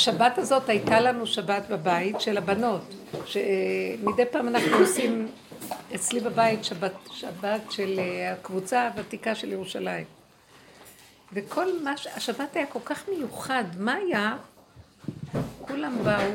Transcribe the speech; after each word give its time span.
השבת 0.00 0.38
הזאת 0.38 0.68
הייתה 0.68 1.00
לנו 1.00 1.26
שבת 1.26 1.62
בבית 1.70 2.20
של 2.20 2.38
הבנות, 2.38 2.94
שמדי 3.24 4.22
פעם 4.30 4.48
אנחנו 4.48 4.76
עושים 4.76 5.28
אצלי 5.94 6.20
בבית 6.20 6.64
שבת, 6.64 6.92
שבת 7.12 7.72
של 7.72 7.98
אה, 7.98 8.32
הקבוצה 8.32 8.88
הוותיקה 8.88 9.34
של 9.34 9.52
ירושלים. 9.52 10.04
וכל 11.32 11.66
מה 11.84 11.96
ש... 11.96 12.06
השבת 12.06 12.56
היה 12.56 12.66
כל 12.66 12.78
כך 12.84 13.08
מיוחד, 13.08 13.64
מה 13.78 13.94
היה? 13.94 14.36
כולם 15.60 15.96
באו 16.04 16.32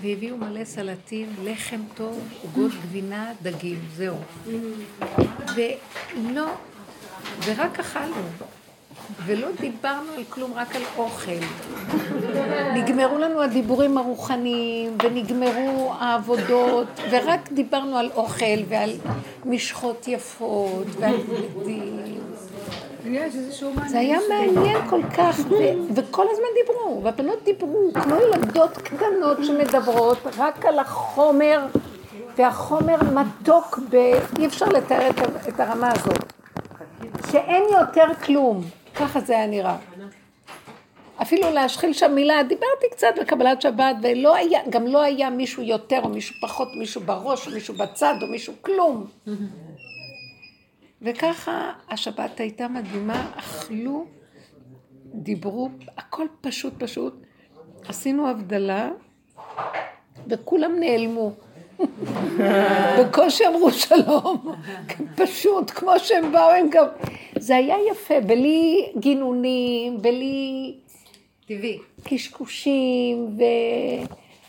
והביאו 0.00 0.36
מלא 0.36 0.64
סלטים, 0.64 1.34
לחם 1.44 1.80
טוב, 1.94 2.28
עוגות 2.42 2.72
גבינה, 2.72 3.32
דגים, 3.42 3.80
זהו. 3.94 4.16
ולא, 5.56 6.46
ורק 7.44 7.80
אכלנו. 7.80 8.55
ולא 9.26 9.48
דיברנו 9.60 10.12
על 10.16 10.24
כלום, 10.28 10.52
רק 10.54 10.76
על 10.76 10.82
אוכל. 10.96 11.30
נגמרו 12.74 13.18
לנו 13.18 13.42
הדיבורים 13.42 13.98
הרוחניים, 13.98 14.98
ונגמרו 15.02 15.92
העבודות, 15.98 16.86
ורק 17.10 17.52
דיברנו 17.52 17.98
על 17.98 18.10
אוכל 18.14 18.62
ועל 18.68 18.92
משחות 19.44 20.08
יפות 20.08 20.86
ועל 21.00 21.16
בגדים. 21.16 22.20
זה 23.86 23.98
היה 23.98 24.18
מעניין 24.28 24.88
כל 24.90 25.00
כך, 25.16 25.38
וכל 25.94 26.26
הזמן 26.30 26.46
דיברו, 26.66 27.00
והבנות 27.04 27.38
דיברו, 27.44 27.90
כמו 27.94 28.14
ילדות 28.16 28.76
קטנות 28.78 29.38
שמדברות 29.42 30.18
רק 30.38 30.66
על 30.66 30.78
החומר, 30.78 31.66
והחומר 32.36 32.96
מתוק, 33.14 33.78
אי 34.38 34.46
אפשר 34.46 34.66
לתאר 34.68 35.10
את 35.48 35.60
הרמה 35.60 35.92
הזאת. 35.92 36.32
שאין 37.30 37.64
יותר 37.80 38.06
כלום. 38.24 38.62
ככה 38.98 39.20
זה 39.20 39.32
היה 39.36 39.46
נראה. 39.46 39.76
אפילו 41.22 41.50
להשחיל 41.50 41.92
שם 41.92 42.12
מילה, 42.14 42.42
דיברתי 42.42 42.86
קצת 42.90 43.14
בקבלת 43.20 43.62
שבת, 43.62 43.96
ולא 44.02 44.36
היה, 44.36 44.60
גם 44.70 44.86
לא 44.86 45.02
היה 45.02 45.30
מישהו 45.30 45.62
יותר 45.62 46.00
או 46.02 46.08
מישהו 46.08 46.34
פחות, 46.42 46.68
מישהו 46.78 47.00
בראש, 47.00 47.46
או 47.46 47.52
מישהו 47.52 47.74
בצד, 47.74 48.14
או 48.22 48.26
מישהו 48.26 48.54
כלום. 48.62 49.06
וככה 51.02 51.72
השבת 51.90 52.40
הייתה 52.40 52.68
מדהימה, 52.68 53.30
אכלו, 53.36 54.06
דיברו, 55.14 55.70
הכל 55.96 56.26
פשוט 56.40 56.72
פשוט. 56.78 57.14
עשינו 57.88 58.28
הבדלה, 58.28 58.90
וכולם 60.28 60.80
נעלמו. 60.80 61.32
בקושי 62.98 63.46
אמרו 63.46 63.70
שלום, 63.70 64.54
פשוט, 65.16 65.70
כמו 65.70 65.98
שהם 65.98 66.32
באו, 66.32 66.50
הם 66.50 66.70
גם... 66.70 66.86
זה 67.38 67.56
היה 67.56 67.76
יפה, 67.90 68.20
בלי 68.20 68.92
גינונים, 68.98 70.02
בלי... 70.02 70.74
טבעי. 71.48 71.78
קשקושים, 72.04 73.38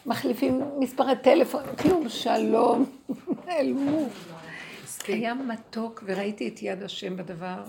ומחליפים 0.06 0.62
מספרי 0.80 1.14
טלפון, 1.24 1.62
כלום, 1.82 2.10
שלום, 2.10 2.86
נעלמו. 3.48 4.10
היה 5.08 5.34
מתוק, 5.34 6.04
וראיתי 6.06 6.48
את 6.48 6.62
יד 6.62 6.84
השם 6.84 7.18
בדבר, 7.18 7.64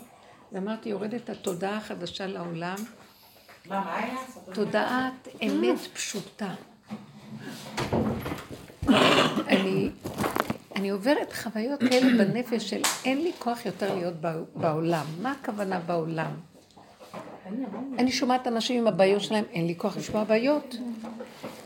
ואמרתי, 0.53 0.89
יורדת 0.89 1.31
התודעה 1.31 1.77
החדשה 1.77 2.27
לעולם. 2.27 2.77
מה, 3.69 3.81
מה 3.81 3.97
היה? 3.97 4.17
תודעת 4.55 5.29
אמת 5.43 5.79
פשוטה. 5.95 6.55
אני, 9.49 9.91
אני 10.77 10.91
עוברת 10.91 11.33
חוויות 11.33 11.81
כאלה 11.81 12.25
בנפש 12.25 12.71
של 12.71 12.83
אין 13.05 13.23
לי 13.23 13.33
כוח 13.39 13.67
יותר 13.67 13.95
להיות 13.95 14.15
בעולם. 14.55 15.05
מה 15.23 15.33
הכוונה 15.41 15.79
בעולם? 15.79 16.31
אני 17.99 18.13
שומעת 18.13 18.47
אנשים 18.47 18.81
עם 18.81 18.87
הבעיות 18.87 19.23
שלהם, 19.23 19.45
אין 19.53 19.67
לי 19.67 19.75
כוח 19.77 19.97
לשמוע 19.97 20.25
בעיות. 20.25 20.77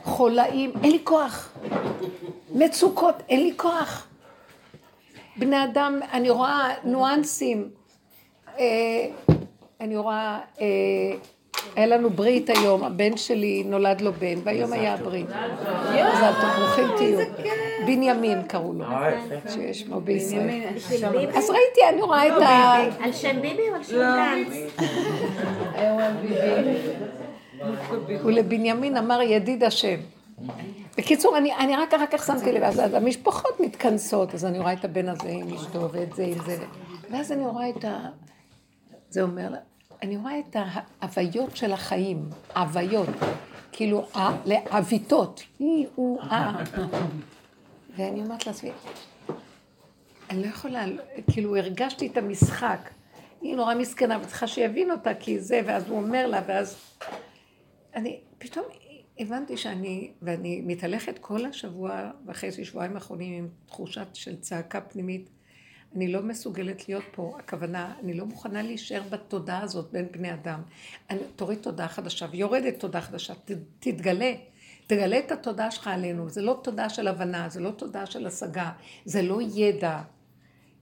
חולאים, 0.04 0.72
אין 0.82 0.92
לי 0.92 0.98
כוח. 1.04 1.52
מצוקות, 2.54 3.22
אין 3.28 3.40
לי 3.40 3.52
כוח. 3.56 4.06
בני 5.36 5.64
אדם, 5.64 6.00
אני 6.12 6.30
רואה 6.30 6.68
ניואנסים. 6.84 7.70
אה, 8.58 8.64
אני 9.80 9.96
רואה 9.96 10.40
אה, 10.61 10.66
היה 11.77 11.86
לנו 11.86 12.11
ברית 12.11 12.50
היום, 12.50 12.84
הבן 12.84 13.17
שלי 13.17 13.64
נולד 13.67 14.00
לו 14.00 14.12
בן, 14.12 14.39
והיום 14.45 14.73
היה 14.73 14.95
הברית. 14.95 15.27
מזל 15.27 16.33
טוב, 16.40 16.50
ברוכים 16.58 16.86
תהיו. 16.96 17.18
בנימין 17.86 18.42
קראו 18.42 18.73
לו, 18.73 18.84
שיש 19.48 19.84
בו 19.84 20.00
בישראל. 20.00 20.62
אז 21.34 21.50
ראיתי, 21.50 21.80
אני 21.92 22.02
רואה 22.02 22.27
את 22.27 22.42
ה... 22.42 23.05
על 23.05 23.12
שם 23.12 23.40
ביבי 23.40 23.68
או 23.70 23.74
על 23.74 23.83
שם 23.83 23.96
גנץ? 23.96 24.73
ולבנימין 28.24 28.96
אמר 28.96 29.23
ידיד 29.23 29.64
השם. 29.64 29.96
בקיצור, 30.98 31.36
אני, 31.36 31.55
אני 31.55 31.77
רק 31.77 31.94
אחר 31.94 32.06
כך 32.12 32.27
שמתי 32.27 32.52
לב, 32.52 32.62
אז 32.62 32.94
המשפחות 32.94 33.61
מתכנסות, 33.61 34.34
אז 34.34 34.44
אני 34.44 34.58
רואה 34.58 34.73
את 34.73 34.84
הבן 34.84 35.08
הזה 35.08 35.29
עם 35.29 35.55
אשתו 35.55 35.92
ואת 35.92 36.14
זה 36.14 36.23
עם 36.23 36.39
זה, 36.46 36.56
ואז 37.11 37.33
אני 37.33 37.46
רואה 37.46 37.68
את 37.68 37.84
ה... 37.84 37.98
זה 39.11 39.23
אומר 39.23 39.48
לה, 39.50 39.58
אני 40.02 40.17
רואה 40.17 40.39
את 40.39 40.57
ההוויות 41.01 41.57
של 41.57 41.73
החיים, 41.73 42.29
הוויות, 42.57 43.08
כאילו 43.73 44.08
לעוויתות, 44.45 45.42
היא, 45.58 45.86
הוא, 45.95 46.20
אה. 46.20 46.64
ואני 47.96 48.23
אומרת 48.23 48.46
לעצמי, 48.46 48.70
אני 50.30 50.42
לא 50.42 50.46
יכולה, 50.46 50.85
כאילו 51.30 51.57
הרגשתי 51.57 52.07
את 52.07 52.17
המשחק. 52.17 52.91
היא 53.41 53.57
נורא 53.57 53.74
מסכנה 53.74 54.18
וצריכה 54.23 54.46
שיבין 54.46 54.91
אותה 54.91 55.14
כי 55.14 55.41
זה, 55.41 55.61
ואז 55.67 55.89
הוא 55.89 55.98
אומר 55.98 56.27
לה, 56.27 56.42
ואז... 56.46 56.77
אני 57.95 58.20
פתאום 58.39 58.64
הבנתי 59.18 59.57
שאני, 59.57 60.11
ואני 60.23 60.61
מתהלכת 60.67 61.18
כל 61.18 61.46
השבוע 61.46 62.11
וחצי, 62.27 62.64
שבועיים 62.64 62.95
האחרונים 62.95 63.39
עם 63.39 63.48
תחושת 63.67 64.07
של 64.14 64.36
צעקה 64.36 64.80
פנימית. 64.80 65.29
אני 65.97 66.13
לא 66.13 66.23
מסוגלת 66.23 66.89
להיות 66.89 67.05
פה, 67.13 67.36
הכוונה, 67.39 67.95
אני 68.05 68.14
לא 68.14 68.27
מוכנה 68.27 68.63
להישאר 68.63 69.03
בתודעה 69.11 69.63
הזאת 69.63 69.92
בין 69.92 70.08
בני 70.13 70.35
אדם. 70.35 70.63
אני, 71.11 71.20
תוריד 71.36 71.58
תודעה 71.58 71.89
חדשה, 71.89 72.27
ויורדת 72.30 72.80
תודעה 72.80 73.03
חדשה, 73.03 73.35
ת, 73.35 73.51
תתגלה. 73.80 74.33
תגלה 74.86 75.19
את 75.19 75.33
התודעה 75.33 75.70
שלך 75.70 75.89
עלינו. 75.89 76.30
זה 76.30 76.42
לא 76.42 76.61
תודעה 76.63 76.89
של 76.89 77.08
הבנה, 77.08 77.48
זה 77.48 77.61
לא 77.61 77.70
תודעה 77.70 78.07
של 78.07 78.27
השגה, 78.27 78.70
זה 79.05 79.23
לא 79.23 79.39
ידע. 79.55 80.01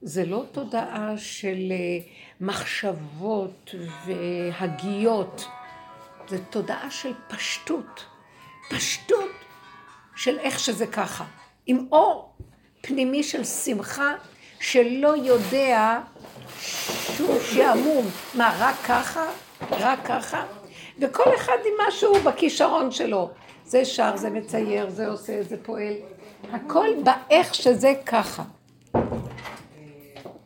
זה 0.01 0.25
לא 0.25 0.45
תודעה 0.51 1.13
של 1.17 1.71
אה, 1.71 1.99
מחשבות 2.41 3.75
והגיות. 4.05 5.45
זה 6.29 6.45
תודעה 6.45 6.91
של 6.91 7.11
פשטות. 7.27 8.05
פשטות 8.69 9.31
של 10.15 10.39
איך 10.39 10.59
שזה 10.59 10.87
ככה. 10.87 11.25
עם 11.65 11.87
אור 11.91 12.35
פנימי 12.81 13.23
של 13.23 13.43
שמחה 13.43 14.13
שלא 14.61 15.17
יודע 15.17 15.99
שהוא 17.15 17.39
שעמום. 17.41 18.05
מה, 18.33 18.55
רק 18.59 18.75
ככה? 18.75 19.25
רק 19.71 19.99
ככה? 20.05 20.43
וכל 20.99 21.35
אחד 21.35 21.57
עם 21.65 21.87
משהו 21.87 22.13
בכישרון 22.23 22.91
שלו. 22.91 23.29
זה 23.65 23.85
שר, 23.85 24.17
זה 24.17 24.29
מצייר, 24.29 24.89
זה 24.89 25.07
עושה, 25.07 25.43
זה 25.43 25.55
פועל. 25.63 25.93
הכל 26.51 26.87
באיך 27.03 27.55
שזה 27.55 27.93
ככה. 28.05 28.43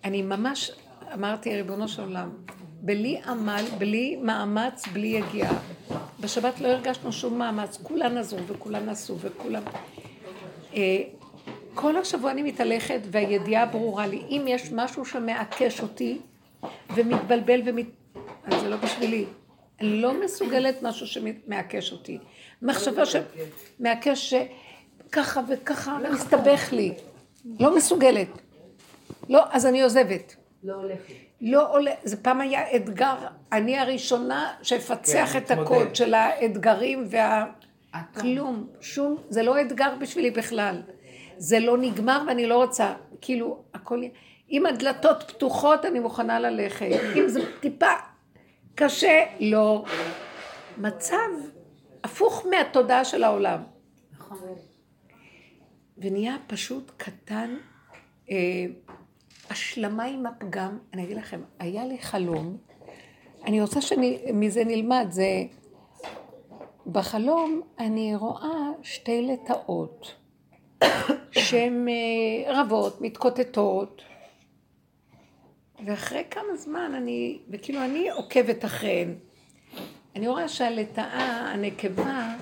אני 0.04 0.22
ממש 0.22 0.72
אמרתי, 1.14 1.56
ריבונו 1.56 1.88
של 1.88 2.02
עולם, 2.02 2.30
בלי 2.82 3.22
עמל, 3.28 3.66
בלי 3.78 4.20
מאמץ, 4.22 4.88
בלי 4.94 5.08
יגיעה. 5.08 5.54
בשבת 6.20 6.62
לא 6.62 6.68
הרגשנו 6.68 7.12
שום 7.12 7.38
מאמץ, 7.40 7.78
כולן 7.84 8.18
עזרו 8.18 8.40
וכולן 8.48 8.90
עשו 8.90 9.20
וכולם... 9.20 9.64
כל 11.76 11.98
השבוע 11.98 12.32
אני 12.32 12.44
מתהלכת 12.44 13.00
והידיעה 13.12 13.66
ברורה 13.66 14.08
לי, 14.08 14.24
אם 14.30 14.46
יש 14.48 14.72
משהו 14.72 15.06
שמעקש 15.06 15.82
אותי 15.82 16.20
ומתבלבל 16.96 17.62
ומת... 17.66 17.86
אז 18.46 18.62
זה 18.62 18.70
לא 18.70 18.78
בשבילי. 18.78 19.26
אני 19.82 20.02
לא 20.02 20.24
מסוגלת 20.24 20.82
משהו 20.82 21.08
שמעקש 21.08 21.92
אותי. 21.92 22.18
מחשבה 22.62 23.04
שמעקש 23.06 24.34
שככה 25.10 25.42
וככה 25.48 25.98
מסתבך 26.12 26.74
לי. 26.74 26.94
לא 27.60 27.76
מסוגלת. 27.76 28.28
לא, 29.30 29.44
אז 29.52 29.66
אני 29.66 29.84
עוזבת. 29.84 30.36
לא 30.64 30.74
הולכת. 30.74 31.14
לא 31.42 31.72
עולה, 31.74 31.92
זה 32.04 32.18
פעם 32.18 32.42
היה 32.42 32.76
אתגר, 32.76 33.16
אני 33.52 33.78
הראשונה 33.78 34.54
שאפצח 34.62 35.30
כן, 35.34 35.40
את 35.40 35.52
הקוד 35.52 35.96
של 35.96 36.14
האתגרים 36.14 37.08
וה... 37.10 37.46
כלום, 38.20 38.68
שום, 38.82 39.18
זה 39.30 39.44
לא 39.44 39.62
אתגר 39.62 39.96
בשבילי 40.00 40.32
בכלל. 40.32 40.82
זה 41.38 41.60
לא 41.60 41.78
נגמר 41.78 42.24
ואני 42.28 42.48
לא 42.48 42.64
רוצה, 42.64 42.94
כאילו, 43.22 43.64
הכל... 43.74 44.04
אם 44.52 44.66
הדלתות 44.66 45.24
פתוחות 45.28 45.86
אני 45.86 46.00
מוכנה 46.00 46.40
ללכת, 46.40 47.00
אם 47.16 47.28
זה 47.28 47.40
טיפה 47.60 47.94
קשה, 48.76 49.26
לא. 49.40 49.86
מצב 50.78 51.30
הפוך 52.04 52.46
מהתודעה 52.50 53.06
של 53.06 53.24
העולם. 53.24 53.64
נכון. 54.12 54.38
ונהיה 55.98 56.36
פשוט 56.48 56.92
קטן, 56.98 57.56
אה, 58.32 58.36
השלמה 59.50 60.04
עם 60.04 60.26
הפגם. 60.26 60.78
אני 60.94 61.04
אגיד 61.04 61.18
לכם, 61.18 61.42
היה 61.60 61.86
לי 61.86 61.98
חלום, 61.98 62.58
אני 63.46 63.62
רוצה 63.62 63.82
שמזה 63.82 64.64
נלמד, 64.64 65.08
זה 65.10 65.44
בחלום 66.88 67.62
אני 67.80 68.16
רואה 68.16 68.72
שתי 68.82 69.22
לטאות 69.22 70.16
שהן 71.32 71.88
אה, 71.88 72.62
רבות, 72.62 73.02
מתקוטטות, 73.02 74.02
ואחרי 75.86 76.24
כמה 76.32 76.56
זמן 76.56 76.92
אני, 76.96 77.40
וכאילו 77.50 77.86
אני 77.86 78.10
עוקבת 78.10 78.66
אחריהן. 78.66 79.16
אני 80.16 80.28
רואה 80.28 80.48
שהלטאה, 80.48 81.52
הנקבה, 81.54 82.36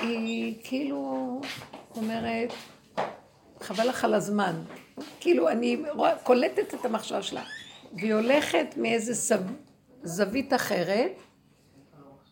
היא 0.00 0.54
כאילו 0.64 1.40
אומרת, 1.96 2.52
חבל 3.60 3.88
לך 3.88 4.04
על 4.04 4.14
הזמן. 4.14 4.62
כאילו, 5.20 5.48
אני 5.48 5.76
רואה, 5.94 6.18
קולטת 6.18 6.74
את 6.74 6.84
המחשבה 6.84 7.22
שלה, 7.22 7.42
והיא 7.92 8.14
הולכת 8.14 8.74
מאיזה 8.76 9.14
סב, 9.14 9.40
זווית 10.02 10.54
אחרת, 10.54 11.12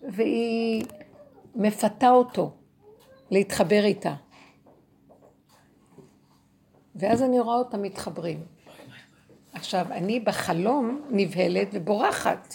והיא 0.03 0.85
מפתה 1.55 2.11
אותו 2.11 2.53
להתחבר 3.31 3.85
איתה. 3.85 4.15
ואז 6.97 7.23
אני 7.23 7.41
רואה 7.41 7.57
אותם 7.57 7.83
מתחברים. 7.83 8.41
עכשיו, 9.53 9.87
אני 9.91 10.21
בחלום 10.21 11.01
נבהלת 11.11 11.69
ובורחת. 11.73 12.55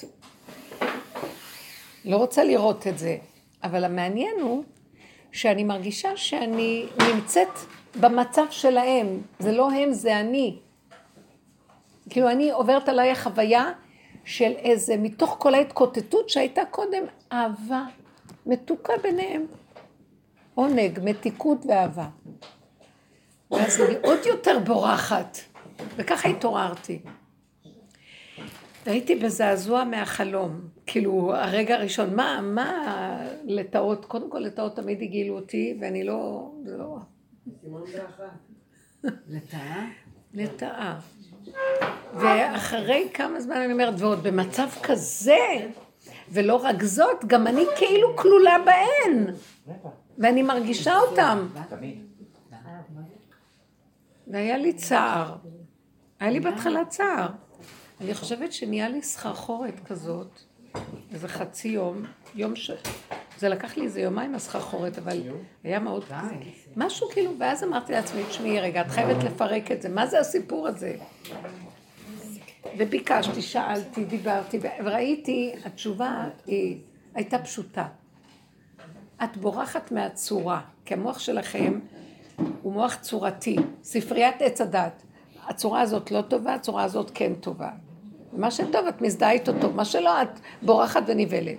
לא 2.06 2.18
רוצה 2.18 2.44
לראות 2.44 2.88
את 2.88 2.98
זה, 2.98 3.18
אבל 3.64 3.84
המעניין 3.84 4.40
הוא 4.42 4.64
שאני 5.32 5.64
מרגישה 5.64 6.18
שאני 6.18 6.86
נמצאת 7.14 7.48
במצב 8.00 8.46
שלהם. 8.50 9.22
זה 9.40 9.52
לא 9.52 9.72
הם, 9.72 9.94
זה 9.94 10.20
אני. 10.20 10.60
כאילו, 12.10 12.30
אני 12.30 12.52
עוברת 12.52 12.90
עליי 12.90 13.16
חוויה 13.16 13.72
של 14.26 14.52
איזה, 14.58 14.98
מתוך 14.98 15.36
כל 15.40 15.54
ההתקוטטות 15.54 16.30
שהייתה 16.30 16.62
קודם, 16.72 17.04
אהבה 17.32 17.84
מתוקה 18.46 18.94
ביניהם. 19.04 19.46
עונג, 20.56 21.00
מתיקות 21.04 21.66
ואהבה. 21.68 22.08
ואז 23.52 23.82
אני 23.82 23.96
עוד 24.02 24.20
יותר 24.26 24.60
בורחת, 24.66 25.38
וככה 25.96 26.30
התעוררתי. 26.30 27.00
והייתי 28.86 29.16
בזעזוע 29.16 29.84
מהחלום, 29.84 30.62
כאילו 30.86 31.36
הרגע 31.36 31.76
הראשון, 31.76 32.16
מה, 32.16 32.40
מה 32.42 33.20
לטאות, 33.46 34.06
קודם 34.06 34.30
כל 34.30 34.40
לטאות 34.40 34.76
תמיד 34.76 35.02
הגילו 35.02 35.36
אותי, 35.36 35.78
ואני 35.82 36.04
לא, 36.04 36.52
זה 36.66 36.78
לא... 36.78 36.98
לטאה? 39.28 39.86
לטאה. 40.34 41.00
ואחרי 42.14 43.08
כמה 43.14 43.42
זמן 43.42 43.56
אני 43.56 43.74
אומרת, 43.74 43.94
ועוד 43.98 44.24
במצב 44.24 44.68
כזה, 44.84 45.68
ולא 46.32 46.56
רק 46.56 46.84
זאת, 46.84 47.26
גם 47.28 47.48
אני 47.48 47.64
כאילו 47.78 48.16
כלולה 48.16 48.58
בהן, 48.66 49.26
ואני 50.18 50.44
מרגישה 50.44 51.00
אותם. 51.00 51.48
והיה 54.30 54.58
לי 54.58 54.74
צער. 54.74 55.36
היה 56.20 56.32
לי 56.32 56.40
בהתחלה 56.40 56.86
צער. 56.86 57.28
אני 58.02 58.14
חושבת 58.14 58.54
שנהיה 58.54 58.90
לי 58.90 59.02
סחרחורת 59.02 59.80
כזאת, 59.86 60.40
איזה 61.14 61.28
חצי 61.28 61.68
יום, 61.68 62.04
יום 62.36 62.56
ש... 62.56 62.72
זה 63.38 63.50
לקח 63.50 63.78
לי 63.78 63.84
איזה 63.84 64.02
יומיים 64.02 64.36
הסחרחורת, 64.36 64.98
אבל 64.98 65.22
היה 65.64 65.80
מאוד... 65.80 66.04
משהו 66.76 67.10
כאילו, 67.10 67.32
ואז 67.40 67.64
אמרתי 67.64 67.92
לעצמי, 67.92 68.24
תשמעי 68.30 68.60
רגע, 68.60 68.82
את 68.82 68.88
חייבת 68.88 69.24
לפרק 69.24 69.72
את 69.72 69.82
זה, 69.82 69.90
מה 69.90 70.08
זה 70.08 70.20
הסיפור 70.20 70.68
הזה? 70.68 70.96
וביקשתי, 72.78 73.42
שאלתי, 73.42 74.06
דיברתי, 74.06 74.60
וראיתי, 74.84 75.54
התשובה 75.66 76.26
היא, 76.46 76.78
הייתה 77.14 77.40
פשוטה. 77.40 77.88
את 79.24 79.38
בורחת 79.38 79.92
מהצורה, 79.92 80.62
כי 80.86 80.94
המוח 80.94 81.20
שלכם 81.20 81.80
הוא 82.62 82.74
מוח 82.74 82.96
צורתי, 82.96 83.56
ספריית 83.84 84.42
עץ 84.42 84.62
הדת. 84.62 85.04
הצורה 85.48 85.82
הזאת 85.82 86.12
לא 86.12 86.22
טובה, 86.22 86.54
הצורה 86.54 86.84
הזאת 86.84 87.12
כן 87.14 87.36
טובה. 87.36 87.70
מה 88.34 88.52
שטוב, 88.52 88.88
את 88.90 89.02
מזדהה 89.02 89.32
איתו 89.32 89.52
טוב, 89.62 89.76
מה 89.76 89.86
שלא, 89.86 90.22
את 90.22 90.40
בורחת 90.62 91.04
ונבהלת. 91.08 91.58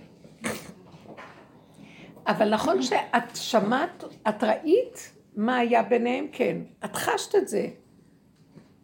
אבל 2.27 2.55
נכון 2.55 2.82
שאת 2.82 3.37
שמעת, 3.37 4.05
את 4.29 4.44
ראית 4.44 5.12
מה 5.37 5.56
היה 5.56 5.82
ביניהם? 5.82 6.27
כן. 6.32 6.56
את 6.85 6.97
חשת 6.97 7.35
את 7.35 7.49
זה. 7.49 7.69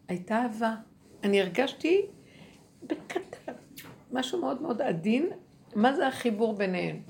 הייתה 0.07 0.41
אהבה. 0.41 0.75
אני 1.23 1.41
הרגשתי 1.41 2.01
בקטן, 2.83 3.53
משהו 4.11 4.41
מאוד 4.41 4.61
מאוד 4.61 4.81
עדין, 4.81 5.29
מה 5.75 5.95
זה 5.95 6.07
החיבור 6.07 6.53
ביניהם? 6.53 7.01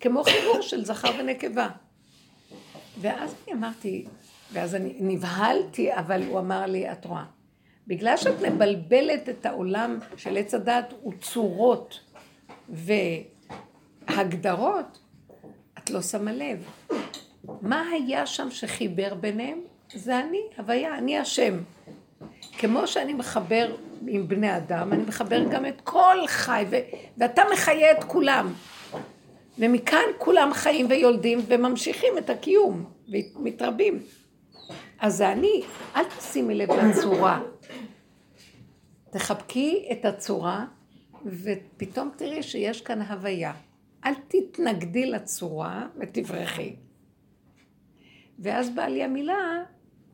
כמו 0.00 0.24
חיבור 0.24 0.60
של 0.60 0.84
זכר 0.84 1.10
ונקבה. 1.18 1.68
ואז 3.00 3.34
אני 3.44 3.54
אמרתי, 3.54 4.04
ואז 4.52 4.74
אני 4.74 4.94
נבהלתי, 5.00 5.94
אבל 5.94 6.22
הוא 6.22 6.38
אמר 6.38 6.66
לי, 6.66 6.92
את 6.92 7.04
רואה, 7.04 7.24
בגלל 7.86 8.16
שאת 8.16 8.42
מבלבלת 8.42 9.28
את 9.28 9.46
העולם 9.46 9.98
של 10.16 10.36
עץ 10.36 10.54
הדת 10.54 10.94
וצורות 11.06 12.00
והגדרות, 14.08 14.98
את 15.78 15.90
לא 15.90 16.02
שמה 16.02 16.32
לב. 16.32 16.64
מה 17.62 17.84
היה 17.92 18.26
שם 18.26 18.50
שחיבר 18.50 19.14
ביניהם? 19.14 19.58
זה 19.94 20.20
אני, 20.20 20.40
הוויה, 20.56 20.98
אני 20.98 21.18
השם. 21.18 21.58
כמו 22.58 22.86
שאני 22.86 23.12
מחבר 23.12 23.76
עם 24.06 24.28
בני 24.28 24.56
אדם, 24.56 24.92
אני 24.92 25.02
מחבר 25.02 25.44
גם 25.50 25.66
את 25.66 25.80
כל 25.84 26.18
חי, 26.26 26.64
ו- 26.70 26.76
ואתה 27.18 27.42
מחיה 27.52 27.92
את 27.92 28.04
כולם. 28.04 28.52
ומכאן 29.58 30.04
כולם 30.18 30.50
חיים 30.52 30.86
ויולדים 30.88 31.38
וממשיכים 31.46 32.18
את 32.18 32.30
הקיום, 32.30 32.84
ומתרבים. 33.08 33.98
אז 35.00 35.16
זה 35.16 35.32
אני, 35.32 35.62
אל 35.96 36.04
תשימי 36.04 36.54
לב 36.54 36.68
לצורה. 36.70 37.42
תחבקי 39.10 39.88
את 39.92 40.04
הצורה, 40.04 40.66
ופתאום 41.26 42.10
תראי 42.16 42.42
שיש 42.42 42.80
כאן 42.80 43.02
הוויה. 43.02 43.52
אל 44.04 44.12
תתנגדי 44.28 45.06
לצורה 45.06 45.86
ותברכי. 46.00 46.76
ואז 48.38 48.70
באה 48.70 48.88
לי 48.88 49.02
המילה, 49.02 49.62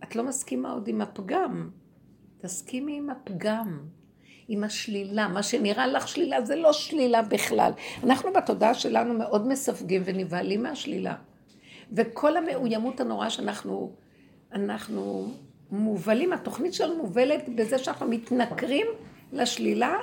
את 0.04 0.16
לא 0.16 0.24
מסכימה 0.24 0.72
עוד 0.72 0.88
עם 0.88 1.00
הפגם. 1.00 1.70
תסכימי 2.38 2.96
עם 2.96 3.10
הפגם, 3.10 3.78
עם 4.48 4.64
השלילה. 4.64 5.28
מה 5.28 5.42
שנראה 5.42 5.86
לך 5.86 6.08
שלילה 6.08 6.44
זה 6.44 6.56
לא 6.56 6.72
שלילה 6.72 7.22
בכלל. 7.22 7.72
אנחנו 8.04 8.32
בתודעה 8.32 8.74
שלנו 8.74 9.14
מאוד 9.14 9.46
מספגים 9.46 10.02
ונבהלים 10.04 10.62
מהשלילה. 10.62 11.14
וכל 11.92 12.36
המאוימות 12.36 13.00
הנוראה 13.00 13.30
שאנחנו 13.30 13.92
אנחנו 14.52 15.28
מובלים, 15.70 16.32
התוכנית 16.32 16.74
שלנו 16.74 16.96
מובלת 16.96 17.48
בזה 17.48 17.78
שאנחנו 17.78 18.08
מתנכרים 18.08 18.86
לשלילה 19.32 19.96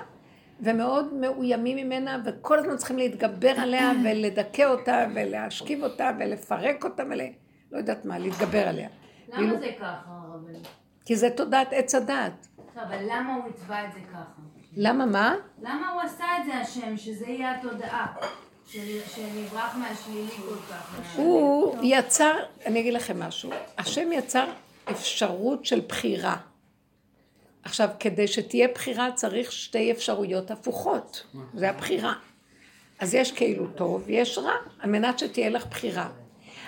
ומאוד 0.59 1.13
מאוימים 1.13 1.77
ממנה 1.77 2.21
וכל 2.25 2.59
הזמן 2.59 2.77
צריכים 2.77 2.97
להתגבר 2.97 3.53
עליה 3.57 3.91
ולדכא 4.03 4.65
אותה 4.65 5.07
ולהשכיב 5.15 5.83
אותה 5.83 6.11
ולפרק 6.19 6.85
אותה 6.85 7.03
ול... 7.09 7.21
לא 7.71 7.77
יודעת 7.77 8.05
מה, 8.05 8.19
להתגבר 8.19 8.67
עליה. 8.67 8.89
למה 9.27 9.41
ואילו... 9.41 9.59
זה 9.59 9.67
ככה, 9.79 9.95
הרבנית? 10.05 10.67
כי 11.05 11.15
זה 11.15 11.29
תודעת 11.29 11.67
עץ 11.71 11.95
הדעת. 11.95 12.47
אבל 12.75 12.97
למה 13.01 13.35
הוא 13.35 13.49
התווה 13.49 13.85
את 13.85 13.93
זה 13.93 13.99
ככה? 14.11 14.41
למה 14.77 15.05
מה? 15.05 15.35
למה 15.61 15.89
הוא 15.89 16.01
עשה 16.01 16.25
את 16.39 16.45
זה 16.45 16.53
השם, 16.53 16.97
שזה 16.97 17.25
יהיה 17.27 17.57
התודעה? 17.57 18.07
שנברח 18.65 19.75
מהשלילי 19.75 20.31
כל 20.31 20.55
כך. 20.69 21.15
הוא 21.15 21.75
יצר, 21.83 22.35
אני 22.65 22.79
אגיד 22.79 22.93
לכם 22.93 23.19
משהו, 23.19 23.49
השם 23.77 24.11
יצר 24.11 24.45
אפשרות 24.91 25.65
של 25.65 25.81
בחירה. 25.87 26.37
עכשיו, 27.63 27.89
כדי 27.99 28.27
שתהיה 28.27 28.67
בחירה 28.75 29.11
צריך 29.11 29.51
שתי 29.51 29.91
אפשרויות 29.91 30.51
הפוכות, 30.51 31.25
זה 31.53 31.69
הבחירה. 31.69 32.13
אז 32.99 33.13
יש 33.13 33.31
כאילו 33.31 33.67
טוב, 33.67 34.03
יש 34.07 34.37
רע, 34.37 34.53
על 34.79 34.89
מנת 34.89 35.19
שתהיה 35.19 35.49
לך 35.49 35.65
בחירה. 35.65 36.09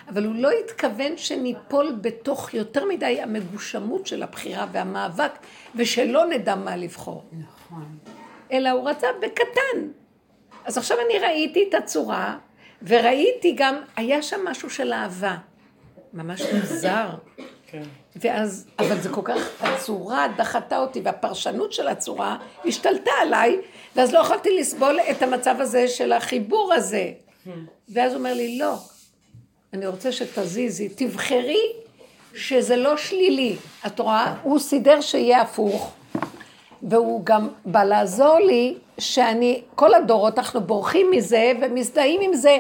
אבל 0.10 0.26
הוא 0.26 0.36
לא 0.36 0.50
התכוון 0.52 1.18
שניפול 1.18 1.96
בתוך 2.02 2.54
יותר 2.54 2.86
מדי 2.86 3.22
המגושמות 3.22 4.08
של 4.08 4.24
הבחירה 4.24 4.66
והמאבק, 4.72 5.32
ושלא 5.76 6.26
נדע 6.26 6.56
מה 6.56 6.76
לבחור. 6.76 7.24
נכון. 7.32 7.98
אלא 8.52 8.70
הוא 8.70 8.90
רצה 8.90 9.08
בקטן. 9.22 9.88
אז 10.66 10.78
עכשיו 10.78 10.98
אני 11.06 11.20
ראיתי 11.20 11.66
את 11.70 11.74
הצורה, 11.74 12.38
וראיתי 12.82 13.54
גם, 13.58 13.76
היה 13.96 14.22
שם 14.22 14.40
משהו 14.46 14.70
של 14.70 14.94
אהבה. 14.94 15.36
ממש 16.14 16.42
מוזר. 16.54 17.10
כן. 17.68 17.84
ואז, 18.16 18.68
אבל 18.80 19.02
זה 19.02 19.10
כל 19.10 19.22
כך, 19.24 19.64
הצורה 19.64 20.28
דחתה 20.38 20.78
אותי, 20.78 21.02
והפרשנות 21.04 21.74
של 21.74 21.88
הצורה 21.88 22.38
השתלטה 22.66 23.12
עליי, 23.22 23.58
ואז 23.96 24.14
לא 24.14 24.20
יכולתי 24.20 24.60
לסבול 24.60 25.00
את 25.12 25.22
המצב 25.22 25.56
הזה 25.60 25.88
של 25.88 26.12
החיבור 26.12 26.74
הזה. 26.74 27.12
ואז 27.90 28.12
הוא 28.12 28.20
אומר 28.20 28.34
לי, 28.34 28.58
לא, 28.58 28.76
אני 29.74 29.88
רוצה 29.88 30.12
שתזיזי, 30.12 30.90
תבחרי 30.90 31.72
שזה 32.36 32.76
לא 32.76 32.98
שלילי. 32.98 33.56
את 33.88 34.00
רואה? 34.00 34.36
הוא 34.44 34.60
סידר 34.60 35.02
שיהיה 35.02 35.42
הפוך. 35.42 35.92
והוא 36.84 37.22
גם 37.24 37.48
בא 37.66 37.84
לעזור 37.84 38.40
לי 38.40 38.76
שאני, 39.00 39.62
כל 39.76 39.94
הדורות 39.94 40.38
אנחנו 40.38 40.62
בורחים 40.62 41.12
מזה 41.12 41.52
ומזדהים 41.62 42.22
עם 42.22 42.34
זה. 42.34 42.58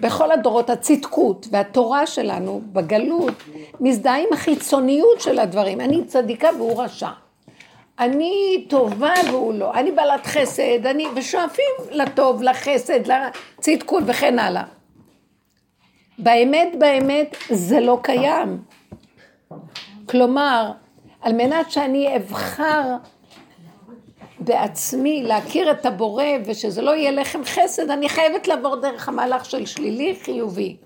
בכל 0.00 0.32
הדורות 0.32 0.70
הצדקות 0.70 1.46
והתורה 1.50 2.06
שלנו 2.06 2.62
בגלות 2.72 3.34
מזדהה 3.80 4.18
עם 4.18 4.28
החיצוניות 4.32 5.20
של 5.20 5.38
הדברים. 5.38 5.80
אני 5.80 6.04
צדיקה 6.04 6.48
והוא 6.58 6.82
רשע. 6.82 7.10
אני 7.98 8.64
טובה 8.68 9.12
והוא 9.30 9.54
לא. 9.54 9.74
אני 9.74 9.92
בעלת 9.92 10.26
חסד, 10.26 10.86
אני... 10.86 11.06
ושואפים 11.14 11.74
לטוב, 11.90 12.42
לחסד, 12.42 13.00
לצדקות 13.06 14.02
וכן 14.06 14.38
הלאה. 14.38 14.64
באמת, 16.18 16.68
באמת, 16.78 17.36
זה 17.50 17.80
לא 17.80 17.98
קיים. 18.02 18.62
כלומר, 20.06 20.72
על 21.20 21.32
מנת 21.32 21.70
שאני 21.70 22.16
אבחר 22.16 22.96
בעצמי 24.38 25.22
להכיר 25.22 25.70
את 25.70 25.86
הבורא 25.86 26.24
ושזה 26.46 26.82
לא 26.82 26.90
יהיה 26.90 27.10
לחם 27.10 27.44
חסד, 27.44 27.90
אני 27.90 28.08
חייבת 28.08 28.48
לעבור 28.48 28.76
דרך 28.76 29.08
המהלך 29.08 29.44
של 29.44 29.66
שלילי 29.66 30.16
חיובי. 30.22 30.76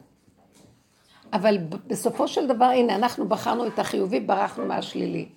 אבל 1.33 1.59
בסופו 1.87 2.29
של 2.29 2.47
דבר, 2.47 2.65
הנה, 2.65 2.95
אנחנו 2.95 3.29
בחרנו 3.29 3.67
את 3.67 3.79
החיובי, 3.79 4.21
ברחנו 4.21 4.67
מהשלילי. 4.67 5.29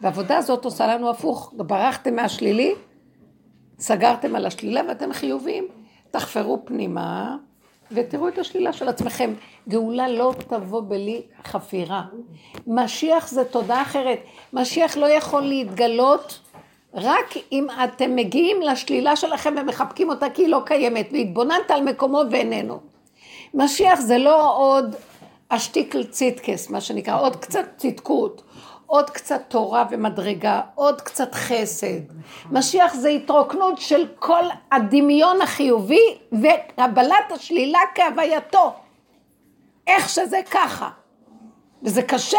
והעבודה 0.00 0.36
הזאת 0.36 0.64
עושה 0.64 0.86
לנו 0.86 1.10
הפוך, 1.10 1.52
ברחתם 1.56 2.16
מהשלילי, 2.16 2.74
סגרתם 3.78 4.36
על 4.36 4.46
השלילה 4.46 4.80
ואתם 4.88 5.12
חיוביים. 5.12 5.68
תחפרו 6.10 6.62
פנימה 6.64 7.36
ותראו 7.92 8.28
את 8.28 8.38
השלילה 8.38 8.72
של 8.72 8.88
עצמכם. 8.88 9.34
גאולה 9.68 10.08
לא 10.08 10.34
תבוא 10.48 10.82
בלי 10.88 11.22
חפירה. 11.44 12.02
משיח 12.66 13.28
זה 13.28 13.44
תודה 13.44 13.82
אחרת. 13.82 14.18
משיח 14.52 14.96
לא 14.96 15.06
יכול 15.06 15.42
להתגלות 15.42 16.40
רק 16.94 17.34
אם 17.52 17.66
אתם 17.84 18.16
מגיעים 18.16 18.62
לשלילה 18.62 19.16
שלכם 19.16 19.54
ומחבקים 19.60 20.08
אותה 20.08 20.30
כי 20.30 20.42
היא 20.42 20.48
לא 20.48 20.60
קיימת, 20.66 21.08
והתבוננת 21.12 21.70
על 21.70 21.82
מקומו 21.82 22.22
ואיננו. 22.30 22.80
משיח 23.54 24.00
זה 24.00 24.18
לא 24.18 24.56
עוד 24.58 24.96
אשתיקל 25.48 26.04
ציטקס, 26.04 26.70
מה 26.70 26.80
שנקרא, 26.80 27.20
עוד 27.20 27.36
קצת 27.36 27.64
צדקות, 27.76 28.42
עוד 28.94 29.10
קצת 29.10 29.42
תורה 29.48 29.84
ומדרגה, 29.90 30.60
עוד 30.74 31.00
קצת 31.00 31.34
חסד. 31.34 32.00
משיח 32.50 32.94
זה 32.94 33.08
התרוקנות 33.08 33.78
של 33.78 34.06
כל 34.18 34.44
הדמיון 34.72 35.40
החיובי 35.42 36.18
וקבלת 36.32 37.32
השלילה 37.32 37.78
כהווייתו. 37.94 38.74
איך 39.86 40.08
שזה 40.08 40.40
ככה. 40.50 40.88
וזה 41.82 42.02
קשה. 42.02 42.38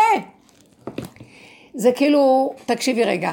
זה 1.74 1.92
כאילו, 1.92 2.54
תקשיבי 2.66 3.04
רגע, 3.04 3.32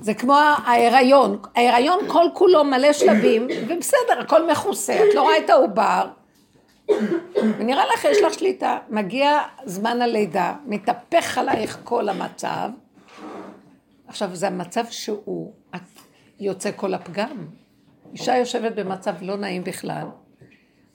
זה 0.00 0.14
כמו 0.14 0.34
ההיריון, 0.64 1.38
ההיריון 1.56 1.98
כל 2.08 2.26
כולו 2.34 2.64
מלא 2.64 2.92
שלבים, 2.92 3.46
ובסדר, 3.68 4.20
הכל 4.20 4.50
מכוסה, 4.50 4.94
את 4.94 5.14
לא 5.14 5.22
רואה 5.22 5.38
את 5.38 5.50
העובר, 5.50 6.06
ונראה 7.58 7.84
לך 7.94 8.04
יש 8.04 8.22
לך 8.22 8.34
שליטה, 8.34 8.78
מגיע 8.88 9.40
זמן 9.64 10.02
הלידה, 10.02 10.54
מתהפך 10.66 11.38
עלייך 11.38 11.78
כל 11.84 12.08
המצב, 12.08 12.70
עכשיו 14.08 14.30
זה 14.32 14.46
המצב 14.46 14.84
שהוא, 14.90 15.52
את 15.74 15.80
יוצא 16.40 16.70
כל 16.76 16.94
הפגם, 16.94 17.46
אישה 18.12 18.36
יושבת 18.36 18.72
במצב 18.72 19.14
לא 19.20 19.36
נעים 19.36 19.64
בכלל, 19.64 20.06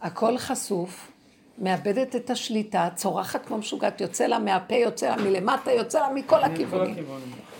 הכל 0.01 0.37
חשוף, 0.37 1.11
מאבדת 1.57 2.15
את 2.15 2.29
השליטה, 2.29 2.89
צורחת 2.95 3.45
כמו 3.45 3.57
משוגעת, 3.57 4.01
יוצא 4.01 4.25
לה 4.25 4.39
מהפה, 4.39 4.75
יוצא 4.75 5.09
לה 5.09 5.15
מלמטה, 5.15 5.71
יוצא 5.71 5.99
לה 5.99 6.09
מכל 6.13 6.43
הכיוונים. 6.43 7.05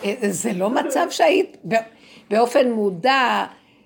אה, 0.04 0.16
זה 0.30 0.54
לא 0.54 0.70
מצב 0.70 1.08
שהיית 1.10 1.58
באופן 2.30 2.72
מודע 2.72 3.46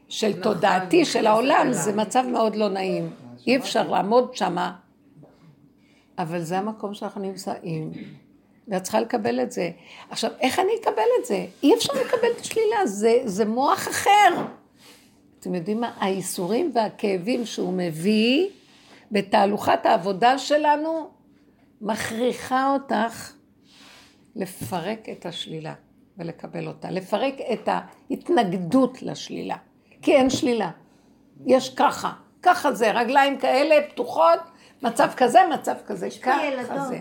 של 0.10 0.29
נכון, 0.29 0.41
תודעתי 0.41 1.06
של 1.06 1.27
העולם, 1.27 1.68
זה 1.72 1.96
מצב 1.96 2.24
מאוד 2.32 2.56
לא 2.56 2.70
נעים. 2.70 3.10
אי 3.48 3.58
אפשר 3.58 3.91
לעמוד 3.91 4.36
שמה, 4.36 4.75
אבל 6.17 6.41
זה 6.41 6.58
המקום 6.58 6.93
שאנחנו 6.93 7.22
נמצאים, 7.22 7.91
ואת 8.67 8.84
צריכה 8.84 9.01
לקבל 9.01 9.41
את 9.41 9.51
זה. 9.51 9.72
עכשיו, 10.10 10.31
איך 10.39 10.60
אני 10.60 10.72
אקבל 10.81 11.03
את 11.19 11.25
זה? 11.25 11.46
אי 11.63 11.75
אפשר 11.75 11.93
לקבל 11.93 12.27
את 12.36 12.39
השלילה, 12.39 12.88
זה, 12.88 13.22
זה 13.25 13.46
מוח 13.46 13.88
אחר. 13.88 14.46
אתם 15.39 15.55
יודעים 15.55 15.81
מה? 15.81 15.91
האיסורים 16.00 16.72
והכאבים 16.75 17.46
שהוא 17.46 17.74
מביא 17.74 18.48
בתהלוכת 19.12 19.86
העבודה 19.86 20.38
שלנו, 20.38 21.10
מכריחה 21.81 22.74
אותך 22.74 23.34
לפרק 24.36 25.10
את 25.10 25.25
השלילה 25.25 25.74
ולקבל 26.17 26.67
אותה, 26.67 26.91
לפרק 26.91 27.34
את 27.53 27.69
ההתנגדות 27.72 29.01
לשלילה, 29.01 29.55
כי 30.01 30.15
אין 30.15 30.29
שלילה, 30.29 30.72
יש 31.46 31.75
ככה. 31.75 32.13
ככה 32.41 32.74
זה, 32.74 32.91
רגליים 32.91 33.38
כאלה 33.38 33.75
פתוחות, 33.89 34.39
מצב 34.81 35.10
כזה, 35.17 35.39
מצב 35.53 35.75
כזה, 35.88 36.08
ככה 36.22 36.79
זה. 36.89 37.00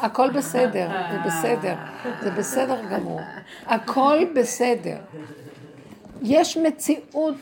הכל 0.00 0.30
בסדר, 0.30 0.88
זה 1.12 1.18
בסדר, 1.26 1.74
זה 2.22 2.30
בסדר 2.30 2.84
גמור. 2.90 3.20
הכל 3.66 4.18
בסדר. 4.34 4.96
יש 6.22 6.56
מציאות 6.56 7.34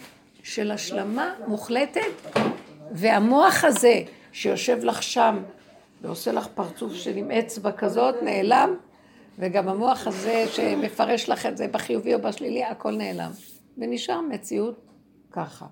של 0.42 0.70
השלמה 0.70 1.34
מוחלטת, 1.46 2.40
והמוח 2.92 3.64
הזה 3.64 4.02
שיושב 4.32 4.84
לך 4.84 5.02
שם 5.02 5.42
ועושה 6.02 6.32
לך 6.32 6.46
פרצוף 6.54 6.94
של 6.94 7.16
עם 7.16 7.30
אצבע 7.30 7.72
כזאת, 7.72 8.14
נעלם, 8.22 8.74
וגם 9.38 9.68
המוח 9.68 10.06
הזה 10.06 10.44
שמפרש 10.52 11.28
לך 11.28 11.46
את 11.46 11.56
זה 11.56 11.68
בחיובי 11.68 12.14
או 12.14 12.22
בשלילי, 12.22 12.64
הכל 12.64 12.96
נעלם. 12.96 13.30
ונשאר 13.78 14.20
מציאות 14.20 14.80
ככה. 15.32 15.66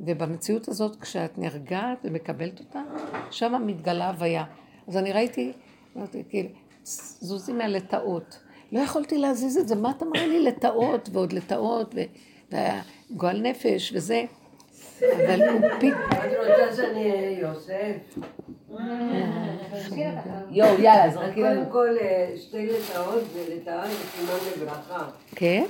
ובמציאות 0.00 0.68
הזאת, 0.68 0.96
כשאת 1.00 1.38
נרגעת 1.38 1.98
ומקבלת 2.04 2.60
אותה, 2.60 2.82
שם 3.30 3.62
מתגלה 3.66 4.08
הוויה. 4.08 4.44
אז 4.88 4.96
אני 4.96 5.12
ראיתי, 5.12 5.52
אמרתי, 5.96 6.22
כאילו, 6.28 6.48
זוזי 7.20 7.52
מהלטאות. 7.52 8.38
לא 8.72 8.80
יכולתי 8.80 9.18
להזיז 9.18 9.56
את 9.56 9.68
זה, 9.68 9.74
מה 9.74 9.90
אתה 9.90 10.04
מראה 10.04 10.26
לי 10.26 10.40
לטאות 10.40 11.08
ועוד 11.12 11.32
לטאות, 11.32 11.94
והיה 12.50 12.82
גועל 13.10 13.40
נפש 13.40 13.92
וזה. 13.94 14.24
אבל 15.00 15.48
הוא 15.48 15.60
פתאום... 15.78 15.92
את 16.10 16.32
רוצה 16.38 16.76
שאני 16.76 17.10
אהיה 17.10 17.38
יוסף? 17.38 17.96
יואו, 20.50 20.80
יאללה, 20.80 21.10
זרקי 21.10 21.42
לנו. 21.42 21.60
קודם 21.60 21.72
כל, 21.72 21.98
אה, 22.00 22.34
שתי 22.36 22.66
לטאות 22.66 23.22
ולטאה 23.34 23.88
זה 23.88 23.94
סימן 23.94 24.62
לברכה. 24.62 25.08
כן? 25.34 25.64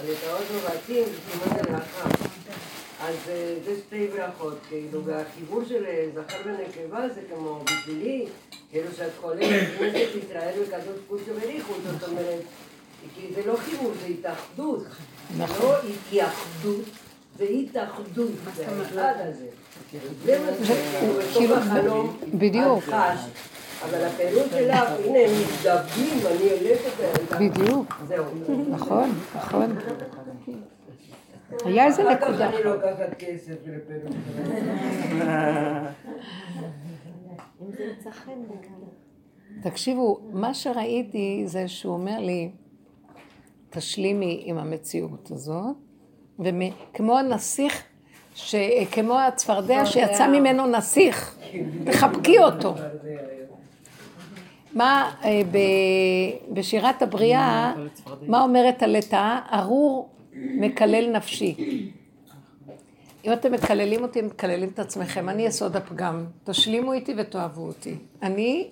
הלטאות 0.00 0.44
רובצים 0.54 1.04
זה 1.04 1.20
סימן 1.30 1.56
לברכה. 1.56 2.29
אז 3.00 3.14
אה, 3.28 3.54
זה 3.64 3.74
שתי 3.86 4.06
ברכות, 4.08 4.58
כאילו, 4.68 5.04
והחיבור 5.04 5.62
של 5.68 5.84
אה, 5.86 6.08
זכר 6.14 6.36
ונקבה 6.44 7.08
זה 7.14 7.20
כמו 7.34 7.60
בשבילי, 7.64 8.26
כאילו 8.70 8.88
שאת 8.96 9.10
חולמת 9.20 9.68
כנסת 9.78 10.24
ישראל 10.24 10.54
וכזאת 10.62 10.96
קודשו 11.08 11.34
בריחו, 11.40 11.72
זאת 11.84 12.08
אומרת, 12.08 12.40
כי 13.14 13.34
זה 13.34 13.46
לא 13.46 13.56
חיבור, 13.56 13.92
זה 14.00 14.06
התאחדות. 14.06 14.84
נכון. 15.38 15.66
לא 15.66 15.76
התייחדות, 15.78 16.84
זה 17.38 17.44
התאחדות, 17.44 18.30
זה 18.56 18.66
האחד 18.68 19.14
הזה. 19.18 19.46
זה 20.24 20.38
מה 20.38 20.66
שבתוך 21.32 21.58
החלום 21.58 22.16
בדיוק. 22.34 22.84
אבל 23.84 24.04
הפירוט 24.04 24.50
שלך, 24.50 24.88
הנה, 25.04 25.18
הם 25.18 25.30
מזדווים, 25.42 26.18
אני 26.26 26.50
הולכת... 26.50 26.92
בדיוק. 27.40 27.94
זהו. 28.08 28.24
נכון, 28.68 29.14
נכון. 29.36 29.76
היה 31.64 31.86
איזה 31.86 32.02
נקודה. 32.02 32.48
אחר 32.48 32.52
כך 32.52 32.54
אני 32.54 32.64
לוקחת 32.64 33.14
כסף 33.18 33.54
לפרק. 33.66 34.12
תקשיבו, 39.62 40.20
מה 40.32 40.54
שראיתי 40.54 41.42
זה 41.46 41.68
שהוא 41.68 41.94
אומר 41.94 42.18
לי, 42.18 42.50
תשלימי 43.70 44.42
עם 44.44 44.58
המציאות 44.58 45.30
הזאת, 45.30 45.76
וכמו 46.38 47.18
הנסיך, 47.18 47.82
כמו 48.92 49.18
הצפרדע 49.18 49.86
שיצא 49.86 50.28
ממנו 50.28 50.66
נסיך, 50.66 51.38
תחבקי 51.84 52.38
אותו. 52.38 52.74
מה 54.74 55.14
אה, 55.24 55.42
בשירת 56.52 57.02
הבריאה, 57.02 57.74
מה 58.26 58.42
אומרת 58.42 58.82
הלטאה? 58.82 59.40
ארור 59.52 60.08
מקלל 60.34 61.10
נפשי. 61.16 61.56
אם 63.24 63.32
אתם 63.32 63.52
מקללים 63.52 64.02
אותי, 64.02 64.22
מקללים 64.22 64.68
את 64.68 64.78
עצמכם, 64.78 65.28
אני 65.28 65.42
יסוד 65.42 65.76
הפגם. 65.76 66.24
תשלימו 66.44 66.92
איתי 66.92 67.14
ותאהבו 67.16 67.66
אותי. 67.66 67.94
אני, 68.22 68.70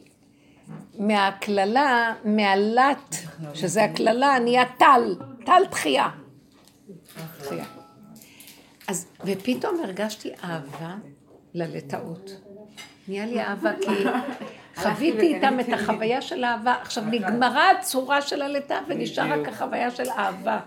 מהקללה, 0.98 2.14
מהלט, 2.24 3.14
שזה 3.54 3.84
הקללה, 3.84 4.38
נהיה 4.38 4.64
טל, 4.78 5.14
טל 5.46 5.62
תחייה. 5.70 6.08
תחייה. 7.38 7.64
אז, 8.88 9.06
ופתאום 9.24 9.80
הרגשתי 9.84 10.30
אהבה 10.44 10.94
ללטאות. 11.54 12.40
נהיה 13.08 13.26
לי 13.26 13.40
אהבה 13.40 13.70
כי 13.80 14.04
חוויתי 14.82 15.34
איתם 15.34 15.60
את 15.60 15.72
החוויה 15.72 16.22
של 16.22 16.44
אהבה. 16.44 16.74
עכשיו 16.82 17.04
נגמרה 17.04 17.70
הצורה 17.70 18.22
של 18.22 18.42
הלידה 18.42 18.80
ונשאר 18.88 19.40
רק 19.40 19.48
החוויה 19.48 19.90
של 19.90 20.08
אהבה. 20.10 20.60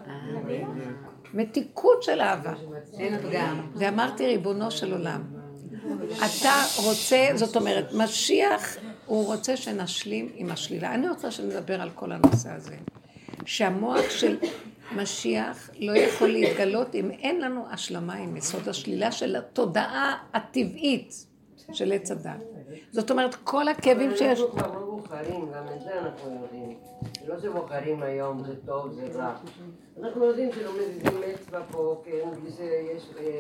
מתיקות 1.34 2.04
של 2.04 2.22
אהבה. 2.22 2.54
ואמרתי, 3.76 4.28
ריבונו 4.28 4.72
של 4.72 4.92
עולם, 4.92 5.22
אתה 6.18 6.64
רוצה, 6.84 7.28
זאת 7.36 7.56
אומרת, 7.56 7.94
משיח, 7.94 8.78
הוא 9.06 9.26
רוצה 9.26 9.58
שנשלים 9.58 10.30
עם 10.36 10.52
השלילה. 10.52 10.94
אני 10.94 11.10
רוצה 11.10 11.32
שנדבר 11.32 11.82
על 11.82 11.90
כל 11.90 12.12
הנושא 12.12 12.50
הזה. 12.50 12.76
שהמוח 13.46 14.10
של 14.10 14.38
משיח 14.96 15.70
לא 15.80 15.92
יכול 15.92 16.28
להתגלות 16.28 16.96
אם 16.96 17.12
אין 17.12 17.42
לנו 17.42 17.66
השלמה 17.72 18.14
עם 18.14 18.38
יסוד 18.38 18.70
השלילה 18.70 19.12
של 19.12 19.36
התודעה 19.36 20.18
הטבעית 20.34 21.26
של 21.74 21.92
עץ 21.92 22.12
הדת. 22.12 22.44
זאת 22.92 23.12
אומרת, 23.12 23.36
כל 23.36 23.68
הכאבים 23.68 24.12
שיש... 24.18 24.40
אנחנו 24.40 24.52
כבר 24.52 24.74
לא 24.74 24.86
בוחרים, 24.86 25.52
גם 25.56 25.64
את 25.76 25.82
זה 25.82 26.00
אנחנו 26.00 26.42
יודעים. 26.42 26.78
לא 27.28 27.40
שבוחרים 27.40 28.04
היום, 28.04 28.44
זה 28.44 28.54
טוב, 28.66 28.92
זה 28.94 29.08
רע. 29.16 29.36
אנחנו 30.02 30.26
יודעים 30.26 30.52
שלא 30.52 30.72
מזיזים 30.74 31.22
אצבע 31.34 31.62
פה, 31.72 32.02
כן, 32.06 32.30
בלי 32.42 32.52
זה 32.52 32.64
יש 32.96 33.10
אה, 33.20 33.38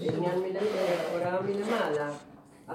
עניין 0.00 0.38
מלמעלה, 0.38 1.10
הוראה 1.12 1.40
מלמעלה. 1.42 2.12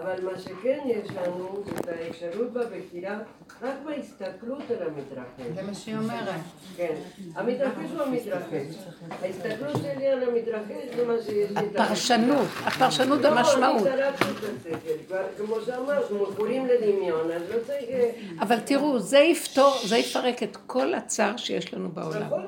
אבל 0.02 0.26
מה 0.26 0.40
שכן 0.40 0.80
יש 0.86 1.10
לנו, 1.10 1.64
זה 1.66 1.72
את 1.80 1.88
האפשרות 1.88 2.54
בבחירה 2.54 3.20
רק 3.62 3.74
בהסתכלות 3.86 4.62
על 4.72 4.88
המתרחש. 4.88 5.56
זה 5.56 5.62
מה 5.62 5.74
שהיא 5.74 5.98
אומרת. 5.98 6.42
כן, 6.78 6.96
המתרחש 7.36 7.92
הוא 7.94 8.02
המתרחש. 8.02 8.76
ההסתכלות 9.22 9.78
שלי 9.82 10.08
על 10.08 10.24
המתרחש 10.24 10.96
זה 10.96 11.06
מה 11.06 11.14
שיש 11.26 11.52
לי. 11.52 11.60
הפרשנות, 11.60 12.48
הפרשנות 12.66 13.22
לא, 13.22 13.28
המשמעות. 13.28 13.88
אני 13.88 13.98
זרקתי 13.98 14.26
את 14.26 14.44
השכל, 14.60 15.04
כבר 15.08 15.24
כמו 15.38 15.56
שאמרת, 15.66 16.12
מכורים 16.12 16.66
לדמיון, 16.66 17.32
אז 17.32 17.42
לא 17.50 17.60
צריך... 17.68 17.90
אה, 17.90 18.12
אבל 18.40 18.60
תראו, 18.60 19.00
זה 19.00 19.20
יפתור, 19.20 19.78
זה 19.86 19.98
יפרק 19.98 20.44
את 20.44 20.58
כל 20.68 20.94
הצער 20.94 21.38
שיש 21.38 21.74
לנו 21.74 21.90
בעולם. 21.90 22.22
נכון, 22.22 22.46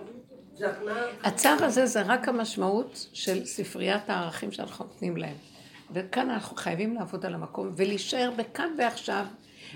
הצער 1.24 1.64
הזה 1.64 1.86
זה 1.86 2.02
רק 2.02 2.28
המשמעות 2.28 3.08
של 3.14 3.46
ספריית 3.46 4.10
הערכים 4.10 4.52
שאנחנו 4.52 4.86
נותנים 4.86 5.18
להם. 5.18 5.36
וכאן 5.92 6.30
אנחנו 6.30 6.56
חייבים 6.56 6.96
לעבוד 6.96 7.26
על 7.26 7.34
המקום 7.34 7.72
ולהישאר 7.76 8.32
בכאן 8.38 8.70
ועכשיו, 8.78 9.26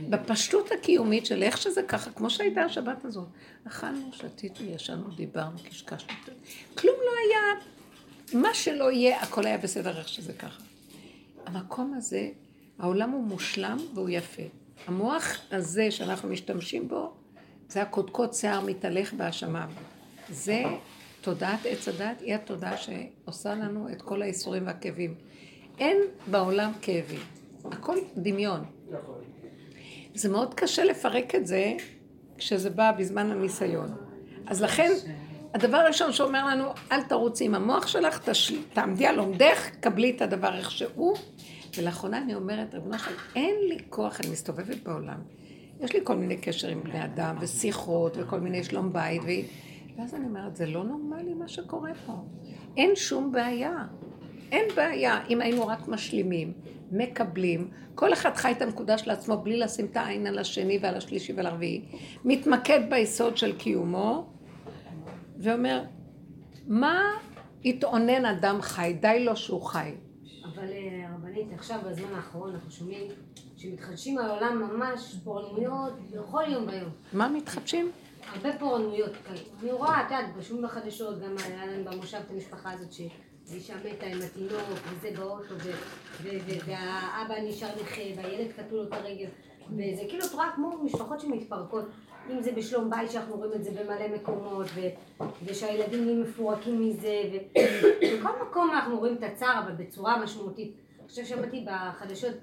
בפשטות 0.10 0.72
הקיומית 0.72 1.26
של 1.26 1.44
איך 1.44 1.58
שזה 1.58 1.84
ככה, 1.84 2.12
כמו 2.12 2.30
שהייתה 2.30 2.62
השבת 2.62 3.06
הזאת. 3.06 3.28
אכלנו, 3.68 4.10
שתינו, 4.14 4.72
ישנו, 4.76 5.10
דיברנו, 5.10 5.58
קשקשנו. 5.70 6.14
כלום 6.78 6.96
לא 7.06 7.12
היה, 7.26 7.66
מה 8.42 8.54
שלא 8.54 8.92
יהיה, 8.92 9.22
הכל 9.22 9.46
היה 9.46 9.58
בסדר 9.58 9.98
איך 10.00 10.08
שזה 10.08 10.34
ככה. 10.34 10.64
המקום 11.46 11.94
הזה, 11.94 12.30
העולם 12.80 13.10
הוא 13.10 13.24
מושלם 13.24 13.78
והוא 13.94 14.10
יפה. 14.10 14.44
המוח 14.88 15.38
הזה 15.52 15.92
שאנחנו 15.92 16.30
משתמשים 16.30 16.88
בו, 16.88 17.14
זה 17.70 17.82
הקודקוד 17.82 18.34
שיער 18.34 18.62
מתהלך 18.66 19.14
בהאשמה. 19.14 19.68
זה 20.30 20.64
תודעת 21.22 21.60
עץ 21.66 21.88
הדת, 21.88 22.22
היא 22.22 22.36
התודעה 22.36 22.78
שעושה 22.78 23.56
לנו 23.56 23.90
את 23.92 24.02
כל 24.02 24.22
האיסורים 24.22 24.68
והכאבים. 24.68 25.16
אין 25.80 25.98
בעולם 26.28 26.72
כאבים, 26.82 27.20
הכל 27.72 27.98
דמיון. 28.18 28.64
זה 30.16 30.30
מאוד 30.30 30.54
קשה 30.54 30.84
לפרק 30.84 31.36
את 31.36 31.48
זה 31.48 31.74
כשזה 32.38 32.70
בא 32.70 32.92
בזמן 32.92 33.32
הניסיון. 33.32 33.96
אז 34.48 34.62
לכן, 34.62 34.92
הדבר 35.54 35.78
הראשון 35.78 36.14
שאומר 36.14 36.46
לנו, 36.46 36.66
אל 36.92 37.04
תרוצי 37.04 37.46
עם 37.46 37.56
המוח 37.56 37.88
שלך, 37.88 38.30
תש... 38.30 38.52
תעמדי 38.74 39.06
על 39.06 39.20
עומדך, 39.20 39.70
קבלי 39.80 40.14
את 40.16 40.22
הדבר 40.22 40.58
איך 40.58 40.72
שהוא. 40.72 41.18
ולאחרונה 41.78 42.18
אני 42.18 42.36
אומרת, 42.36 42.76
רבנו 42.76 43.00
שלום, 43.00 43.18
אין 43.36 43.56
לי 43.70 43.78
כוח, 43.90 44.22
אני 44.22 44.30
מסתובבת 44.30 44.84
בעולם. 44.84 45.18
יש 45.80 45.94
לי 45.94 46.00
כל 46.04 46.16
מיני 46.16 46.38
קשר 46.38 46.68
עם 46.68 46.84
בני 46.84 47.04
אדם, 47.04 47.36
ושיחות, 47.42 48.18
וכל 48.18 48.40
מיני 48.40 48.64
שלום 48.64 48.94
בית, 48.94 49.22
ו... 49.22 49.28
ואז 49.98 50.16
אני 50.16 50.26
אומרת, 50.26 50.56
זה 50.56 50.66
לא 50.66 50.84
נורמלי 50.84 51.34
מה 51.34 51.48
שקורה 51.48 51.92
פה. 52.06 52.14
אין 52.78 52.96
שום 52.96 53.32
בעיה. 53.32 53.86
אין 54.52 54.66
בעיה 54.76 55.26
אם 55.30 55.42
היינו 55.42 55.68
רק 55.68 55.88
משלימים, 55.88 56.54
מקבלים, 56.92 57.70
כל 57.96 58.14
אחד 58.14 58.36
חי 58.36 58.52
את 58.52 58.62
הנקודה 58.62 58.98
של 58.98 59.12
עצמו 59.12 59.38
בלי 59.38 59.58
לשים 59.58 59.86
את 59.86 59.98
העין 59.98 60.28
על 60.28 60.40
השני 60.40 60.80
ועל 60.82 60.96
השלישי 60.96 61.34
ועל 61.34 61.46
הרביעי, 61.46 61.86
מתמקד 62.26 62.80
ביסוד 62.90 63.38
של 63.38 63.58
קיומו, 63.58 64.30
ואומר, 65.38 65.84
מה 66.68 67.02
התאונן 67.66 68.26
אדם 68.26 68.62
חי? 68.62 68.96
די 69.02 69.24
לו 69.26 69.36
שהוא 69.36 69.62
חי. 69.62 69.92
אבל 70.46 70.70
אה, 70.72 71.08
הרבנית, 71.10 71.48
עכשיו 71.54 71.80
בזמן 71.90 72.14
האחרון 72.16 72.54
אנחנו 72.54 72.72
שומעים 72.72 73.08
שמתחדשים 73.58 74.18
העולם 74.18 74.62
ממש 74.62 75.16
פורענויות 75.24 75.94
בכל 76.12 76.44
יום 76.48 76.68
ויום. 76.68 76.90
מה 77.14 77.30
מתחדשים? 77.30 77.92
הרבה 78.34 78.58
פורענויות. 78.60 79.12
אני 79.62 79.72
רואה, 79.72 80.02
את 80.02 80.12
יודעת, 80.12 80.36
בשום 80.38 80.62
בחדשות, 80.62 81.20
גם 81.20 81.36
היה 81.46 81.66
להם 81.66 81.86
במושב 81.86 82.18
את 82.18 82.32
המשפחה 82.32 82.72
הזאת 82.72 82.94
שאישה 83.52 83.76
מתה 83.78 84.06
עם 84.06 84.20
התינוק, 84.22 84.80
וזה 84.92 85.12
באוטו, 85.18 85.56
והאבא 86.66 87.36
נשאר 87.44 87.70
נכה, 87.82 88.02
והילד 88.18 88.52
קטעו 88.52 88.78
לו 88.78 88.84
את 88.84 88.94
הרגל. 88.94 89.28
וזה 89.70 90.02
כאילו, 90.10 90.26
את 90.26 90.34
רואה 90.34 90.50
כמו 90.56 90.84
משפחות 90.84 91.20
שמתפרקות. 91.20 91.86
אם 92.30 92.42
זה 92.42 92.52
בשלום 92.52 92.90
בית, 92.90 93.12
שאנחנו 93.12 93.36
רואים 93.36 93.54
את 93.54 93.64
זה 93.64 93.72
במלא 93.72 94.08
מקומות, 94.08 94.68
ו- 94.76 95.24
ושהילדים 95.46 96.04
נהיים 96.04 96.22
מפורקים 96.22 96.82
מזה, 96.90 97.22
ובכל 98.02 98.32
מקום 98.50 98.72
אנחנו 98.72 99.00
רואים 99.00 99.14
את 99.14 99.24
הצער, 99.24 99.64
אבל 99.66 99.72
בצורה 99.72 100.24
משמעותית. 100.24 100.74
עכשיו 101.06 101.26
שמעתי 101.26 101.66
בחדשות, 101.66 102.34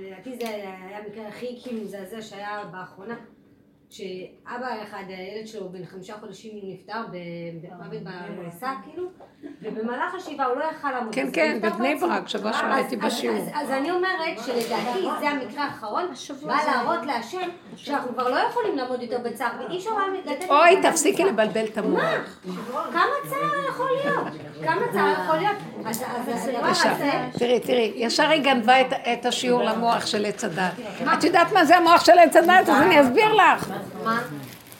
לדעתי 0.00 0.36
זה 0.40 0.48
היה 0.48 0.98
המקרה 0.98 1.28
הכי 1.28 1.58
כאילו 1.62 1.82
מזעזע 1.82 2.22
שהיה 2.22 2.64
באחרונה, 2.72 3.16
שאבא 3.92 4.66
אחד, 4.82 5.02
הילד 5.08 5.46
שלו 5.46 5.68
בן 5.68 5.84
חמישה 5.86 6.14
חודשים 6.20 6.52
נפטר 6.62 7.00
במוות 7.12 8.02
במסע 8.38 8.70
כאילו, 8.84 9.04
ובמהלך 9.62 10.14
השבעה 10.14 10.46
הוא 10.46 10.56
לא 10.56 10.64
יכל 10.64 10.90
לעמוד. 10.90 11.14
כן, 11.14 11.28
כן, 11.32 11.58
בבני. 11.62 11.94
ברק, 11.94 12.28
שבוע 12.28 12.52
שעבר 12.52 12.70
אז- 12.70 12.76
הייתי 12.76 12.96
בשיעור. 12.96 13.38
אז- 13.54 13.70
אני 13.70 13.90
אומרת 13.90 14.38
שלדעתי 14.46 15.00
זה 15.20 15.28
המקרה 15.28 15.64
האחרון, 15.64 16.04
בא 16.46 16.56
להראות 16.66 17.06
להשם 17.06 17.48
שאנחנו 17.76 18.12
כבר 18.12 18.28
לא 18.30 18.36
יכולים 18.38 18.76
לעמוד 18.76 19.02
יותר 19.02 19.18
בצער, 19.18 19.50
ואי 19.68 19.78
אפשר 19.78 19.90
לתת... 20.26 20.50
אוי, 20.50 20.82
תפסיקי 20.82 21.24
לבלבל 21.24 21.64
את 21.64 21.78
המוח. 21.78 22.40
כמה 22.92 23.04
צער 23.30 23.68
יכול 23.68 23.88
להיות? 24.04 24.26
כמה 24.64 24.82
צער 24.92 25.12
יכול 25.24 25.36
להיות? 25.36 25.56
אז 25.86 26.02
אז 26.28 26.48
הדבר 26.48 26.62
בבקשה. 26.62 26.92
הזה... 26.92 27.10
תראי, 27.38 27.60
תראי, 27.60 27.92
ישר 27.96 28.28
היא 28.30 28.42
גנבה 28.42 28.80
את, 28.80 28.86
את 29.12 29.26
השיעור 29.26 29.62
למוח 29.62 30.06
של 30.06 30.24
עץ 30.24 30.44
הדת. 30.44 30.72
את 31.18 31.24
יודעת 31.24 31.52
מה 31.52 31.64
זה 31.64 31.76
המוח 31.76 32.04
של 32.04 32.18
עץ 32.18 32.36
הדת? 32.36 32.68
אז 32.68 32.82
אני 32.82 33.00
אסביר 33.00 33.34
לך. 33.34 33.72
מה? 34.04 34.22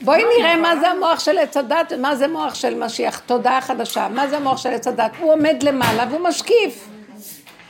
בואי 0.00 0.22
נראה 0.38 0.56
מה 0.56 0.76
זה 0.80 0.88
המוח 0.88 1.20
של 1.20 1.38
עץ 1.38 1.56
הדת 1.56 1.92
ומה 1.96 2.16
זה 2.16 2.28
מוח 2.28 2.54
של 2.54 2.84
משיח, 2.84 3.18
תודעה 3.18 3.60
חדשה. 3.60 4.08
מה 4.08 4.28
זה 4.28 4.36
המוח 4.36 4.56
של 4.56 4.68
עץ 4.68 4.86
הדת? 4.86 5.10
הוא 5.20 5.32
עומד 5.32 5.62
למעלה 5.62 6.04
והוא 6.10 6.20
משקיף. 6.20 6.88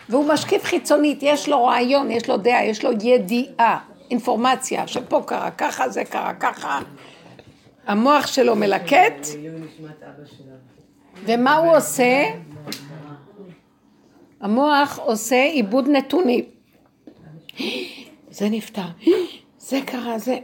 והוא 0.09 0.29
משקיף 0.29 0.65
חיצונית, 0.65 1.19
יש 1.23 1.49
לו 1.49 1.65
רעיון, 1.65 2.11
יש 2.11 2.29
לו 2.29 2.37
דעה, 2.37 2.65
יש 2.65 2.85
לו 2.85 2.91
ידיעה, 3.03 3.79
אינפורמציה, 4.11 4.89
שפה 4.89 5.23
קרה 5.27 5.51
ככה, 5.51 5.89
זה 5.89 6.05
קרה 6.05 6.35
ככה. 6.35 6.81
המוח 7.87 8.27
שלו 8.27 8.57
מלקט, 8.57 9.27
ומה 11.25 11.57
הוא 11.57 11.77
עושה? 11.77 12.25
המוח 14.41 14.99
עושה 14.99 15.43
עיבוד 15.43 15.89
נתונים. 15.89 16.45
זה 18.31 18.49
נפטר, 18.49 18.83
זה 19.69 19.79
קרה, 19.87 20.19
זה... 20.19 20.39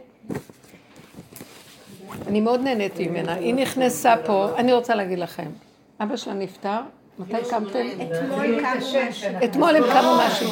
אני 2.27 2.41
מאוד 2.41 2.61
נהניתי 2.61 3.09
ממנה, 3.09 3.35
היא 3.35 3.55
נכנסה 3.55 4.15
פה, 4.27 4.49
אני 4.57 4.73
רוצה 4.73 4.95
להגיד 4.95 5.19
לכם, 5.19 5.51
אבא 6.01 6.17
שלה 6.17 6.35
נפטר, 6.35 6.81
מתי 7.19 7.51
קמתם? 7.51 7.87
אתמול 9.45 9.77
הם 9.77 9.83
קמו 9.83 10.19
משהו. 10.27 10.49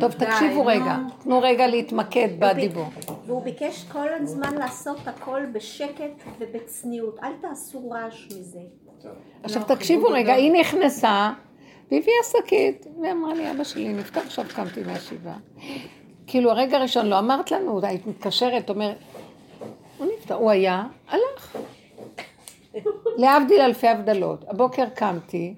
טוב, 0.00 0.12
תקשיבו 0.12 0.66
רגע, 0.66 0.96
תנו 1.22 1.40
רגע 1.42 1.66
להתמקד 1.66 2.28
בדיבור. 2.38 2.90
והוא 3.26 3.42
ביקש 3.42 3.84
כל 3.92 4.08
הזמן 4.20 4.54
לעשות 4.54 5.08
הכל 5.08 5.40
בשקט 5.52 6.22
ובצניעות. 6.38 7.18
אל 7.22 7.32
תעשו 7.40 7.90
רעש 7.90 8.26
מזה. 8.26 8.58
עכשיו 9.42 9.62
תקשיבו 9.62 10.06
רגע, 10.08 10.32
היא 10.32 10.52
נכנסה 10.52 11.32
והביאה 11.92 12.16
שקית, 12.32 12.86
ואמרה 13.02 13.34
לי, 13.34 13.50
אבא 13.50 13.64
שלי 13.64 13.88
נפטר, 13.88 14.20
עכשיו 14.20 14.44
קמתי 14.54 14.80
מהשבעה. 14.86 15.38
כאילו 16.26 16.50
הרגע 16.50 16.76
הראשון 16.76 17.06
לא 17.06 17.18
אמרת 17.18 17.50
לנו, 17.50 17.80
היית 17.82 18.06
מתקשרת, 18.06 18.70
אומרת, 18.70 18.96
הוא 20.30 20.50
היה, 20.50 20.84
הלך. 21.08 21.56
להבדיל 23.16 23.60
אלפי 23.60 23.88
הבדלות. 23.88 24.44
הבוקר 24.48 24.84
קמתי, 24.94 25.54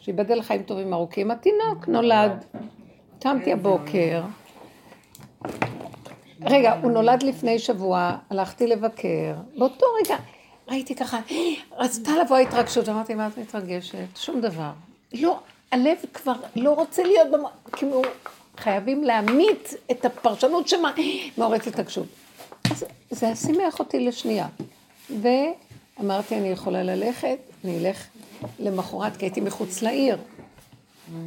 שיבדל 0.00 0.42
חיים 0.42 0.62
טובים 0.62 0.94
ארוכים, 0.94 1.30
התינוק 1.30 1.88
נולד. 1.88 2.44
קמתי 3.20 3.52
הבוקר. 3.52 4.22
רגע, 6.42 6.74
הוא 6.82 6.90
נולד 6.90 7.22
לפני 7.22 7.58
שבוע, 7.58 8.16
הלכתי 8.30 8.66
לבקר. 8.66 9.34
באותו 9.58 9.86
רגע, 10.04 10.16
ראיתי 10.68 10.94
ככה, 10.94 11.18
רצתה 11.78 12.10
לבוא 12.24 12.36
ההתרגשות, 12.36 12.88
אמרתי, 12.88 13.14
מה 13.14 13.26
את 13.26 13.38
מתרגשת? 13.38 14.16
שום 14.16 14.40
דבר. 14.40 14.70
לא, 15.12 15.38
הלב 15.72 15.96
כבר 16.14 16.34
לא 16.56 16.70
רוצה 16.70 17.02
להיות, 17.02 17.30
במ... 17.30 17.44
כאילו, 17.72 18.02
חייבים 18.56 19.04
להמית 19.04 19.74
את 19.90 20.04
הפרשנות 20.04 20.68
שמעוררת 20.68 21.66
התרגשות. 21.66 22.06
אז 22.70 22.84
זה 23.10 23.36
שימח 23.36 23.78
אותי 23.78 24.00
לשנייה. 24.00 24.48
ואמרתי, 25.20 26.38
אני 26.38 26.48
יכולה 26.48 26.82
ללכת, 26.82 27.38
אני 27.64 27.78
אלך 27.78 28.06
למחרת, 28.58 29.16
כי 29.16 29.24
הייתי 29.24 29.40
מחוץ 29.40 29.82
לעיר. 29.82 30.18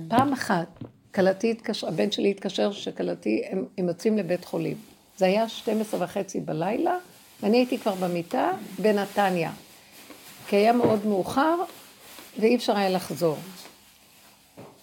פעם 0.07 0.33
אחת, 0.33 0.67
כלתי 1.15 1.51
התקשר, 1.51 1.87
הבן 1.87 2.11
שלי 2.11 2.31
התקשר 2.31 2.71
שכלתי, 2.71 3.41
הם, 3.49 3.65
הם 3.77 3.87
יוצאים 3.87 4.17
לבית 4.17 4.45
חולים. 4.45 4.77
זה 5.17 5.25
היה 5.25 5.49
12 5.49 6.03
וחצי 6.03 6.39
בלילה, 6.39 6.97
ואני 7.43 7.57
הייתי 7.57 7.77
כבר 7.77 7.95
במיטה 7.95 8.51
בנתניה. 8.79 9.51
כי 10.47 10.55
היה 10.55 10.73
מאוד 10.73 11.05
מאוחר, 11.05 11.55
ואי 12.39 12.55
אפשר 12.55 12.77
היה 12.77 12.89
לחזור. 12.89 13.37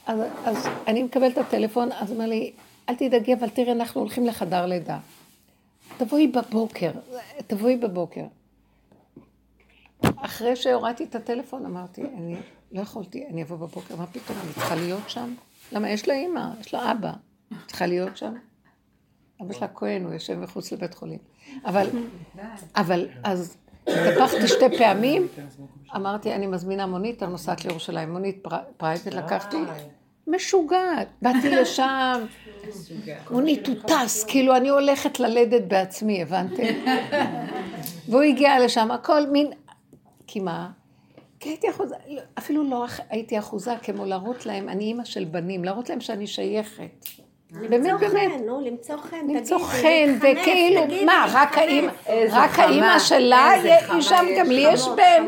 אז, 0.07 0.19
אז 0.45 0.69
אני 0.87 1.03
מקבלת 1.03 1.33
את 1.33 1.39
הטלפון, 1.39 1.93
אז 1.93 2.11
הוא 2.11 2.17
אומר 2.17 2.29
לי, 2.29 2.53
אל 2.89 2.95
תדאגי, 2.95 3.35
אבל 3.35 3.49
תראי, 3.49 3.73
אנחנו 3.73 4.01
הולכים 4.01 4.27
לחדר 4.27 4.67
לידה. 4.67 4.99
תבואי 5.99 6.27
בבוקר, 6.27 6.91
תבואי 7.47 7.77
בבוקר. 7.77 8.25
אחרי 10.17 10.57
שהורדתי 10.57 11.05
את 11.05 11.15
הטלפון, 11.15 11.67
אמרתי, 11.67 12.03
אני 12.03 12.37
לא 12.73 12.81
יכולתי, 12.81 13.27
אני 13.27 13.43
אבוא 13.43 13.57
בבוקר, 13.57 13.97
מה 13.97 14.07
פתאום, 14.07 14.39
אני 14.45 14.53
צריכה 14.53 14.75
להיות 14.75 15.11
שם? 15.11 15.35
למה? 15.73 15.91
יש 15.91 16.09
לה 16.09 16.15
אימא, 16.15 16.49
יש 16.61 16.75
לה 16.75 16.93
אבא, 16.93 17.13
צריכה 17.67 17.87
להיות 17.87 18.17
שם. 18.17 18.35
אבא 19.43 19.53
שלה 19.55 19.69
כהן, 19.69 20.05
הוא 20.05 20.13
יושב 20.13 20.35
מחוץ 20.39 20.73
לבית 20.73 20.95
חולים. 20.95 21.19
אבל, 21.65 21.89
אבל, 22.77 23.09
אז 23.25 23.57
התהפכתי 23.87 24.49
שתי 24.49 24.79
פעמים, 24.79 25.29
אמרתי, 25.97 26.35
אני 26.35 26.47
מזמינה 26.47 26.87
מונית, 26.87 27.23
אני 27.23 27.33
נוסעת 27.33 27.65
לירושלים, 27.65 28.13
מונית 28.13 28.47
פרייבט 28.77 29.07
לקחתי, 29.07 29.57
משוגעת, 30.27 31.09
באתי 31.23 31.51
לשם, 31.57 32.25
הוא 33.29 33.43
טס, 33.87 34.25
כאילו 34.25 34.57
אני 34.57 34.69
הולכת 34.69 35.21
ללדת 35.21 35.63
בעצמי, 35.63 36.23
הבנתם? 36.23 36.63
והוא 38.09 38.23
הגיע 38.23 38.65
לשם, 38.65 38.91
הכל 38.91 39.27
מין, 39.27 39.51
כי 40.27 40.41
מה? 40.41 40.71
כי 41.41 41.49
הייתי 41.49 41.71
אחוזה, 41.71 41.95
אפילו 42.39 42.71
לא 42.71 42.87
הייתי 43.11 43.39
אחוזה 43.39 43.73
כמו 43.83 44.05
להראות 44.05 44.47
להם, 44.47 44.69
אני 44.69 44.85
אימא 44.85 45.05
של 45.05 45.25
בנים, 45.25 45.65
להראות 45.65 45.89
להם 45.89 46.01
שאני 46.01 46.27
שייכת. 46.27 47.07
באמת, 47.51 48.01
באמת. 48.01 48.41
נו, 48.47 48.61
למצוא 48.61 48.97
חן, 48.97 49.27
למצוא 49.29 49.59
חן, 49.59 50.19
וכאילו, 50.19 50.83
מה, 51.07 51.27
רק 52.31 52.59
האימא 52.59 52.99
שלה, 52.99 53.51
היא 53.93 54.01
שם, 54.01 54.27
גם 54.39 54.51
לי 54.51 54.67
יש 54.73 54.89
בן. 54.97 55.25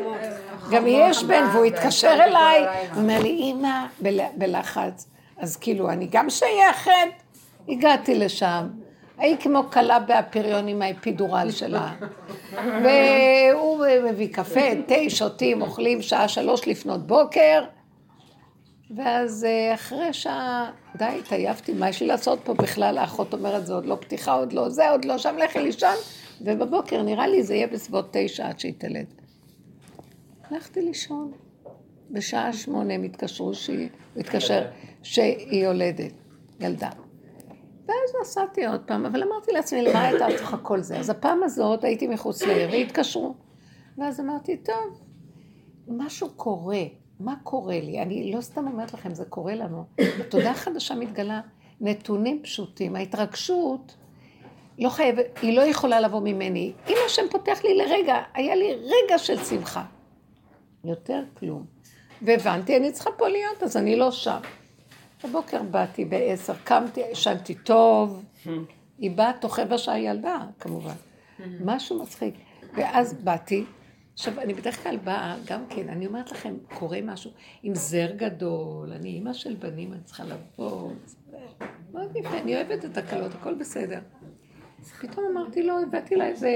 גם 0.71 0.85
יש 0.87 1.25
בן, 1.25 1.45
והוא 1.53 1.65
התקשר 1.65 2.19
אליי, 2.25 2.67
הוא 2.95 3.03
אומר 3.03 3.23
לי, 3.23 3.29
אימא, 3.29 3.87
בלחץ. 4.37 5.09
אז 5.39 5.57
כאילו, 5.57 5.91
אני 5.91 6.09
גם 6.11 6.31
שייכת. 6.31 6.91
הגעתי 7.69 8.15
לשם, 8.15 8.69
היית 9.19 9.43
כמו 9.43 9.63
כלה 9.73 9.99
באפיריון 9.99 10.69
עם 10.69 10.83
האפידורל 10.83 11.51
שלה. 11.51 11.93
והוא 12.53 13.85
מביא 14.11 14.29
קפה, 14.33 14.61
תה, 14.87 14.95
שותים, 15.09 15.63
אוכלים 15.63 16.03
שעה 16.03 16.29
שלוש 16.29 16.69
לפנות 16.69 17.07
בוקר. 17.07 17.65
ואז 18.97 19.45
אה, 19.45 19.75
אחרי 19.75 20.13
שעה, 20.13 20.71
די, 20.97 21.05
התעייפתי, 21.05 21.73
מה 21.73 21.89
יש 21.89 22.01
לי 22.01 22.07
לעשות 22.07 22.39
פה 22.45 22.55
בכלל? 22.55 22.99
האחות 22.99 23.33
אומרת, 23.33 23.67
זה 23.67 23.75
עוד 23.75 23.87
לא 23.87 23.97
פתיחה, 24.01 24.33
עוד 24.33 24.53
לא 24.53 24.69
זה, 24.69 24.91
עוד 24.91 25.05
לא 25.05 25.19
שם, 25.19 25.37
לכי 25.39 25.59
לישון, 25.59 25.95
ובבוקר 26.41 27.03
נראה 27.03 27.27
לי 27.27 27.43
זה 27.43 27.55
יהיה 27.55 27.67
בסביבות 27.67 28.09
תשע 28.13 28.49
עד 28.49 28.61
שהיא 28.61 28.75
תלד. 28.79 29.26
הלכתי 30.51 30.83
לישון. 30.83 31.33
בשעה 32.11 32.53
שמונה 32.53 32.95
הם 32.95 33.03
התקשרו 33.03 33.55
שהיא, 33.55 33.89
הוא 34.15 34.21
התקשר 34.21 34.67
שהיא 35.03 35.65
יולדת, 35.65 36.13
ילדה. 36.61 36.91
ואז 37.87 38.13
נסעתי 38.21 38.67
עוד 38.67 38.81
פעם, 38.87 39.07
אבל 39.07 39.23
אמרתי 39.23 39.53
לעצמי, 39.53 39.83
למה 39.83 40.03
הייתה 40.03 40.27
צריכה 40.37 40.57
כל 40.57 40.81
זה? 40.81 40.99
אז 40.99 41.11
הפעם 41.11 41.43
הזאת 41.43 41.85
הייתי 41.85 42.07
מחוץ 42.07 42.43
לעיר 42.43 42.69
והתקשרו. 42.73 43.35
ואז 43.99 44.21
אמרתי, 44.21 44.57
טוב, 44.57 45.01
משהו 45.89 46.31
קורה. 46.37 46.83
מה 47.21 47.35
קורה 47.43 47.81
לי? 47.81 48.03
אני 48.03 48.33
לא 48.33 48.41
סתם 48.41 48.67
אומרת 48.67 48.95
לכם, 48.95 49.15
זה 49.15 49.25
קורה 49.25 49.55
לנו. 49.55 49.85
התודעה 50.21 50.51
החדשה 50.51 50.95
מתגלה, 50.95 51.41
נתונים 51.81 52.43
פשוטים. 52.43 52.97
ההתרגשות 52.97 53.97
לא 54.79 54.89
חייבת, 54.89 55.39
היא 55.43 55.57
לא 55.57 55.63
יכולה 55.63 56.01
לבוא 56.01 56.21
ממני. 56.21 56.73
אם 56.89 56.97
השם 57.07 57.23
פותח 57.31 57.65
לי 57.65 57.77
לרגע, 57.77 58.17
היה 58.35 58.55
לי 58.55 58.75
רגע 58.75 59.19
של 59.19 59.45
שמחה. 59.45 59.85
יותר 60.89 61.23
כלום. 61.39 61.67
והבנתי, 62.23 62.77
אני 62.77 62.93
צריכה 62.93 63.11
פה 63.19 63.29
להיות, 63.29 63.63
אז 63.63 63.77
אני 63.77 63.97
לא 63.97 64.11
שם. 64.11 64.39
בבוקר 65.25 65.63
באתי 65.63 66.05
בעשר, 66.05 66.55
קמתי, 66.65 67.01
ישנתי 67.01 67.55
טוב. 67.55 68.25
היא 68.99 69.11
באה 69.11 69.33
תוך 69.41 69.59
רבע 69.59 69.79
שעה 69.79 69.99
ילדה, 69.99 70.39
כמובן. 70.61 70.95
משהו 71.65 72.03
מצחיק. 72.03 72.35
ואז 72.75 73.15
באתי, 73.15 73.65
עכשיו, 74.15 74.41
אני 74.41 74.55
בדרך 74.55 74.83
כלל 74.83 74.97
באה, 74.97 75.37
גם 75.47 75.65
כן, 75.69 75.89
אני 75.89 76.07
אומרת 76.07 76.33
לכם, 76.33 76.55
קורה 76.75 76.99
משהו 77.03 77.31
עם 77.63 77.75
זר 77.75 78.11
גדול, 78.17 78.93
אני 78.93 79.09
אימא 79.09 79.33
של 79.33 79.55
בנים, 79.55 79.93
אני 79.93 80.01
צריכה 80.05 80.25
לבוא, 80.25 80.91
מאוד 81.93 82.17
יפה, 82.17 82.39
אני 82.39 82.57
אוהבת 82.57 82.85
את 82.85 82.97
הקלות, 82.97 83.35
הכל 83.35 83.55
בסדר. 83.55 84.01
פתאום 85.01 85.27
אמרתי 85.33 85.63
לו, 85.63 85.75
הבאתי 85.79 86.17
לה 86.17 86.27
איזה 86.27 86.51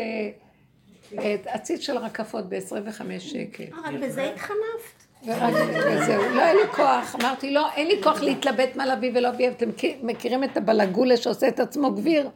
עציץ 1.47 1.81
של 1.81 1.99
רקפות 1.99 2.49
ב-25 2.49 3.03
שקל. 3.19 3.65
אה, 3.73 3.79
רק 3.85 3.95
בזה 4.03 4.23
התחנפת? 4.25 5.01
וזהו, 5.23 6.23
לא 6.35 6.43
היה 6.43 6.55
לי 6.55 6.69
כוח, 6.73 7.17
אמרתי 7.21 7.51
לא, 7.51 7.73
אין 7.77 7.87
לי 7.87 8.03
כוח 8.03 8.23
להתלבט 8.23 8.77
מה 8.77 8.87
להביא 8.87 9.11
ולא 9.11 9.21
להביא, 9.21 9.49
אתם 9.49 9.71
מכירים 10.03 10.45
את 10.45 10.57
הבלגולה 10.57 11.17
שעושה 11.17 11.49
את 11.49 11.61
עצמו 11.61 11.91
גביר? 11.91 12.29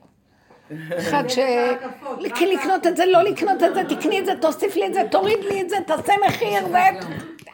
אחד 0.99 1.29
ש... 1.29 1.39
כי 2.35 2.47
לקנות 2.47 2.87
את 2.87 2.97
זה, 2.97 3.07
לא 3.07 3.23
לקנות 3.23 3.63
את 3.63 3.75
זה, 3.75 3.97
תקני 3.97 4.21
את 4.21 4.27
זה, 4.27 4.33
תוסיף 4.41 4.77
לי 4.77 4.87
את 4.87 4.95
זה, 4.95 5.03
תוריד 5.11 5.39
לי 5.45 5.61
את 5.61 5.71
זה, 5.71 5.77
תעשה 5.87 6.13
מחיר, 6.27 6.67
ו... 6.67 6.77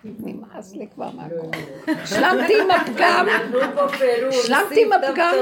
נמאס 0.05 0.75
לי 0.75 0.87
כבר 0.95 1.11
מהכל. 1.11 1.59
השלמתי 2.03 2.61
עם 2.63 2.71
הפגם, 2.71 3.27
השלמתי 4.29 4.85
עם 4.85 4.93
הפגם. 4.93 5.35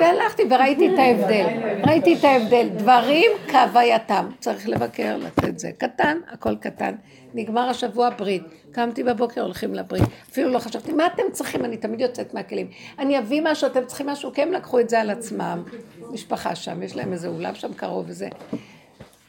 והלכתי 0.00 0.42
וראיתי 0.50 0.94
את 0.94 0.98
ההבדל, 0.98 1.46
ראיתי 1.86 2.14
את 2.18 2.24
ההבדל, 2.24 2.68
דברים 2.76 3.30
כהווייתם, 3.48 4.26
צריך 4.40 4.68
לבקר, 4.68 5.16
לתת 5.16 5.58
זה, 5.58 5.70
קטן, 5.78 6.18
הכל 6.28 6.56
קטן, 6.56 6.94
נגמר 7.34 7.68
השבוע 7.68 8.10
ברית, 8.18 8.42
קמתי 8.72 9.02
בבוקר, 9.02 9.40
הולכים 9.40 9.74
לברית, 9.74 10.02
אפילו 10.30 10.50
לא 10.50 10.58
חשבתי, 10.58 10.92
מה 10.92 11.06
אתם 11.06 11.22
צריכים, 11.32 11.64
אני 11.64 11.76
תמיד 11.76 12.00
יוצאת 12.00 12.34
מהכלים, 12.34 12.66
אני 12.98 13.18
אביא 13.18 13.42
משהו, 13.44 13.66
אתם 13.66 13.84
צריכים 13.86 14.06
משהו, 14.06 14.32
כי 14.32 14.42
הם 14.42 14.52
לקחו 14.52 14.80
את 14.80 14.88
זה 14.88 15.00
על 15.00 15.10
עצמם, 15.10 15.62
משפחה 16.10 16.54
שם, 16.54 16.82
יש 16.82 16.96
להם 16.96 17.12
איזה 17.12 17.28
אולם 17.28 17.54
שם 17.54 17.74
קרוב 17.74 18.04
וזה. 18.08 18.28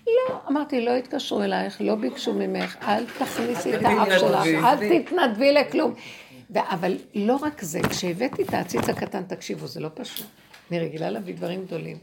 לא, 0.08 0.36
אמרתי, 0.50 0.82
לא 0.82 0.92
התקשרו 0.92 1.44
אלייך, 1.44 1.78
לא 1.82 1.96
ביקשו 1.96 2.34
ממך, 2.34 2.78
אל 2.88 3.06
תכניסי 3.20 3.76
את 3.76 3.82
האף 3.84 4.08
שלך, 4.20 4.46
אל 4.46 5.00
תתנדבי 5.00 5.54
לכלום. 5.54 5.94
אבל 6.62 6.98
לא 7.16 7.36
רק 7.36 7.62
זה, 7.62 7.80
כשהבאתי 7.90 8.44
את 8.44 8.54
העציץ 8.54 8.90
הקטן, 8.90 9.24
תקשיבו, 9.24 9.68
זה 9.68 9.80
לא 9.80 9.90
פשוט. 9.94 10.28
אני 10.72 10.80
רגילה 10.80 11.10
להביא 11.10 11.36
דברים 11.36 11.66
גדולים. 11.66 11.98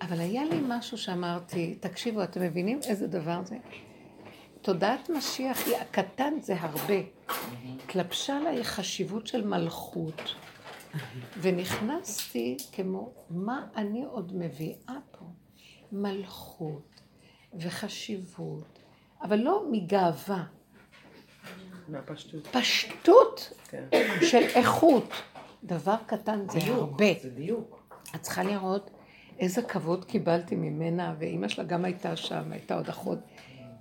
אבל 0.00 0.20
היה 0.20 0.44
לי 0.44 0.58
משהו 0.68 0.98
שאמרתי, 0.98 1.74
תקשיבו, 1.80 2.22
אתם 2.22 2.42
מבינים 2.42 2.80
איזה 2.88 3.06
דבר 3.06 3.40
זה? 3.44 3.56
תודעת 4.62 5.10
משיח 5.10 5.66
היא 5.66 5.76
הקטן 5.76 6.34
זה 6.40 6.54
הרבה. 6.60 6.94
התלבשה 7.84 8.36
עליי 8.36 8.64
חשיבות 8.64 9.26
של 9.26 9.46
מלכות, 9.46 10.34
ונכנסתי 11.40 12.56
כמו, 12.72 13.12
מה 13.30 13.66
אני 13.76 14.04
עוד 14.04 14.36
מביאה 14.36 14.96
פה? 15.10 15.24
מלכות 15.92 17.00
וחשיבות, 17.54 18.78
אבל 19.22 19.38
לא 19.38 19.64
מגאווה. 19.70 20.44
מהפשטות. 21.88 22.46
פשטות 22.46 23.52
כן. 23.70 23.84
של 24.22 24.42
איכות. 24.54 25.12
דבר 25.64 25.96
קטן 26.06 26.48
זה 26.50 26.58
דיוק, 26.58 26.78
הרבה. 26.78 27.06
זה 27.22 27.30
דיוק. 27.30 27.82
את 28.14 28.22
צריכה 28.22 28.42
לראות 28.42 28.90
איזה 29.38 29.62
כבוד 29.62 30.04
קיבלתי 30.04 30.56
ממנה, 30.56 31.14
ואימא 31.18 31.48
שלה 31.48 31.64
גם 31.64 31.84
הייתה 31.84 32.16
שם, 32.16 32.42
הייתה 32.52 32.74
עוד 32.74 32.88
אחות. 32.88 33.18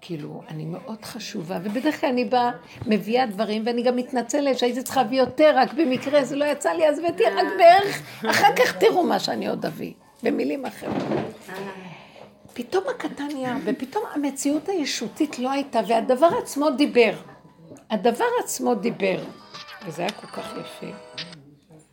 כאילו, 0.01 0.41
אני 0.47 0.65
מאוד 0.65 1.05
חשובה, 1.05 1.59
ובדרך 1.63 2.01
כלל 2.01 2.09
אני 2.09 2.25
באה, 2.25 2.51
מביאה 2.85 3.25
דברים, 3.25 3.63
ואני 3.65 3.83
גם 3.83 3.95
מתנצלת 3.95 4.57
שהייתי 4.57 4.83
צריכה 4.83 5.03
להביא 5.03 5.19
יותר, 5.19 5.53
רק 5.55 5.73
במקרה 5.73 6.23
זה 6.23 6.35
לא 6.35 6.45
יצא 6.45 6.71
לי, 6.71 6.89
אז 6.89 6.99
הבאתי 6.99 7.23
רק 7.23 7.47
בערך, 7.57 8.01
אחר 8.29 8.55
כך 8.55 8.77
תראו 8.77 9.03
מה 9.03 9.19
שאני 9.19 9.47
עוד 9.47 9.65
אביא, 9.65 9.93
במילים 10.23 10.65
אחרות. 10.65 11.03
פתאום 12.53 12.83
הקטן 12.89 13.27
נהיה, 13.33 13.57
ופתאום 13.65 14.03
המציאות 14.13 14.69
הישותית 14.69 15.39
לא 15.39 15.51
הייתה, 15.51 15.79
והדבר 15.87 16.29
עצמו 16.41 16.69
דיבר. 16.69 17.13
הדבר 17.89 18.25
עצמו 18.43 18.75
דיבר, 18.75 19.23
וזה 19.85 20.01
היה 20.01 20.11
כל 20.11 20.27
כך 20.27 20.53
יפה. 20.61 20.87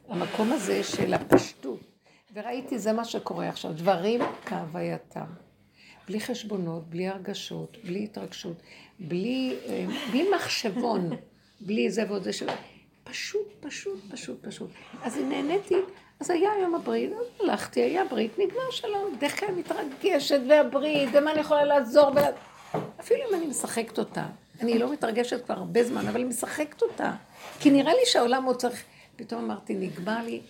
המקום 0.09 0.53
הזה 0.53 0.85
של 0.85 1.15
הפשטות. 1.15 1.81
וראיתי, 2.35 2.79
זה 2.79 2.93
מה 2.93 3.05
שקורה 3.05 3.49
עכשיו, 3.49 3.73
דברים 3.73 4.21
כהווייתם. 4.45 5.25
בלי 6.09 6.21
חשבונות, 6.21 6.91
בלי 6.91 7.09
הרגשות, 7.09 7.77
בלי 7.85 8.05
התרגשות, 8.05 8.57
בלי, 8.99 9.57
אה, 9.67 9.87
בלי 10.11 10.27
מחשבון, 10.35 11.11
בלי 11.61 11.91
זה 11.91 12.05
ועוד 12.09 12.23
זה 12.23 12.33
של... 12.33 12.47
פשוט, 13.05 13.49
פשוט, 13.61 14.01
פשוט, 14.11 14.47
פשוט. 14.47 14.71
אז 15.03 15.19
נהניתי, 15.19 15.77
אז 16.21 16.31
היה 16.31 16.51
יום 16.63 16.75
הברית, 16.75 17.13
אז 17.13 17.27
הלכתי, 17.41 17.81
היה 17.81 18.05
ברית, 18.05 18.39
נגמר 18.39 18.71
שלום. 18.71 19.17
בדרך 19.17 19.41
כלל 19.41 19.49
מתרגשת, 19.55 20.41
והברית, 20.49 21.09
ומה 21.13 21.33
אני 21.33 21.41
יכולה 21.41 21.65
לעזור, 21.65 22.11
ולה... 22.11 22.29
אפילו 23.01 23.21
אם 23.31 23.35
אני 23.35 23.47
משחקת 23.47 23.99
אותה. 23.99 24.27
אני 24.61 24.79
לא 24.79 24.93
מתרגשת 24.93 25.45
כבר 25.45 25.55
הרבה 25.55 25.85
זמן, 25.85 26.09
אבל 26.09 26.21
אני 26.21 26.25
משחקת 26.25 26.83
אותה. 26.83 27.13
כי 27.61 27.71
נראה 27.71 27.93
לי 27.93 28.01
שהעולם 28.05 28.45
עוד 28.45 28.57
צריך... 28.57 28.85
פתאום 29.17 29.45
אמרתי, 29.45 29.75
נגמר 29.75 30.25
לי, 30.25 30.41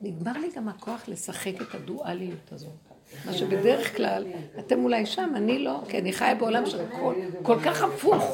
נגמר 0.00 0.32
לי 0.32 0.48
גם 0.56 0.68
הכוח 0.68 1.08
לשחק 1.08 1.52
את 1.62 1.74
הדואליות 1.74 2.52
הזאת. 2.52 2.92
מה 3.26 3.32
שבדרך 3.32 3.96
כלל, 3.96 4.26
אתם 4.58 4.84
אולי 4.84 5.06
שם, 5.06 5.32
אני 5.36 5.58
לא, 5.58 5.82
כי 5.88 5.98
אני 5.98 6.12
חיה 6.12 6.34
בעולם 6.34 6.66
של 6.66 6.78
כל, 6.90 7.14
כל 7.42 7.58
כך 7.64 7.82
הפוך, 7.82 8.24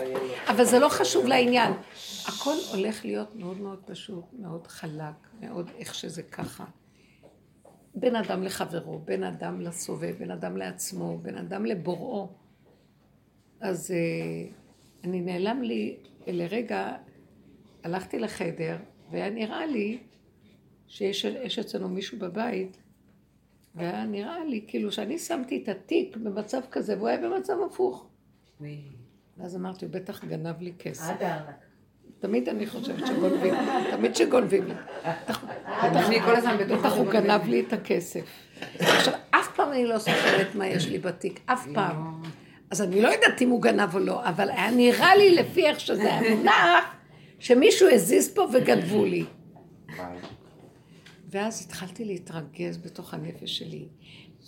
אבל 0.49 0.65
זה 0.65 0.79
לא 0.79 0.89
חשוב 0.89 1.27
לעניין. 1.27 1.73
הכל 2.29 2.55
הולך 2.73 3.05
להיות 3.05 3.37
מאוד 3.37 3.61
מאוד 3.61 3.83
פשוט, 3.87 4.25
מאוד 4.39 4.67
חלק, 4.67 5.15
מאוד 5.41 5.71
איך 5.79 5.95
שזה 5.95 6.23
ככה. 6.23 6.65
בין 7.95 8.17
אדם 8.17 8.43
לחברו, 8.43 8.99
בין 8.99 9.25
אדם 9.25 9.61
לסובב, 9.61 10.15
בין 10.19 10.31
אדם 10.31 10.57
לעצמו, 10.57 11.19
בין 11.23 11.39
אדם 11.39 11.67
לבוראו. 11.67 12.29
אז 13.61 13.91
אה, 13.91 14.51
אני 15.05 15.21
נעלם 15.21 15.63
לי 15.63 15.97
לרגע, 16.27 16.93
הלכתי 17.85 18.19
לחדר, 18.19 18.77
והיה 19.11 19.31
נראה 19.31 19.67
לי 19.67 19.99
שיש 20.87 21.59
אצלנו 21.59 21.89
מישהו 21.89 22.19
בבית, 22.19 22.77
והיה 23.75 24.05
נראה 24.05 24.45
לי 24.45 24.65
כאילו 24.69 24.93
שאני 24.93 25.19
שמתי 25.19 25.63
את 25.63 25.69
התיק 25.69 26.17
במצב 26.17 26.61
כזה, 26.71 26.97
והוא 26.97 27.09
היה 27.09 27.19
במצב 27.19 27.57
הפוך. 27.67 28.07
ואז 29.37 29.57
אמרתי, 29.57 29.85
הוא 29.85 29.93
בטח 29.93 30.25
גנב 30.25 30.61
לי 30.61 30.73
כסף. 30.79 31.15
תמיד 32.21 32.49
אני 32.49 32.67
חושבת 32.67 33.07
שגונבים, 33.07 33.55
תמיד 33.91 34.17
שגונבים 34.17 34.65
לי. 34.67 34.75
אני 35.83 36.21
כל 36.21 36.37
הזמן 36.37 36.57
בטח 36.57 36.93
הוא 36.93 37.13
גנב 37.13 37.47
לי 37.47 37.61
את 37.61 37.73
הכסף. 37.73 38.25
עכשיו, 38.79 39.15
אף 39.31 39.57
פעם 39.57 39.73
אני 39.73 39.87
לא 39.87 39.99
זוכרת 39.99 40.55
מה 40.55 40.67
יש 40.67 40.87
לי 40.87 40.99
בתיק, 40.99 41.41
אף 41.47 41.67
פעם. 41.75 42.23
אז 42.71 42.83
אני 42.83 43.03
לא 43.03 43.09
יודעת 43.09 43.43
אם 43.43 43.51
הוא 43.51 43.63
גנב 43.63 43.95
או 43.95 43.99
לא, 43.99 44.29
אבל 44.29 44.51
היה 44.51 44.71
נראה 44.71 45.17
לי 45.17 45.35
לפי 45.35 45.67
איך 45.67 45.81
שזה 45.81 46.15
היה 46.15 46.37
מונח, 46.37 46.85
שמישהו 47.39 47.89
הזיז 47.89 48.35
פה 48.35 48.47
וגנבו 48.53 49.05
לי. 49.05 49.25
ואז 51.31 51.65
התחלתי 51.67 52.05
להתרגז 52.05 52.77
בתוך 52.77 53.15
הנפש 53.15 53.59
שלי. 53.59 53.89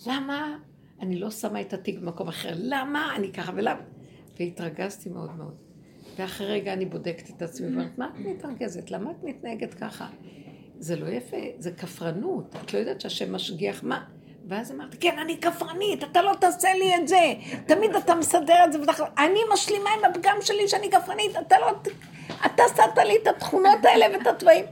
למה 0.07 0.57
אני 1.01 1.19
לא 1.19 1.31
שמה 1.31 1.61
את 1.61 1.73
התיק 1.73 1.99
במקום 1.99 2.27
אחר? 2.27 2.53
למה 2.57 3.15
אני 3.15 3.31
ככה 3.31 3.51
ולמה? 3.55 3.81
והתרגזתי 4.39 5.09
מאוד 5.09 5.35
מאוד. 5.37 5.55
ואחרי 6.17 6.47
רגע 6.47 6.73
אני 6.73 6.85
בודקת 6.85 7.29
את 7.29 7.41
עצמי 7.41 7.67
ואומרת, 7.67 7.97
מה 7.97 8.09
את 8.15 8.25
מתרגזת? 8.25 8.91
למה 8.91 9.11
את 9.11 9.23
מתנהגת 9.23 9.73
ככה? 9.73 10.07
זה 10.79 10.95
לא 10.95 11.07
יפה, 11.07 11.37
זה 11.57 11.71
כפרנות. 11.71 12.55
את 12.65 12.73
לא 12.73 12.79
יודעת 12.79 13.01
שהשם 13.01 13.35
משגיח, 13.35 13.83
מה? 13.83 14.05
ואז 14.47 14.71
אמרתי, 14.71 14.97
כן, 14.97 15.19
אני 15.19 15.37
כפרנית, 15.37 16.03
אתה 16.03 16.21
לא 16.21 16.33
תעשה 16.39 16.73
לי 16.73 16.95
את 16.95 17.07
זה. 17.07 17.33
תמיד 17.65 17.95
אתה 17.95 18.15
מסדר 18.15 18.63
את 18.65 18.73
זה, 18.73 18.81
ותח... 18.81 19.01
אני 19.17 19.39
משלימה 19.53 19.89
עם 19.89 20.11
הפגם 20.11 20.35
שלי 20.41 20.67
שאני 20.67 20.91
כפרנית, 20.91 21.31
אתה 21.47 21.55
לא... 21.59 21.67
אתה 22.45 22.63
שמת 22.75 22.97
לי 22.97 23.17
את 23.21 23.27
התכונות 23.27 23.85
האלה 23.85 24.05
ואת 24.13 24.27
התוואים. 24.27 24.65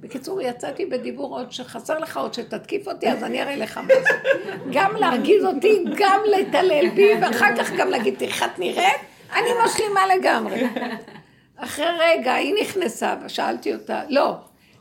בקיצור, 0.00 0.40
יצאתי 0.40 0.86
בדיבור 0.86 1.38
עוד 1.38 1.52
שחסר 1.52 1.98
לך 1.98 2.16
עוד 2.16 2.34
שתתקיף 2.34 2.88
אותי, 2.88 3.08
אז 3.08 3.22
אני 3.22 3.42
אראה 3.42 3.56
לך 3.56 3.78
מה 3.78 3.94
זה. 4.02 4.10
גם 4.72 4.96
להרגיז 4.96 5.44
אותי, 5.44 5.84
גם 5.96 6.20
להתעלל 6.26 6.90
בי, 6.94 7.14
ואחר 7.22 7.56
כך 7.56 7.72
גם 7.72 7.88
להגיד, 7.88 8.14
תראי 8.18 8.30
איך 8.30 8.44
נראית, 8.58 9.00
אני 9.32 9.48
משלימה 9.64 10.00
לגמרי. 10.06 10.66
אחרי 11.56 11.86
רגע, 11.98 12.34
היא 12.34 12.54
נכנסה, 12.60 13.16
ושאלתי 13.24 13.74
אותה, 13.74 14.02
לא, 14.08 14.34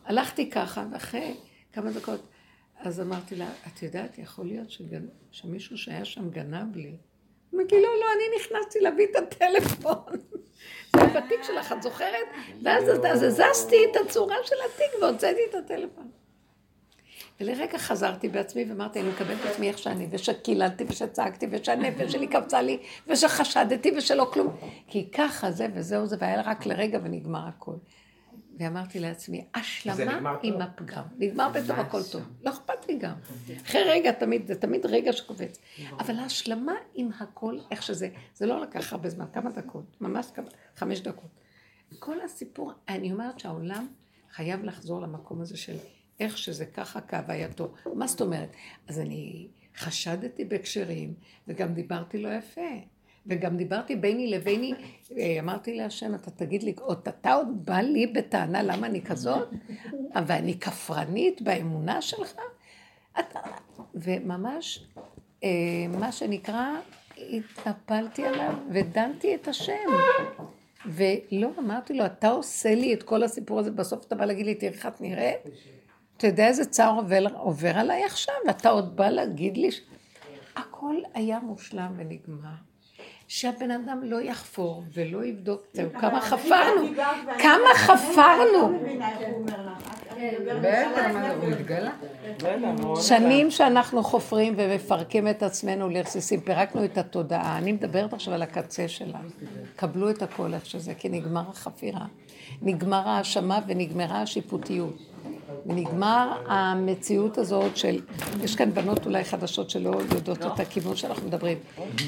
הלכתי 0.06 0.50
ככה, 0.50 0.84
ואחרי 0.92 1.34
כמה 1.74 1.92
דקות, 1.92 2.31
אז 2.84 3.02
אמרתי 3.02 3.36
לה, 3.36 3.50
את 3.68 3.84
יודעת, 3.84 4.18
יכול 4.18 4.46
להיות 4.46 4.72
שגנ... 4.72 5.06
שמישהו 5.32 5.78
שהיה 5.78 6.06
שם 6.06 6.30
גנב 6.30 6.76
לי. 6.76 6.98
אמרתי, 7.56 7.76
לא, 7.76 7.82
לא, 7.82 8.06
אני 8.16 8.24
נכנסתי 8.40 8.80
להביא 8.80 9.08
את 9.12 9.16
הטלפון. 9.16 10.12
זה 10.96 11.06
בתיק 11.06 11.44
שלך, 11.44 11.72
את 11.72 11.82
זוכרת? 11.84 12.28
ואז 12.64 12.84
אז 12.84 13.24
הזזתי 13.24 13.76
את 13.92 13.96
הצורה 14.06 14.36
של 14.44 14.56
התיק 14.66 15.02
והוצאתי 15.02 15.40
את 15.50 15.56
הטלפון. 15.56 16.12
ולרגע 17.40 17.78
חזרתי 17.78 18.28
בעצמי 18.28 18.66
ואמרתי, 18.70 19.00
אני 19.02 19.10
מקבלת 19.10 19.38
את 19.42 19.46
עצמי 19.46 19.68
איך 19.68 19.78
שאני, 19.78 20.08
ושקיללתי 20.12 20.84
ושצעקתי, 20.88 21.48
ושהנפש 21.52 22.12
שלי 22.12 22.28
קפצה 22.34 22.62
לי, 22.62 22.78
ושחשדתי 23.08 23.92
ושלא 23.98 24.30
כלום. 24.34 24.58
כי 24.88 25.12
ככה 25.12 25.52
זה 25.52 25.68
וזהו 25.74 26.06
זה, 26.06 26.16
והיה 26.20 26.42
רק 26.42 26.66
לרגע 26.66 27.00
ונגמר 27.04 27.48
הכל. 27.48 27.76
ואמרתי 28.62 29.00
לעצמי, 29.00 29.46
השלמה 29.54 30.36
עם 30.44 30.62
הפגם. 30.62 31.04
נגמר 31.18 31.50
פתאום 31.54 31.80
הכל 31.80 32.04
טוב. 32.12 32.22
לא 32.42 32.50
אכפת 32.50 32.88
לי 32.88 32.98
גם. 32.98 33.14
אחרי 33.66 33.84
רגע 33.84 34.12
תמיד, 34.12 34.48
זה 34.48 34.56
תמיד 34.56 34.86
רגע 34.86 35.14
שקופץ. 35.14 35.60
אבל 36.00 36.20
ההשלמה 36.20 36.74
עם 36.94 37.10
הכל, 37.20 37.58
איך 37.72 37.84
שזה, 37.84 38.10
זה 38.36 38.46
לא 38.46 38.62
לקח 38.62 38.94
הרבה 38.94 39.10
זמן, 39.10 39.26
כמה 39.34 39.50
דקות, 39.50 40.02
ממש 40.02 40.28
כמה, 40.34 40.48
חמש 40.76 41.00
דקות. 41.00 41.30
כל 42.00 42.22
הסיפור, 42.22 42.72
אני 42.90 43.12
אומרת 43.12 43.40
שהעולם 43.40 43.88
חייב 44.32 44.64
לחזור 44.64 45.02
למקום 45.02 45.42
הזה 45.42 45.58
של 45.58 45.76
איך 46.20 46.38
שזה 46.38 46.66
ככה 46.66 47.02
כהווייתו. 47.02 47.74
מה 47.94 48.08
זאת 48.08 48.22
אומרת? 48.22 48.50
אז 48.88 49.00
אני 49.00 49.48
חשדתי 49.78 50.46
בהקשרים, 50.46 51.14
וגם 51.48 51.74
דיברתי 51.74 52.18
לא 52.18 52.30
יפה. 52.30 52.72
וגם 53.28 53.58
דיברתי 53.58 53.96
ביני 53.96 54.28
לביני, 54.28 54.74
אה, 55.18 55.38
אמרתי 55.40 55.76
להשם, 55.76 56.16
אתה 56.16 56.32
תגיד 56.32 56.64
לי, 56.64 56.74
עוד 56.80 57.00
אתה 57.08 57.34
עוד 57.34 57.66
בא 57.66 57.78
לי 57.78 58.08
בטענה 58.08 58.64
למה 58.64 58.88
אני 58.88 59.02
כזאת? 59.02 59.50
ואני 60.28 60.60
כפרנית 60.60 61.42
באמונה 61.42 62.02
שלך? 62.02 62.34
אתה... 63.20 63.40
וממש, 63.96 64.86
אה, 65.44 65.50
מה 66.00 66.12
שנקרא, 66.12 66.68
התנפלתי 67.18 68.26
עליו 68.26 68.54
ודנתי 68.72 69.36
את 69.36 69.48
השם. 69.48 69.74
ולא, 70.86 71.50
אמרתי 71.60 71.94
לו, 71.94 72.06
אתה 72.06 72.30
עושה 72.30 72.76
לי 72.76 72.94
את 72.94 73.04
כל 73.04 73.24
הסיפור 73.24 73.60
הזה, 73.60 73.72
בסוף 73.72 74.06
אתה 74.06 74.16
בא 74.16 74.26
להגיד 74.26 74.46
לי, 74.46 74.56
תראה 74.56 74.72
איך 74.72 74.86
את 74.86 75.02
נראית? 75.02 75.38
אתה 76.18 76.28
יודע 76.28 76.48
איזה 76.48 76.66
צער 76.66 76.98
עובר, 76.98 77.26
עובר 77.34 77.78
עליי 77.78 78.04
עכשיו? 78.04 78.36
אתה 78.50 78.70
עוד 78.70 78.96
בא 78.96 79.10
להגיד 79.10 79.58
לי... 79.58 79.70
הכל 80.56 80.96
היה 81.14 81.40
מושלם 81.40 81.94
ונגמר. 81.98 82.71
שהבן 83.34 83.72
אדם 83.72 84.00
לא 84.04 84.22
יחפור 84.22 84.84
ולא 84.94 85.26
יבדוק, 85.26 85.62
זהו, 85.74 85.90
כמה 86.00 86.22
חפרנו, 86.22 86.82
כמה 87.40 87.76
חפרנו. 87.76 88.80
מתגלה? 91.48 91.92
שנים 93.02 93.52
שאנחנו 93.52 94.04
חופרים 94.04 94.54
ומפרקים 94.58 95.28
את 95.28 95.44
עצמנו 95.44 95.90
לרסיסים, 95.90 96.40
פירקנו 96.40 96.86
את 96.86 96.98
התודעה. 96.98 97.58
אני 97.58 97.72
מדברת 97.72 98.14
עכשיו 98.14 98.34
על 98.34 98.42
הקצה 98.42 98.88
שלה. 98.88 99.20
קבלו 99.76 100.10
את 100.10 100.22
הכל 100.22 100.54
איך 100.54 100.66
שזה, 100.66 100.94
כי 100.94 101.10
נגמר 101.10 101.44
החפירה. 101.50 102.06
נגמר 102.62 103.08
ההאשמה 103.08 103.60
ונגמרה 103.68 104.22
השיפוטיות. 104.22 105.11
ונגמר 105.66 106.42
המציאות 106.48 107.38
הזאת 107.38 107.78
של, 107.78 108.02
יש 108.44 108.56
כאן 108.56 108.74
בנות 108.74 109.06
אולי 109.06 109.24
חדשות 109.24 109.70
שלא 109.70 109.92
יודעות 110.16 110.46
את 110.46 110.60
הכיוון 110.60 110.96
שאנחנו 110.96 111.28
מדברים. 111.28 111.58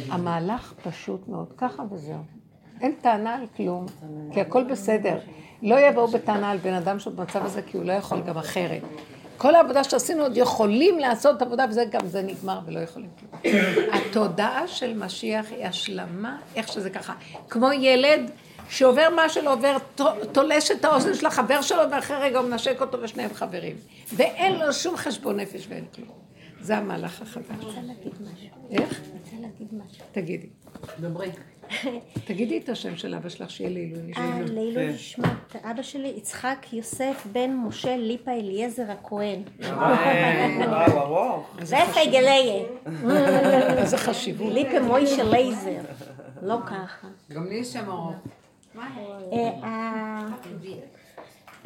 המהלך 0.09 0.73
פשוט 0.83 1.27
מאוד, 1.27 1.47
ככה 1.57 1.83
וזהו. 1.91 2.23
אין 2.81 2.93
טענה 3.01 3.35
על 3.35 3.45
כלום, 3.57 3.85
כי 4.33 4.41
הכל 4.41 4.63
בסדר. 4.63 5.19
לא 5.61 5.79
יבואו 5.79 6.07
בטענה 6.07 6.51
על 6.51 6.57
בן 6.57 6.73
אדם 6.73 6.99
שהוא 6.99 7.13
במצב 7.13 7.45
הזה, 7.45 7.61
כי 7.61 7.77
הוא 7.77 7.85
לא 7.85 7.93
יכול 7.93 8.21
גם 8.21 8.37
אחרת. 8.37 8.81
כל 9.37 9.55
העבודה 9.55 9.83
שעשינו 9.83 10.23
עוד 10.23 10.37
יכולים 10.37 10.99
לעשות 10.99 11.41
עבודה, 11.41 11.65
וזה 11.69 11.85
גם 11.91 12.07
זה 12.07 12.21
נגמר 12.21 12.59
ולא 12.65 12.79
יכולים 12.79 13.09
כלום. 13.19 13.53
התודעה 13.93 14.67
של 14.67 14.97
משיח 14.97 15.45
היא 15.51 15.65
השלמה, 15.65 16.37
איך 16.55 16.67
שזה 16.67 16.89
ככה. 16.89 17.13
כמו 17.49 17.71
ילד 17.71 18.31
שעובר 18.73 19.09
מה 19.15 19.29
שלא 19.29 19.53
עובר, 19.53 19.77
תולש 20.31 20.71
את 20.71 20.85
האוזן 20.85 21.13
של 21.13 21.25
החבר 21.25 21.61
שלו, 21.61 21.81
ואחרי 21.91 22.17
רגע 22.17 22.39
הוא 22.39 22.49
מנשק 22.49 22.81
אותו 22.81 23.01
ושניהם 23.01 23.33
חברים. 23.33 23.75
ואין 24.15 24.59
לו 24.59 24.73
שום 24.73 24.97
חשבון 24.97 25.39
נפש 25.39 25.65
ואין 25.69 25.85
כלום. 25.95 26.23
זה 26.61 26.77
המהלך 26.77 27.21
החדש. 27.21 27.45
אני 27.49 27.65
רוצה 27.65 27.81
להגיד 27.81 28.13
משהו. 28.21 28.47
איך? 28.71 28.99
אני 28.99 29.19
רוצה 29.19 29.35
להגיד 29.41 29.67
משהו. 29.71 30.05
תגידי. 30.11 30.47
דברי. 30.99 31.29
תגידי 32.27 32.57
את 32.57 32.69
השם 32.69 32.95
של 32.95 33.15
אבא 33.15 33.29
שלך, 33.29 33.49
שיהיה 33.49 33.69
לעילוי 33.69 34.01
אה, 34.17 34.39
נשמע. 34.39 34.53
לעילוי 34.53 34.87
נשמת 34.87 35.55
אבא 35.55 35.81
שלי, 35.81 36.13
יצחק 36.17 36.65
יוסף 36.73 37.27
בן 37.31 37.53
משה 37.67 37.97
ליפה 37.97 38.31
אליעזר 38.31 38.91
הכהן. 38.91 39.41
וואו, 39.59 40.99
ארוך. 40.99 41.57
זה 41.61 41.77
פייגליה. 41.93 42.63
איזה 43.77 43.97
חשיבות. 43.97 44.53
ליפה 44.53 44.79
מוישה 44.79 45.23
לייזר. 45.23 45.81
לא 46.41 46.57
ככה. 46.65 47.07
גם 47.29 47.47
לי 47.47 47.55
יש 47.55 47.73
שם 47.73 47.89
ארוך. 47.89 48.15
אה, 48.77 49.67
ה- 49.67 50.27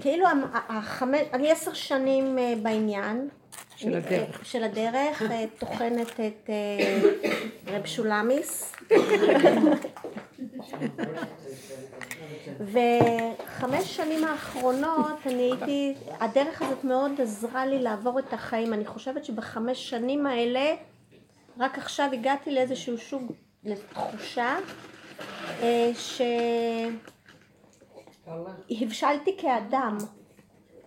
כאילו 0.01 0.25
החמש, 0.69 1.19
אני 1.33 1.51
עשר 1.51 1.73
שנים 1.73 2.37
אה, 2.39 2.53
בעניין. 2.61 3.29
של 3.75 3.95
הדרך. 3.95 4.45
של 4.45 4.63
הדרך, 4.63 5.21
אה, 5.21 5.45
טוחנת 5.59 6.07
את 6.19 6.49
אה, 6.49 7.01
רב 7.67 7.85
שולמיס. 7.85 8.73
בחמש 12.73 13.95
שנים 13.95 14.23
האחרונות 14.25 15.17
אני 15.25 15.41
הייתי, 15.51 15.93
הדרך 16.19 16.61
הזאת 16.61 16.83
מאוד 16.83 17.21
עזרה 17.21 17.65
לי 17.65 17.79
לעבור 17.79 18.19
את 18.19 18.33
החיים. 18.33 18.73
אני 18.73 18.85
חושבת 18.85 19.25
שבחמש 19.25 19.89
שנים 19.89 20.25
האלה, 20.25 20.75
רק 21.59 21.77
עכשיו 21.77 22.09
הגעתי 22.13 22.51
לאיזשהו 22.51 22.97
שוב, 22.97 23.31
לתחושה, 23.63 24.45
אה, 24.45 24.57
שהבשלתי 28.69 29.37
כאדם. 29.37 29.97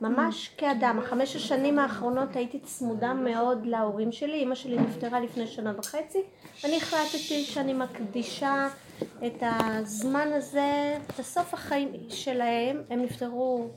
ממש 0.00 0.48
כאדם. 0.56 0.98
החמש 0.98 1.36
השנים 1.36 1.78
האחרונות 1.78 2.36
הייתי 2.36 2.58
צמודה 2.58 3.14
מאוד 3.14 3.66
להורים 3.66 4.12
שלי. 4.12 4.42
אמא 4.42 4.54
שלי 4.54 4.78
נפטרה 4.78 5.20
לפני 5.20 5.46
שנה 5.46 5.72
וחצי. 5.78 6.18
אני 6.64 6.76
החלטתי 6.76 7.44
שאני 7.44 7.72
מקדישה 7.72 8.68
את 9.26 9.42
הזמן 9.42 10.28
הזה, 10.32 10.98
את 11.06 11.18
הסוף 11.18 11.54
החיים 11.54 11.92
שלהם. 12.08 12.82
הם 12.90 13.02
נפטרו, 13.02 13.68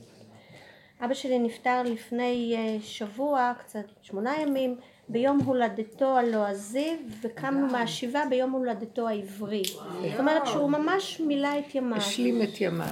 אבא 1.05 1.13
שלי 1.13 1.39
נפטר 1.39 1.83
לפני 1.83 2.55
אה, 2.57 2.77
שבוע, 2.81 3.53
קצת 3.59 3.85
שמונה 4.01 4.41
ימים, 4.41 4.77
ביום 5.13 5.39
הולדתו 5.45 6.17
הלועזי, 6.17 6.97
וקמנו 7.21 7.67
מהשבעה 7.67 8.25
ביום 8.25 8.51
הולדתו 8.51 9.07
העברי. 9.07 9.63
זאת 9.63 10.19
אומרת 10.19 10.47
שהוא 10.47 10.69
ממש 10.69 11.19
מילא 11.19 11.49
את 11.59 11.75
ימיו. 11.75 11.97
השלים 11.97 12.41
את 12.41 12.61
ימיו. 12.61 12.85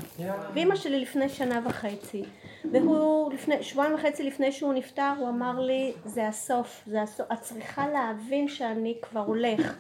ואימא 0.54 0.76
שלי 0.76 1.00
לפני 1.00 1.30
שנה 1.30 1.60
וחצי. 1.66 2.24
והוא 2.72 3.34
לפני, 3.34 3.64
שבועיים 3.64 3.96
וחצי 3.96 4.24
לפני 4.24 4.52
שהוא 4.52 4.74
נפטר, 4.74 5.12
הוא 5.18 5.30
אמר 5.30 5.60
לי, 5.60 5.94
זה 6.06 6.28
הסוף, 6.28 6.84
זה 6.88 7.02
הסוף, 7.02 7.26
את 7.34 7.42
צריכה 7.42 7.88
להבין 7.88 8.48
שאני 8.48 8.96
כבר 9.02 9.20
הולך. 9.20 9.74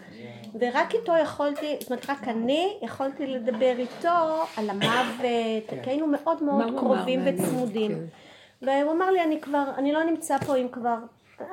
ורק 0.59 0.93
איתו 0.93 1.13
יכולתי, 1.23 1.75
זאת 1.79 1.89
אומרת, 1.89 2.09
רק 2.09 2.27
אני 2.27 2.77
יכולתי 2.81 3.27
לדבר 3.27 3.75
איתו 3.77 4.43
על 4.57 4.69
המוות, 4.69 5.69
כי 5.83 5.89
היינו 5.89 6.07
מאוד 6.07 6.43
מאוד? 6.43 6.79
קרובים 6.79 7.21
וצמודים. 7.25 7.91
כן. 7.91 8.67
והוא 8.67 8.91
אמר 8.91 9.11
לי, 9.11 9.23
אני 9.23 9.41
כבר, 9.41 9.63
אני 9.77 9.91
לא 9.91 10.03
נמצא 10.03 10.37
פה 10.37 10.55
עם 10.55 10.67
כבר, 10.69 10.97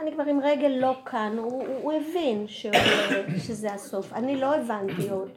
אני 0.03 0.13
כבר 0.13 0.25
עם 0.25 0.41
רגל 0.43 0.73
לא 0.81 0.93
כאן, 1.07 1.35
הוא, 1.39 1.53
הוא, 1.53 1.65
הוא 1.83 1.93
הבין 1.93 2.45
שהוא, 2.49 2.75
שזה 3.47 3.73
הסוף, 3.73 4.13
אני 4.13 4.37
לא 4.37 4.55
הבנתי 4.55 5.11
עוד. 5.11 5.31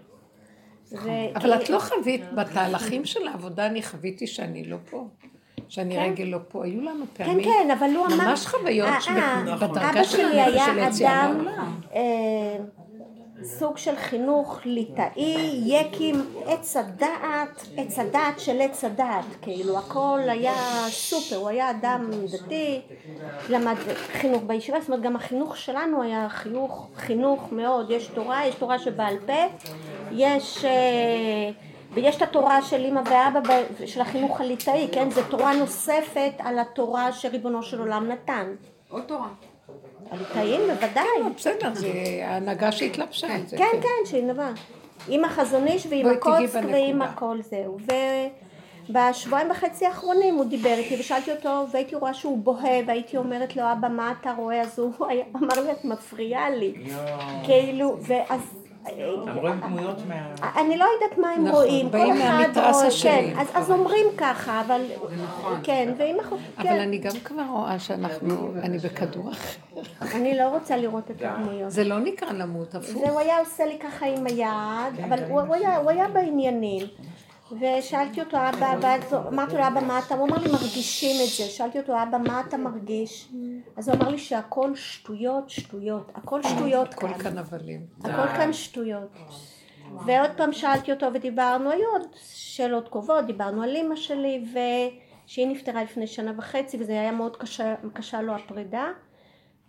ו- 0.92 1.10
אבל 1.36 1.54
את 1.54 1.70
לא 1.70 1.80
חווית, 1.80 2.34
בתהלכים 2.34 3.06
של 3.06 3.28
העבודה 3.28 3.66
אני 3.66 3.84
חוויתי 3.84 4.28
שאני 4.28 4.64
לא 4.64 4.78
פה. 4.90 5.08
שאני 5.72 5.96
כן. 5.96 6.02
רגל 6.02 6.24
לא 6.24 6.38
פה. 6.48 6.66
היו 6.66 6.82
לנו 6.82 7.06
כן, 7.14 7.24
פעמים. 7.24 7.44
כן, 7.44 7.72
אבל 7.80 7.90
הוא 7.96 8.06
אמר... 8.06 8.16
ממש 8.30 8.48
חוויות 8.48 8.90
אה, 8.90 9.02
שב- 9.02 9.12
אה, 9.12 9.56
בדרגה 9.56 9.90
אבא 9.90 10.04
של 10.04 10.18
שלי 10.18 10.42
הנפש 10.42 11.02
סוג 13.44 13.78
של 13.78 13.96
חינוך 13.96 14.60
ליטאי, 14.66 15.62
יקים, 15.66 16.16
עץ 16.46 16.78
הדעת, 16.78 17.68
עץ 17.78 18.00
הדעת 18.00 18.40
של 18.40 18.62
עץ 18.62 18.84
הדעת, 18.84 19.26
כאילו 19.42 19.78
הכל 19.78 20.20
היה 20.28 20.54
סופר, 20.90 21.36
הוא 21.36 21.50
היה 21.50 21.70
אדם 21.70 22.12
דתי, 22.32 22.82
למד 23.50 23.76
חינוך 24.12 24.44
בישיבה, 24.48 24.80
זאת 24.80 24.90
אומרת 24.90 25.04
גם 25.04 25.16
החינוך 25.16 25.58
שלנו 25.58 26.02
היה 26.02 26.30
חינוך, 26.30 26.90
חינוך 26.96 27.52
מאוד, 27.52 27.92
יש 27.92 28.08
תורה, 28.08 28.48
יש 28.48 28.56
תורה 28.56 28.80
שבעל 28.80 29.16
פה, 29.26 29.68
יש... 30.12 30.66
אה, 30.66 31.52
ויש 31.94 32.18
את 32.18 32.22
התורה 32.22 32.62
של 32.62 32.86
אמא 32.86 33.02
ואבא 33.06 33.62
של 33.86 34.02
החינוך 34.02 34.42
הליטאי, 34.42 34.88
כן? 34.92 35.10
זו 35.10 35.22
תורה 35.30 35.54
נוספת 35.54 36.34
על 36.40 36.60
התורה 36.60 37.12
שריבונו 37.12 37.64
של 37.64 37.80
עולם 37.80 38.08
נתן. 38.08 38.56
עוד 38.90 39.04
תורה. 39.04 39.28
הליטאים 40.12 40.62
בוודאי. 40.68 41.06
לא, 41.20 41.30
בסדר, 41.38 41.74
זה 41.74 41.92
ההנהגה 42.24 42.72
שהתלבשה 42.72 43.36
על 43.36 43.42
זה. 43.48 43.58
כן, 43.58 43.82
כן, 43.82 44.06
שהיא 44.10 44.24
נבעה. 44.24 44.54
עם 45.08 45.26
החזון 45.26 45.68
איש 45.68 45.88
ועם 45.90 46.10
הקוצק 46.10 46.54
בנקודה. 46.54 46.74
ועם 46.74 47.02
הכל 47.02 47.38
זהו. 47.42 47.78
ובשבועיים 48.90 49.52
וחצי 49.52 49.86
האחרונים 49.86 50.36
הוא 50.36 50.46
דיבר 50.46 50.74
איתי 50.78 51.00
ושאלתי 51.00 51.32
אותו 51.32 51.66
והייתי 51.72 51.96
רואה 51.96 52.14
שהוא 52.14 52.38
בוהה 52.38 52.80
והייתי 52.88 53.18
אומרת 53.18 53.56
לו 53.56 53.64
אבא 53.72 53.88
מה 53.88 54.14
אתה 54.22 54.34
רואה 54.38 54.62
אז 54.62 54.80
הוא 54.80 54.94
אמר 55.38 55.64
לי 55.66 55.72
את 55.72 55.86
מפריעה 55.86 56.50
לי. 56.50 56.74
כאילו, 57.44 57.98
ואז... 58.02 58.61
הם 58.86 59.38
רואים 59.38 59.60
דמויות 59.60 59.98
מה... 60.08 60.52
אני 60.62 60.78
לא 60.78 60.86
יודעת 60.94 61.18
מה 61.18 61.30
הם 61.30 61.44
נכון, 61.48 61.56
רואים, 61.56 61.86
כל 61.86 61.98
באים 61.98 62.14
אחד 62.14 62.30
מהמתרס 62.30 62.76
רואה, 62.76 62.88
השני. 62.88 63.12
כן, 63.12 63.40
אז, 63.40 63.48
אז 63.54 63.72
אומרים 63.72 64.06
ככה, 64.18 64.62
אבל, 64.62 64.82
כן, 65.64 65.94
ואם 65.98 66.16
אנחנו, 66.20 66.38
אבל 66.58 66.64
כן, 66.64 66.80
אני 66.80 66.98
גם 66.98 67.12
כבר 67.24 67.44
רואה 67.52 67.80
שאנחנו, 67.80 68.52
אני 68.64 68.78
בכדור 68.78 69.32
אחר. 69.32 69.60
אני 70.16 70.38
לא 70.38 70.44
רוצה 70.44 70.78
לראות 70.78 71.12
את 71.12 71.22
הדמויות. 71.22 71.72
זה 71.72 71.84
לא 71.84 72.00
נקרא 72.00 72.32
למות, 72.32 72.76
הפוך. 72.76 73.02
והוא 73.02 73.20
היה 73.20 73.40
עושה 73.40 73.66
לי 73.66 73.78
ככה 73.80 74.06
עם 74.06 74.28
היד, 74.28 75.06
אבל 75.06 75.24
הוא, 75.30 75.42
הוא, 75.42 75.56
היה, 75.56 75.78
הוא 75.78 75.90
היה 75.90 76.08
בעניינים. 76.08 76.86
ושאלתי 77.60 78.22
אותו, 78.22 78.38
אבא, 78.38 78.76
ואז 78.82 79.14
אמרתי 79.14 79.56
לו, 79.56 79.68
אבא, 79.68 79.80
מה 79.80 80.00
אתה? 80.00 80.16
הוא 80.16 80.28
אמר 80.28 80.38
לי, 80.38 80.52
מרגישים 80.52 81.16
את 81.24 81.30
זה. 81.30 81.44
שאלתי 81.44 81.80
אותו, 81.80 81.94
אבא, 82.04 82.18
מה 82.28 82.42
אתה 82.48 82.58
מרגיש? 82.58 83.32
אז 83.78 83.90
הוא 83.90 83.96
אמר 83.96 84.10
לי 84.10 84.18
שהכל 84.18 84.76
שטויות, 84.76 85.50
שטויות. 85.50 86.12
הכל 86.16 86.44
שטויות 86.44 86.94
כאן. 86.94 87.14
כאן 87.18 87.38
הבלים. 87.38 87.86
הכל 88.00 88.28
כאן 88.28 88.54
שטויות. 88.54 89.10
ועוד 90.06 90.32
פעם 90.38 90.54
שאלתי 90.54 90.92
אותו 90.92 91.08
ודיברנו, 91.14 91.72
היו 91.72 91.90
עוד 91.92 92.08
שאלות 92.34 92.90
קרובות, 92.90 93.26
דיברנו 93.26 93.64
על 93.64 93.76
אימא 93.76 93.96
שלי, 93.96 94.46
ושהיא 94.52 95.48
נפטרה 95.48 95.84
לפני 95.84 96.08
שנה 96.08 96.32
וחצי, 96.38 96.78
וזה 96.80 96.92
היה 96.92 97.12
מאוד 97.12 97.38
קשה, 97.38 97.76
קשה 97.94 98.22
לו 98.22 98.36
הפרידה. 98.36 98.86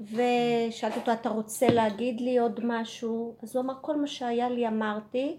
ושאלתי 0.00 1.00
אותו, 1.00 1.12
אתה 1.12 1.28
רוצה 1.28 1.66
להגיד 1.68 2.20
לי 2.20 2.38
עוד 2.38 2.60
משהו? 2.64 3.34
אז 3.42 3.56
הוא 3.56 3.64
אמר, 3.64 3.74
כל 3.80 3.96
מה 3.96 4.06
שהיה 4.06 4.48
לי 4.48 4.68
אמרתי, 4.68 5.36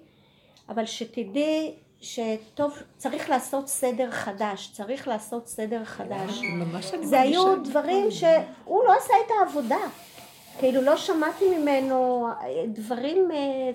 אבל 0.70 0.86
שתדעי 0.86 1.76
שטוב, 2.04 2.78
צריך 2.98 3.30
לעשות 3.30 3.68
סדר 3.68 4.12
חדש, 4.12 4.72
צריך 4.74 5.08
לעשות 5.08 5.48
סדר 5.48 5.84
חדש. 5.86 6.42
זה 7.04 7.22
היו. 7.22 7.63
דברים 7.63 8.12
שהוא 8.12 8.84
לא 8.86 8.94
עשה 8.98 9.13
את 9.26 9.32
העבודה. 9.39 9.80
כאילו 10.60 10.82
לא 10.82 10.98
שמעתי 10.98 11.58
ממנו 11.58 12.28
אה, 12.28 12.63
דברים... 12.68 13.32
אה, 13.32 13.72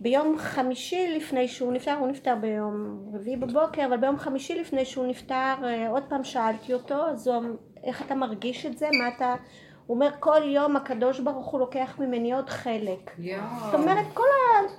וביום 0.00 0.38
חמישי 0.38 1.16
לפני 1.16 1.48
שהוא 1.48 1.72
נפטר, 1.72 1.94
הוא 1.94 2.08
נפטר 2.08 2.34
ביום 2.40 3.06
רביעי 3.14 3.36
בבוקר, 3.36 3.86
אבל 3.86 3.96
ביום 3.96 4.18
חמישי 4.18 4.54
לפני 4.54 4.84
שהוא 4.84 5.06
נפטר, 5.06 5.54
אה, 5.64 5.88
עוד 5.88 6.02
פעם 6.08 6.24
שאלתי 6.24 6.74
אותו, 6.74 6.94
אז 6.94 7.28
הוא, 7.28 7.36
אמר, 7.36 7.50
איך 7.84 8.02
אתה 8.02 8.14
מרגיש 8.14 8.66
את 8.66 8.78
זה? 8.78 8.88
מה 8.98 9.08
אתה... 9.08 9.34
הוא 9.88 9.94
אומר, 9.94 10.08
כל 10.20 10.40
יום 10.44 10.76
הקדוש 10.76 11.20
ברוך 11.20 11.46
הוא 11.46 11.60
לוקח 11.60 11.94
ממני 11.98 12.32
עוד 12.32 12.50
חלק. 12.50 13.10
יואו. 13.18 13.40
זאת 13.64 13.74
אומרת, 13.74 14.04
כל 14.14 14.22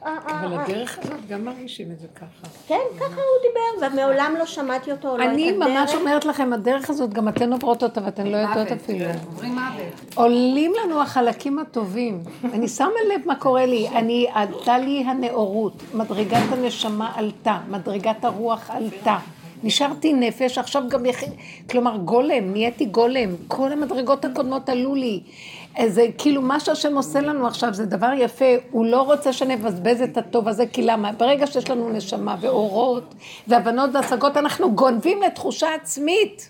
ה... 0.03 0.09
אבל 0.25 0.53
הדרך 0.53 0.99
הזאת 0.99 1.27
גם 1.29 1.45
מרגישים 1.45 1.91
את 1.91 1.99
זה 1.99 2.07
ככה. 2.15 2.49
כן, 2.67 2.79
ככה 2.99 3.05
הוא 3.15 3.41
דיבר, 3.41 3.87
ומעולם 3.93 4.35
לא 4.39 4.45
שמעתי 4.45 4.91
אותו, 4.91 5.17
לא 5.17 5.23
את 5.23 5.29
אני 5.29 5.49
הדרך. 5.49 5.67
ממש 5.69 5.95
אומרת 5.95 6.25
לכם, 6.25 6.53
הדרך 6.53 6.89
הזאת, 6.89 7.13
גם 7.13 7.27
אתן 7.27 7.53
עוברות 7.53 7.83
אותה 7.83 8.01
ואתן 8.05 8.27
לא 8.27 8.37
יודעות. 8.37 8.71
אפילו. 8.71 9.05
עוברים 9.25 9.53
מוות. 9.53 10.15
עולים 10.15 10.73
לנו 10.83 11.01
החלקים 11.01 11.59
הטובים. 11.59 12.23
אני 12.53 12.67
שמה 12.67 12.89
לב 13.13 13.21
מה 13.27 13.35
קורה 13.35 13.65
לי. 13.65 13.87
אני, 13.87 14.27
עלתה 14.33 14.77
לי 14.77 15.03
הנאורות, 15.07 15.83
מדרגת 15.93 16.43
הנשמה 16.51 17.11
עלתה, 17.15 17.57
מדרגת 17.69 18.25
הרוח 18.25 18.69
עלתה. 18.69 19.17
נשארתי 19.63 20.13
נפש, 20.13 20.57
עכשיו 20.57 20.83
גם 20.89 21.05
יחיד, 21.05 21.29
כלומר 21.69 21.97
גולם, 21.97 22.51
נהייתי 22.51 22.85
גולם, 22.85 23.29
כל 23.47 23.71
המדרגות 23.71 24.25
הקודמות 24.25 24.69
עלו 24.69 24.95
לי. 24.95 25.19
זה 25.87 26.05
כאילו 26.17 26.41
מה 26.41 26.59
שהשם 26.59 26.97
עושה 26.97 27.21
לנו 27.21 27.47
עכשיו 27.47 27.73
זה 27.73 27.85
דבר 27.85 28.11
יפה, 28.17 28.45
הוא 28.71 28.85
לא 28.85 29.01
רוצה 29.01 29.33
שנבזבז 29.33 30.01
את 30.01 30.17
הטוב 30.17 30.47
הזה, 30.47 30.65
כי 30.73 30.81
למה? 30.81 31.11
ברגע 31.11 31.47
שיש 31.47 31.69
לנו 31.69 31.89
נשמה 31.89 32.35
ואורות 32.41 33.15
והבנות 33.47 33.89
והשגות, 33.93 34.37
אנחנו 34.37 34.75
גונבים 34.75 35.21
לתחושה 35.21 35.67
עצמית. 35.75 36.49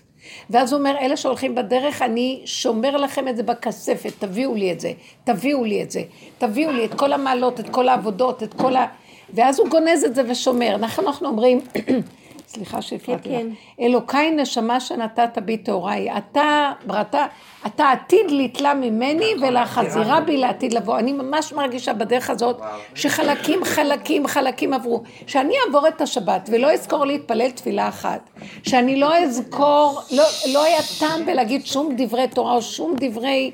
ואז 0.50 0.72
הוא 0.72 0.78
אומר, 0.78 0.96
אלה 1.00 1.16
שהולכים 1.16 1.54
בדרך, 1.54 2.02
אני 2.02 2.40
שומר 2.44 2.96
לכם 2.96 3.28
את 3.28 3.36
זה 3.36 3.42
בכספת, 3.42 4.12
תביאו 4.18 4.54
לי 4.54 4.72
את 4.72 4.80
זה, 4.80 4.92
תביאו 5.24 5.64
לי 5.64 5.82
את 5.82 5.90
זה, 5.90 6.02
תביאו 6.38 6.70
לי 6.70 6.84
את 6.84 6.94
כל 6.94 7.12
המעלות, 7.12 7.60
את 7.60 7.68
כל 7.68 7.88
העבודות, 7.88 8.42
את 8.42 8.54
כל 8.54 8.76
ה... 8.76 8.86
ואז 9.34 9.58
הוא 9.60 9.68
גונז 9.68 10.04
את 10.04 10.14
זה 10.14 10.22
ושומר. 10.28 10.74
אנחנו, 10.74 11.06
אנחנו 11.06 11.28
אומרים, 11.28 11.60
סליחה 12.52 12.82
שהפרעתי 12.82 13.28
כן, 13.28 13.46
לך, 13.46 13.56
אלוקיי 13.80 14.30
נשמה 14.30 14.80
שנתת 14.80 15.38
בי 15.44 15.56
טהוריי, 15.56 16.16
אתה 16.18 16.72
בראת, 16.86 17.14
אתה 17.66 17.90
עתיד 17.90 18.30
לתלה 18.30 18.74
ממני 18.74 19.34
ולחזירה 19.42 20.20
בי 20.20 20.36
לעתיד 20.36 20.72
לבוא. 20.72 20.98
אני 20.98 21.12
ממש 21.12 21.52
מרגישה 21.52 21.92
בדרך 21.92 22.30
הזאת 22.30 22.60
שחלקים 22.94 23.64
חלקים 23.64 24.26
חלקים 24.26 24.74
עברו. 24.74 25.02
שאני 25.26 25.54
אעבור 25.66 25.88
את 25.88 26.00
השבת 26.00 26.48
ולא 26.52 26.72
אזכור 26.72 27.04
להתפלל 27.04 27.50
תפילה 27.50 27.88
אחת, 27.88 28.30
שאני 28.62 29.00
לא 29.00 29.16
אזכור, 29.16 30.00
לא, 30.10 30.24
לא 30.52 30.64
היה 30.64 30.78
טעם 30.98 31.26
בלהגיד 31.26 31.66
שום 31.66 31.94
דברי 31.96 32.28
תורה 32.28 32.52
או 32.52 32.62
שום 32.62 32.94
דברי... 32.96 33.50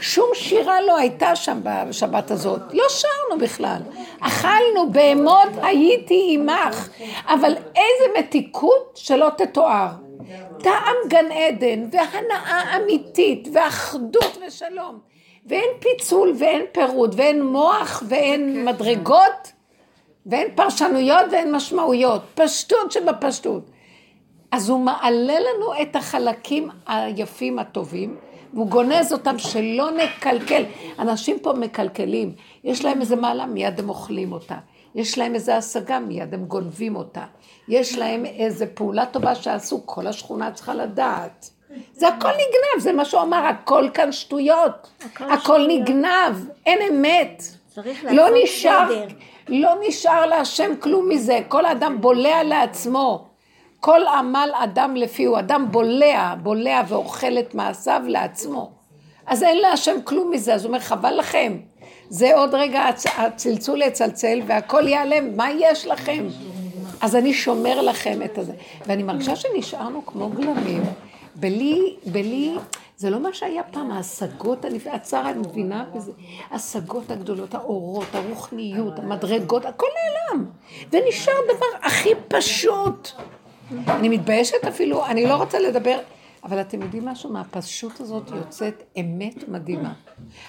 שום 0.00 0.30
שירה 0.34 0.80
לא 0.80 0.96
הייתה 0.96 1.36
שם 1.36 1.60
בשבת 1.64 2.30
הזאת, 2.30 2.60
לא 2.72 2.84
שרנו 2.88 3.40
בכלל. 3.40 3.82
אכלנו 4.20 4.92
בהמות 4.92 5.48
הייתי 5.62 6.30
עמך, 6.34 6.88
אבל 7.26 7.54
איזה 7.56 8.18
מתיקות 8.18 8.92
שלא 8.94 9.28
תתואר. 9.36 9.88
טעם 10.62 10.96
גן 11.08 11.32
עדן 11.32 11.84
והנאה 11.92 12.76
אמיתית 12.76 13.48
ואחדות 13.52 14.38
ושלום. 14.46 14.98
ואין 15.46 15.70
פיצול 15.80 16.34
ואין 16.38 16.62
פירוד 16.72 17.14
ואין 17.16 17.42
מוח 17.46 18.02
ואין 18.08 18.64
מדרגות 18.64 19.52
ואין 20.26 20.48
פרשנויות 20.54 21.26
ואין 21.32 21.54
משמעויות, 21.54 22.22
פשטות 22.34 22.92
שבפשטות. 22.92 23.62
אז 24.52 24.68
הוא 24.68 24.80
מעלה 24.80 25.34
לנו 25.40 25.82
את 25.82 25.96
החלקים 25.96 26.68
היפים 26.86 27.58
הטובים, 27.58 28.16
והוא 28.54 28.66
גונז 28.66 29.12
אותם 29.12 29.38
שלא 29.38 29.90
נקלקל. 29.90 30.62
אנשים 30.98 31.38
פה 31.38 31.52
מקלקלים, 31.52 32.32
יש 32.64 32.84
להם 32.84 33.00
איזה 33.00 33.16
מעלה, 33.16 33.46
מיד 33.46 33.80
הם 33.80 33.88
אוכלים 33.88 34.32
אותה. 34.32 34.56
יש 34.94 35.18
להם 35.18 35.34
איזה 35.34 35.56
השגה, 35.56 35.98
מיד 35.98 36.34
הם 36.34 36.44
גונבים 36.44 36.96
אותה. 36.96 37.24
יש 37.68 37.98
להם 37.98 38.26
איזה 38.26 38.66
פעולה 38.66 39.06
טובה 39.06 39.34
שעשו, 39.34 39.86
כל 39.86 40.06
השכונה 40.06 40.52
צריכה 40.52 40.74
לדעת. 40.74 41.50
זה 41.92 42.08
הכל 42.08 42.28
נגנב, 42.28 42.78
זה 42.78 42.92
מה 42.92 43.04
שהוא 43.04 43.22
אמר, 43.22 43.46
הכל 43.46 43.88
כאן 43.94 44.12
שטויות. 44.12 44.88
הכל 45.04 45.24
הכל 45.24 45.38
שטויות. 45.38 45.68
נגנב, 45.68 46.48
אין 46.66 46.78
אמת. 46.92 47.42
לא 48.10 48.26
נשאר, 48.42 48.86
סדר. 48.88 49.06
לא 49.48 49.70
נשאר 49.88 50.26
להשם 50.26 50.76
כלום 50.80 51.08
מזה, 51.08 51.40
כל 51.48 51.66
אדם 51.66 52.00
בולע 52.00 52.42
לעצמו. 52.42 53.29
כל 53.80 54.00
עמל 54.18 54.50
אדם 54.54 54.96
לפי 54.96 55.24
הוא, 55.24 55.38
אדם 55.38 55.66
בולע, 55.70 56.34
בולע 56.42 56.80
ואוכל 56.88 57.38
את 57.38 57.54
מעשיו 57.54 58.02
לעצמו. 58.06 58.70
אז 59.26 59.42
אין 59.42 59.58
להשם 59.58 59.96
כלום 60.04 60.30
מזה, 60.30 60.54
אז 60.54 60.64
הוא 60.64 60.68
אומר 60.68 60.80
חבל 60.80 61.14
לכם. 61.18 61.56
זה 62.08 62.36
עוד 62.36 62.54
רגע 62.54 62.82
הצ- 62.88 63.20
הצלצול 63.20 63.82
יצלצל 63.82 64.40
והכל 64.46 64.88
ייעלם, 64.88 65.36
מה 65.36 65.48
יש 65.58 65.86
לכם? 65.86 66.26
אז 67.00 67.16
אני 67.16 67.34
שומר 67.34 67.80
לכם 67.82 68.22
את 68.24 68.38
הזה. 68.38 68.52
ואני 68.86 69.02
מרגישה 69.02 69.36
שנשארנו 69.36 70.06
כמו 70.06 70.28
גלמים, 70.28 70.82
בלי, 71.34 71.96
בלי, 72.06 72.54
זה 72.96 73.10
לא 73.10 73.20
מה 73.20 73.28
שהיה 73.32 73.62
פעם, 73.62 73.90
ההשגות 73.90 74.64
הנפלאות, 74.64 74.96
הצער 74.96 75.30
אני 75.30 75.38
מבינה 75.38 75.84
בזה, 75.94 76.12
ההשגות 76.50 77.10
הגדולות, 77.10 77.54
האורות, 77.54 78.06
הרוחניות, 78.14 78.98
המדרגות, 78.98 79.64
הכל 79.64 79.86
נעלם. 79.96 80.44
ונשאר 80.92 81.32
דבר 81.56 81.86
הכי 81.86 82.10
פשוט. 82.28 83.12
אני 83.88 84.08
מתביישת 84.08 84.64
אפילו, 84.68 85.06
אני 85.06 85.26
לא 85.26 85.34
רוצה 85.34 85.58
לדבר, 85.58 85.98
אבל 86.44 86.60
אתם 86.60 86.82
יודעים 86.82 87.04
משהו? 87.04 87.30
מהפשוט 87.30 88.00
הזאת 88.00 88.30
יוצאת 88.36 88.82
אמת 89.00 89.48
מדהימה. 89.48 89.92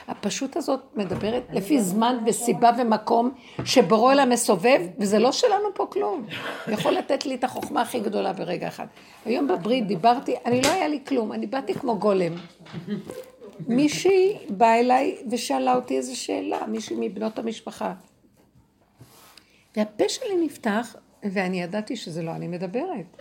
הפשוט 0.08 0.58
הזאת 0.58 0.80
מדברת 0.96 1.44
לפי 1.54 1.82
זמן 1.82 2.18
וסיבה 2.26 2.72
ומקום 2.78 3.32
שבורא 3.66 4.14
לה 4.14 4.26
מסובב, 4.26 4.82
וזה 5.00 5.20
לא 5.20 5.32
שלנו 5.32 5.68
פה 5.74 5.86
כלום. 5.86 6.26
יכול 6.68 6.92
לתת 6.92 7.26
לי 7.26 7.36
את 7.36 7.44
החוכמה 7.44 7.82
הכי 7.82 8.00
גדולה 8.00 8.34
ברגע 8.34 8.68
אחד. 8.68 8.88
היום 9.26 9.48
בברית 9.48 9.88
דיברתי, 9.88 10.36
אני 10.46 10.62
לא 10.62 10.68
היה 10.68 10.88
לי 10.88 11.00
כלום, 11.08 11.32
אני 11.32 11.48
באתי 11.48 11.74
כמו 11.74 12.00
גולם. 12.00 12.34
מישהי 13.68 14.38
באה 14.50 14.80
אליי 14.80 15.18
ושאלה 15.32 15.76
אותי 15.76 15.98
איזו 15.98 16.20
שאלה, 16.20 16.68
מישהי 16.68 16.96
מבנות 17.00 17.40
המשפחה. 17.40 17.94
והפה 19.76 20.10
שלי 20.10 20.46
נפתח, 20.46 20.96
ואני 21.24 21.62
ידעתי 21.62 21.96
שזה 21.96 22.24
לא 22.24 22.32
אני 22.32 22.48
מדברת. 22.48 23.18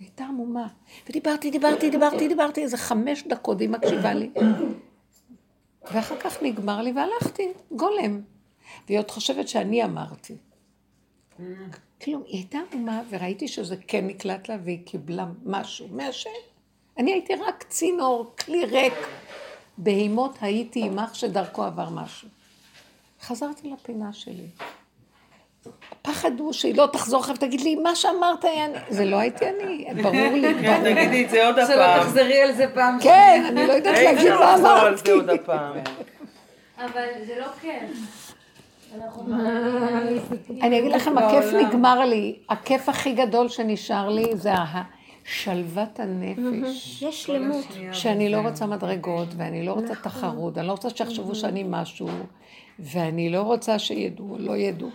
הייתה 0.00 0.24
עמומה. 0.24 0.66
ודיברתי, 1.08 1.50
דיברתי, 1.50 1.90
דיברתי, 1.96 2.28
דיברתי, 2.28 2.62
איזה 2.62 2.76
חמש 2.76 3.24
דקות, 3.26 3.60
היא 3.60 3.68
מקשיבה 3.68 4.14
לי. 4.14 4.30
ואחר 5.92 6.16
כך 6.20 6.42
נגמר 6.42 6.82
לי 6.82 6.92
והלכתי, 6.92 7.48
גולם. 7.70 8.20
והיא 8.86 8.98
עוד 8.98 9.10
חושבת 9.10 9.48
שאני 9.48 9.84
אמרתי. 9.84 10.36
כלום, 12.02 12.22
היא 12.26 12.38
הייתה 12.38 12.58
עמומה, 12.72 13.02
וראיתי 13.10 13.48
שזה 13.48 13.76
כן 13.76 14.06
נקלט 14.06 14.48
לה, 14.48 14.56
והיא 14.64 14.86
קיבלה 14.86 15.26
משהו 15.44 15.88
מהשם. 15.90 16.30
אני 16.98 17.12
הייתי 17.12 17.34
רק 17.34 17.64
צינור, 17.68 18.34
כלי 18.44 18.64
ריק. 18.64 18.94
בהימות 19.78 20.38
הייתי 20.40 20.82
עמך 20.84 21.14
שדרכו 21.14 21.62
עבר 21.62 21.88
משהו. 21.90 22.28
חזרתי 23.20 23.70
לפינה 23.70 24.12
שלי. 24.12 24.46
הפחד 25.92 26.40
הוא 26.40 26.52
שהיא 26.52 26.74
לא 26.76 26.88
תחזור 26.92 27.20
אחריו, 27.20 27.36
תגיד 27.36 27.60
לי, 27.60 27.74
מה 27.74 27.94
שאמרת 27.96 28.44
היה 28.44 28.64
אני. 28.64 28.78
זה 28.88 29.04
לא 29.04 29.16
הייתי 29.16 29.44
אני, 29.48 29.86
ברור 30.02 30.12
לי. 30.32 30.54
כן. 30.62 30.80
תגידי 30.94 31.24
את 31.24 31.30
זה 31.30 31.46
עוד 31.46 31.56
שלא 31.66 31.82
הפעם. 31.82 32.00
תחזרי 32.02 32.42
על 32.42 32.52
זה 32.52 32.66
פעם 32.74 32.98
כן, 33.02 33.44
אני 33.48 33.66
לא 33.66 33.72
יודעת 33.72 33.94
להגיד 34.04 34.32
מה 34.32 34.54
אמרתי. 34.54 35.12
אבל 36.78 37.06
זה 37.26 37.34
לא 37.40 37.46
כיף. 37.60 38.34
אנחנו 38.96 39.22
אני 40.62 40.78
אגיד 40.78 40.92
לכם, 40.92 41.18
הכיף 41.18 41.44
נגמר 41.52 42.04
לי. 42.04 42.36
הכיף 42.48 42.88
הכי 42.88 43.12
גדול 43.12 43.48
שנשאר 43.48 44.08
לי 44.08 44.36
זה 44.36 44.52
ה- 44.52 44.82
שלוות 45.24 46.00
הנפש. 46.00 47.02
יש 47.02 47.22
שלמות. 47.22 47.64
שאני 47.92 48.28
לא 48.28 48.36
רוצה 48.36 48.66
מדרגות, 48.66 49.28
ואני 49.36 49.66
לא 49.66 49.72
רוצה 49.72 49.94
תחרות, 49.94 50.58
אני 50.58 50.66
לא 50.66 50.72
רוצה 50.72 50.90
שיחשבו 50.90 51.34
שאני 51.34 51.64
משהו, 51.68 52.08
ואני 52.78 53.30
לא 53.30 53.40
רוצה 53.40 53.78
שידעו, 53.78 54.36
לא 54.38 54.56
ידעו. 54.56 54.88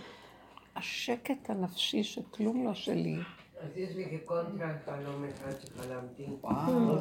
השקט 0.78 1.50
הנפשי 1.50 2.04
שכלום 2.04 2.64
לא 2.64 2.74
שלי. 2.74 3.16
אז 3.60 3.68
יש 3.76 3.96
לי 3.96 4.04
כקונטרה 4.04 4.72
חלום 4.84 5.24
אחד 5.24 5.52
שחלמתי. 5.60 6.26
וואו. 6.40 6.98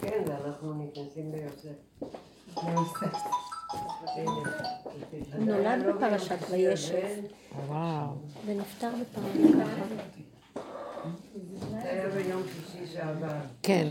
כן, 0.00 0.22
ואנחנו 0.26 0.74
נכנסים 0.74 1.32
ליוסף. 1.32 1.76
הוא 5.34 5.44
נולד 5.44 5.86
בפרשת 5.86 6.38
וישב, 6.50 7.22
וואו. 7.66 8.08
ונפטר 8.46 8.90
בפרשת. 9.00 9.54
זה 11.70 11.90
היה 11.90 12.08
ביום 12.08 12.42
שישי 12.42 12.92
שעבר. 12.92 13.36
כן. 13.62 13.88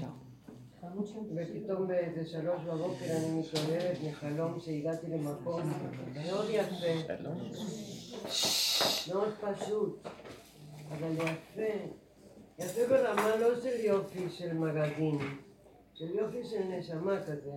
ופתאום 1.36 1.88
באיזה 1.88 2.26
שלוש 2.26 2.62
בבוקר 2.62 3.06
אני 3.06 3.40
מתעוררת 3.40 3.98
מחלום 4.08 4.60
שהגעתי 4.60 5.08
למקום 5.08 5.62
מאוד 6.14 6.46
יפה, 6.50 7.14
מאוד 9.08 9.34
פשוט, 9.42 10.08
אבל 10.92 11.12
יפה. 11.12 11.74
יפה 12.60 12.88
ברמה 12.88 13.36
לא 13.36 13.62
של 13.62 13.80
יופי 13.80 14.30
של 14.30 14.54
מגזין, 14.54 15.18
של 15.94 16.10
יופי 16.16 16.44
של 16.44 16.64
נשמה 16.64 17.24
כזה. 17.24 17.52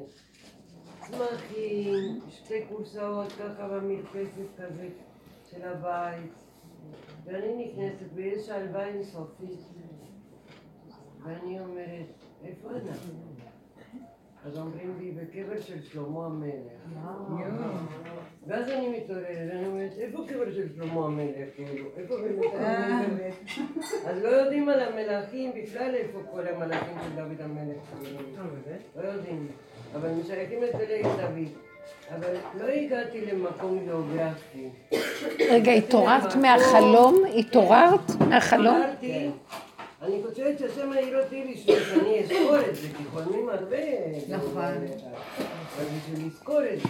צמחים, 1.00 2.20
שתי 2.30 2.64
קורסאות 2.68 3.32
ככה 3.32 3.68
במרפסת 3.68 4.48
כזה 4.58 4.88
של 5.50 5.64
הבית, 5.64 6.32
ואני 7.24 7.64
נכנסת 7.64 8.06
ויש 8.14 8.46
שלווה 8.46 8.86
אינסופית, 8.86 9.60
ואני 11.24 11.60
אומרת, 11.60 12.27
איפה 12.44 12.68
אנחנו? 12.70 13.12
אז 14.46 14.58
אומרים 14.58 14.94
לי, 15.00 15.10
בקבר 15.10 15.60
של 15.60 15.82
שלמה 15.82 16.26
המלך. 16.26 16.52
ואז 18.46 18.68
אני 18.68 18.88
מתעוררת, 18.88 19.26
ואני 19.50 19.66
אומרת, 19.66 19.92
איפה 19.98 20.18
קבר 20.28 20.52
של 20.52 20.68
שלמה 20.76 21.04
המלך? 21.04 21.48
כאילו, 21.56 21.86
איפה 21.96 22.14
באמת 22.16 22.52
המלך? 22.54 23.34
אז 24.06 24.22
לא 24.22 24.28
יודעים 24.28 24.68
על 24.68 24.80
המלכים 24.80 25.52
בכלל 25.62 25.94
איפה 25.94 26.18
כל 26.32 26.46
המלכים 26.46 26.96
של 27.04 27.16
דוד 27.16 27.40
המלך. 27.40 27.76
כאילו. 28.02 28.18
לא 28.96 29.08
יודעים. 29.08 29.48
אבל 29.94 30.10
משייכים 30.10 30.64
את 30.64 30.78
זה 30.78 31.00
לדוד. 31.00 31.48
אבל 32.14 32.34
לא 32.60 32.64
הגעתי 32.64 33.26
למקום 33.26 33.78
גיאוגרפי. 33.84 34.68
רגע, 35.50 35.72
התעוררת 35.72 36.36
מהחלום? 36.36 37.22
התעוררת 37.38 38.10
מהחלום? 38.28 38.76
אמרתי, 38.76 39.30
אני 40.02 40.22
חושבת 40.28 40.58
שהשם 40.58 40.92
העיר 40.92 41.22
אותי 41.24 41.52
בשביל 41.54 41.84
שאני 41.84 42.20
אזכור 42.20 42.60
את 42.70 42.76
זה, 42.76 42.88
כי 42.96 43.04
חולמים 43.04 43.48
הרבה. 43.48 43.76
נכון. 44.28 44.56
אבל 44.56 45.86
בשביל 45.96 46.26
לזכור 46.26 46.60
את 46.74 46.80
זה. 46.80 46.88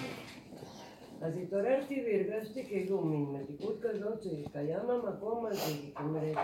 אז 1.21 1.37
התעוררתי 1.37 2.05
והרגשתי 2.07 2.65
כאילו 2.65 3.01
מין 3.05 3.27
מתיקות 3.33 3.79
כזאת 3.83 4.23
שקיים 4.23 4.91
המקום 4.91 5.47
הזה, 5.47 5.61
זאת 5.61 5.97
אומרת, 6.01 6.37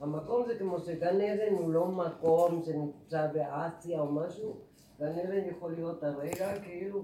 המקום 0.00 0.46
זה 0.46 0.58
כמו 0.58 0.80
שגן 0.80 1.20
עדן 1.20 1.52
הוא 1.52 1.72
לא 1.72 1.86
מקום 1.86 2.62
שנמצא 2.64 3.26
באסיה 3.32 4.00
או 4.00 4.12
משהו, 4.12 4.56
גן 5.00 5.18
עדן 5.18 5.48
יכול 5.50 5.72
להיות 5.72 6.02
הרגע 6.02 6.58
כאילו, 6.62 7.02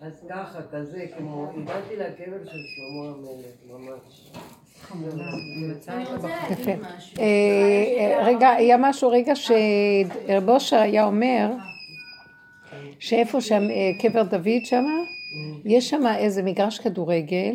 אז 0.00 0.24
ככה, 0.28 0.62
כזה, 0.70 1.06
כמו, 1.18 1.52
הגעתי 1.56 1.96
לקבר 1.96 2.44
של 2.44 2.50
שלמה 2.50 3.08
המלך, 3.08 3.56
ממש. 3.66 4.32
יפה. 6.50 6.70
אה, 7.18 8.24
רגע, 8.24 8.50
היה 8.50 8.76
משהו, 8.76 9.10
רגע 9.10 9.32
שרב 9.36 10.48
אושר 10.48 10.76
היה 10.76 11.04
אומר, 11.04 11.50
שאיפה 12.98 13.40
שם, 13.40 13.62
אה, 13.70 13.90
קבר 14.00 14.22
דוד 14.22 14.64
שמה, 14.64 14.96
יש 15.64 15.90
שם 15.90 16.02
איזה 16.18 16.42
מגרש 16.42 16.78
כדורגל, 16.78 17.54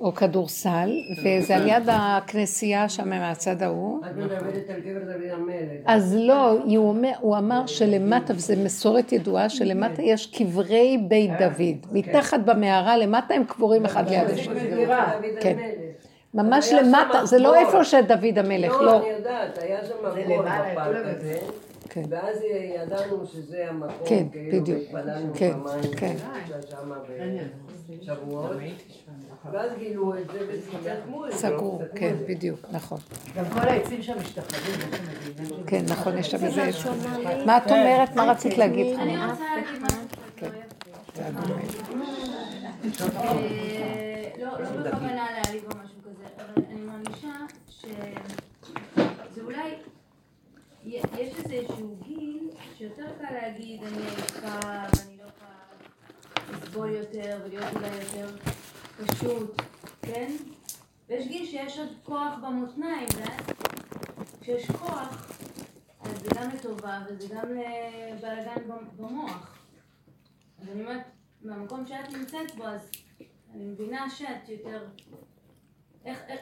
או 0.00 0.14
כדורסל, 0.14 0.90
וזה 1.22 1.56
על 1.56 1.68
יד 1.68 1.82
הכנסייה 1.86 2.88
שם 2.88 3.08
מהצד 3.08 3.62
ההוא. 3.62 4.00
את 4.06 4.16
מדברת 4.16 4.70
על 4.74 4.80
קבר 4.80 5.12
דוד 5.12 5.30
המלך. 5.32 5.82
אז 5.84 6.16
לא, 6.18 6.50
הוא 6.50 6.88
אומר, 6.88 7.12
הוא 7.20 7.36
אמר 7.36 7.66
שלמטה, 7.66 8.34
וזו 8.34 8.54
מסורת 8.64 9.12
ידועה, 9.12 9.48
שלמטה 9.48 10.02
יש 10.02 10.26
קברי 10.26 10.98
בית 11.08 11.30
דוד. 11.38 11.92
מתחת 11.92 12.40
במערה, 12.40 12.96
למטה 12.96 13.34
הם 13.34 13.44
קבורים 13.44 13.84
אחד 13.84 14.08
ליד 14.08 14.30
השני. 14.30 14.86
דוד 14.86 14.96
כן. 15.40 15.56
ממש 16.36 16.72
למטה, 16.72 17.24
זה 17.24 17.38
לא. 17.38 17.54
איפה 17.54 17.84
שדוד 17.84 18.38
המלך, 18.38 18.72
לא, 18.72 18.84
לא. 18.84 18.98
אני 18.98 19.08
יודעת, 19.08 19.58
היה 19.58 19.84
שם 19.84 20.06
הכל 20.06 20.42
בפארק 20.42 21.16
הזה. 21.16 21.38
כן. 21.88 22.02
ואז 22.08 22.38
ידענו 22.74 23.26
שזה 23.26 23.64
המקום, 23.68 24.06
כן, 24.06 24.26
כאילו, 24.32 24.60
בדיוק. 24.60 24.78
והתפללנו 24.92 25.32
כן, 25.34 25.52
פעמיים, 25.52 25.94
כן. 25.96 26.16
שם 26.70 26.92
בשבועות, 27.88 28.50
ואז 29.52 29.70
גילו 29.78 30.14
את 30.18 30.30
זה 30.32 30.38
וסגרו 30.48 31.26
את 31.26 31.32
זה. 31.32 31.38
סגרו, 31.38 31.58
סגרו 31.58 31.80
כן. 31.94 32.14
בדיוק, 32.28 32.60
נכון. 32.72 32.98
גם 33.36 33.44
כל 33.44 33.68
העצים 33.68 34.02
שם 34.02 34.22
שם 34.34 34.42
מדינה. 34.42 35.62
כן, 35.66 35.84
נכון, 35.88 36.18
יש 36.18 36.30
שם 36.30 36.44
איזה... 36.44 36.64
לי. 36.64 37.44
מה 37.44 37.56
את 37.56 37.70
אומרת? 37.70 38.16
מה 38.16 38.30
רצית 38.30 38.58
להגיד? 38.58 38.98
אני? 38.98 39.16
רוצה 39.26 39.44
להגיד 39.54 39.82
משהו 41.96 42.26
לא 42.84 43.06
יפה. 43.06 43.20
אה, 43.20 44.28
לא 44.38 44.60
לא 44.60 44.90
בכוונה 44.90 45.14
להעליב 45.14 45.64
או 45.64 45.70
משהו 45.84 45.98
כזה, 46.04 46.24
אבל 46.36 46.64
אני 46.70 46.80
מרגישה 46.80 47.28
שזה 47.86 49.42
אולי, 49.42 49.74
יש 50.84 51.04
איזשהו 51.14 51.96
גיל 52.02 52.50
שיותר 52.76 53.06
קל 53.18 53.34
להגיד 53.34 53.82
אני 53.82 53.98
עייפה 53.98 54.48
ואני 54.48 55.18
לא 55.18 55.24
יכולה 55.24 55.66
לסבול 56.52 56.90
יותר 56.90 57.40
ולהיות 57.44 57.76
אולי 57.76 57.88
יותר 57.88 58.36
פשוט, 59.06 59.62
כן? 60.02 60.32
ויש 61.08 61.28
גיל 61.28 61.46
שיש 61.46 61.78
עוד 61.78 61.88
כוח 62.04 62.34
במותניים, 62.42 63.08
ואז 63.16 63.46
כשיש 64.40 64.70
כוח 64.70 65.26
אז 66.00 66.20
זה 66.20 66.28
גם 66.34 66.50
לטובה 66.50 67.00
וזה 67.06 67.34
גם 67.34 67.48
לבלאגן 67.50 68.68
במוח. 68.96 69.58
אז 70.58 70.68
אני 70.68 70.82
אומרת, 70.82 71.02
מהמקום 71.42 71.86
שאת 71.86 72.12
נמצאת 72.12 72.54
בו, 72.56 72.64
אז 72.64 72.90
אני 73.54 73.64
מבינה 73.64 74.10
שאת 74.10 74.48
יותר... 74.48 74.86
איך... 76.04 76.22
איך... 76.28 76.40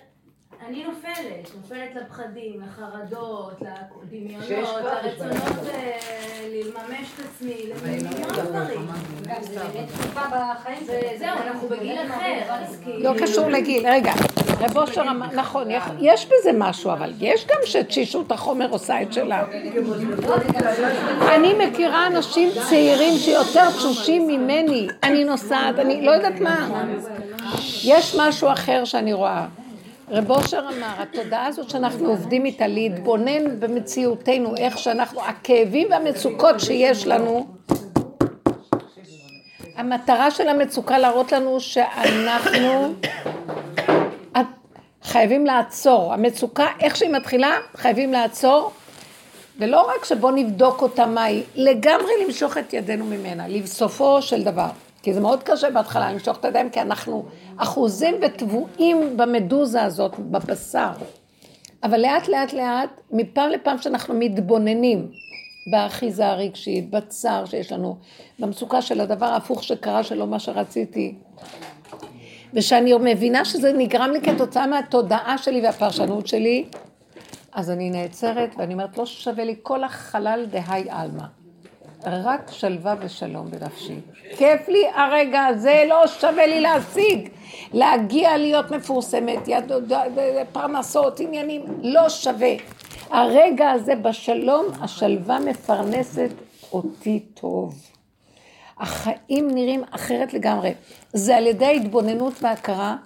אני 0.69 0.85
נופלת, 0.85 1.51
נופלת 1.57 1.95
לפחדים, 1.95 2.61
לחרדות, 2.61 3.61
לדמיונות, 4.03 4.49
לרצונות 4.85 5.69
אה, 5.75 5.99
לממש 6.53 7.09
את 7.15 7.25
עצמי, 7.25 7.55
למיליון 7.69 8.29
דברים. 8.29 8.87
זה 9.41 9.61
באמת 9.61 9.89
תקופה 9.89 10.21
בחיים. 10.27 10.79
וזהו, 10.83 11.37
אנחנו 11.47 11.69
בגיל 11.69 11.97
אחר, 12.07 12.41
אז 12.49 12.81
כאילו... 12.85 13.15
לא 13.15 13.21
קשור 13.23 13.49
לגיל, 13.49 13.87
רגע, 13.89 14.13
רב 14.61 14.77
אושר 14.77 15.03
אמר, 15.03 15.27
נכון, 15.35 15.69
יש 16.01 16.27
בזה 16.27 16.51
משהו, 16.55 16.93
אבל 16.93 17.13
יש 17.21 17.47
גם 17.47 17.59
שתשישות 17.65 18.33
החומר 18.33 18.71
עושה 18.71 19.03
את 19.03 19.13
שלה. 19.13 19.45
אני 21.35 21.55
מכירה 21.67 22.07
אנשים 22.07 22.51
צעירים 22.69 23.19
שיותר 23.19 23.71
תשושים 23.71 24.27
ממני, 24.27 24.89
אני 25.03 25.25
נוסעת, 25.25 25.79
אני 25.79 26.07
לא 26.07 26.11
יודעת 26.11 26.41
מה. 26.41 26.85
יש 27.85 28.17
משהו 28.19 28.53
אחר 28.53 28.85
שאני 28.85 29.13
רואה. 29.13 29.47
רב 30.11 30.31
אושר 30.31 30.59
אמר, 30.59 30.95
התודעה 30.99 31.47
הזאת 31.47 31.71
שאנחנו 31.71 32.09
עובדים 32.09 32.45
איתה, 32.45 32.67
להתבונן 32.67 33.61
במציאותנו, 33.61 34.57
איך 34.57 34.79
שאנחנו, 34.79 35.25
הכאבים 35.25 35.89
והמצוקות 35.91 36.61
שיש 36.61 37.07
לנו, 37.07 37.47
המטרה 39.77 40.31
של 40.31 40.49
המצוקה 40.49 40.99
להראות 40.99 41.33
לנו 41.33 41.61
שאנחנו 41.61 42.95
חייבים 45.03 45.47
לעצור. 45.47 46.15
המצוקה, 46.15 46.67
איך 46.81 46.97
שהיא 46.97 47.11
מתחילה, 47.11 47.57
חייבים 47.77 48.13
לעצור. 48.13 48.71
ולא 49.59 49.91
רק 49.97 50.05
שבוא 50.05 50.31
נבדוק 50.31 50.83
אותה 50.83 51.07
מה 51.07 51.25
היא, 51.25 51.43
לגמרי 51.55 52.13
למשוך 52.25 52.59
את 52.59 52.73
ידינו 52.73 53.05
ממנה, 53.05 53.49
לסופו 53.49 54.23
של 54.23 54.45
דבר. 54.45 54.69
כי 55.05 55.15
זה 55.15 55.21
מאוד 55.21 55.43
קשה 55.43 55.71
בהתחלה 55.71 56.13
למשוך 56.13 56.39
את 56.39 56.45
הידיים, 56.45 56.71
כי 56.71 56.81
אנחנו 56.81 57.25
אחוזים 57.57 58.15
וטבועים 58.23 59.17
במדוזה 59.17 59.83
הזאת, 59.83 60.19
בבשר. 60.19 60.91
אבל 61.83 62.01
לאט 62.01 62.29
לאט 62.29 62.53
לאט, 62.53 63.01
מפעם 63.11 63.51
לפעם 63.51 63.79
שאנחנו 63.79 64.15
מתבוננים 64.15 65.11
באחיזה 65.71 66.27
הרגשית, 66.27 66.91
בצער 66.91 67.45
שיש 67.45 67.73
לנו, 67.73 67.97
במצוקה 68.39 68.83
של 68.83 69.01
הדבר 69.01 69.27
ההפוך 69.27 69.63
שקרה 69.65 70.03
שלא 70.03 70.27
מה 70.27 70.39
שרציתי, 70.39 71.15
ושאני 72.55 72.93
מבינה 73.01 73.45
שזה 73.45 73.73
נגרם 73.73 74.11
לי 74.11 74.21
כתוצאה 74.21 74.67
מהתודעה 74.67 75.39
שלי 75.39 75.63
והפרשנות 75.63 76.27
שלי, 76.27 76.65
אז 77.53 77.71
אני 77.71 77.91
נעצרת 77.91 78.55
ואני 78.59 78.75
אומרת, 78.75 78.99
לא 78.99 79.07
שווה 79.07 79.45
לי 79.45 79.55
כל 79.63 79.85
החלל 79.85 80.47
דהי 80.51 80.91
עלמא. 80.91 81.44
רק 82.07 82.51
שלווה 82.53 82.95
ושלום 83.01 83.51
בנפשי. 83.51 84.01
כיף 84.37 84.69
לי 84.69 84.83
הרגע 84.95 85.45
הזה, 85.45 85.85
לא 85.89 86.07
שווה 86.07 86.47
לי 86.47 86.61
להשיג. 86.61 87.29
להגיע 87.73 88.37
להיות 88.37 88.71
מפורסמת, 88.71 89.49
יד, 89.49 89.73
פרנסות, 90.53 91.21
עניינים, 91.21 91.63
לא 91.83 92.09
שווה. 92.09 92.55
הרגע 93.11 93.71
הזה 93.71 93.95
בשלום, 93.95 94.67
השלווה 94.81 95.39
מפרנסת 95.41 96.31
אותי 96.73 97.21
טוב. 97.35 97.75
החיים 98.79 99.51
נראים 99.51 99.83
אחרת 99.91 100.35
לגמרי. 100.35 100.75
זה 101.13 101.37
על 101.37 101.47
ידי 101.47 101.65
ההתבוננות 101.65 102.43
וההכרה 102.43 102.97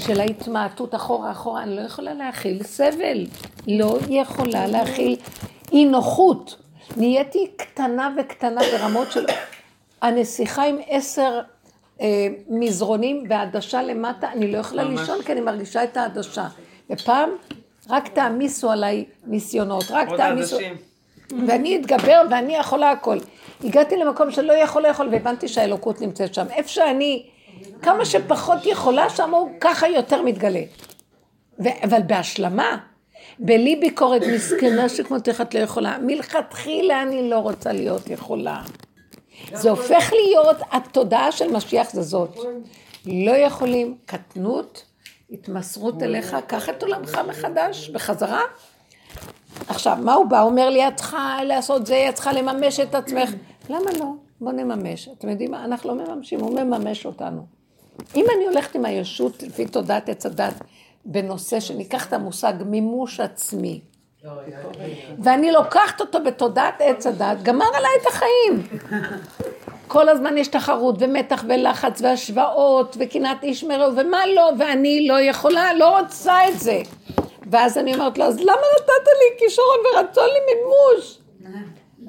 של 0.00 0.20
ההתמעטות 0.20 0.94
אחורה 0.94 1.30
אחורה. 1.30 1.62
אני 1.62 1.76
לא 1.76 1.80
יכולה 1.80 2.14
להכיל 2.14 2.62
סבל. 2.62 3.26
לא 3.68 3.98
יכולה 4.08 4.66
להכיל 4.66 5.16
אי 5.72 5.84
נוחות. 5.84 6.63
נהייתי 6.96 7.50
קטנה 7.56 8.14
וקטנה 8.18 8.60
ברמות 8.72 9.12
של 9.12 9.26
הנסיכה 10.02 10.64
עם 10.64 10.78
עשר 10.88 11.40
אה, 12.00 12.28
מזרונים 12.48 13.24
והעדשה 13.28 13.82
למטה, 13.82 14.32
אני 14.32 14.52
לא 14.52 14.58
יכולה 14.58 14.84
לישון 14.84 15.22
כי 15.22 15.32
אני 15.32 15.40
מרגישה 15.40 15.84
את 15.84 15.96
העדשה. 15.96 16.46
ופעם 16.90 17.30
רק 17.90 18.08
תעמיסו 18.08 18.70
עליי 18.70 19.04
ניסיונות, 19.26 19.84
רק 19.90 20.08
תעמיסו. 20.16 20.58
ואני 21.46 21.76
אתגבר 21.76 22.22
ואני 22.30 22.56
יכולה 22.56 22.90
הכל. 22.90 23.18
הגעתי 23.64 23.96
למקום 23.96 24.30
שלא 24.30 24.52
יכול 24.52 24.82
לאכול 24.82 25.08
והבנתי 25.12 25.48
שהאלוקות 25.48 26.00
נמצאת 26.00 26.34
שם. 26.34 26.46
איפה 26.50 26.68
שאני, 26.68 27.26
כמה 27.82 28.04
שפחות 28.04 28.66
יכולה, 28.66 29.10
שם 29.10 29.34
הוא 29.34 29.50
ככה 29.60 29.88
יותר 29.88 30.22
מתגלה. 30.22 30.62
ו- 31.64 31.84
אבל 31.84 32.02
בהשלמה, 32.06 32.76
בלי 33.38 33.76
ביקורת 33.76 34.22
מסכנה 34.34 34.88
שכמותך 34.88 35.40
את 35.40 35.54
לא 35.54 35.60
יכולה, 35.60 35.98
מלכתחילה 36.02 37.02
אני 37.02 37.30
לא 37.30 37.38
רוצה 37.38 37.72
להיות 37.72 38.10
יכולה. 38.10 38.62
זה 39.52 39.70
הופך 39.70 40.12
להיות, 40.12 40.56
התודעה 40.72 41.32
של 41.32 41.52
משיח 41.52 41.90
זה 41.90 42.02
זאת. 42.02 42.38
לא 43.06 43.30
יכולים, 43.30 43.96
קטנות, 44.06 44.84
התמסרות 45.30 46.02
אליך, 46.02 46.36
קח 46.46 46.68
את 46.68 46.82
עולמך 46.82 47.20
מחדש, 47.28 47.88
בחזרה. 47.88 48.40
עכשיו, 49.68 49.98
מה 50.02 50.14
הוא 50.14 50.26
בא? 50.26 50.40
הוא 50.40 50.50
אומר 50.50 50.70
לי, 50.70 50.88
את 50.88 50.96
צריכה 50.96 51.38
לעשות 51.44 51.86
זה, 51.86 52.06
את 52.08 52.14
צריכה 52.14 52.32
לממש 52.32 52.80
את 52.80 52.94
עצמך. 52.94 53.30
למה 53.68 53.90
לא? 53.98 54.06
בוא 54.40 54.52
נממש. 54.52 55.08
אתם 55.08 55.28
יודעים 55.28 55.50
מה? 55.50 55.64
אנחנו 55.64 55.94
לא 55.94 56.04
מממשים, 56.04 56.40
הוא 56.40 56.60
מממש 56.60 57.06
אותנו. 57.06 57.46
אם 58.16 58.24
אני 58.36 58.46
הולכת 58.46 58.74
עם 58.74 58.84
הישות 58.84 59.42
לפי 59.42 59.66
תודעת 59.66 60.08
עץ 60.08 60.26
הדת, 60.26 60.54
בנושא 61.06 61.60
שניקח 61.60 62.06
את 62.08 62.12
המושג 62.12 62.52
מימוש 62.66 63.20
עצמי, 63.20 63.80
ואני 65.18 65.52
לוקחת 65.52 66.00
אותו 66.00 66.24
בתודעת 66.24 66.74
עץ 66.78 67.06
הדת, 67.06 67.42
גמר 67.42 67.66
עליי 67.74 67.90
את 68.02 68.06
החיים. 68.06 68.62
כל 69.88 70.08
הזמן 70.08 70.38
יש 70.38 70.48
תחרות 70.48 70.94
ומתח 70.98 71.44
ולחץ 71.48 72.00
והשוואות 72.00 72.96
וקנאת 73.00 73.42
איש 73.42 73.64
מרעהו 73.64 73.96
ומה 73.96 74.26
לא, 74.26 74.50
ואני 74.58 75.06
לא 75.08 75.20
יכולה, 75.20 75.74
לא 75.74 75.98
רוצה 76.00 76.48
את 76.48 76.60
זה. 76.60 76.82
ואז 77.50 77.78
אני 77.78 77.94
אומרת 77.94 78.18
לו, 78.18 78.24
אז 78.24 78.40
למה 78.40 78.52
נתת 78.76 79.06
לי 79.06 79.38
כישרון 79.38 79.76
ורצון 79.94 80.24
לי 80.24 80.54
מימוש? 80.54 81.18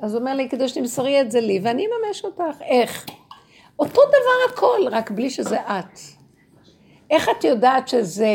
אז 0.01 0.13
הוא 0.13 0.19
אומר 0.19 0.33
לי, 0.33 0.49
כדי 0.49 0.67
שתמסרי 0.67 1.21
את 1.21 1.31
זה 1.31 1.39
לי, 1.39 1.59
ואני 1.63 1.85
אממש 1.85 2.25
אותך. 2.25 2.61
איך? 2.61 3.05
אותו 3.79 4.01
דבר 4.05 4.53
הכל, 4.53 4.79
רק 4.91 5.11
בלי 5.11 5.29
שזה 5.29 5.59
את. 5.59 6.14
איך 7.09 7.29
את 7.39 7.43
יודעת 7.43 7.87
שזה 7.87 8.27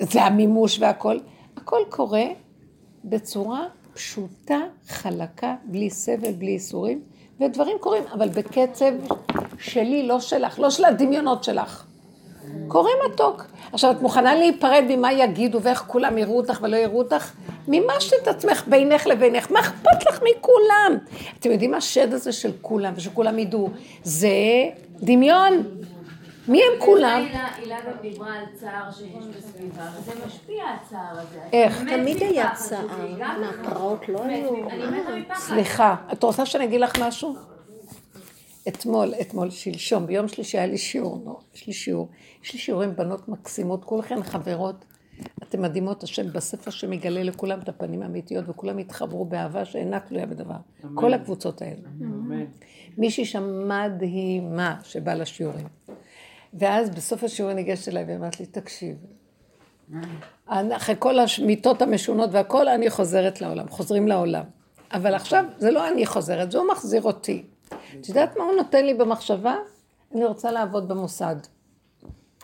זה 0.00 0.22
המימוש 0.22 0.78
והכל? 0.80 1.18
הכל 1.56 1.80
קורה 1.88 2.24
בצורה 3.04 3.64
פשוטה, 3.94 4.58
חלקה, 4.88 5.54
בלי 5.64 5.90
סבל, 5.90 6.32
בלי 6.32 6.50
ייסורים, 6.50 7.00
ודברים 7.40 7.76
קורים, 7.80 8.02
אבל 8.12 8.28
בקצב 8.28 8.92
שלי, 9.58 10.06
לא 10.06 10.20
שלך, 10.20 10.58
לא 10.58 10.70
של 10.70 10.84
הדמיונות 10.84 11.44
שלך. 11.44 11.84
קורה 12.68 12.90
מתוק. 13.08 13.44
עכשיו, 13.72 13.90
את 13.90 14.02
מוכנה 14.02 14.34
להיפרד 14.34 14.84
ממה 14.88 15.12
יגידו 15.12 15.62
ואיך 15.62 15.84
כולם 15.86 16.18
יראו 16.18 16.36
אותך 16.36 16.58
ולא 16.62 16.76
יראו 16.76 16.98
אותך? 16.98 17.32
מימשת 17.68 18.12
את 18.22 18.28
עצמך 18.28 18.64
בינך 18.68 19.06
לבינך, 19.06 19.50
מה 19.50 19.60
אכפת 19.60 20.06
לך 20.08 20.20
מכולם? 20.22 20.98
אתם 21.38 21.50
יודעים 21.50 21.70
מה 21.70 21.76
השד 21.76 22.12
הזה 22.12 22.32
של 22.32 22.50
כולם 22.60 22.92
ושכולם 22.96 23.38
ידעו? 23.38 23.70
זה 24.02 24.28
דמיון. 25.00 25.52
מי 26.48 26.62
הם 26.62 26.80
כולם? 26.80 27.26
הילה 27.56 27.78
גם 27.86 27.92
דיברה 28.02 28.34
על 28.34 28.44
צער 28.54 28.90
שיש 28.92 29.24
בסביבה, 29.36 29.90
וזה 29.98 30.12
משפיע 30.26 30.64
הצער 30.64 31.18
הזה. 31.18 31.40
איך? 31.52 31.82
תמיד 31.88 32.22
היה 32.22 32.54
צער, 32.54 32.86
מה, 33.18 33.50
הפרעות 33.50 34.08
לא 34.08 34.24
היו? 34.24 34.50
סליחה, 35.34 35.96
את 36.12 36.22
רוצה 36.22 36.46
שאני 36.46 36.64
אגיד 36.64 36.80
לך 36.80 36.92
משהו? 37.00 37.36
אתמול, 38.68 39.14
אתמול, 39.20 39.50
שלשום, 39.50 40.06
ביום 40.06 40.28
שלישי 40.28 40.58
היה 40.58 40.66
לי 40.66 40.78
שיעור, 40.78 41.22
לא, 41.26 41.38
יש 41.54 41.66
לי 41.66 41.72
שיעור, 41.72 42.08
יש 42.44 42.52
לי 42.52 42.58
שיעור 42.58 42.82
עם 42.82 42.96
בנות 42.96 43.28
מקסימות, 43.28 43.84
כולכן 43.84 44.22
חברות, 44.22 44.84
אתם 45.42 45.62
מדהימות, 45.62 46.02
השם 46.02 46.32
בספר 46.32 46.70
שמגלה 46.70 47.22
לכולם 47.22 47.60
את 47.60 47.68
הפנים 47.68 48.02
האמיתיות, 48.02 48.44
וכולם 48.48 48.78
התחברו 48.78 49.24
באהבה 49.24 49.64
שאינה 49.64 50.00
תלויה 50.00 50.26
בדבר. 50.26 50.56
כל 50.94 51.14
הקבוצות 51.14 51.62
האלה. 51.62 51.88
מישהי 52.98 53.24
שם 53.24 53.68
מדהימה 53.68 54.76
שבאה 54.84 55.14
לשיעורים. 55.14 55.66
ואז 56.58 56.90
בסוף 56.90 57.24
השיעור 57.24 57.48
היא 57.50 57.56
ניגשת 57.56 57.88
אליי 57.88 58.04
ואמרת 58.08 58.40
לי, 58.40 58.46
תקשיב, 58.46 58.96
אני- 60.50 60.76
אחרי 60.76 60.94
כל 60.98 61.14
המיטות 61.18 61.82
המשונות 61.82 62.30
והכל, 62.32 62.68
אני 62.68 62.90
חוזרת 62.90 63.40
לעולם, 63.40 63.68
חוזרים 63.68 64.08
לעולם. 64.08 64.44
אבל 64.92 65.14
עכשיו 65.14 65.44
זה 65.58 65.70
לא 65.70 65.88
אני 65.88 66.06
חוזרת, 66.06 66.50
זה 66.52 66.58
הוא 66.58 66.66
מחזיר 66.72 67.02
אותי. 67.02 67.42
את 68.00 68.08
יודעת 68.08 68.36
מה 68.36 68.44
הוא 68.44 68.52
נותן 68.56 68.84
לי 68.86 68.94
במחשבה? 68.94 69.56
אני 70.14 70.24
רוצה 70.24 70.50
לעבוד 70.50 70.88
במוסד. 70.88 71.36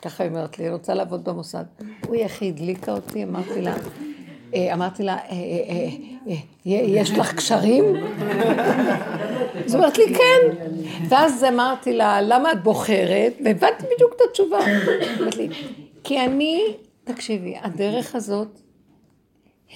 ככה 0.03 0.25
היא 0.25 0.31
אומרת 0.31 0.59
לי, 0.59 0.65
אני 0.67 0.73
רוצה 0.73 0.95
לעבוד 0.95 1.25
במוסד. 1.25 1.65
הוא 2.07 2.15
איך 2.15 2.43
היא 2.43 2.53
הדליקה 2.53 2.93
אותי, 2.93 3.25
אמרתי 3.25 3.63
לה, 3.63 3.75
אה, 4.55 4.75
אמרתי 4.75 5.03
לה, 5.03 5.17
אה, 5.17 5.23
אה, 5.31 5.89
יש 6.67 7.11
לך 7.11 7.35
קשרים? 7.35 7.85
אז 9.65 9.75
היא 9.75 9.75
אומרת 9.75 9.99
לי, 9.99 10.05
כן. 10.15 10.67
ואז 11.09 11.45
אמרתי 11.45 11.93
לה, 11.93 12.23
למה 12.23 12.53
את 12.53 12.63
בוחרת? 12.63 13.33
והבנתי 13.45 13.85
בדיוק 13.95 14.13
את 14.17 14.21
התשובה. 14.31 14.59
היא 14.59 15.19
אומרת 15.19 15.37
לי, 15.37 15.49
כי 16.05 16.21
אני, 16.21 16.63
תקשיבי, 17.05 17.55
הדרך 17.63 18.15
הזאת 18.15 18.61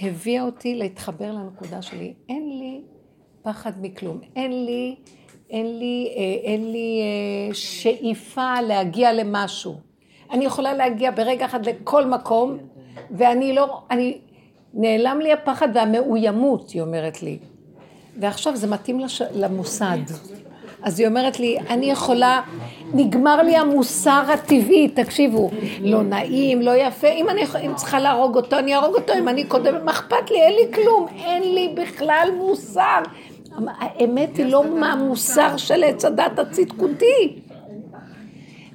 הביאה 0.03 0.43
אותי 0.43 0.75
להתחבר 0.75 1.33
לנקודה 1.33 1.83
שלי. 1.83 2.15
אין 2.29 2.59
לי 2.59 2.81
פחד 3.43 3.73
מכלום. 3.81 4.21
אין 4.37 4.65
לי, 4.65 4.97
אין 5.51 5.79
לי, 5.79 6.15
אה, 6.17 6.51
אין 6.51 6.73
לי 6.73 7.01
אה, 7.01 7.55
שאיפה 7.55 8.61
להגיע 8.61 9.13
למשהו. 9.13 9.75
אני 10.31 10.45
יכולה 10.45 10.75
להגיע 10.75 11.11
ברגע 11.11 11.47
אחד 11.47 11.67
לכל 11.67 12.07
מקום, 12.07 12.59
ואני 13.11 13.53
לא, 13.53 13.83
אני, 13.91 14.19
נעלם 14.75 15.21
לי 15.21 15.33
הפחד 15.33 15.69
והמאוימות, 15.75 16.71
היא 16.71 16.83
אומרת 16.83 17.23
לי. 17.23 17.39
ועכשיו 18.21 18.57
זה 18.57 18.67
מתאים 18.67 19.01
לש... 19.01 19.23
למוסד. 19.35 19.99
אז 20.83 21.01
היא 21.01 21.09
אומרת 21.09 21.41
לי, 21.41 21.59
אני 21.71 21.91
יכולה, 21.91 22.41
נגמר 22.95 23.43
לי 23.43 23.57
המוסר 23.57 24.23
הטבעי, 24.33 24.89
תקשיבו, 24.89 25.51
לא 25.81 26.03
נעים, 26.03 26.63
לא 26.63 26.71
יפה, 26.77 27.09
אם 27.09 27.29
אני 27.29 27.43
אם 27.67 27.75
צריכה 27.75 28.01
להרוג 28.01 28.37
אותו, 28.37 28.59
אני 28.59 28.75
אהרוג 28.75 28.95
אותו, 28.95 29.13
אם 29.19 29.29
אני 29.29 29.45
קודמת, 29.45 29.83
מה 29.83 29.91
אכפת 29.91 30.31
לי, 30.31 30.41
אין 30.41 30.53
לי 30.53 30.75
כלום, 30.75 31.07
אין 31.25 31.55
לי 31.55 31.75
בכלל 31.75 32.29
מוסר. 32.39 33.03
האמת 33.79 34.37
היא 34.37 34.47
לא 34.47 34.65
מהמוסר 34.65 35.57
של 35.57 35.85
עץ 35.85 36.05
הדת 36.05 36.39
הצדקותי. 36.39 37.39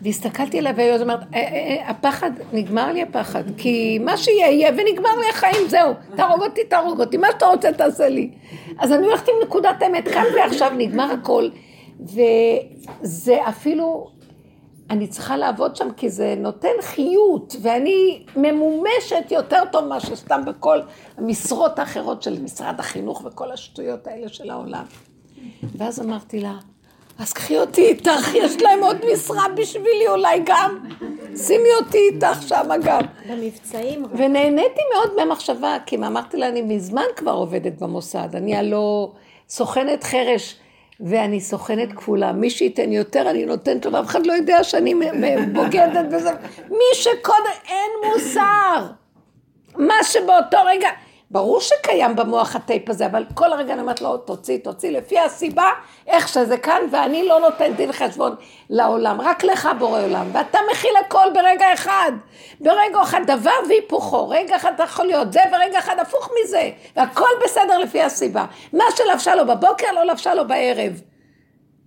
והסתכלתי 0.01 0.59
עליה 0.59 0.73
והיא 0.75 1.01
אומרת, 1.01 1.19
"אה, 1.19 1.39
אה, 1.39 1.43
אה, 1.43 1.89
הפחד, 1.89 2.31
נגמר 2.53 2.91
לי 2.91 3.01
הפחד, 3.01 3.43
כי 3.57 3.99
מה 3.99 4.17
שיהיה 4.17 4.47
יהיה 4.51 4.71
ונגמר 4.71 5.09
לי 5.19 5.29
החיים, 5.29 5.67
זהו, 5.67 5.93
תהרוג 6.15 6.43
אותי, 6.43 6.63
תהרוג 6.63 6.99
אותי, 7.01 7.17
מה 7.17 7.27
שאתה 7.31 7.45
רוצה 7.45 7.71
תעשה 7.73 8.09
לי. 8.09 8.31
אז 8.79 8.91
אני 8.91 9.05
הולכת 9.05 9.27
עם 9.27 9.35
נקודת 9.43 9.81
האמת, 9.81 10.07
כאן 10.07 10.23
ועכשיו 10.35 10.71
נגמר 10.77 11.11
הכל, 11.11 11.49
וזה 11.99 13.37
אפילו, 13.49 14.07
אני 14.89 15.07
צריכה 15.07 15.37
לעבוד 15.37 15.75
שם 15.75 15.87
כי 15.97 16.09
זה 16.09 16.35
נותן 16.37 16.81
חיות, 16.81 17.55
ואני 17.61 18.25
ממומשת 18.35 19.31
יותר 19.31 19.63
טוב 19.71 19.85
מאשר 19.85 20.15
סתם 20.15 20.41
בכל 20.45 20.79
המשרות 21.17 21.79
האחרות 21.79 22.23
של 22.23 22.41
משרד 22.43 22.79
החינוך 22.79 23.25
וכל 23.25 23.51
השטויות 23.51 24.07
האלה 24.07 24.29
של 24.29 24.49
העולם. 24.49 24.83
ואז 25.77 26.01
אמרתי 26.01 26.39
לה, 26.39 26.53
אז 27.19 27.33
קחי 27.33 27.57
אותי 27.57 27.81
איתך, 27.87 28.35
יש 28.35 28.61
להם 28.61 28.83
עוד 28.83 28.97
משרה 29.13 29.43
בשבילי 29.55 30.07
אולי 30.07 30.41
גם. 30.45 30.77
שימי 31.35 31.69
אותי 31.79 31.97
איתך 32.13 32.41
שם 32.47 32.69
גם. 32.83 33.01
במבצעים. 33.29 34.05
ונהניתי 34.11 34.81
מאוד 34.93 35.15
מהמחשבה, 35.15 35.77
כי 35.85 35.95
אמרתי 35.95 36.37
לה, 36.37 36.47
אני 36.47 36.61
מזמן 36.61 37.03
כבר 37.15 37.31
עובדת 37.31 37.81
במוסד, 37.81 38.29
אני 38.33 38.55
הלא 38.55 39.11
סוכנת 39.49 40.03
חרש, 40.03 40.55
ואני 40.99 41.41
סוכנת 41.41 41.93
כפולה. 41.93 42.31
מי 42.31 42.49
שייתן 42.49 42.91
יותר, 42.91 43.29
אני 43.29 43.45
נותנת 43.45 43.85
לו, 43.85 43.93
ואף 43.93 44.05
אחד 44.05 44.25
לא 44.25 44.33
יודע 44.33 44.63
שאני 44.63 44.93
בוגדת 45.53 46.05
בזה. 46.11 46.31
מי 46.69 46.93
שקודם, 46.93 47.45
אין 47.67 48.11
מוסר. 48.11 48.85
מה 49.77 50.03
שבאותו 50.03 50.57
רגע, 50.65 50.89
ברור 51.31 51.61
שקיים 51.61 52.15
במוח 52.15 52.55
הטייפ 52.55 52.89
הזה, 52.89 53.05
אבל 53.05 53.25
כל 53.33 53.53
הרגע 53.53 53.73
אני 53.73 53.81
אומרת 53.81 54.01
לו, 54.01 54.17
תוציא, 54.17 54.57
תוציא, 54.57 54.91
לפי 54.91 55.19
הסיבה, 55.19 55.71
איך 56.07 56.27
שזה 56.27 56.57
כאן, 56.57 56.81
ואני 56.91 57.27
לא 57.27 57.39
נותן 57.39 57.73
דין 57.73 57.91
חשבון 57.91 58.35
לעולם, 58.69 59.21
רק 59.21 59.43
לך 59.43 59.69
בורא 59.79 60.01
עולם, 60.03 60.27
ואתה 60.31 60.59
מכיל 60.71 60.91
הכל 61.05 61.25
ברגע 61.33 61.73
אחד. 61.73 62.11
ברגע 62.59 63.01
אחד 63.01 63.21
דבר 63.27 63.51
והיפוכו, 63.69 64.29
רגע 64.29 64.55
אחד 64.55 64.71
אתה 64.75 64.83
יכול 64.83 65.05
להיות 65.05 65.33
זה, 65.33 65.39
ורגע 65.51 65.79
אחד 65.79 65.99
הפוך 65.99 66.29
מזה, 66.43 66.71
והכל 66.95 67.29
בסדר 67.43 67.77
לפי 67.77 68.01
הסיבה. 68.01 68.45
מה 68.73 68.83
שלבשה 68.95 69.35
לו 69.35 69.47
בבוקר, 69.47 69.91
לא 69.91 70.05
לבשה 70.05 70.33
לו 70.33 70.47
בערב. 70.47 71.01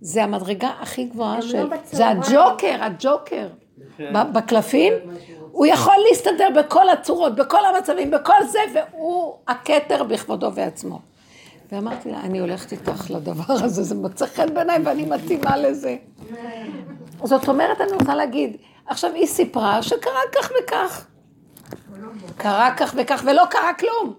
זה 0.01 0.23
המדרגה 0.23 0.69
הכי 0.79 1.05
גבוהה 1.05 1.41
של... 1.41 1.63
לא 1.63 1.77
זה. 1.85 2.07
הג'וקר, 2.07 2.75
הג'וקר. 2.81 3.47
בקלפים, 4.33 4.93
הוא 5.51 5.65
יכול 5.65 5.95
להסתדר 6.09 6.47
בכל 6.55 6.89
הצורות, 6.89 7.35
בכל 7.35 7.65
המצבים, 7.65 8.11
בכל 8.11 8.43
זה, 8.47 8.59
והוא 8.73 9.35
הכתר 9.47 10.03
בכבודו 10.03 10.53
ועצמו. 10.53 10.99
ואמרתי 11.71 12.11
לה, 12.11 12.19
אני 12.21 12.39
הולכת 12.39 12.71
איתך 12.71 13.11
לדבר 13.11 13.43
הזה, 13.47 13.83
זה 13.83 13.95
מוצא 13.95 14.25
חן 14.25 14.53
בעיניי 14.53 14.79
ואני 14.85 15.05
מתאימה 15.05 15.57
לזה. 15.57 15.95
זאת 17.23 17.47
אומרת, 17.47 17.81
אני 17.81 17.91
רוצה 17.91 18.15
להגיד, 18.15 18.57
עכשיו 18.87 19.13
היא 19.13 19.25
סיפרה 19.25 19.83
שקרה 19.83 20.21
כך 20.35 20.51
וכך. 20.59 21.05
קרה 22.37 22.73
כך 22.77 22.95
וכך, 22.97 23.23
ולא 23.25 23.43
קרה 23.49 23.73
כלום. 23.73 24.13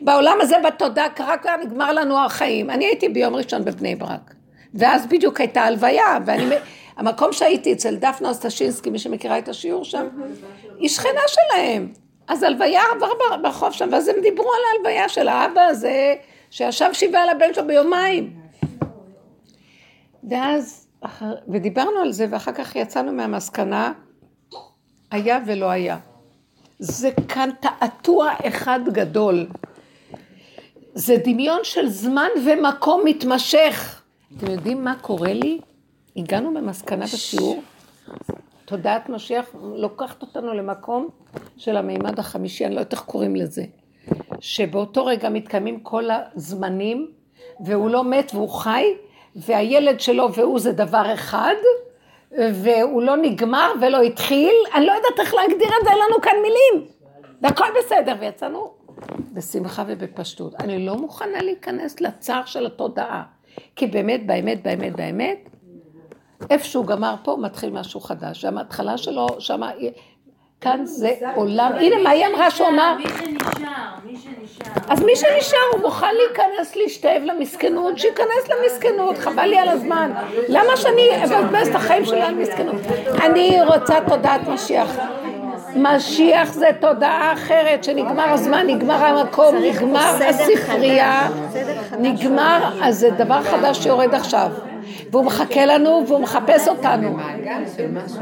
בעולם 0.00 0.38
הזה 0.40 0.56
בתודעה 0.66 1.08
קרה 1.08 1.38
כבר 1.38 1.56
נגמר 1.64 1.92
לנו 1.92 2.24
החיים. 2.24 2.70
אני 2.70 2.84
הייתי 2.84 3.08
ביום 3.08 3.34
ראשון 3.34 3.64
בבני 3.64 3.96
ברק, 3.96 4.34
ואז 4.74 5.06
בדיוק 5.06 5.40
הייתה 5.40 5.60
הלוויה, 5.60 6.18
ואני, 6.26 6.54
המקום 6.98 7.32
שהייתי 7.32 7.72
אצל 7.72 7.96
דפנה 7.96 8.28
אוסטשינסקי, 8.28 8.90
מי 8.90 8.98
שמכירה 8.98 9.38
את 9.38 9.48
השיעור 9.48 9.84
שם, 9.84 10.06
היא 10.78 10.88
שכנה 10.88 11.20
שלהם. 11.26 11.92
אז 12.28 12.42
הלוויה 12.42 12.82
עבר 12.96 13.06
בר- 13.18 13.36
ברחוב 13.42 13.72
שם, 13.72 13.88
ואז 13.92 14.08
הם 14.08 14.16
דיברו 14.22 14.46
על 14.52 14.60
ההלוויה 14.72 15.08
של 15.08 15.28
האבא 15.28 15.60
הזה, 15.60 16.14
שישב 16.50 16.90
שבעה 16.92 17.22
על 17.22 17.28
הבן 17.28 17.54
שלו 17.54 17.66
ביומיים. 17.66 18.40
ואז, 20.30 20.86
אחר, 21.00 21.34
ודיברנו 21.48 21.98
על 22.00 22.12
זה, 22.12 22.26
ואחר 22.30 22.52
כך 22.52 22.76
יצאנו 22.76 23.12
מהמסקנה, 23.12 23.92
היה 25.10 25.38
ולא 25.46 25.66
היה. 25.70 25.98
זה 26.78 27.10
כאן 27.28 27.50
תעתוע 27.60 28.32
אחד 28.48 28.80
גדול. 28.92 29.46
זה 30.94 31.16
דמיון 31.24 31.60
של 31.62 31.88
זמן 31.88 32.28
ומקום 32.44 33.00
מתמשך. 33.04 34.02
אתם 34.36 34.50
יודעים 34.50 34.84
מה 34.84 34.94
קורה 35.00 35.32
לי? 35.32 35.58
הגענו 36.18 36.54
במסקנה 36.54 37.04
בשיעור, 37.04 37.62
תודעת 38.64 39.08
משיח 39.08 39.54
לוקחת 39.62 40.22
אותנו 40.22 40.54
למקום 40.54 41.08
של 41.56 41.76
המימד 41.76 42.18
החמישי, 42.18 42.66
אני 42.66 42.74
לא 42.74 42.80
יודעת 42.80 42.92
איך 42.92 43.02
קוראים 43.02 43.36
לזה, 43.36 43.64
שבאותו 44.40 45.04
רגע 45.06 45.28
מתקיימים 45.28 45.80
כל 45.80 46.04
הזמנים, 46.10 47.10
והוא 47.64 47.90
לא 47.90 48.04
מת 48.04 48.30
והוא 48.34 48.48
חי, 48.48 48.84
והילד 49.36 50.00
שלו 50.00 50.34
והוא 50.34 50.60
זה 50.60 50.72
דבר 50.72 51.14
אחד, 51.14 51.54
והוא 52.32 53.02
לא 53.02 53.16
נגמר 53.16 53.72
ולא 53.80 54.02
התחיל, 54.02 54.54
אני 54.74 54.86
לא 54.86 54.92
יודעת 54.92 55.20
איך 55.20 55.34
להגדיר 55.34 55.68
את 55.80 55.84
זה, 55.84 55.90
אין 55.90 55.98
לנו 55.98 56.22
כאן 56.22 56.36
מילים, 56.42 56.88
והכל 57.42 57.66
בסדר, 57.78 58.14
ויצאנו 58.20 58.72
בשמחה 59.32 59.84
ובפשטות. 59.86 60.54
אני 60.54 60.86
לא 60.86 60.96
מוכנה 60.96 61.42
להיכנס 61.42 62.00
לצער 62.00 62.44
של 62.44 62.66
התודעה, 62.66 63.22
כי 63.76 63.86
באמת, 63.86 64.26
באמת, 64.26 64.62
באמת, 64.62 64.96
באמת, 64.96 65.48
איפה 66.50 66.64
שהוא 66.64 66.86
גמר 66.86 67.14
פה, 67.22 67.36
מתחיל 67.40 67.70
משהו 67.70 68.00
חדש. 68.00 68.44
המההתחלה 68.44 68.98
שלו, 68.98 69.26
שמה, 69.38 69.70
כאן 70.60 70.80
זה 70.84 71.14
עולם, 71.34 71.72
הנה 71.80 72.02
מה 72.02 72.10
היא 72.10 72.26
אמרה 72.26 72.50
שהוא 72.50 72.68
אמר, 72.68 72.96
מי 72.96 73.04
שנשאר, 73.08 73.68
מי 74.04 74.16
שנשאר. 74.16 74.82
אז 74.88 75.02
מי 75.02 75.16
שנשאר 75.16 75.58
הוא 75.72 75.80
מוכן 75.80 76.14
להיכנס 76.14 76.76
להשתאב 76.76 77.22
למסכנות, 77.24 77.98
שייכנס 77.98 78.48
למסכנות, 78.48 79.18
חבל 79.18 79.44
לי 79.46 79.58
על 79.58 79.68
הזמן. 79.68 80.12
למה 80.48 80.76
שאני 80.76 81.24
אבזבז 81.24 81.68
את 81.68 81.74
החיים 81.74 82.04
שלי 82.04 82.20
על 82.20 82.34
מסכנות? 82.34 82.80
אני 83.24 83.58
רוצה 83.62 83.94
תודעת 84.08 84.48
משיח. 84.48 84.96
משיח 85.76 86.52
זה 86.52 86.70
תודעה 86.80 87.32
אחרת, 87.32 87.84
שנגמר 87.84 88.32
הזמן, 88.32 88.66
נגמר 88.66 89.04
המקום, 89.04 89.56
נגמר 89.56 90.18
הספרייה, 90.28 91.28
נגמר, 91.98 92.78
אז 92.82 92.98
זה 92.98 93.10
דבר 93.10 93.42
חדש 93.42 93.82
שיורד 93.82 94.14
עכשיו. 94.14 94.50
והוא 95.10 95.24
מחכה 95.24 95.66
לנו 95.66 96.04
והוא 96.06 96.20
מחפש 96.20 96.68
אותנו. 96.68 97.16
של 97.76 97.90
משהו, 97.90 98.20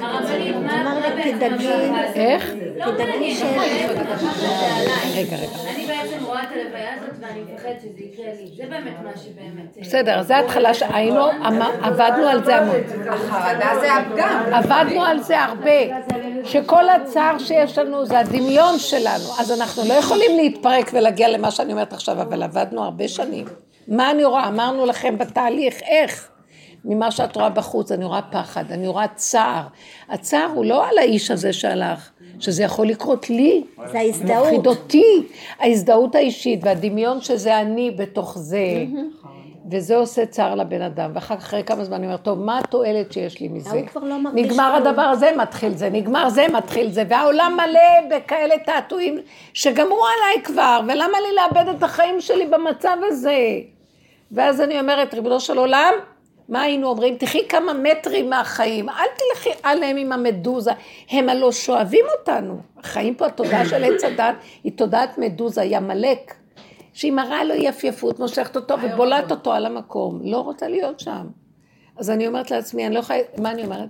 לא 0.00 1.26
תדאגי. 1.32 1.68
איך? 2.14 2.50
לא 2.76 2.84
רגע, 5.16 5.36
רגע. 5.36 5.46
אני 5.74 5.86
בעצם 5.86 6.24
רואה 6.24 6.42
את 6.42 6.48
הלוויה 6.52 6.94
הזאת 6.94 7.14
ואני 7.20 7.40
מפחדת 7.54 7.80
שזה 7.80 8.04
יקרה 8.04 8.26
לי. 8.26 8.50
זה 8.56 8.62
באמת 8.70 8.94
מה 9.04 9.10
שבאמת... 9.16 9.76
אה, 9.76 9.82
בסדר, 9.82 10.22
זה 10.22 10.36
ההתחלה 10.36 10.74
שהיינו, 10.74 11.30
אמ- 11.30 11.62
עבדנו 11.82 12.28
על 12.28 12.44
זה 12.44 12.56
המון. 12.56 12.76
החרדה 13.08 13.70
זה 13.80 13.94
הפגם. 13.94 14.42
עבדנו 14.52 15.02
על 15.02 15.22
זה 15.22 15.40
הרבה, 15.40 15.70
שכל 16.44 16.88
הצער 16.88 17.38
שיש 17.38 17.78
לנו 17.78 18.06
זה 18.06 18.18
הדמיון 18.18 18.78
שלנו, 18.78 19.24
אז 19.38 19.60
אנחנו 19.60 19.82
לא 19.88 19.94
יכולים 19.94 20.36
להתפרק 20.36 20.90
ולהגיע 20.92 21.28
למה 21.28 21.50
שאני 21.50 21.72
אומרת 21.72 21.92
עכשיו, 21.92 22.22
אבל 22.22 22.42
עבדנו 22.42 22.84
הרבה 22.84 23.08
שנים. 23.08 23.44
מה 23.88 24.10
אני 24.10 24.24
רואה? 24.24 24.48
אמרנו 24.48 24.86
לכם 24.86 25.18
בתהליך, 25.18 25.82
איך? 25.82 26.28
ממה 26.84 27.10
שאת 27.10 27.36
רואה 27.36 27.48
בחוץ, 27.48 27.92
אני 27.92 28.04
רואה 28.04 28.22
פחד, 28.22 28.64
אני 28.70 28.86
רואה 28.86 29.08
צער. 29.14 29.62
הצער 30.08 30.50
הוא 30.54 30.64
לא 30.64 30.88
על 30.88 30.98
האיש 30.98 31.30
הזה 31.30 31.52
שהלך, 31.52 32.10
שזה 32.40 32.62
יכול 32.62 32.86
לקרות 32.86 33.30
לי. 33.30 33.64
זה 33.92 33.98
ההזדהות. 33.98 34.46
מפחיד 34.46 34.66
אותי. 34.66 35.26
ההזדהות 35.60 36.14
האישית 36.14 36.60
והדמיון 36.62 37.20
שזה 37.20 37.60
אני 37.60 37.90
בתוך 37.90 38.38
זה. 38.38 38.84
וזה 39.70 39.96
עושה 39.96 40.26
צער 40.26 40.54
לבן 40.54 40.82
אדם, 40.82 41.10
ואחר 41.14 41.36
כך 41.36 41.42
אחרי 41.42 41.64
כמה 41.64 41.84
זמן 41.84 41.96
אני 41.96 42.06
אומרת, 42.06 42.22
טוב, 42.22 42.38
מה 42.38 42.58
התועלת 42.58 43.12
שיש 43.12 43.40
לי 43.40 43.48
מזה? 43.48 43.70
ההוא 43.70 43.86
כבר 43.86 44.04
לא 44.04 44.18
מרגיש 44.18 44.46
נגמר. 44.46 44.74
הדבר 44.74 45.02
הזה, 45.02 45.30
מתחיל 45.38 45.74
זה, 45.74 45.90
נגמר 45.90 46.28
זה, 46.28 46.46
מתחיל 46.52 46.90
זה, 46.90 47.04
והעולם 47.08 47.56
מלא 47.56 48.16
בכאלה 48.16 48.54
תעתועים 48.58 49.18
שגמרו 49.54 50.04
עליי 50.04 50.44
כבר, 50.44 50.80
ולמה 50.88 51.18
לי 51.20 51.34
לאבד 51.34 51.68
את 51.76 51.82
החיים 51.82 52.20
שלי 52.20 52.46
במצב 52.46 52.96
הזה? 53.08 53.38
ואז 54.34 54.60
אני 54.60 54.80
אומרת, 54.80 55.14
ריבונו 55.14 55.40
של 55.40 55.58
עולם, 55.58 55.94
מה 56.48 56.62
היינו 56.62 56.88
אומרים? 56.88 57.16
תחי 57.16 57.48
כמה 57.48 57.72
מטרים 57.72 58.30
מהחיים, 58.30 58.88
אל 58.88 59.04
תלכי 59.16 59.50
עליהם 59.62 59.96
עם 59.96 60.12
המדוזה, 60.12 60.70
הם 61.10 61.28
הלא 61.28 61.52
שואבים 61.52 62.04
אותנו. 62.18 62.60
החיים 62.76 63.14
פה, 63.14 63.26
התודעה 63.26 63.66
של 63.66 63.84
עץ 63.84 64.04
הדת 64.04 64.34
היא 64.64 64.72
תודעת 64.76 65.18
מדוזה, 65.18 65.60
היא 65.60 65.76
עמלק, 65.76 66.34
שהיא 66.92 67.12
מראה 67.12 67.44
לו 67.44 67.54
יפייפות, 67.54 68.20
מושכת 68.20 68.56
אותו 68.56 68.74
ובולעת 68.82 69.30
אותו 69.30 69.52
על 69.52 69.66
המקום. 69.66 70.20
לא 70.24 70.40
רוצה 70.40 70.68
להיות 70.68 71.00
שם. 71.00 71.26
אז 71.96 72.10
אני 72.10 72.26
אומרת 72.26 72.50
לעצמי, 72.50 72.86
אני 72.86 72.94
לא 72.94 73.00
יכולה, 73.00 73.18
מה 73.38 73.50
אני 73.50 73.64
אומרת? 73.64 73.88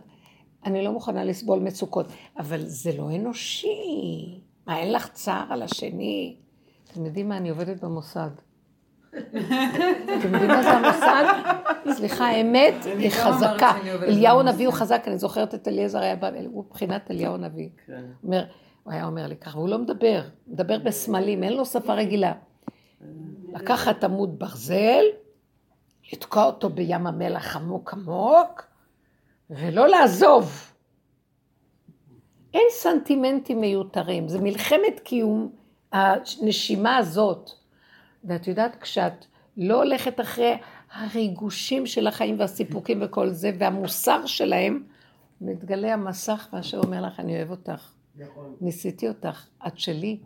אני 0.67 0.85
לא 0.85 0.93
מוכנה 0.93 1.25
לסבול 1.25 1.59
מצוקות, 1.59 2.07
אבל 2.39 2.61
זה 2.67 2.91
לא 2.99 3.11
אנושי. 3.17 4.41
מה, 4.67 4.79
אין 4.79 4.93
לך 4.93 5.09
צער 5.13 5.45
על 5.51 5.63
השני? 5.63 6.37
אתם 6.93 7.07
יודעים 7.07 7.29
מה, 7.29 7.37
אני 7.37 7.51
עובדת 7.51 7.85
במוסד. 7.85 8.31
אתם 9.15 10.35
יודעים 10.35 10.49
מה 10.49 10.63
זה 10.63 10.71
המוסד? 10.71 11.25
סליחה, 11.93 12.27
האמת 12.27 12.75
היא 12.85 13.11
חזקה. 13.11 13.73
אליהו 14.03 14.41
הנביא 14.41 14.67
הוא 14.67 14.75
חזק, 14.75 15.03
אני 15.07 15.19
זוכרת 15.19 15.55
את 15.55 15.69
אליעזר 15.69 15.99
היה 15.99 16.17
בא, 16.17 16.31
הוא 16.47 16.65
מבחינת 16.65 17.11
אליהו 17.11 17.35
הנביא. 17.35 17.69
אומר, 18.25 18.45
הוא 18.83 18.93
היה 18.93 19.07
אומר 19.07 19.27
לי 19.27 19.37
ככה, 19.37 19.59
והוא 19.59 19.69
לא 19.69 19.79
מדבר, 19.79 20.23
מדבר 20.47 20.79
בסמלים, 20.79 21.45
אין 21.45 21.53
לו 21.53 21.65
שפה 21.65 21.95
רגילה. 21.95 22.33
לקחת 23.55 24.05
עמוד 24.05 24.39
ברזל, 24.39 25.05
לתקוע 26.13 26.45
אותו 26.45 26.71
בים 26.71 27.07
המלח 27.07 27.57
עמוק 27.57 27.93
עמוק, 27.93 28.63
ולא 29.51 29.89
לעזוב. 29.89 30.73
אין 32.55 32.67
סנטימנטים 32.71 33.61
מיותרים, 33.61 34.29
זה 34.29 34.41
מלחמת 34.41 35.01
קיום, 35.05 35.51
הנשימה 35.93 36.97
הזאת. 36.97 37.51
ואת 38.25 38.47
יודעת, 38.49 38.77
כשאת 38.81 39.27
לא 39.57 39.83
הולכת 39.83 40.21
אחרי 40.21 40.57
הריגושים 40.93 41.87
של 41.87 42.07
החיים 42.07 42.41
והסיפוקים 42.41 42.99
וכל 43.03 43.31
זה, 43.31 43.51
והמוסר 43.59 44.27
שלהם, 44.27 44.83
מתגלה 45.41 45.93
המסך 45.93 46.49
והשם 46.53 46.79
אומר 46.79 47.03
לך, 47.03 47.21
אני 47.21 47.37
אוהב 47.37 47.51
אותך. 47.51 47.93
ניסיתי 48.61 49.09
אותך, 49.09 49.47
את 49.67 49.79
שלי. 49.79 50.19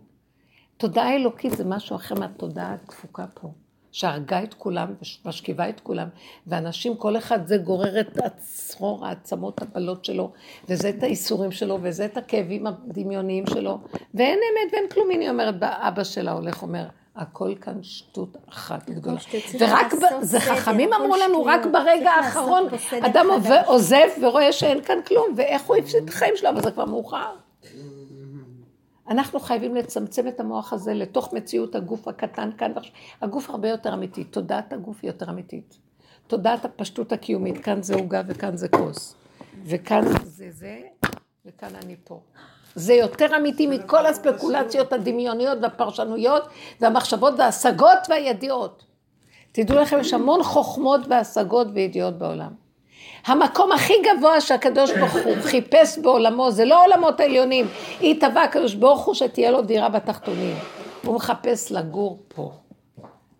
תודעה 0.76 1.16
אלוקית 1.16 1.52
זה 1.52 1.64
משהו 1.64 1.96
אחר 1.96 2.14
מהתודעה 2.14 2.72
הדפוקה 2.72 3.26
פה, 3.34 3.52
שהרגה 3.92 4.42
את 4.42 4.54
כולם 4.54 4.94
ומשכיבה 5.24 5.68
את 5.68 5.80
כולם, 5.80 6.08
ואנשים, 6.46 6.96
כל 6.96 7.16
אחד 7.16 7.46
זה 7.46 7.56
גורר 7.56 8.00
את 8.00 8.18
הצרור, 8.24 9.06
העצמות 9.06 9.62
הבלות 9.62 10.04
שלו, 10.04 10.32
וזה 10.68 10.88
את 10.88 11.02
האיסורים 11.02 11.52
שלו, 11.52 11.78
וזה 11.82 12.04
את 12.04 12.16
הכאבים 12.16 12.66
הדמיוניים 12.66 13.46
שלו, 13.46 13.78
ואין 14.14 14.38
אמת 14.38 14.72
ואין 14.72 14.84
כלום, 14.90 15.10
הנה 15.10 15.30
אומרת, 15.30 15.54
אבא 15.62 16.04
שלה 16.04 16.32
הולך, 16.32 16.62
אומר, 16.62 16.88
הכל 17.18 17.54
כאן 17.60 17.82
שטות 17.82 18.36
אחת 18.48 18.90
גדולה. 18.90 19.18
ורק, 19.60 19.94
ב- 19.94 20.22
זה 20.22 20.40
חכמים 20.40 20.92
אמרו 20.92 21.16
לנו, 21.16 21.44
רק. 21.44 21.60
ברגע 21.72 22.10
האחרון, 22.10 22.68
אדם 23.02 23.26
עוזב 23.66 24.08
ורואה 24.22 24.52
שאין 24.52 24.82
כאן 24.82 24.98
כלום, 25.06 25.26
ואיך 25.36 25.62
הוא 25.62 25.76
הפסיד 25.76 26.02
את 26.04 26.08
החיים 26.08 26.36
שלו, 26.36 26.50
אבל 26.50 26.62
זה 26.62 26.70
כבר 26.70 26.84
מאוחר. 26.84 27.34
אנחנו 29.08 29.40
חייבים 29.40 29.74
לצמצם 29.74 30.28
את 30.28 30.40
המוח 30.40 30.72
הזה 30.72 30.94
לתוך 30.94 31.32
מציאות 31.32 31.74
הגוף 31.74 32.08
הקטן 32.08 32.50
כאן 32.58 32.72
ועכשיו. 32.74 32.92
הגוף 33.22 33.50
הרבה 33.50 33.68
יותר 33.68 33.94
אמיתי, 33.94 34.24
תודעת 34.24 34.72
הגוף 34.72 34.96
היא 35.02 35.10
יותר 35.10 35.30
אמיתית. 35.30 35.78
תודעת 36.26 36.64
הפשטות 36.64 37.12
הקיומית, 37.12 37.64
כאן 37.64 37.82
זה 37.82 37.94
עוגה 37.94 38.22
וכאן 38.26 38.56
זה 38.56 38.68
כוס. 38.68 39.14
וכאן 39.64 40.02
זה 40.24 40.46
זה, 40.50 40.78
וכאן 41.46 41.74
אני 41.84 41.96
פה. 42.04 42.20
זה 42.78 42.94
יותר 42.94 43.36
אמיתי 43.36 43.66
מכל 43.66 44.06
הספקולציות 44.06 44.92
הדמיוניות 44.92 45.58
והפרשנויות 45.62 46.48
והמחשבות 46.80 47.34
וההשגות 47.38 47.98
והידיעות. 48.08 48.84
תדעו 49.52 49.78
לכם, 49.78 49.98
יש 50.00 50.14
המון 50.14 50.42
חוכמות 50.42 51.00
והשגות 51.08 51.66
וידיעות 51.74 52.18
בעולם. 52.18 52.50
המקום 53.26 53.72
הכי 53.72 53.92
גבוה 54.02 54.40
שהקדוש 54.40 54.90
ברוך 54.90 55.12
הוא 55.24 55.36
חיפש 55.40 55.98
בעולמו, 55.98 56.50
זה 56.50 56.64
לא 56.64 56.84
עולמות 56.84 57.20
העליונים, 57.20 57.66
התהווה 58.02 58.42
הקדוש 58.42 58.74
ברוך 58.74 59.04
הוא 59.04 59.14
שתהיה 59.14 59.50
לו 59.50 59.62
דירה 59.62 59.88
בתחתונים. 59.88 60.56
הוא 61.04 61.14
מחפש 61.14 61.72
לגור 61.72 62.18
פה, 62.28 62.52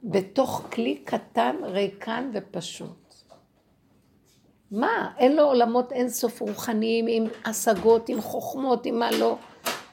בתוך 0.04 0.62
כלי 0.72 0.94
קטן, 1.04 1.56
ריקן 1.62 2.30
ופשוט. 2.34 2.97
מה? 4.70 5.12
אין 5.18 5.36
לו 5.36 5.42
עולמות 5.42 5.92
אינסוף 5.92 6.40
רוחניים 6.40 7.06
עם 7.08 7.24
השגות, 7.44 8.08
עם 8.08 8.20
חוכמות, 8.20 8.86
עם 8.86 8.98
מה 8.98 9.10
לא. 9.10 9.36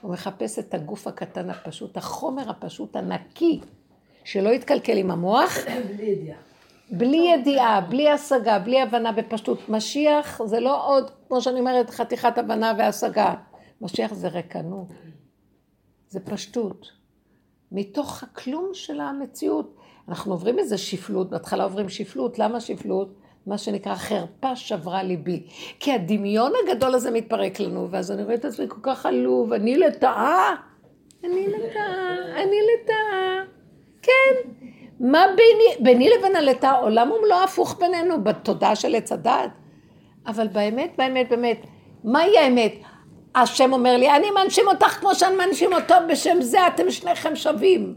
הוא 0.02 0.12
מחפש 0.12 0.60
את 0.60 0.74
הגוף 0.74 1.08
הקטן 1.08 1.50
הפשוט, 1.50 1.98
החומר 1.98 2.50
הפשוט 2.50 2.96
הנקי, 2.96 3.60
שלא 4.24 4.50
יתקלקל 4.50 4.98
עם 4.98 5.12
המוח. 5.12 5.58
בלי 5.98 6.06
ידיעה. 6.06 6.38
בלי 6.92 7.18
ידיעה, 7.18 7.82
בלי 7.82 8.10
השגה, 8.10 8.60
בלי 8.60 8.82
הבנה 8.82 9.12
בפשטות. 9.12 9.70
משיח 9.70 10.42
זה 10.46 10.60
לא 10.60 10.88
עוד, 10.88 11.12
כמו 11.28 11.42
שאני 11.42 11.60
אומרת, 11.60 11.90
חתיכת 11.90 12.38
הבנה 12.38 12.74
והשגה. 12.78 13.34
משיח 13.82 14.14
זה 14.14 14.28
ריקנות, 14.28 14.88
זה 16.10 16.20
פשטות. 16.20 16.92
מתוך 17.72 18.24
הכלום 18.24 18.70
של 18.74 19.00
המציאות. 19.00 19.76
אנחנו 20.08 20.32
עוברים 20.32 20.60
איזה 20.60 20.78
שפלות, 20.78 21.30
בהתחלה 21.30 21.64
עוברים 21.64 21.90
שפלות, 21.90 22.40
למה 22.40 22.60
שפלות? 22.60 23.16
מה 23.48 23.58
שנקרא 23.58 23.96
חרפה 23.96 24.56
שברה 24.56 25.04
ליבי. 25.04 25.44
כי 25.80 25.92
הדמיון 25.92 26.52
הגדול 26.64 26.96
הזה 26.96 27.12
מתפרק 27.12 27.60
לנו, 27.60 27.88
ואז 27.92 28.12
אני 28.12 28.24
רואה 28.24 28.36
את 28.36 28.46
עצמי 28.46 28.66
כל 28.68 28.80
כך 28.82 29.06
עלוב, 29.06 29.54
אני 29.54 29.78
לטאה, 29.78 30.54
אני 31.24 31.48
לטאה, 31.48 32.44
אני 32.44 32.58
לטאה. 32.74 33.44
כן. 34.02 34.50
מה 35.00 35.26
ביני, 35.36 35.84
ביני 35.84 36.10
לבין 36.10 36.36
הלטאה, 36.36 36.78
עולם 36.78 37.12
ומלואו 37.12 37.44
הפוך 37.44 37.78
בינינו, 37.80 38.24
בתודעה 38.24 38.76
של 38.76 38.96
עץ 38.96 39.12
הדת. 39.12 39.50
אבל 40.28 40.48
באמת, 40.48 40.94
באמת, 40.98 41.30
באמת, 41.30 41.58
מהי 42.04 42.38
האמת? 42.38 42.74
השם 43.36 43.74
אומר 43.74 43.98
לי, 43.98 44.16
אני 44.16 44.28
מנשים 44.32 44.68
אותך 44.68 45.00
כמו 45.00 45.16
שאני 45.16 45.36
מנשים 45.46 45.74
אותו, 45.74 45.96
בשם 46.10 46.42
זה 46.42 46.68
אתם 46.68 46.92
שניכם 46.92 47.36
שווים. 47.36 47.96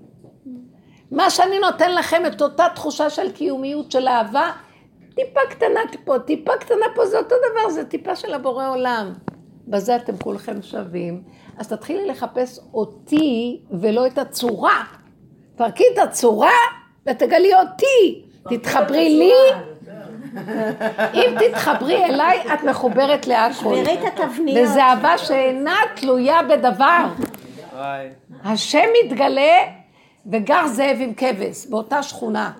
מה 1.10 1.30
שאני 1.30 1.58
נותן 1.58 1.94
לכם, 1.94 2.26
את 2.26 2.42
אותה 2.42 2.66
תחושה 2.74 3.10
של 3.10 3.32
קיומיות, 3.32 3.92
של 3.92 4.08
אהבה, 4.08 4.52
טיפה 5.18 5.40
קטנה 5.50 5.80
פה, 6.04 6.18
טיפה 6.18 6.52
קטנה 6.56 6.86
פה, 6.94 7.06
זה 7.06 7.18
אותו 7.18 7.34
דבר, 7.50 7.70
זה 7.70 7.84
טיפה 7.84 8.16
של 8.16 8.34
הבורא 8.34 8.68
עולם. 8.68 9.12
בזה 9.68 9.96
אתם 9.96 10.16
כולכם 10.16 10.62
שווים. 10.62 11.22
אז 11.58 11.68
תתחילי 11.68 12.06
לחפש 12.06 12.60
אותי 12.74 13.60
ולא 13.70 14.06
את 14.06 14.18
הצורה. 14.18 14.84
תפרקי 15.54 15.84
את 15.92 15.98
הצורה 15.98 16.56
ותגלי 17.06 17.50
אותי. 17.54 18.24
תתחברי 18.48 19.18
לי, 19.18 19.32
אם 21.14 21.34
תתחברי 21.38 22.04
אליי, 22.04 22.40
את 22.54 22.62
מחוברת 22.62 23.26
להכל. 23.26 23.76
שברי 23.76 23.94
את 23.94 23.98
התבניות. 24.18 24.68
וזה 24.68 24.84
אהבה 24.84 25.18
שאינה 25.18 25.76
תלויה 25.96 26.42
בדבר. 26.42 27.04
השם 28.44 28.84
מתגלה 29.04 29.58
וגר 30.32 30.66
זאב 30.66 30.96
עם 31.00 31.14
כבש, 31.14 31.66
באותה 31.66 32.02
שכונה. 32.02 32.52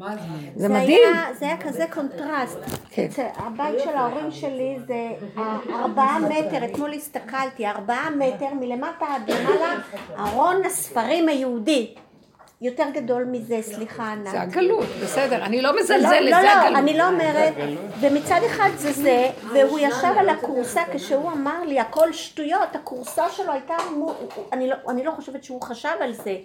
מה 0.00 0.16
זה? 0.16 0.22
זה 0.56 0.68
מדהים. 0.68 1.00
זה 1.38 1.46
היה 1.46 1.56
כזה 1.56 1.84
קונטרסט. 1.92 2.58
כן. 2.90 3.08
הבית 3.36 3.80
של 3.84 3.96
ההורים 3.96 4.30
שלי 4.30 4.78
זה 4.86 5.08
ארבעה 5.68 6.18
מטר, 6.18 6.64
אתמול 6.64 6.92
הסתכלתי, 6.92 7.66
ארבעה 7.66 8.10
מטר 8.10 8.54
מלמטה 8.60 9.06
עד 9.14 9.30
למעלה, 9.30 9.74
ארון 10.18 10.64
הספרים 10.64 11.28
היהודי. 11.28 11.94
יותר 12.62 12.84
גדול 12.94 13.24
מזה, 13.24 13.58
סליחה 13.62 14.12
ענת. 14.12 14.30
זה 14.30 14.40
הגלות, 14.40 14.86
בסדר, 15.02 15.44
אני 15.44 15.62
לא 15.62 15.72
לא, 15.72 15.80
מזלזלת, 15.80 16.30
לא, 16.30 16.40
זה 16.40 16.42
לא, 16.42 16.50
הגלות. 16.50 16.78
אני 16.78 16.98
לא 16.98 17.08
אומרת, 17.08 17.54
ומצד 18.00 18.40
אחד 18.46 18.70
זה 18.76 18.92
זה, 18.92 19.30
והוא 19.52 19.78
ישב 19.78 20.14
על 20.18 20.28
הכורסה 20.28 20.82
כשהוא 20.92 21.32
אמר 21.32 21.64
לי 21.64 21.80
הכל 21.80 22.12
שטויות, 22.12 22.76
הכורסה 22.76 23.28
שלו 23.30 23.52
הייתה, 23.52 23.74
לא, 24.52 24.74
אני 24.88 25.04
לא 25.04 25.10
חושבת 25.10 25.44
שהוא 25.44 25.62
חשב 25.62 25.94
על 26.00 26.12
זה, 26.12 26.36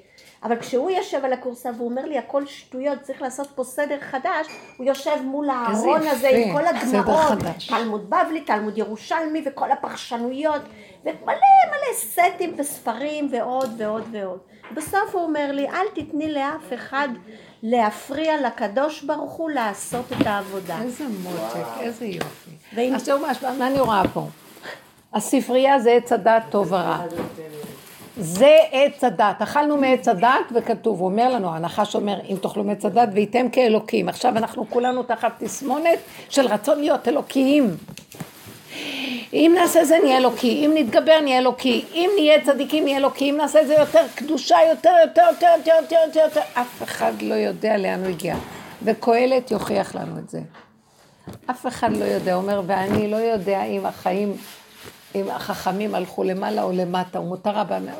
אבל 0.44 0.60
כשהוא 0.60 0.92
יושב 0.92 1.26
על 1.26 1.34
הכורסה 1.34 1.70
והוא 1.78 1.90
אומר 1.90 2.06
לי 2.06 2.18
הכל 2.18 2.46
שטויות, 2.46 3.02
צריך 3.02 3.22
לעשות 3.22 3.48
פה 3.56 3.64
סדר 3.64 3.98
חדש, 4.02 4.48
הוא 4.78 4.86
יושב 4.86 5.22
מול 5.24 5.50
הארון 5.50 6.08
הזה 6.08 6.30
עם 6.30 6.54
כל 6.54 6.68
הגמרות, 6.68 7.26
חדש. 7.26 7.68
תלמוד 7.68 8.10
בבלי, 8.10 8.42
תלמוד 8.42 8.78
ירושלמי 8.78 9.44
וכל 9.46 9.72
הפרשנויות, 9.72 10.62
ומלא 11.04 11.36
מלא 11.68 11.94
סטים 11.94 12.56
וספרים 12.58 13.28
ועוד 13.32 13.74
ועוד 13.78 14.04
ועוד. 14.12 14.40
בסוף 14.74 15.16
הוא 15.16 15.22
אומר 15.22 15.52
לי, 15.52 15.70
אל 15.70 15.86
תתני 15.96 16.34
לאף 16.34 16.74
אחד 16.74 17.08
להפריע 17.64 18.42
לקדוש 18.42 19.02
ברוך 19.02 19.32
הוא 19.32 19.52
לעשות 19.52 20.06
את 20.12 20.28
העבודה. 20.28 20.82
איזה 20.82 21.04
מותק, 21.24 21.68
איזה 21.80 22.06
יופי. 22.06 22.52
תראו 23.06 23.20
מה, 23.20 23.32
מה 23.58 23.68
אני 23.68 23.80
רואה 23.80 24.04
פה. 24.14 24.28
הספרייה 25.14 25.80
זה 25.80 25.92
עץ 25.92 26.12
הדעת 26.12 26.44
טוב 26.50 26.72
ורע. 26.72 27.06
זה 28.18 28.58
עץ 28.72 29.04
הדת, 29.04 29.42
אכלנו 29.42 29.78
מעץ 29.78 30.08
הדת 30.08 30.52
וכתוב, 30.54 31.00
הוא 31.00 31.10
אומר 31.10 31.30
לנו, 31.30 31.56
הנחש 31.56 31.96
אומר, 31.96 32.20
אם 32.30 32.36
תאכלו 32.42 32.64
מעץ 32.64 32.86
הדת 32.86 33.10
וייתם 33.14 33.50
כאלוקים. 33.50 34.10
עכשיו 34.10 34.38
אנחנו 34.38 34.70
כולנו 34.70 35.04
תחת 35.04 35.32
תסמונת 35.44 36.00
של 36.30 36.48
רצון 36.48 36.80
להיות 36.80 37.08
אלוקיים. 37.08 37.78
אם 39.34 39.56
נעשה 39.56 39.86
זה 39.86 39.98
נהיה 40.04 40.18
אלוקי, 40.18 40.66
אם 40.66 40.72
נתגבר 40.74 41.20
נהיה 41.24 41.38
אלוקי, 41.38 41.86
אם 41.94 42.10
נהיה 42.16 42.42
צדיקים 42.46 42.84
נהיה 42.84 42.98
אלוקי, 42.98 43.30
אם 43.30 43.38
נעשה 43.38 43.66
זה 43.66 43.74
יותר 43.74 44.06
קדושה, 44.16 44.58
יותר, 44.70 44.94
יותר, 45.06 45.22
יותר, 45.32 45.48
יותר, 45.58 45.72
יותר, 45.82 45.96
יותר, 46.08 46.20
יותר, 46.20 46.42
אף 46.54 46.84
אחד 46.84 47.14
לא 47.22 47.34
יודע 47.34 47.78
לאן 47.78 48.00
הוא 48.00 48.10
הגיע. 48.10 48.36
וקהלת 48.84 49.52
יוכיח 49.52 49.96
לנו 49.96 50.20
את 50.20 50.30
זה. 50.30 50.40
אף 51.50 51.68
אחד 51.68 51.98
לא 51.98 52.06
יודע, 52.06 52.36
אומר, 52.36 52.62
ואני 52.68 53.12
לא 53.12 53.16
יודע 53.16 53.64
אם 53.64 53.86
החיים, 53.86 54.34
אם 55.16 55.30
החכמים 55.30 55.96
הלכו 55.96 56.24
למעלה 56.24 56.64
או 56.64 56.72
למטה, 56.72 57.20
ומותר 57.20 57.58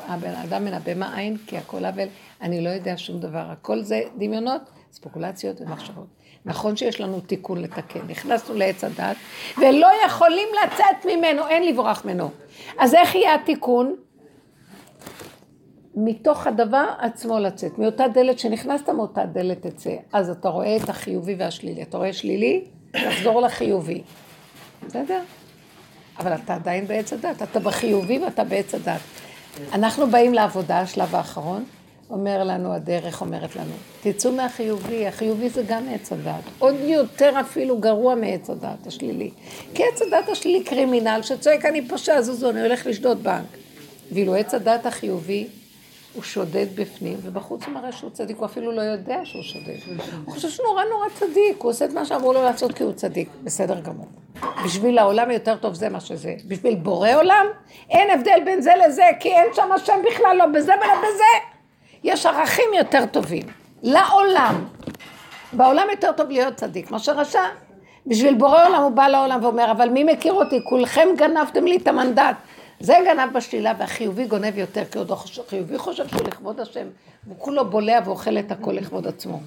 הבן 0.08 0.34
אדם 0.44 0.66
הבהמה 0.66 1.16
עין, 1.18 1.36
כי 1.46 1.58
הכל 1.58 1.84
הבל, 1.84 2.06
אני 2.42 2.64
לא 2.64 2.68
יודע 2.68 2.94
שום 2.96 3.20
דבר, 3.20 3.44
הכל 3.50 3.82
זה 3.82 4.00
דמיונות, 4.18 4.62
ספקולציות 4.92 5.60
ומחשבות. 5.60 6.06
נכון 6.44 6.76
שיש 6.76 7.00
לנו 7.00 7.20
תיקון 7.20 7.62
לתקן, 7.62 8.00
נכנסנו 8.08 8.54
לעץ 8.54 8.84
הדת, 8.84 9.16
ולא 9.58 9.88
יכולים 10.06 10.48
לצאת 10.64 11.06
ממנו, 11.06 11.48
אין 11.48 11.66
לברוח 11.66 12.04
ממנו. 12.04 12.30
אז 12.78 12.94
איך 12.94 13.14
יהיה 13.14 13.34
התיקון? 13.34 13.96
מתוך 15.98 16.46
הדבר 16.46 16.86
עצמו 16.98 17.38
לצאת, 17.38 17.78
מאותה 17.78 18.08
דלת 18.08 18.38
שנכנסת, 18.38 18.88
מאותה 18.88 19.26
דלת 19.26 19.66
תצא. 19.66 19.94
אז 20.12 20.30
אתה 20.30 20.48
רואה 20.48 20.76
את 20.76 20.88
החיובי 20.88 21.34
והשלילי. 21.38 21.82
אתה 21.82 21.96
רואה 21.96 22.12
שלילי, 22.12 22.64
תחזור 22.90 23.40
לחיובי. 23.40 24.02
בסדר? 24.86 25.20
אבל 26.18 26.34
אתה 26.34 26.54
עדיין 26.54 26.86
בעץ 26.86 27.12
הדת, 27.12 27.42
אתה 27.42 27.60
בחיובי 27.60 28.18
ואתה 28.18 28.44
בעץ 28.44 28.74
הדת. 28.74 29.00
אנחנו 29.72 30.06
באים 30.06 30.34
לעבודה, 30.34 30.80
השלב 30.80 31.14
האחרון, 31.14 31.64
אומר 32.10 32.44
לנו, 32.44 32.74
הדרך 32.74 33.20
אומרת 33.20 33.56
לנו, 33.56 33.72
תצאו 34.02 34.32
מהחיובי, 34.32 35.06
החיובי 35.06 35.48
זה 35.48 35.62
גם 35.68 35.82
עץ 35.94 36.12
הדת. 36.12 36.42
עוד 36.58 36.74
יותר 36.80 37.40
אפילו 37.40 37.78
גרוע 37.78 38.14
מעץ 38.14 38.50
הדת 38.50 38.86
השלילי. 38.86 39.30
כי 39.74 39.82
עץ 39.84 40.02
הדת 40.02 40.28
השלילי 40.28 40.64
קרימינל 40.64 41.20
שצועק, 41.22 41.64
אני 41.64 41.88
פושע, 41.88 42.20
זוזו, 42.20 42.50
אני 42.50 42.60
הולך 42.60 42.86
לשדוד 42.86 43.22
בנק. 43.22 43.46
ואילו 44.12 44.34
עץ 44.34 44.54
הדת 44.54 44.86
החיובי, 44.86 45.46
הוא 46.16 46.22
שודד 46.22 46.66
בפנים, 46.74 47.18
ובחוץ 47.22 47.64
הוא 47.64 47.74
מראה 47.74 47.92
שהוא 47.92 48.10
צדיק, 48.10 48.36
הוא 48.36 48.46
אפילו 48.46 48.72
לא 48.72 48.80
יודע 48.80 49.20
שהוא 49.24 49.42
שודד. 49.42 49.76
הוא 50.24 50.34
חושב 50.34 50.48
שהוא 50.48 50.66
נורא 50.66 50.84
נורא 50.84 51.06
צדיק, 51.14 51.56
הוא 51.58 51.70
עושה 51.70 51.84
את 51.84 51.90
מה 51.90 52.04
שאמרו 52.04 52.32
לו 52.32 52.42
לעשות 52.42 52.72
כי 52.72 52.82
הוא 52.82 52.92
צדיק, 52.92 53.28
בסדר 53.42 53.80
גמור. 53.80 54.06
בשביל 54.64 54.98
העולם 54.98 55.30
יותר 55.30 55.56
טוב 55.56 55.74
זה 55.74 55.88
מה 55.88 56.00
שזה. 56.00 56.34
בשביל 56.48 56.74
בורא 56.74 57.14
עולם, 57.14 57.46
אין 57.90 58.10
הבדל 58.10 58.40
בין 58.44 58.60
זה 58.60 58.72
לזה, 58.86 59.04
כי 59.20 59.28
אין 59.28 59.46
שם 59.54 59.72
השם 59.72 59.98
בכלל, 60.10 60.36
לא 60.36 60.46
בזה 60.46 60.72
ולא 60.72 60.98
בזה. 60.98 61.56
יש 62.04 62.26
ערכים 62.26 62.74
יותר 62.78 63.06
טובים. 63.06 63.42
לעולם. 63.82 64.64
בעולם 65.52 65.86
יותר 65.90 66.12
טוב 66.12 66.30
להיות 66.30 66.54
צדיק 66.54 66.90
מאשר 66.90 67.12
רשע. 67.12 67.42
בשביל 68.06 68.34
בורא 68.34 68.66
עולם 68.66 68.82
הוא 68.82 68.90
בא 68.90 69.08
לעולם 69.08 69.44
ואומר, 69.44 69.70
אבל 69.70 69.88
מי 69.88 70.04
מכיר 70.04 70.32
אותי? 70.32 70.60
כולכם 70.64 71.08
גנבתם 71.16 71.64
לי 71.64 71.76
את 71.76 71.88
המנדט. 71.88 72.36
זה 72.80 72.94
גנב 73.06 73.32
בשלילה 73.32 73.72
והחיובי 73.78 74.26
גונב 74.26 74.58
יותר, 74.58 74.84
כי 74.84 74.98
עוד 74.98 75.12
החיובי 75.46 75.78
חושב 75.78 76.08
שהוא 76.08 76.22
לכבוד 76.22 76.60
השם, 76.60 76.86
הוא 77.26 77.36
כולו 77.38 77.70
בולע 77.70 77.98
ואוכל 78.04 78.38
את 78.38 78.52
הכל 78.52 78.72
לכבוד 78.72 79.06
עצמו. 79.06 79.40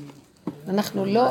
אנחנו 0.70 1.06
לא, 1.06 1.24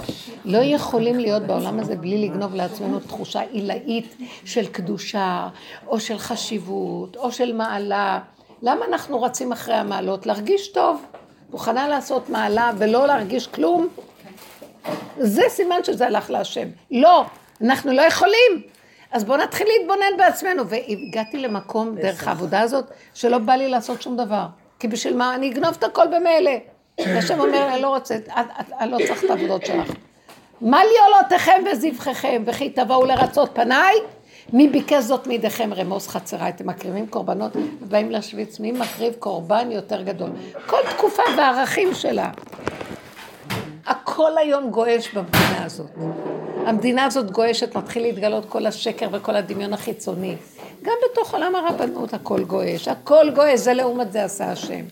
לא 0.44 0.58
יכולים 0.58 1.18
להיות 1.18 1.42
בעולם 1.42 1.80
הזה 1.80 1.96
בלי 1.96 2.28
לגנוב 2.28 2.54
לעצמנו 2.54 3.00
תחושה 3.00 3.40
עילאית 3.40 4.16
של 4.44 4.66
קדושה, 4.66 5.48
או 5.86 6.00
של 6.00 6.18
חשיבות, 6.18 7.16
או 7.16 7.32
של 7.32 7.52
מעלה. 7.52 8.20
למה 8.62 8.84
אנחנו 8.84 9.22
רצים 9.22 9.52
אחרי 9.52 9.74
המעלות? 9.74 10.26
להרגיש 10.26 10.68
טוב. 10.68 11.02
מוכנה 11.50 11.88
לעשות 11.88 12.30
מעלה 12.30 12.70
ולא 12.78 13.06
להרגיש 13.06 13.46
כלום? 13.46 13.88
זה 15.18 15.42
סימן 15.48 15.84
שזה 15.84 16.06
הלך 16.06 16.30
להשם. 16.30 16.68
לא, 16.90 17.24
אנחנו 17.60 17.92
לא 17.92 18.02
יכולים. 18.02 18.62
אז 19.12 19.24
בואו 19.24 19.38
נתחיל 19.38 19.66
להתבונן 19.78 20.16
בעצמנו. 20.18 20.62
והגעתי 20.68 21.38
למקום 21.38 21.94
דרך 21.94 22.28
העבודה 22.28 22.60
הזאת, 22.60 22.84
שלא 23.14 23.38
בא 23.38 23.52
לי 23.52 23.68
לעשות 23.68 24.02
שום 24.02 24.16
דבר. 24.16 24.46
כי 24.78 24.88
בשביל 24.88 25.16
מה? 25.16 25.34
אני 25.34 25.50
אגנוב 25.50 25.76
את 25.78 25.84
הכל 25.84 26.06
במילא. 26.06 26.50
השם 27.18 27.40
אומר, 27.40 27.68
אני 27.72 27.82
לא 27.82 27.88
רוצה, 27.88 28.16
אני 28.80 28.90
לא 28.90 28.98
צריך 29.06 29.24
את 29.24 29.30
העבודות 29.30 29.66
שלך. 29.66 29.92
מה 30.60 30.84
לי 30.84 30.90
עולותיכם 31.06 31.62
וזבחיכם, 31.72 32.42
וכי 32.46 32.70
תבואו 32.70 33.04
לרצות 33.04 33.50
פניי? 33.54 33.94
מי 34.52 34.68
ביקש 34.68 35.04
זאת 35.04 35.26
מידיכם 35.26 35.74
רמוס 35.74 36.08
חצריי? 36.08 36.48
אתם 36.48 36.66
מקריבים 36.66 37.06
קורבנות 37.06 37.52
ובאים 37.80 38.10
להשוויץ, 38.10 38.60
מי 38.60 38.72
מקריב 38.72 39.14
קורבן 39.18 39.72
יותר 39.72 40.02
גדול? 40.02 40.30
כל 40.66 40.80
תקופה 40.90 41.22
והערכים 41.36 41.94
שלה. 41.94 42.30
הכל 43.88 44.38
היום 44.38 44.70
גועש 44.70 45.14
במדינה 45.14 45.64
הזאת. 45.64 45.90
המדינה 46.66 47.04
הזאת 47.04 47.30
גועשת, 47.30 47.76
מתחיל 47.76 48.02
להתגלות 48.02 48.44
כל 48.48 48.66
השקר 48.66 49.08
וכל 49.12 49.36
הדמיון 49.36 49.72
החיצוני. 49.72 50.36
גם 50.82 50.94
בתוך 51.10 51.34
עולם 51.34 51.54
הרבנות 51.54 52.14
הכל 52.14 52.44
גועש, 52.44 52.88
הכל 52.88 53.30
גועש, 53.34 53.60
זה 53.60 53.74
לעומת 53.74 54.12
זה 54.12 54.24
עשה 54.24 54.52
השם. 54.52 54.84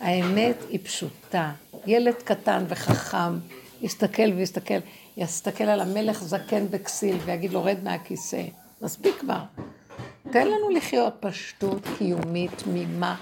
האמת 0.00 0.56
היא 0.68 0.78
פשוטה. 0.82 1.50
ילד 1.86 2.14
קטן 2.14 2.64
וחכם 2.68 3.38
יסתכל 3.82 4.32
ויסתכל, 4.36 4.78
יסתכל 5.16 5.64
על 5.64 5.80
המלך 5.80 6.22
זקן 6.22 6.66
בכסיל 6.70 7.16
ויגיד 7.24 7.52
לו 7.52 7.64
רד 7.64 7.76
מהכיסא. 7.82 8.42
מספיק 8.82 9.14
כבר. 9.20 9.40
תן 10.32 10.46
לנו 10.46 10.70
לחיות 10.70 11.14
פשטות 11.20 11.80
קיומית, 11.98 12.50
תמימה, 12.56 13.14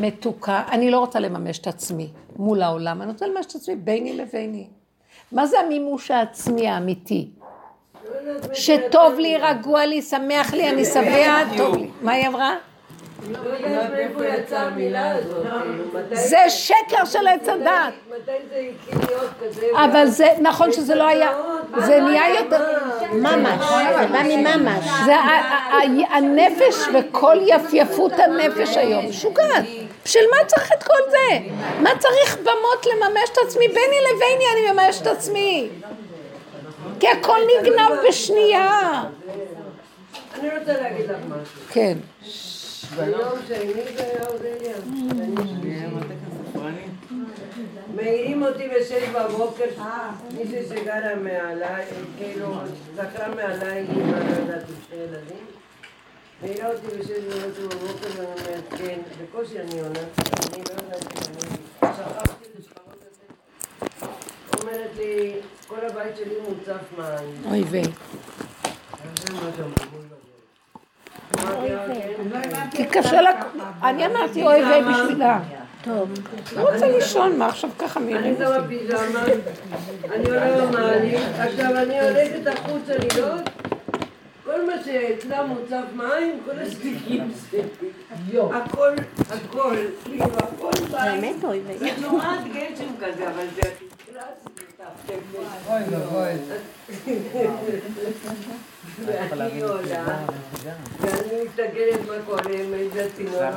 מתוקה. 0.00 0.62
אני 0.70 0.90
לא 0.90 0.98
רוצה 0.98 1.20
לממש 1.20 1.58
את 1.58 1.66
עצמי 1.66 2.08
מול 2.36 2.62
העולם, 2.62 3.02
אני 3.02 3.10
רוצה 3.10 3.26
לממש 3.26 3.46
את 3.46 3.54
עצמי 3.54 3.76
ביני 3.76 4.16
לביני. 4.16 4.66
מה 5.32 5.46
זה 5.46 5.60
המימוש 5.60 6.10
העצמי 6.10 6.68
האמיתי? 6.68 7.30
שטוב 8.52 9.18
לי, 9.18 9.36
רגוע 9.36 9.86
לי, 9.86 10.02
שמח 10.02 10.54
לי, 10.54 10.70
אני 10.70 10.84
שבע, 10.84 11.56
טוב 11.56 11.76
לי. 11.76 11.90
מה 12.02 12.12
היא 12.12 12.28
אמרה? 12.28 12.54
זה 16.12 16.38
שקר 16.48 17.04
של 17.04 17.28
עץ 17.28 17.48
הדת. 17.48 17.94
אבל 19.74 20.06
זה, 20.06 20.28
נכון 20.40 20.72
שזה 20.72 20.94
לא 20.94 21.06
היה, 21.06 21.30
זה 21.78 22.00
נהיה 22.00 22.40
יותר, 22.40 22.64
ממש, 23.12 23.64
זה 24.00 24.06
בא 24.12 24.22
מממש. 24.22 24.84
זה 25.04 25.14
הנפש 26.10 26.76
וכל 26.94 27.36
יפייפות 27.46 28.12
הנפש 28.12 28.76
היום, 28.76 29.08
משוגעת. 29.08 29.64
בשביל 30.04 30.24
מה 30.30 30.44
צריך 30.46 30.72
את 30.72 30.82
כל 30.82 31.10
זה? 31.10 31.38
מה 31.80 31.90
צריך 31.98 32.36
במות 32.36 32.86
לממש 32.86 33.30
את 33.32 33.38
עצמי? 33.46 33.68
ביני 33.68 33.96
לביני 34.10 34.44
אני 34.52 34.72
מממש 34.72 35.00
את 35.02 35.06
עצמי. 35.06 35.68
כי 37.00 37.08
הכל 37.08 37.38
נגנב 37.60 37.90
בשנייה. 38.08 39.02
אני 40.40 40.48
רוצה 40.58 40.72
להגיד 40.72 41.10
לך 41.10 41.16
משהו. 41.28 41.62
כן. 41.70 41.98
ביום 42.96 43.38
שני 43.46 43.72
זה 43.96 44.04
היה 44.04 44.26
אודליה. 44.26 44.74
מעירים 47.94 48.42
אותי 48.42 48.68
בשש 48.68 49.08
בבוקר, 49.08 49.64
מישהי 50.36 50.68
שגרה 50.68 51.14
מעליי, 51.16 51.84
כאילו, 52.18 52.54
זכרה 52.94 53.28
מעליי, 53.34 53.86
לא 53.86 54.16
יודעת, 54.40 54.62
עם 54.68 54.74
שני 54.88 54.96
ילדים. 54.98 55.46
מעירה 56.42 56.68
אותי 56.72 56.86
בשש 56.86 57.10
בבוקר 57.58 58.08
ואני 58.16 58.26
אומרת, 58.26 58.64
כן, 58.78 58.98
בקושי 59.22 59.60
אני 59.60 59.80
עונה, 59.80 59.98
אני 59.98 60.62
לא 60.68 60.82
יודעת 60.82 61.04
אם 61.12 61.32
אני... 61.32 61.92
שכחתי 61.96 62.44
לשכבות 62.58 63.02
את 63.08 63.14
זה. 63.14 64.06
אומרת 64.62 64.90
לי, 64.96 65.32
כל 65.66 65.86
הבית 65.90 66.16
שלי 66.16 66.34
מוצף 66.48 66.82
מים. 66.98 67.42
אוי 67.50 67.62
ויי. 67.62 67.82
זה 67.82 69.32
מה 69.32 69.40
שאומרים 69.56 69.72
בזה. 69.72 70.14
אמרתי, 71.16 71.28
"אה, 71.28 71.29
כן?" 71.29 71.29
כי 72.70 72.84
קשה 72.84 73.20
לה, 73.20 73.30
אני 73.82 74.06
אמרתי 74.06 74.42
אוי 74.42 74.64
ויי 74.64 74.82
בשבילה. 74.82 75.38
טוב. 75.84 76.10
לא 76.56 76.70
רוצה 76.70 76.88
לישון, 76.88 77.38
מה 77.38 77.46
עכשיו 77.46 77.70
ככה 77.78 78.00
אני 78.00 78.12
מעירים 78.12 78.36
שמה 78.36 78.56
אותי? 78.56 78.78
פיג'מה, 78.78 79.24
אני 80.14 80.24
עולה 80.24 80.66
במעלית, 80.66 81.20
עכשיו 81.38 81.76
אני 81.76 82.00
הולכת 82.00 82.46
החוצה 82.46 82.92
לראות, 83.16 83.50
כל 84.44 84.66
מה 84.66 84.72
שאצלה 84.84 85.46
מוצף 85.46 85.84
מים, 85.94 86.40
כל 86.44 86.58
הספיקים 86.58 87.32
שלי, 87.50 87.60
הכל, 88.52 88.94
הכל, 89.30 89.76
כאילו 90.04 90.24
הכל 90.24 90.70
מים, 90.90 91.20
באמת 91.20 91.44
אוי 91.44 91.60
ויי. 91.66 91.78
זה 91.78 91.88
תנועת 91.96 92.44
גשם 92.52 92.92
כזה, 93.00 93.28
אבל 93.28 93.44
זה 93.54 93.70
אוי 95.68 95.82
ואבוי. 95.90 96.32
ואני 99.06 99.62
עולה, 99.62 100.24
ואני 101.00 101.44
מסתכלת 101.44 102.08
מה 102.08 102.14
קורה, 102.26 102.66
מאיזה 102.70 103.08
צינורות 103.16 103.54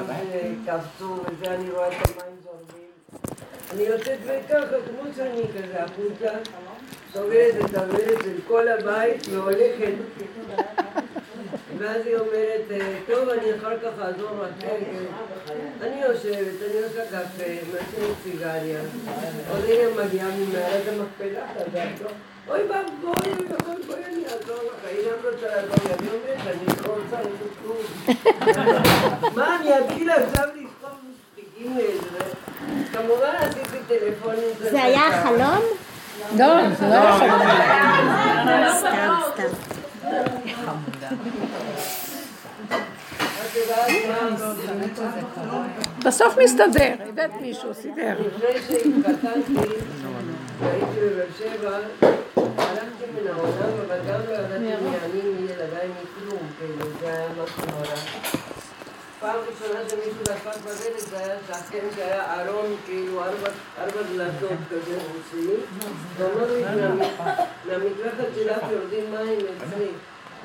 קפצו, 0.65 1.15
וזה, 1.25 1.53
אני 1.53 1.71
רואה 1.71 1.87
את 1.87 1.93
המים 1.93 2.35
זורמים. 2.43 2.89
אני 3.73 3.83
יוצאת 3.83 4.19
וככה, 4.25 4.75
כמו 4.85 5.13
שאני 5.15 5.41
כזה 5.41 5.83
החוצה, 5.83 6.31
סוגרת 7.13 7.55
את 7.65 7.75
הדלת 7.75 8.23
של 8.23 8.37
כל 8.47 8.67
הבית 8.67 9.27
והולכת. 9.27 9.93
ואז 11.77 12.05
היא 12.05 12.15
אומרת, 12.15 12.61
"אה, 12.71 12.97
טוב, 13.07 13.29
אני 13.29 13.55
אחר 13.57 13.77
כך 13.77 14.01
אעזור 14.01 14.29
לך. 14.41 14.49
כן, 14.59 14.67
כן." 15.47 15.85
אני 15.85 16.01
יושבת, 16.01 16.61
אני 16.69 16.79
עושה 16.83 17.05
קפה, 17.05 17.43
מעשנת 17.73 18.15
סיגריה. 18.23 18.79
עוד 19.51 19.63
הנה 19.65 20.03
מגיעה 20.05 20.27
ממעלת 20.27 20.87
המכפלה 20.87 21.41
חזק. 21.53 22.05
אוי 22.47 22.59
ואבוי, 22.59 22.83
אוי 23.03 23.45
ואבוי, 23.49 23.83
בואי 23.87 24.05
אני 24.05 24.23
אעזור 24.25 24.55
לך. 24.63 24.89
היא 24.89 24.97
גם 25.05 25.31
רוצה 25.31 25.47
לעזור 25.47 25.75
לי. 25.87 25.93
אני 25.99 26.07
אומרת, 26.07 26.47
אני 26.47 26.65
לא 26.87 26.93
רוצה 26.93 27.17
לעשות 27.17 27.53
כלום. 27.63 27.77
מה, 29.35 29.57
אני 29.59 29.79
אתחיל 29.79 30.09
עכשיו 30.09 30.47
לסחוב 30.55 30.97
מספיקים 31.09 31.77
לאיזה... 31.77 32.33
כמובן 32.93 33.33
עשיתי 33.39 33.77
טלפונים. 33.87 34.49
זה 34.59 34.83
היה 34.83 35.07
החלום? 35.07 35.63
לא, 36.37 36.69
זה 36.79 36.85
לא 36.85 36.93
היה 36.93 37.17
חלום. 37.17 37.39
סתם, 38.77 39.13
סתם. 39.33 39.82
בסוף 46.05 46.37
מסתדר, 46.43 46.93
הבאת 47.09 47.31
מישהו, 47.41 47.73
סידר. 47.73 48.17
הלכתי 52.57 53.05
מן 53.15 53.27
העולם, 53.27 53.73
אבל 53.87 53.97
גם 54.07 54.19
לא 54.27 54.33
ידעתי 54.33 54.59
מי 54.59 54.73
אני, 54.73 55.21
מי 55.39 55.51
ילדיי, 55.51 55.87
מכלום, 55.87 56.39
כאילו, 56.59 56.85
זה 56.99 57.07
היה 57.07 57.27
משהו 57.43 57.63
נורא. 57.71 58.42
פעם 59.23 59.35
ראשונה 59.47 59.79
שמישהו 59.89 60.23
דפק 60.23 60.57
בדלת 60.61 60.99
זה 61.09 61.17
היה 61.17 61.35
שכן 61.47 61.87
שהיה 61.95 62.41
ארון, 62.41 62.75
כאילו 62.85 63.23
ארבע, 63.23 63.49
דלתות 64.13 64.57
כזה 64.69 64.97
רוסי, 64.97 65.47
ואמר 66.17 66.53
לי, 66.53 66.63
"מה- 66.63 67.35
מהמקלחת 67.65 68.27
שלך 68.35 68.57
יורדים 68.71 69.11
מים 69.11 69.39
אצלי. 69.39 69.87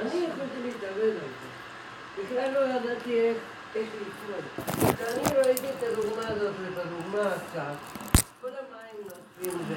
אני 0.01 0.09
יכולתי 0.09 0.63
להתאבד 0.65 1.03
על 1.03 1.29
זה. 1.41 1.49
בכלל 2.23 2.53
לא 2.55 2.59
ידעתי 2.59 3.21
איך, 3.21 3.37
לפעול. 3.77 4.95
כשאני 4.95 5.39
ראיתי 5.39 5.67
את 5.79 5.83
הדוגמה 5.93 6.23
הזאת 6.29 6.53
ואת 6.63 6.87
הדוגמה 6.87 7.21
עכשיו, 7.35 7.75
כל 8.41 8.49
המים 8.49 9.05
נופלים 9.05 9.61
ו... 9.69 9.75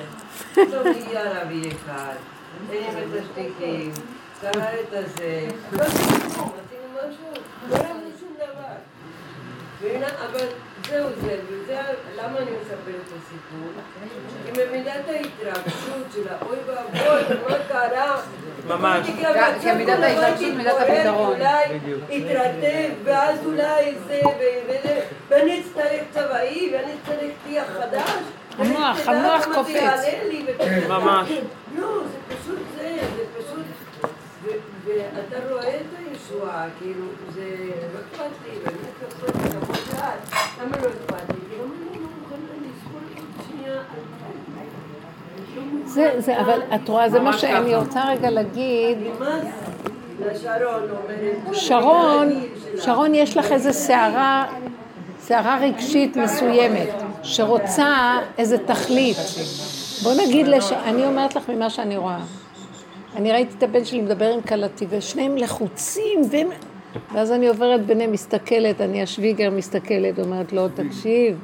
פתאום 0.54 0.88
הגיע 0.88 1.42
רבי 1.42 1.62
אחד, 1.72 2.16
הרים 2.70 2.84
את 2.98 3.22
השטיקים, 3.24 3.92
קרא 4.42 4.52
את 4.52 4.94
הזה, 4.94 5.48
לא 5.72 5.84
עשינו 5.84 6.30
כלום, 6.34 6.52
עשינו 6.66 6.88
משהו, 6.96 7.34
לא 7.70 7.76
ראינו 7.76 8.10
שום 8.20 8.34
דבר. 8.38 8.52
והנה, 8.52 9.71
אבל 9.84 10.46
זהו 10.90 11.08
זה, 11.22 11.36
וזה, 11.48 11.78
למה 12.18 12.38
אני 12.38 12.52
מספר 12.62 12.92
את 13.06 13.12
הסיפור? 13.18 13.72
כי 14.46 14.52
במידת 14.52 15.08
ההתרגשות 15.08 16.06
של 16.14 16.22
האוי 16.30 16.58
ואבוי, 16.66 17.38
מה 17.50 17.56
קרה? 17.68 18.22
ממש. 18.68 19.08
כי 19.08 19.24
כמידת 19.62 20.00
ההתרגשות, 20.00 20.54
מידת 20.58 20.74
הפתרון. 20.80 21.36
אולי 21.36 21.80
יתרטב, 22.10 22.90
ואז 23.04 23.40
אולי 23.46 23.96
זה, 24.08 24.22
ואני 25.30 25.62
אצטרך 25.62 26.02
צבאי, 26.12 26.74
ואני 26.74 26.92
אצטרך 27.04 27.32
טיח 27.48 27.66
חדש. 27.80 28.12
המוח, 28.58 29.08
המוח 29.08 29.46
קופץ. 29.56 30.00
זה 30.02 30.20
ו- 30.60 30.88
ממש. 30.90 31.30
לא, 31.76 32.04
זה 32.04 32.36
פשוט 32.36 32.60
זה, 32.78 32.98
זה 33.16 33.24
פשוט... 33.38 33.66
ואתה 34.86 35.54
רואה 35.54 35.76
את 35.76 36.01
הישועה, 36.32 36.66
כאילו, 36.80 37.06
זה 37.34 37.42
לא 37.94 38.00
אכפת 38.00 38.32
לי, 38.46 38.60
באמת 38.60 38.76
לא 39.02 39.08
אכפת 39.08 39.36
לי, 39.36 39.50
למרות 39.50 39.76
שאת, 39.76 40.36
למה 40.62 40.78
לא 40.78 40.88
אכפת 40.88 41.30
לי? 41.30 41.58
למה 41.58 41.74
אני 41.92 42.00
לא 42.00 42.08
מוכנה 42.20 42.52
לסבול 42.62 43.02
עוד 43.16 43.46
שנייה? 43.48 43.82
זה, 45.86 46.22
זה, 46.22 46.42
אבל 46.42 46.62
את 46.76 46.90
רואה, 46.90 47.10
זה 47.10 47.20
מה 47.20 47.38
שאני 47.38 47.76
רוצה 47.76 48.10
רגע 48.10 48.30
להגיד. 48.30 48.98
שרון, 51.54 52.30
שרון 52.78 53.16
יש 53.16 53.38
לך 53.38 53.52
איזה 53.52 53.74
סערה, 53.74 54.46
סערה 55.20 55.58
רגשית 55.62 56.18
מסוימת, 56.18 56.90
שרוצה 57.24 58.18
איזה 58.38 58.58
תכלית. 58.58 59.18
בוא 60.04 60.14
נגיד, 60.26 60.48
לש... 60.48 60.72
אני 60.72 61.06
אומרת 61.06 61.36
לך 61.36 61.50
ממה 61.50 61.70
שאני 61.70 61.98
רואה. 61.98 62.20
אני 63.16 63.32
ראיתי 63.32 63.54
את 63.58 63.64
הבן 63.64 63.86
שלי 63.86 64.02
מדבר 64.02 64.34
עם 64.34 64.42
כלתי, 64.42 64.86
ושניהם 64.90 65.38
לחוצים, 65.38 66.22
והם... 66.32 66.48
ואז 67.14 67.32
אני 67.32 67.48
עוברת 67.48 67.86
ביניהם, 67.86 68.12
מסתכלת, 68.12 68.82
אני 68.82 69.04
השוויגר 69.04 69.50
מסתכלת, 69.50 70.20
אומרת 70.20 70.54
לו, 70.54 70.70
תקשיב, 70.70 71.40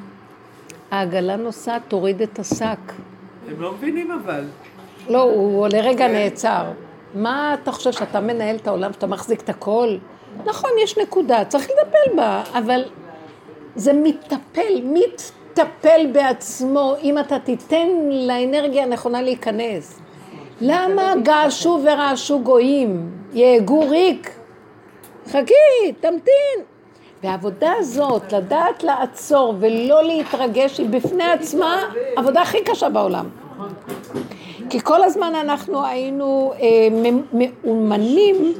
העגלה 0.90 1.36
נוסעת, 1.36 1.82
תוריד 1.88 2.22
את 2.22 2.38
השק. 2.38 2.92
הם 3.48 3.60
לא 3.60 3.72
מבינים 3.72 4.10
אבל. 4.10 4.44
לא, 5.08 5.22
הוא 5.22 5.68
לרגע 5.68 6.08
נעצר. 6.08 6.64
מה 7.14 7.56
אתה 7.62 7.72
חושב, 7.72 7.92
שאתה 7.92 8.20
מנהל 8.20 8.56
את 8.56 8.66
העולם, 8.66 8.92
שאתה 8.92 9.06
מחזיק 9.06 9.40
את 9.40 9.48
הכל? 9.48 9.96
נכון, 10.44 10.70
יש 10.82 10.98
נקודה, 10.98 11.44
צריך 11.44 11.64
לטפל 11.64 12.16
בה, 12.16 12.42
אבל 12.52 12.84
זה 13.76 13.92
מתטפל, 13.92 14.82
מתטפל 14.84 16.06
בעצמו, 16.12 16.94
אם 17.02 17.18
אתה 17.18 17.38
תיתן 17.38 17.88
לאנרגיה 18.10 18.82
הנכונה 18.82 19.22
להיכנס. 19.22 20.00
למה 20.60 21.14
געשו 21.22 21.80
ורעשו 21.84 22.40
גויים? 22.40 23.10
יהגו 23.32 23.88
ריק. 23.88 24.30
חכי, 25.26 25.92
תמתין. 26.00 26.64
והעבודה 27.22 27.72
הזאת, 27.78 28.32
לדעת 28.32 28.82
לעצור 28.82 29.54
ולא 29.60 30.04
להתרגש, 30.04 30.78
היא 30.78 30.88
בפני 30.88 31.24
עצמה 31.24 31.82
העבודה 32.16 32.42
הכי 32.42 32.58
קשה 32.64 32.88
בעולם. 32.88 33.28
כי 34.70 34.80
כל 34.80 35.04
הזמן 35.04 35.34
אנחנו 35.34 35.84
היינו 35.84 36.52
אה, 36.60 36.88
מאומנים 37.32 38.54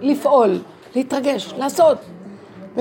לפעול, 0.00 0.58
להתרגש, 0.94 1.54
לעשות. 1.58 1.98
ו... 2.76 2.80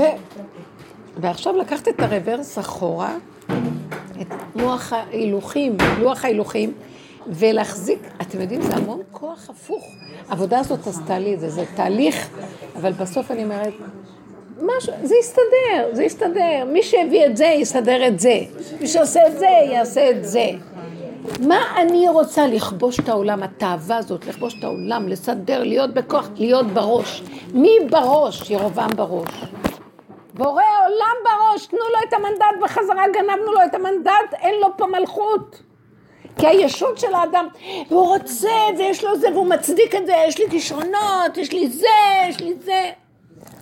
ועכשיו 1.17 1.57
לקחת 1.57 1.87
את 1.87 1.99
הרוורס 1.99 2.59
אחורה, 2.59 3.15
את 4.21 4.27
לוח 4.55 4.93
ההילוכים, 4.93 5.77
לוח 5.99 6.25
ההילוכים, 6.25 6.73
ולהחזיק, 7.27 7.99
אתם 8.21 8.41
יודעים, 8.41 8.61
זה 8.61 8.75
המון 8.75 9.01
כוח 9.11 9.49
הפוך. 9.49 9.83
העבודה 10.29 10.59
הזאת 10.59 10.87
עשתה 10.87 11.19
לי 11.19 11.33
את 11.33 11.39
זה, 11.39 11.49
זה 11.49 11.63
תהליך, 11.75 12.29
אבל 12.75 12.91
בסוף 12.91 13.31
אני 13.31 13.43
אומרת, 13.43 13.73
משהו, 14.61 14.93
זה 15.03 15.15
יסתדר, 15.15 15.89
זה 15.91 16.03
יסתדר. 16.03 16.65
מי 16.67 16.83
שהביא 16.83 17.25
את 17.25 17.37
זה, 17.37 17.45
יסדר 17.45 18.07
את 18.07 18.19
זה. 18.19 18.39
מי 18.81 18.87
שעושה 18.87 19.27
את 19.27 19.39
זה, 19.39 19.47
יעשה 19.71 20.09
את 20.09 20.25
זה. 20.25 20.49
מה 21.39 21.81
אני 21.81 22.09
רוצה 22.09 22.47
לכבוש 22.47 22.99
את 22.99 23.09
העולם, 23.09 23.43
התאווה 23.43 23.97
הזאת, 23.97 24.25
לכבוש 24.25 24.55
את 24.59 24.63
העולם, 24.63 25.07
לסדר, 25.07 25.63
להיות 25.63 25.93
בכוח, 25.93 26.29
להיות 26.35 26.67
בראש. 26.67 27.23
מי 27.53 27.77
בראש? 27.89 28.49
ירובעם 28.49 28.89
בראש. 28.95 29.45
בורא 30.33 30.63
העולם 30.63 31.15
בראש, 31.23 31.65
תנו 31.65 31.79
לו 31.79 31.99
את 32.09 32.13
המנדט 32.13 32.63
בחזרה, 32.63 33.03
גנבנו 33.13 33.53
לו 33.53 33.59
את 33.65 33.75
המנדט, 33.75 34.33
אין 34.33 34.55
לו 34.61 34.67
פה 34.77 34.85
מלכות. 34.85 35.61
כי 36.37 36.47
הישות 36.47 36.97
של 36.97 37.13
האדם, 37.13 37.47
הוא 37.89 38.07
רוצה 38.07 38.49
ויש 38.77 39.03
לו 39.03 39.19
זה 39.19 39.27
והוא 39.33 39.47
מצדיק 39.47 39.95
את 39.95 40.05
זה, 40.05 40.13
יש 40.27 40.39
לי 40.39 40.49
כישרונות, 40.49 41.37
יש 41.37 41.51
לי 41.51 41.69
זה, 41.69 41.87
יש 42.29 42.39
לי 42.39 42.53
זה. 42.59 42.89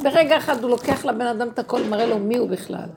ברגע 0.03 0.37
אחד 0.37 0.63
הוא 0.63 0.69
לוקח 0.69 1.05
לבן 1.05 1.27
אדם 1.27 1.47
את 1.47 1.59
הכל, 1.59 1.81
מראה 1.83 2.05
לו 2.05 2.19
מי 2.19 2.37
הוא 2.37 2.49
בכלל. 2.49 2.89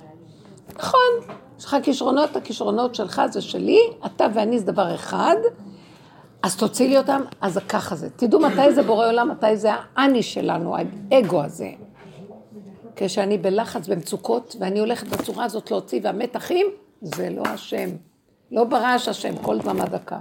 נכון, 0.79 1.35
יש 1.59 1.65
לך 1.65 1.77
כישרונות, 1.83 2.37
הכישרונות 2.37 2.95
שלך 2.95 3.23
זה 3.31 3.41
שלי, 3.41 3.79
אתה 4.07 4.27
ואני 4.35 4.59
זה 4.59 4.67
דבר 4.67 4.95
אחד, 4.95 5.37
אז 6.43 6.57
תוציא 6.57 6.89
לי 6.89 6.99
אותם, 6.99 7.23
אז 7.41 7.59
ככה 7.69 7.95
זה. 7.95 8.11
תדעו 8.11 8.41
מתי 8.41 8.73
זה 8.73 8.83
בורא 8.83 9.07
עולם, 9.07 9.31
מתי 9.31 9.57
זה 9.57 9.71
האני 9.97 10.23
שלנו, 10.23 10.77
האגו 10.77 11.43
הזה. 11.43 11.71
כשאני 12.97 13.39
בלחץ, 13.39 13.89
במצוקות, 13.89 14.57
ואני 14.61 14.81
הולכת 14.81 15.07
בצורה 15.07 15.45
הזאת 15.45 15.71
להוציא, 15.71 16.01
והמתחים, 16.03 16.67
זה 17.03 17.31
לא 17.31 17.43
השם. 17.47 17.89
לא 18.53 18.65
ברעש 18.65 19.09
השם, 19.09 19.37
כל 19.37 19.59
דממה 19.59 19.85
דקה. 19.85 20.19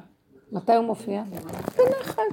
מתי 0.52 0.76
הוא 0.76 0.86
מופיע? 0.86 1.24
בנחת. 1.78 2.24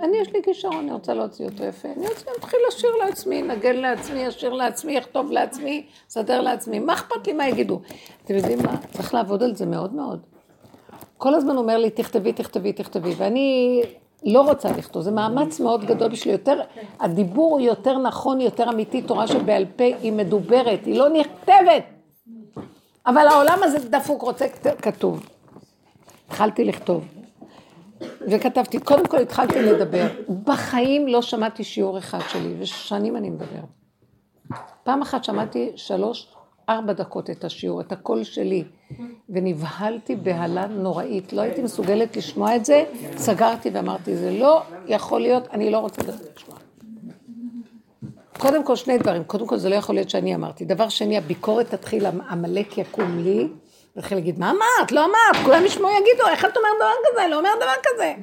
אני, 0.00 0.16
יש 0.16 0.32
לי 0.32 0.42
כישרון, 0.42 0.78
אני 0.78 0.92
רוצה 0.92 1.14
להוציא 1.14 1.44
אותו 1.44 1.64
יפה. 1.64 1.88
אני 1.96 2.08
רוצה 2.08 2.30
להתחיל 2.34 2.60
לשיר 2.68 2.90
לעצמי, 3.04 3.42
לנגן 3.42 3.76
לעצמי, 3.76 4.28
אשיר 4.28 4.52
לעצמי, 4.52 4.98
אכתוב 4.98 5.32
לעצמי, 5.32 5.86
אסדר 6.10 6.40
לעצמי. 6.40 6.78
מה 6.78 6.92
אכפת 6.92 7.26
לי 7.26 7.32
מה 7.32 7.48
יגידו? 7.48 7.80
אתם 8.24 8.34
יודעים 8.34 8.58
מה? 8.62 8.76
צריך 8.92 9.14
לעבוד 9.14 9.42
על 9.42 9.54
זה 9.54 9.66
מאוד 9.66 9.94
מאוד. 9.94 10.20
כל 11.18 11.34
הזמן 11.34 11.56
אומר 11.56 11.78
לי, 11.78 11.90
תכתבי, 11.90 12.32
תכתבי, 12.32 12.72
תכתבי, 12.72 13.14
ואני 13.16 13.82
לא 14.24 14.40
רוצה 14.40 14.72
לכתוב. 14.72 15.02
זה 15.02 15.10
מאמץ 15.10 15.60
מאוד 15.60 15.84
גדול 15.84 16.08
בשביל 16.08 16.32
יותר, 16.32 16.60
הדיבור 17.00 17.52
הוא 17.52 17.60
יותר 17.60 17.98
נכון, 17.98 18.40
יותר 18.40 18.68
אמיתי, 18.70 19.02
תורה 19.02 19.26
שבעל 19.26 19.64
פה 19.76 19.84
היא 19.84 20.12
מדוברת, 20.12 20.84
היא 20.84 20.98
לא 20.98 21.08
נכתבת. 21.08 21.99
אבל 23.10 23.28
העולם 23.28 23.58
הזה 23.62 23.88
דפוק, 23.88 24.22
רוצה 24.22 24.46
כתוב. 24.82 25.26
התחלתי 26.26 26.64
לכתוב. 26.64 27.04
וכתבתי, 28.30 28.78
קודם 28.80 29.06
כל 29.06 29.18
התחלתי 29.18 29.62
לדבר. 29.62 30.06
בחיים 30.44 31.08
לא 31.08 31.22
שמעתי 31.22 31.64
שיעור 31.64 31.98
אחד 31.98 32.18
שלי, 32.28 32.54
ושנים 32.58 33.16
אני 33.16 33.30
מדבר. 33.30 33.60
פעם 34.84 35.02
אחת 35.02 35.24
שמעתי 35.24 35.72
שלוש, 35.76 36.34
ארבע 36.68 36.92
דקות 36.92 37.30
את 37.30 37.44
השיעור, 37.44 37.80
את 37.80 37.92
הקול 37.92 38.24
שלי, 38.24 38.64
ונבהלתי 39.28 40.16
בהלה 40.16 40.66
נוראית. 40.66 41.32
לא 41.32 41.40
הייתי 41.40 41.62
מסוגלת 41.62 42.16
לשמוע 42.16 42.56
את 42.56 42.64
זה, 42.64 42.84
סגרתי 43.16 43.70
ואמרתי, 43.72 44.16
זה 44.16 44.30
לא 44.30 44.62
יכול 44.86 45.20
להיות, 45.20 45.48
אני 45.52 45.70
לא 45.70 45.78
רוצה 45.78 46.02
לשמוע. 46.02 46.58
קודם 48.40 48.64
כל 48.64 48.76
שני 48.76 48.98
דברים, 48.98 49.24
קודם 49.24 49.46
כל 49.46 49.56
זה 49.56 49.68
לא 49.68 49.74
יכול 49.74 49.94
להיות 49.94 50.10
שאני 50.10 50.34
אמרתי. 50.34 50.64
דבר 50.64 50.88
שני, 50.88 51.18
הביקורת 51.18 51.70
תתחיל, 51.70 52.06
עמלק 52.06 52.78
יקום 52.78 53.18
לי, 53.18 53.48
והתחיל 53.96 54.18
להגיד, 54.18 54.38
מה 54.38 54.50
אמרת? 54.50 54.92
לא 54.92 55.04
אמרת, 55.04 55.44
כולם 55.44 55.64
ישמעו 55.64 55.90
יגידו, 55.90 56.28
איך 56.28 56.44
את 56.44 56.56
אומרת 56.56 56.72
דבר 56.76 56.90
כזה? 57.10 57.28
לא 57.28 57.38
אומר 57.38 57.50
דבר 57.56 57.72
כזה. 57.82 58.14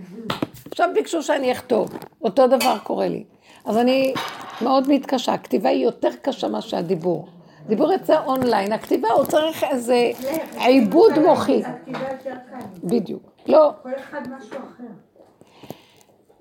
עכשיו 0.71 0.89
ביקשו 0.93 1.23
שאני 1.23 1.51
אכתוב, 1.51 1.89
אותו 2.21 2.47
דבר 2.47 2.77
קורה 2.83 3.07
לי. 3.07 3.23
אז 3.65 3.77
אני 3.77 4.13
מאוד 4.61 4.89
מתקשה, 4.89 5.33
הכתיבה 5.33 5.69
היא 5.69 5.83
יותר 5.83 6.09
קשה 6.21 6.47
מאשר 6.47 6.77
הדיבור. 6.77 7.27
דיבור 7.67 7.93
יוצא 7.93 8.23
אונליין, 8.25 8.71
הכתיבה 8.71 9.09
הוא 9.09 9.25
צריך 9.25 9.63
איזה 9.63 10.11
עיבוד 10.57 11.19
מוחי. 11.19 11.61
בדיוק. 12.83 13.23
לא. 13.47 13.71
כל 13.83 13.89
אחד 13.95 14.21
משהו 14.37 14.57
אחר. 14.57 15.06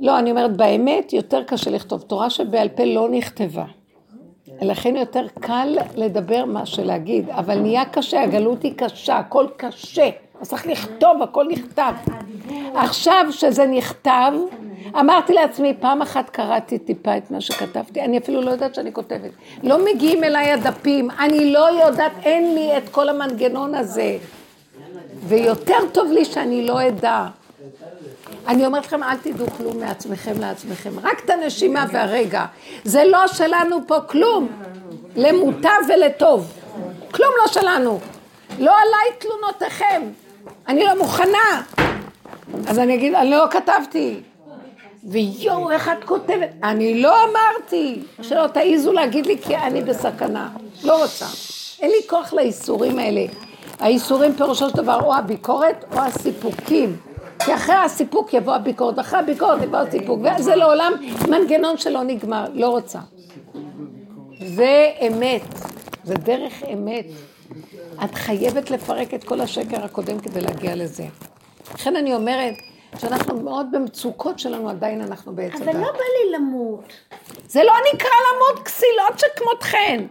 לא, 0.00 0.18
אני 0.18 0.30
אומרת, 0.30 0.56
באמת 0.56 1.12
יותר 1.12 1.42
קשה 1.42 1.70
לכתוב. 1.70 2.02
תורה 2.02 2.30
שבעל 2.30 2.68
פה 2.68 2.84
לא 2.84 3.08
נכתבה. 3.08 3.64
לכן 4.62 4.96
יותר 4.96 5.26
קל 5.40 5.76
לדבר 5.94 6.44
מאשר 6.44 6.84
להגיד, 6.84 7.30
אבל 7.30 7.58
נהיה 7.58 7.84
קשה, 7.84 8.22
הגלות 8.22 8.62
היא 8.62 8.72
קשה, 8.76 9.18
הכל 9.18 9.46
קשה. 9.56 10.10
אז 10.40 10.48
צריך 10.48 10.66
לכתוב, 10.66 11.22
הכל 11.22 11.46
נכתב. 11.50 11.92
עכשיו 12.74 13.26
שזה 13.30 13.66
נכתב, 13.66 14.32
אמרתי 15.00 15.32
לעצמי, 15.32 15.74
פעם 15.80 16.02
אחת 16.02 16.30
קראתי 16.30 16.78
טיפה 16.78 17.16
את 17.16 17.30
מה 17.30 17.40
שכתבתי, 17.40 18.00
אני 18.00 18.18
אפילו 18.18 18.42
לא 18.42 18.50
יודעת 18.50 18.74
שאני 18.74 18.92
כותבת. 18.92 19.30
לא 19.62 19.84
מגיעים 19.84 20.24
אליי 20.24 20.52
הדפים, 20.52 21.10
אני 21.10 21.52
לא 21.52 21.84
יודעת, 21.84 22.12
אין 22.22 22.54
לי 22.54 22.78
את 22.78 22.88
כל 22.88 23.08
המנגנון 23.08 23.74
הזה. 23.74 24.18
ויותר 25.22 25.78
טוב 25.92 26.12
לי 26.12 26.24
שאני 26.24 26.66
לא 26.66 26.88
אדע. 26.88 27.26
אני 28.48 28.66
אומרת 28.66 28.86
לכם, 28.86 29.02
אל 29.02 29.16
תדעו 29.16 29.46
כלום 29.56 29.80
מעצמכם 29.80 30.40
לעצמכם, 30.40 30.90
רק 31.02 31.24
את 31.24 31.30
הנשימה 31.30 31.86
והרגע. 31.92 32.44
זה 32.84 33.04
לא 33.04 33.26
שלנו 33.26 33.76
פה 33.86 34.00
כלום, 34.00 34.48
למוטב 35.16 35.80
ולטוב. 35.88 36.52
כלום 37.10 37.30
לא 37.42 37.52
שלנו. 37.52 38.00
לא 38.58 38.72
עליי 38.78 39.18
תלונותיכם. 39.18 40.02
אני 40.68 40.84
לא 40.84 40.98
מוכנה. 40.98 41.62
אז 42.66 42.78
אני 42.78 42.94
אגיד, 42.94 43.14
אני 43.14 43.30
לא 43.30 43.44
כתבתי. 43.50 44.20
ויואו, 45.04 45.70
איך 45.70 45.88
את 45.88 46.04
כותבת? 46.04 46.48
אני 46.62 47.02
לא 47.02 47.14
אמרתי. 47.24 48.02
שלא 48.22 48.46
תעיזו 48.46 48.92
להגיד 48.92 49.26
לי 49.26 49.38
כי 49.42 49.56
אני 49.56 49.82
בסכנה. 49.82 50.48
לא 50.84 51.02
רוצה. 51.02 51.26
אין 51.80 51.90
לי 51.90 52.08
כוח 52.08 52.32
לאיסורים 52.32 52.98
האלה. 52.98 53.24
האיסורים 53.80 54.34
פירושו 54.34 54.68
של 54.68 54.76
דבר 54.76 55.00
או 55.00 55.14
הביקורת 55.14 55.84
או 55.92 56.00
הסיפוקים. 56.00 56.96
כי 57.44 57.54
אחרי 57.54 57.74
הסיפוק 57.74 58.34
יבוא 58.34 58.54
הביקורת, 58.54 58.98
אחרי 58.98 59.18
הביקורת 59.18 59.62
יבוא 59.62 59.78
הסיפוק, 59.78 60.20
וזה 60.38 60.56
לעולם 60.56 60.92
מנגנון 61.28 61.78
שלא 61.78 62.02
נגמר, 62.02 62.44
לא 62.54 62.68
רוצה. 62.68 62.98
זה 64.46 64.90
אמת, 65.06 65.42
זה 66.04 66.14
דרך 66.14 66.62
אמת. 66.72 67.04
את 68.04 68.14
חייבת 68.14 68.70
לפרק 68.70 69.14
את 69.14 69.24
כל 69.24 69.40
השקר 69.40 69.84
הקודם 69.84 70.18
כדי 70.18 70.40
להגיע 70.40 70.76
לזה. 70.76 71.04
לכן 71.74 71.96
אני 71.96 72.14
אומרת 72.14 72.54
שאנחנו 73.00 73.40
מאוד 73.40 73.66
במצוקות 73.72 74.38
שלנו, 74.38 74.70
עדיין 74.70 75.00
אנחנו 75.00 75.32
בעץ 75.34 75.54
הדת. 75.54 75.62
אבל 75.62 75.80
לא 75.80 75.92
בא 75.92 75.98
לי 75.98 76.36
למות. 76.38 76.92
זה 77.48 77.62
לא 77.62 77.72
נקרא 77.94 78.08
למות 78.08 78.64
כסילות 78.64 79.18
שכמותכן. 79.18 80.04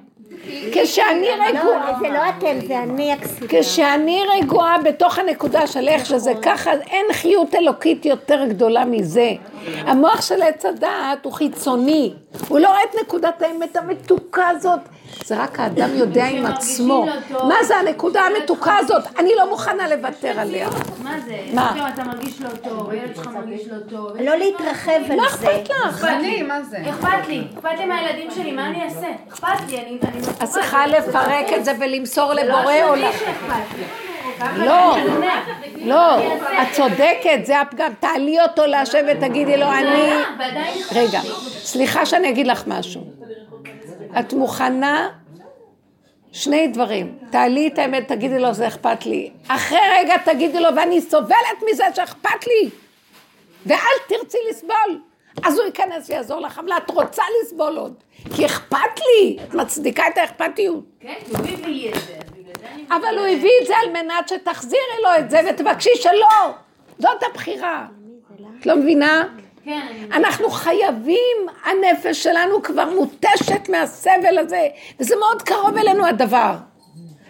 כשאני 0.74 1.28
רגועה, 1.48 1.92
לא, 1.92 2.00
זה 2.00 2.10
לא 2.14 2.20
אתם, 2.30 2.68
זה 2.68 2.80
אני 2.80 3.14
הכסילה. 3.14 3.48
כשאני 3.50 4.22
רגועה 4.38 4.78
בתוך 4.82 5.18
הנקודה 5.20 5.68
של 5.68 5.88
איך 5.88 6.06
שזה 6.06 6.34
ככה, 6.42 6.72
אין 6.74 7.06
חיות 7.14 7.56
אלוקית 7.56 8.06
יותר 8.06 8.46
גדולה 8.46 8.86
מזה. 8.86 9.32
המוח 9.78 10.22
של 10.22 10.42
עץ 10.42 10.66
הדעת 10.66 11.26
הוא 11.26 11.34
חיצוני, 11.34 12.14
הוא 12.48 12.60
לא 12.60 12.68
רואה 12.68 12.84
את 12.84 12.96
נקודת 13.02 13.42
האמת 13.42 13.76
המתוקה 13.76 14.48
הזאת. 14.48 14.80
זה 15.24 15.44
רק 15.44 15.60
האדם 15.60 15.90
יודע 15.96 16.26
עם 16.26 16.46
עצמו. 16.46 17.06
מה 17.32 17.64
זה 17.64 17.78
הנקודה 17.78 18.22
המתוקה 18.22 18.78
הזאת? 18.78 19.04
אני 19.18 19.30
לא 19.38 19.50
מוכנה 19.50 19.96
לוותר 19.96 20.40
עליה. 20.40 20.70
מה 21.04 21.16
זה? 21.26 21.38
מה? 21.54 21.72
פתאום 21.74 21.88
אתה 21.94 22.04
מרגיש 22.04 22.42
לא 22.42 22.50
טוב, 22.50 22.90
הילד 22.90 23.16
שלך 23.16 23.28
מרגיש 23.28 23.68
לא 23.68 23.78
טוב. 23.90 24.18
לא 24.22 24.36
להתרחב 24.36 24.92
על 25.10 25.18
מה 25.18 25.30
זה. 25.30 25.48
אכפת 25.48 25.70
לך? 25.70 26.04
אני, 26.04 26.42
מה 26.44 26.64
זה? 26.64 26.78
אכפת 26.90 27.28
לי, 27.28 27.44
אכפת 27.56 27.70
לי 27.78 27.86
מהילדים 27.86 28.32
שלי, 28.32 28.52
מה 28.52 28.68
אני 28.68 28.84
אעשה? 28.84 29.08
אכפת 29.30 29.48
לי, 29.70 29.78
אני... 29.78 30.00
אני 30.04 30.20
את 30.44 30.50
צריכה 30.50 30.88
לפרק 30.88 31.46
את 31.58 31.66
זה 31.66 31.72
ולמסור 31.80 32.34
לבורא 32.34 32.64
לא 32.64 32.90
עולם. 32.90 33.12
שאכפת 33.12 33.78
לי. 33.78 33.84
לא, 34.58 34.96
לא, 35.86 36.18
את 36.62 36.68
צודקת, 36.72 37.40
זה 37.46 37.62
הפגם. 37.62 37.92
תעלי 38.00 38.42
אותו 38.42 38.66
להשם 38.66 39.06
ותגידי 39.12 39.58
לו, 39.58 39.72
אני... 39.72 40.12
רגע, 40.96 41.20
סליחה 41.64 42.06
שאני 42.06 42.30
אגיד 42.30 42.48
לך 42.48 42.64
משהו. 42.68 43.02
את 44.20 44.34
מוכנה 44.34 45.10
שני 46.32 46.68
דברים. 46.68 47.18
תעלי 47.32 47.68
את 47.68 47.80
האמת, 47.80 48.08
תגידי 48.08 48.40
לו, 48.40 48.54
זה 48.54 48.68
אכפת 48.68 49.06
לי. 49.06 49.32
אחרי 49.48 49.80
רגע 50.00 50.18
תגידי 50.18 50.60
לו, 50.60 50.70
ואני 50.76 51.02
סובלת 51.02 51.64
מזה 51.72 51.84
שאכפת 51.96 52.48
לי. 52.48 52.70
ואל 53.66 53.78
תרצי 54.08 54.38
לסבול. 54.50 55.02
אז 55.44 55.58
הוא 55.58 55.66
ייכנס 55.66 56.10
ויעזור 56.10 56.40
לך, 56.40 56.60
אבל 56.60 56.72
את 56.78 56.92
רוצה 56.92 57.24
לסבול 57.42 57.78
עוד. 57.78 57.94
כי 58.36 58.46
אכפת 58.46 59.00
לי, 59.00 59.38
את 59.44 59.54
מצדיקה 59.54 60.08
את 60.08 60.18
האכפתיות. 60.18 60.84
כן, 61.00 61.14
הוא 61.30 61.38
הביא 61.38 61.90
את 61.90 61.96
זה. 61.96 62.18
אבל 62.88 63.18
הוא 63.18 63.28
הביא 63.28 63.52
את 63.62 63.68
זה 63.68 63.74
על 63.78 63.90
מנת 63.92 64.30
שתחזירי 64.30 65.02
לו 65.04 65.10
את 65.20 65.30
זה 65.30 65.42
ותבקשי 65.50 65.90
שלא. 65.96 66.54
זאת 67.00 67.24
הבחירה. 67.24 67.86
את 68.60 68.66
לא 68.66 68.76
מבינה? 68.76 69.24
כן. 69.66 69.88
אנחנו 70.14 70.50
חייבים, 70.50 71.38
הנפש 71.66 72.24
שלנו 72.24 72.64
כבר 72.64 72.90
מותשת 72.90 73.70
מהסבל 73.70 74.38
הזה, 74.38 74.68
וזה 75.00 75.16
מאוד 75.16 75.42
קרוב 75.42 75.78
אלינו 75.78 76.06
הדבר. 76.06 76.56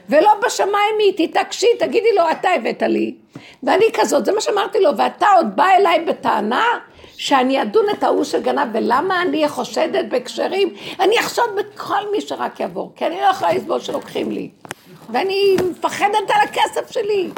ולא 0.09 0.33
בשמיים 0.45 0.95
היא, 0.99 1.27
תתעקשי, 1.27 1.67
תגידי 1.79 2.13
לו, 2.15 2.23
אתה 2.31 2.49
הבאת 2.49 2.81
לי. 2.81 3.15
ואני 3.63 3.85
כזאת, 3.93 4.25
זה 4.25 4.31
מה 4.31 4.41
שאמרתי 4.41 4.79
לו, 4.79 4.97
ואתה 4.97 5.27
עוד 5.35 5.55
בא 5.55 5.65
אליי 5.79 6.05
בטענה 6.05 6.65
שאני 7.17 7.61
אדון 7.61 7.85
את 7.89 8.03
ההוא 8.03 8.23
שגנב, 8.23 8.67
ולמה 8.73 9.21
אני 9.21 9.49
חושדת 9.49 10.05
בקשרים? 10.09 10.73
אני 10.99 11.19
אחשוד 11.19 11.49
בכל 11.55 12.11
מי 12.11 12.21
שרק 12.21 12.59
יעבור, 12.59 12.91
כי 12.95 13.05
אני 13.05 13.15
לא 13.15 13.25
יכולה 13.25 13.53
לסבול 13.53 13.79
שלוקחים 13.79 14.31
לי. 14.31 14.49
ואני 15.09 15.55
מפחדת 15.71 16.29
על 16.29 16.41
הכסף 16.43 16.91
שלי. 16.91 17.29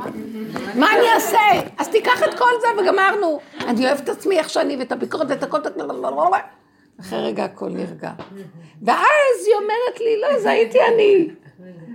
מה 0.76 0.88
אני 0.98 1.14
אעשה? 1.16 1.68
אז 1.78 1.88
תיקח 1.88 2.24
את 2.24 2.38
כל 2.38 2.52
זה 2.62 2.68
וגמרנו. 2.82 3.40
אני 3.68 3.86
אוהבת 3.86 4.04
את 4.04 4.10
עצמי 4.10 4.38
איך 4.38 4.50
שאני, 4.50 4.78
ואת 4.78 4.92
הביקורת 4.92 5.28
ואת 5.30 5.44
הכל, 5.44 5.58
אחרי 7.00 7.20
רגע 7.20 7.44
הכל 7.46 7.70
נרגע. 7.70 8.12
ואז 8.82 9.46
היא 9.46 9.56
אומרת 9.56 10.00
לי, 10.00 10.22
לא, 10.22 10.40
זה 10.40 10.50
הייתי 10.50 10.78
אני. 10.94 11.28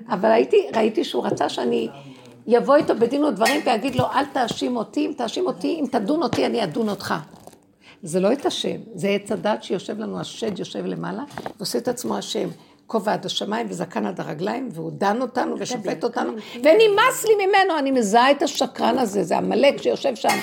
אבל 0.08 0.30
הייתי, 0.30 0.56
ראיתי 0.76 1.04
שהוא 1.04 1.26
רצה 1.26 1.48
שאני 1.48 1.88
יבוא 2.46 2.76
איתו 2.76 2.94
בדין 2.94 3.24
ודברים 3.24 3.60
ויגיד 3.66 3.94
לו, 3.94 4.04
אל 4.14 4.24
תאשים 4.24 4.76
אותי, 4.76 5.06
אם 5.06 5.12
תאשים 5.16 5.46
אותי, 5.46 5.80
אם 5.80 5.86
תדון 5.90 6.22
אותי, 6.22 6.46
אני 6.46 6.64
אדון 6.64 6.88
אותך. 6.88 7.14
זה 8.02 8.20
לא 8.20 8.32
את 8.32 8.46
השם, 8.46 8.76
זה 8.94 9.08
עץ 9.08 9.32
הדת 9.32 9.62
שיושב 9.62 9.98
לנו, 9.98 10.20
השד 10.20 10.58
יושב 10.58 10.86
למעלה, 10.86 11.22
ועושה 11.56 11.78
את 11.78 11.88
עצמו 11.88 12.18
השם. 12.18 12.48
כובע 12.92 13.12
עד 13.12 13.26
השמיים 13.26 13.66
וזקן 13.70 14.06
עד 14.06 14.20
הרגליים, 14.20 14.68
והוא 14.72 14.90
דן 14.94 15.22
אותנו 15.22 15.56
ושופט 15.58 16.04
אותנו, 16.04 16.32
ונמאס 16.54 17.24
לי 17.24 17.46
ממנו, 17.46 17.78
אני 17.78 17.90
מזהה 17.90 18.30
את 18.30 18.42
השקרן 18.42 18.98
הזה, 18.98 19.22
זה 19.22 19.36
עמלק 19.36 19.82
שיושב 19.82 20.14
שם. 20.14 20.38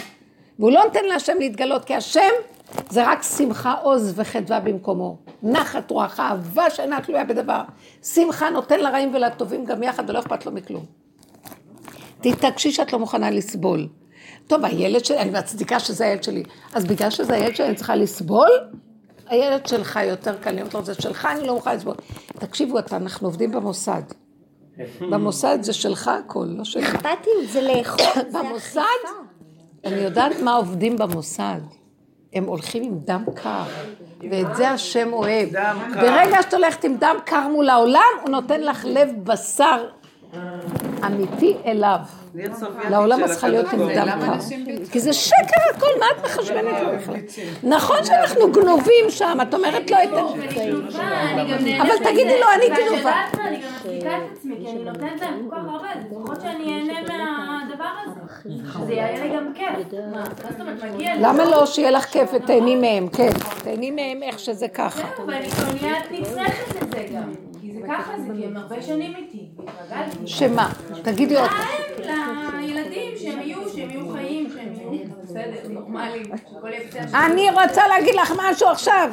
והוא 0.60 0.72
לא 0.72 0.84
נותן 0.84 1.06
להשם 1.06 1.38
להתגלות, 1.40 1.86
כי 1.86 1.96
השם 1.96 2.30
זה 2.90 3.12
רק 3.12 3.24
שמחה, 3.24 3.74
עוז 3.74 4.14
וחדווה 4.16 4.60
במקומו. 4.60 5.18
נחת 5.44 5.92
רוח, 5.92 6.20
אהבה 6.20 6.70
שאינה 6.70 7.02
תלויה 7.02 7.24
בדבר. 7.24 7.62
שמחה 8.04 8.50
נותן 8.50 8.80
לרעים 8.80 9.12
ולטובים 9.14 9.66
גם 9.66 9.84
יחד, 9.84 10.10
ולא 10.10 10.20
אכפת 10.20 10.46
לו 10.46 10.52
מכלום. 10.52 10.86
תתעקשי 12.22 12.72
שאת 12.72 12.94
לא 12.94 13.00
מוכנה 13.00 13.32
לסבול. 13.32 13.88
טוב, 14.48 14.66
הילד 14.66 15.06
שלי, 15.06 15.20
אני 15.20 15.30
מצדיקה 15.30 15.80
שזה 15.80 16.06
הילד 16.06 16.24
שלי. 16.24 16.44
אז 16.74 16.86
בגלל 16.86 17.10
שזה 17.10 17.34
הילד 17.34 17.56
שלי, 17.56 17.68
אני 17.68 17.76
צריכה 17.76 17.96
לסבול? 17.96 18.50
הילד 19.30 19.66
שלך 19.66 20.00
יותר 20.04 20.38
קל, 20.38 20.50
אני 20.50 20.62
אומרת 20.62 20.74
לו, 20.74 20.84
זה 20.84 20.94
שלך, 20.94 21.26
אני 21.26 21.48
לא 21.48 21.54
מוכנה 21.54 21.74
לסבול. 21.74 21.96
תקשיבו, 22.40 22.80
אתה, 22.80 22.96
אנחנו 22.96 23.28
עובדים 23.28 23.52
במוסד. 23.52 24.02
במוסד 25.02 25.58
זה 25.62 25.74
שלך 25.74 26.08
הכל, 26.08 26.46
לא 26.50 26.64
שלי. 26.64 26.84
אכפתיות 26.84 27.50
זה 27.52 27.62
לאכול, 27.62 28.06
זה 28.30 28.40
במוסד, 28.40 28.82
אני 29.86 30.02
יודעת 30.02 30.40
מה 30.44 30.56
עובדים 30.56 30.98
במוסד. 30.98 31.62
הם 32.34 32.44
הולכים 32.44 32.84
עם 32.84 33.00
דם 33.00 33.24
קר, 33.36 33.64
ואת 34.32 34.56
זה 34.56 34.70
השם 34.70 35.14
אוהב. 35.14 35.50
ברגע 35.96 36.42
שאת 36.42 36.54
הולכת 36.54 36.84
עם 36.84 36.98
דם 36.98 37.16
קר 37.26 37.48
מול 37.48 37.70
העולם, 37.70 38.02
הוא 38.22 38.30
נותן 38.30 38.62
לך 38.62 38.86
לב 38.86 39.10
בשר 39.24 39.86
אמיתי 41.06 41.58
אליו. 41.66 42.00
סופייטית 42.54 42.92
לעולם 42.92 43.24
את 43.24 43.30
צריכה 43.30 43.48
להיות 43.48 43.74
עם 43.74 43.82
הקדוש 43.82 43.96
דם 43.96 44.20
ברוך 44.20 44.50
קר. 44.66 44.92
כי 44.92 45.00
זה 45.00 45.14
שקר 45.14 45.62
הכל, 45.76 45.88
מה 46.00 46.06
את 46.18 46.26
מחשבנת 46.26 46.74
את 46.82 46.86
זה 46.92 46.98
בכלל? 46.98 47.16
נכון 47.64 47.98
שאנחנו 48.04 48.52
גנובים 48.52 49.06
שם, 49.10 49.38
את 49.42 49.54
אומרת 49.54 49.92
לא 49.92 49.98
את... 50.04 50.10
אני 50.10 50.74
אני 51.54 51.78
נהנית 51.78 51.82
אבל. 51.82 51.90
תגידי 52.04 52.40
לו, 52.40 52.46
אני 52.56 52.68
גנובה. 52.70 52.98
יודעת 52.98 53.38
מה, 53.38 53.48
אני 53.48 53.58
גם 53.58 53.70
מצדיקה 53.76 54.18
את 54.18 54.22
עצמי, 54.38 54.56
כי 54.60 54.72
אני 54.72 54.84
נותנת 54.84 55.22
להם 55.22 55.48
כל 55.50 55.56
כך 55.56 55.62
הרבה, 55.68 55.88
אז 55.94 56.04
לפחות 56.12 56.42
שאני 56.42 56.74
אהנה 56.74 57.02
מהדבר 57.02 57.86
הזה. 58.06 58.20
שזה 58.74 58.94
יהיה 58.94 59.24
לי 59.24 59.36
גם 59.36 59.54
כיף. 59.56 59.94
מה, 60.12 60.18
מה 60.18 60.24
זאת 60.24 60.60
אומרת, 60.60 60.84
מגיע 60.84 61.16
לי. 61.16 61.22
למה 61.22 61.46
לא 61.46 61.66
שיהיה 61.66 61.92
לך 61.92 62.06
כיף 62.06 62.30
ותהני 62.34 62.76
מהם, 62.76 63.08
כן. 63.08 63.30
תהני 63.64 63.92
מהם 63.92 64.24
איך 64.24 64.40
שזה 64.40 64.68
ככה. 64.68 65.08
כבר 65.16 65.34
נהיית 65.82 66.12
נצרכת 66.12 66.82
לזה 66.82 67.06
גם. 67.14 67.49
זה 67.82 67.88
ככה 67.88 68.14
זה, 68.20 68.34
כי 68.38 68.46
הם 68.46 68.58
הרבה 68.58 68.82
שנים 68.82 69.16
איתי. 69.16 69.48
והתרגלתי. 69.58 70.28
שמה? 70.28 70.74
תגידי 71.04 71.38
עוד. 71.40 71.50
לילדים, 72.60 73.18
שהם 73.18 73.40
יהיו, 73.40 73.70
שהם 73.70 73.90
יהיו 73.90 74.14
חיים, 74.14 74.50
שהם 74.50 74.74
יהיו 74.94 75.06
בסדר, 75.24 75.68
נורמליים. 75.70 76.26
אני 77.14 77.50
רוצה 77.52 77.88
להגיד 77.88 78.16
לך 78.16 78.34
משהו 78.38 78.68
עכשיו. 78.68 79.12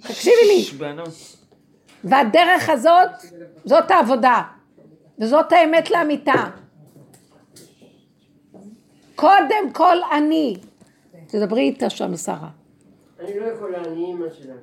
תקשיבי 0.00 0.46
לי. 0.46 0.86
והדרך 2.04 2.68
הזאת, 2.68 3.10
זאת 3.64 3.90
העבודה. 3.90 4.42
וזאת 5.18 5.52
האמת 5.52 5.90
לאמיתה. 5.90 6.44
קודם 9.14 9.72
כל 9.72 9.96
אני. 10.12 10.56
תדברי 11.26 11.60
איתה 11.60 11.90
שם, 11.90 12.16
שרה. 12.16 12.48
אני 13.20 13.40
לא 13.40 13.44
יכולה, 13.44 13.78
אני 13.78 14.04
אימא 14.04 14.26
שלה. 14.30 14.54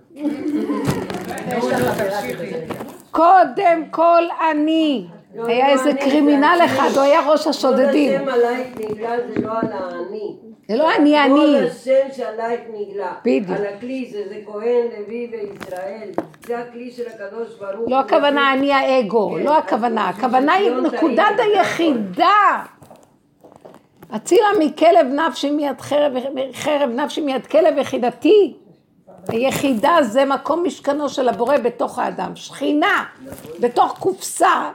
קודם 3.13 3.83
כל 3.91 4.23
אני. 4.51 5.05
היה 5.45 5.69
איזה 5.69 5.93
קרימינל 5.93 6.59
אחד, 6.65 6.89
הוא 6.95 7.01
היה 7.01 7.19
ראש 7.29 7.47
השודדים. 7.47 8.19
כל 8.19 8.29
השם 8.29 8.29
עלייך 8.29 8.67
נגלה 8.77 9.15
זה 9.27 9.41
לא 9.41 9.51
על 9.51 9.67
האני. 9.71 10.35
זה 10.67 10.77
לא 10.77 10.95
אני, 10.95 11.23
אני. 11.23 11.59
כל 11.59 11.67
השם 11.67 12.15
שעלייך 12.15 12.61
נגלה. 12.73 13.13
בדיוק. 13.25 13.59
על 13.59 13.65
הכלי 13.65 14.05
שזה 14.11 14.35
כהן, 14.45 14.85
לוי 14.97 15.31
וישראל. 15.31 16.09
זה 16.47 16.59
הכלי 16.59 16.91
של 16.91 17.03
הקדוש 17.07 17.59
ברוך 17.59 17.79
הוא. 17.79 17.91
לא 17.91 17.99
הכוונה 17.99 18.53
אני 18.53 18.73
האגו, 18.73 19.37
לא 19.37 19.57
הכוונה, 19.57 20.09
הכוונה 20.09 20.53
היא 20.53 20.71
נקודת 20.71 21.39
היחידה. 21.39 22.63
הצילה 24.11 24.47
מכלב 24.59 25.07
נפשי 25.07 25.51
מיד 25.51 25.81
חרב, 25.81 26.13
חרב 26.53 26.89
נפשי 26.89 27.21
מיד 27.21 27.47
כלב 27.47 27.77
יחידתי. 27.77 28.53
היחידה 29.27 29.97
זה 30.01 30.25
מקום 30.25 30.63
משכנו 30.65 31.09
של 31.09 31.29
הבורא 31.29 31.57
בתוך 31.57 31.99
האדם, 31.99 32.35
שכינה, 32.35 33.05
בתוך 33.59 33.97
קופסה 33.99 34.71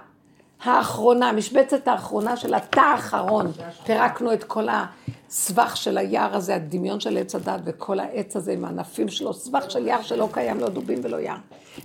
האחרונה, 0.62 1.32
משבצת 1.32 1.88
האחרונה 1.88 2.36
של 2.36 2.54
התא 2.54 2.80
האחרון. 2.80 3.52
פירקנו 3.86 4.32
את 4.32 4.44
כל 4.44 4.66
הסבך 4.68 5.76
של 5.76 5.98
היער 5.98 6.36
הזה, 6.36 6.54
הדמיון 6.54 7.00
של 7.00 7.16
עץ 7.16 7.34
הדת 7.34 7.60
וכל 7.64 8.00
העץ 8.00 8.36
הזה 8.36 8.52
עם 8.52 8.64
הענפים 8.64 9.08
שלו, 9.08 9.34
סבך 9.34 9.70
של 9.70 9.86
יער 9.86 10.02
שלא 10.02 10.28
קיים, 10.32 10.60
לא 10.60 10.68
דובים 10.68 10.98
ולא 11.02 11.16
יער. 11.16 11.36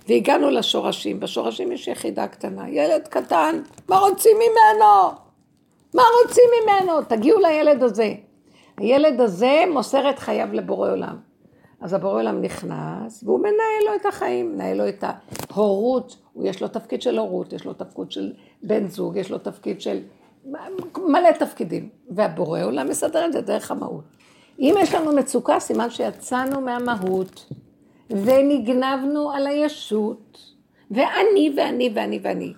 והגענו 0.08 0.50
לשורשים, 0.50 1.20
בשורשים 1.20 1.72
יש 1.72 1.88
יחידה 1.88 2.26
קטנה, 2.26 2.68
ילד 2.68 3.08
קטן, 3.08 3.62
מה 3.88 3.98
רוצים 3.98 4.36
ממנו? 4.36 5.10
מה 5.94 6.02
רוצים 6.22 6.44
ממנו? 6.62 7.02
תגיעו 7.08 7.40
לילד 7.40 7.82
הזה. 7.82 8.14
הילד 8.76 9.20
הזה 9.20 9.64
מוסר 9.72 10.10
את 10.10 10.18
חייו 10.18 10.48
לבורא 10.52 10.90
עולם. 10.90 11.33
אז 11.80 11.92
הבורא 11.92 12.20
עולם 12.20 12.42
נכנס, 12.42 13.24
והוא 13.24 13.38
מנהל 13.38 13.84
לו 13.86 13.94
את 14.00 14.06
החיים, 14.06 14.54
מנהל 14.54 14.76
לו 14.76 14.88
את 14.88 15.04
ההורות, 15.50 16.16
יש 16.42 16.62
לו 16.62 16.68
תפקיד 16.68 17.02
של 17.02 17.18
הורות, 17.18 17.52
יש 17.52 17.64
לו 17.64 17.72
תפקיד 17.72 18.10
של 18.10 18.32
בן 18.62 18.88
זוג, 18.88 19.16
יש 19.16 19.30
לו 19.30 19.38
תפקיד 19.38 19.80
של 19.80 20.00
מלא 20.96 21.30
תפקידים, 21.38 21.88
והבורא 22.10 22.62
עולם 22.62 22.88
מסדר 22.88 23.26
את 23.26 23.32
זה 23.32 23.40
דרך 23.40 23.70
המהות. 23.70 24.04
אם 24.58 24.74
יש 24.80 24.94
לנו 24.94 25.12
מצוקה, 25.12 25.60
סימן 25.60 25.90
שיצאנו 25.90 26.60
מהמהות, 26.60 27.52
ונגנבנו 28.10 29.30
על 29.30 29.46
הישות, 29.46 30.38
ואני 30.90 31.54
ואני 31.56 31.90
ואני 31.94 32.20
ואני. 32.22 32.52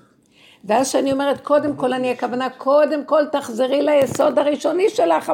ואז 0.65 0.89
שאני 0.89 1.13
אומרת, 1.13 1.41
קודם 1.41 1.77
כל 1.77 1.93
אני, 1.93 2.11
הכוונה, 2.11 2.51
קודם 2.51 3.05
כל 3.05 3.23
תחזרי 3.33 3.83
ליסוד 3.83 4.39
הראשוני 4.39 4.89
שלך, 4.89 5.33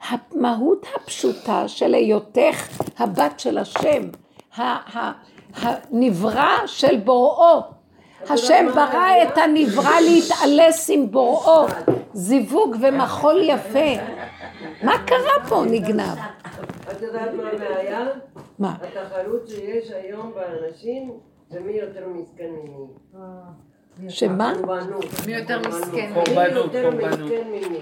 המהות 0.00 0.86
הפשוטה 0.96 1.68
של 1.68 1.94
היותך 1.94 2.80
הבת 2.98 3.40
של 3.40 3.58
השם, 3.58 4.02
הנברא 5.54 6.66
של 6.66 6.96
בוראו. 6.96 7.60
השם 8.30 8.66
ברא 8.74 9.22
את 9.22 9.38
הנברא 9.38 10.00
להתעלס 10.00 10.90
עם 10.90 11.10
בוראו, 11.10 11.66
זיווג 12.12 12.76
ומחול 12.80 13.40
יפה. 13.42 14.02
מה 14.82 14.98
קרה 15.06 15.48
פה 15.48 15.64
נגנב? 15.70 16.18
את 16.90 17.02
יודעת 17.02 17.34
מה 17.34 17.48
הבעיה? 17.52 18.06
מה? 18.58 18.74
התחרות 18.82 19.48
שיש 19.48 19.90
היום 19.90 20.32
באנשים 20.34 21.12
זה 21.50 21.60
מי 21.60 21.72
יותר 21.72 22.08
מסכן 22.08 22.50
ממי. 22.50 22.86
שמה? 24.10 24.52
מי 25.26 25.34
יותר 25.34 25.60
מסכן? 25.68 26.12
מי 26.14 26.14
קורבנות, 26.14 26.74
יותר 26.74 26.90
קורבנות. 26.90 27.20
מסכן 27.20 27.46
ממי. 27.48 27.80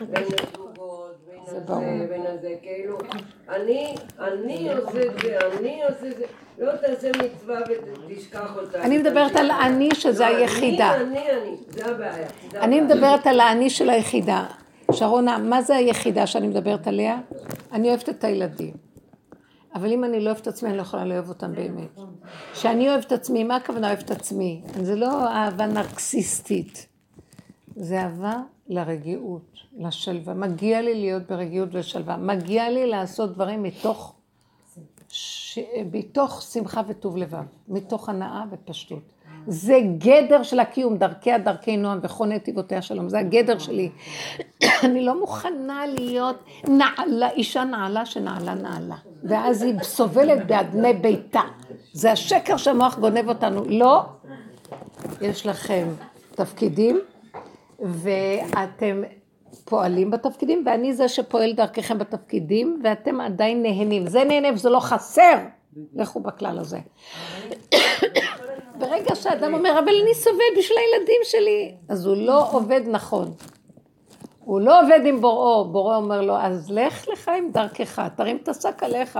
בין 0.00 0.24
הזוגות, 0.24 1.16
בין 1.26 1.35
זה 1.46 1.56
הזה, 1.56 1.66
ברור. 1.66 1.80
בין 2.08 2.22
הזה, 2.26 2.54
כאילו, 2.62 2.98
אני, 3.48 3.94
אני 4.20 4.72
עושה 4.72 5.06
את 5.06 5.20
זה, 5.22 5.38
אני 5.58 5.84
עושה 5.84 6.06
את 6.06 6.16
זה, 6.16 6.24
לא 6.58 6.72
תעשה 6.76 7.10
מצווה 7.10 7.60
ותשכח 8.08 8.56
אותה. 8.56 8.82
אני 8.82 8.98
מדברת 8.98 9.36
על 9.36 9.50
אני 9.50 9.88
שזה 9.94 10.24
לא, 10.28 10.36
היחידה. 10.36 10.94
אני, 10.94 11.02
אני, 11.02 11.30
אני, 11.30 11.56
זה 11.68 11.86
הבעיה. 11.86 12.28
זה 12.52 12.60
אני 12.60 12.80
הבעיה. 12.80 12.96
מדברת 12.96 13.26
על 13.26 13.40
האני 13.40 13.70
של 13.70 13.90
היחידה. 13.90 14.46
שרונה, 14.92 15.38
מה 15.38 15.62
זה 15.62 15.76
היחידה 15.76 16.26
שאני 16.26 16.48
מדברת 16.48 16.86
עליה? 16.86 17.18
אני 17.72 17.88
אוהבת 17.88 18.08
את 18.08 18.24
הילדים. 18.24 18.74
אבל 19.74 19.92
אם 19.92 20.04
אני 20.04 20.20
לא 20.20 20.30
אוהבת 20.30 20.42
את 20.42 20.46
עצמי, 20.46 20.68
אני 20.68 20.76
לא 20.76 20.82
יכולה 20.82 21.04
לאהוב 21.04 21.28
אותם 21.28 21.54
באמת. 21.54 22.00
כשאני 22.52 22.88
אוהבת 22.88 23.06
את 23.06 23.12
עצמי, 23.12 23.44
מה 23.44 23.56
הכוונה 23.56 23.86
אוהבת 23.86 24.04
את 24.04 24.10
עצמי? 24.10 24.62
זה 24.82 24.96
לא 24.96 25.28
אהבה 25.28 25.66
נרקסיסטית. 25.66 26.86
זה 27.76 28.00
אהבה 28.00 28.34
לרגיעות, 28.68 29.55
לשלווה. 29.78 30.34
מגיע 30.34 30.82
לי 30.82 30.94
להיות 30.94 31.22
ברגיעות 31.30 31.68
ושלווה. 31.72 32.16
מגיע 32.16 32.70
לי 32.70 32.86
לעשות 32.86 33.34
דברים 33.34 33.62
מתוך, 33.62 34.14
ש... 35.08 35.58
מתוך 35.92 36.42
שמחה 36.42 36.80
וטוב 36.88 37.16
לבב, 37.16 37.44
מתוך 37.68 38.08
הנאה 38.08 38.44
ופשטות. 38.50 39.16
זה 39.46 39.78
גדר 39.98 40.42
של 40.42 40.60
הקיום, 40.60 40.96
דרכיה 40.96 41.38
דרכי 41.38 41.76
נועם 41.76 41.98
וכל 42.02 42.26
נתיבותיה 42.26 42.82
שלום, 42.82 43.08
זה 43.08 43.18
הגדר 43.18 43.58
שלי. 43.58 43.90
אני 44.84 45.04
לא 45.04 45.20
מוכנה 45.20 45.86
להיות 45.86 46.44
נעלה, 46.68 47.30
אישה 47.30 47.64
נעלה 47.64 48.06
שנעלה 48.06 48.54
נעלה, 48.54 48.96
ואז 49.24 49.62
היא 49.62 49.74
סובלת 49.82 50.46
באדני 50.46 50.92
ביתה. 50.92 51.40
זה 51.92 52.12
השקר 52.12 52.56
שהמוח 52.56 52.98
גונב 52.98 53.28
אותנו. 53.28 53.64
לא, 53.68 54.02
יש 55.20 55.46
לכם 55.46 55.88
תפקידים, 56.30 57.00
ואתם 57.80 59.02
פועלים 59.64 60.10
בתפקידים, 60.10 60.62
ואני 60.66 60.94
זה 60.94 61.08
שפועל 61.08 61.52
דרככם 61.52 61.98
בתפקידים, 61.98 62.80
ואתם 62.84 63.20
עדיין 63.20 63.62
נהנים. 63.62 64.06
זה 64.06 64.24
נהנה 64.24 64.48
וזה 64.54 64.70
לא 64.70 64.80
חסר. 64.80 65.36
לכו 65.94 66.20
בכלל 66.20 66.58
הזה. 66.58 66.78
ברגע 68.78 69.14
שאדם 69.14 69.54
אומר, 69.54 69.78
אבל 69.78 69.92
אני 70.02 70.14
סובל 70.14 70.58
בשביל 70.58 70.78
הילדים 70.78 71.20
שלי, 71.24 71.74
אז 71.88 72.06
הוא 72.06 72.16
לא 72.16 72.50
עובד 72.52 72.80
נכון. 72.86 73.34
הוא 74.44 74.60
לא 74.60 74.82
עובד 74.82 75.00
עם 75.06 75.20
בוראו, 75.20 75.72
בוראו 75.72 75.96
אומר 75.96 76.20
לו, 76.20 76.36
אז 76.36 76.70
לך 76.70 77.08
לך 77.08 77.30
עם 77.38 77.50
דרכך, 77.52 78.02
תרים 78.16 78.36
את 78.42 78.48
השק 78.48 78.82
עליך, 78.82 79.18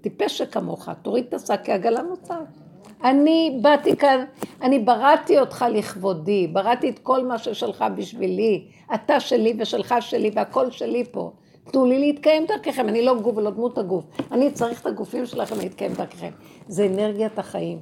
טיפש 0.00 0.38
שכמוך, 0.38 0.88
תוריד 1.02 1.24
את 1.28 1.34
השק, 1.34 1.60
כי 1.64 1.72
עגלה 1.72 2.02
נוצרת. 2.02 2.67
אני 3.04 3.58
באתי 3.62 3.96
כאן, 3.96 4.24
אני 4.62 4.78
בראתי 4.78 5.38
אותך 5.38 5.64
לכבודי, 5.70 6.46
בראתי 6.46 6.88
את 6.88 6.98
כל 6.98 7.26
מה 7.26 7.38
ששלך 7.38 7.84
בשבילי, 7.96 8.64
אתה 8.94 9.20
שלי 9.20 9.56
ושלך 9.58 9.94
שלי 10.00 10.30
והכל 10.34 10.70
שלי 10.70 11.04
פה. 11.10 11.32
תנו 11.64 11.84
לי 11.84 11.98
להתקיים 11.98 12.46
דרככם, 12.46 12.88
אני 12.88 13.02
לא 13.02 13.20
גוף 13.20 13.36
ולא 13.36 13.50
דמות 13.50 13.78
הגוף, 13.78 14.04
אני 14.32 14.50
צריך 14.50 14.80
את 14.80 14.86
הגופים 14.86 15.26
שלכם 15.26 15.58
להתקיים 15.58 15.92
דרככם. 15.94 16.30
זה 16.68 16.86
אנרגיית 16.86 17.38
החיים, 17.38 17.78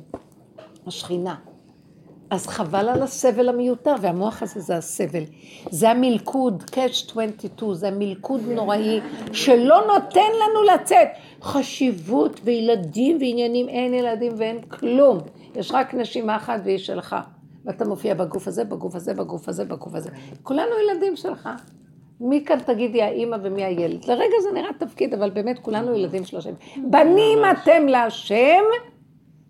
השכינה. 0.86 1.34
אז 2.30 2.46
חבל 2.46 2.88
על 2.88 3.02
הסבל 3.02 3.48
המיותר, 3.48 3.94
והמוח 4.00 4.42
הזה 4.42 4.60
זה 4.60 4.76
הסבל. 4.76 5.22
זה 5.70 5.90
המלכוד, 5.90 6.64
catch 6.70 7.10
22, 7.10 7.74
זה 7.74 7.88
המלכוד 7.88 8.40
נוראי, 8.48 9.00
שלא 9.32 9.80
נותן 9.86 10.20
לנו 10.20 10.62
לצאת. 10.74 11.08
חשיבות 11.42 12.40
וילדים 12.44 13.16
ועניינים, 13.20 13.68
אין 13.68 13.94
ילדים 13.94 14.32
ואין 14.36 14.60
כלום. 14.60 15.18
יש 15.56 15.70
רק 15.72 15.94
נשימה 15.94 16.36
אחת 16.36 16.60
והיא 16.64 16.78
שלך. 16.78 17.16
ואתה 17.64 17.84
מופיע 17.84 18.14
בגוף 18.14 18.48
הזה, 18.48 18.64
בגוף 18.64 18.94
הזה, 18.94 19.14
בגוף 19.14 19.48
הזה, 19.48 19.64
בגוף 19.64 19.94
הזה. 19.94 20.10
כולנו 20.42 20.70
ילדים 20.84 21.16
שלך. 21.16 21.48
מי 22.20 22.44
כאן 22.44 22.58
תגידי 22.58 23.02
האימא 23.02 23.36
ומי 23.42 23.64
הילד? 23.64 24.04
לרגע 24.04 24.34
זה 24.42 24.52
נראה 24.54 24.72
תפקיד, 24.78 25.14
אבל 25.14 25.30
באמת 25.30 25.58
כולנו 25.58 25.94
ילדים 25.94 26.24
של 26.24 26.36
השם. 26.36 26.52
בנים 26.76 27.38
אתם 27.52 27.86
להשם, 27.88 28.64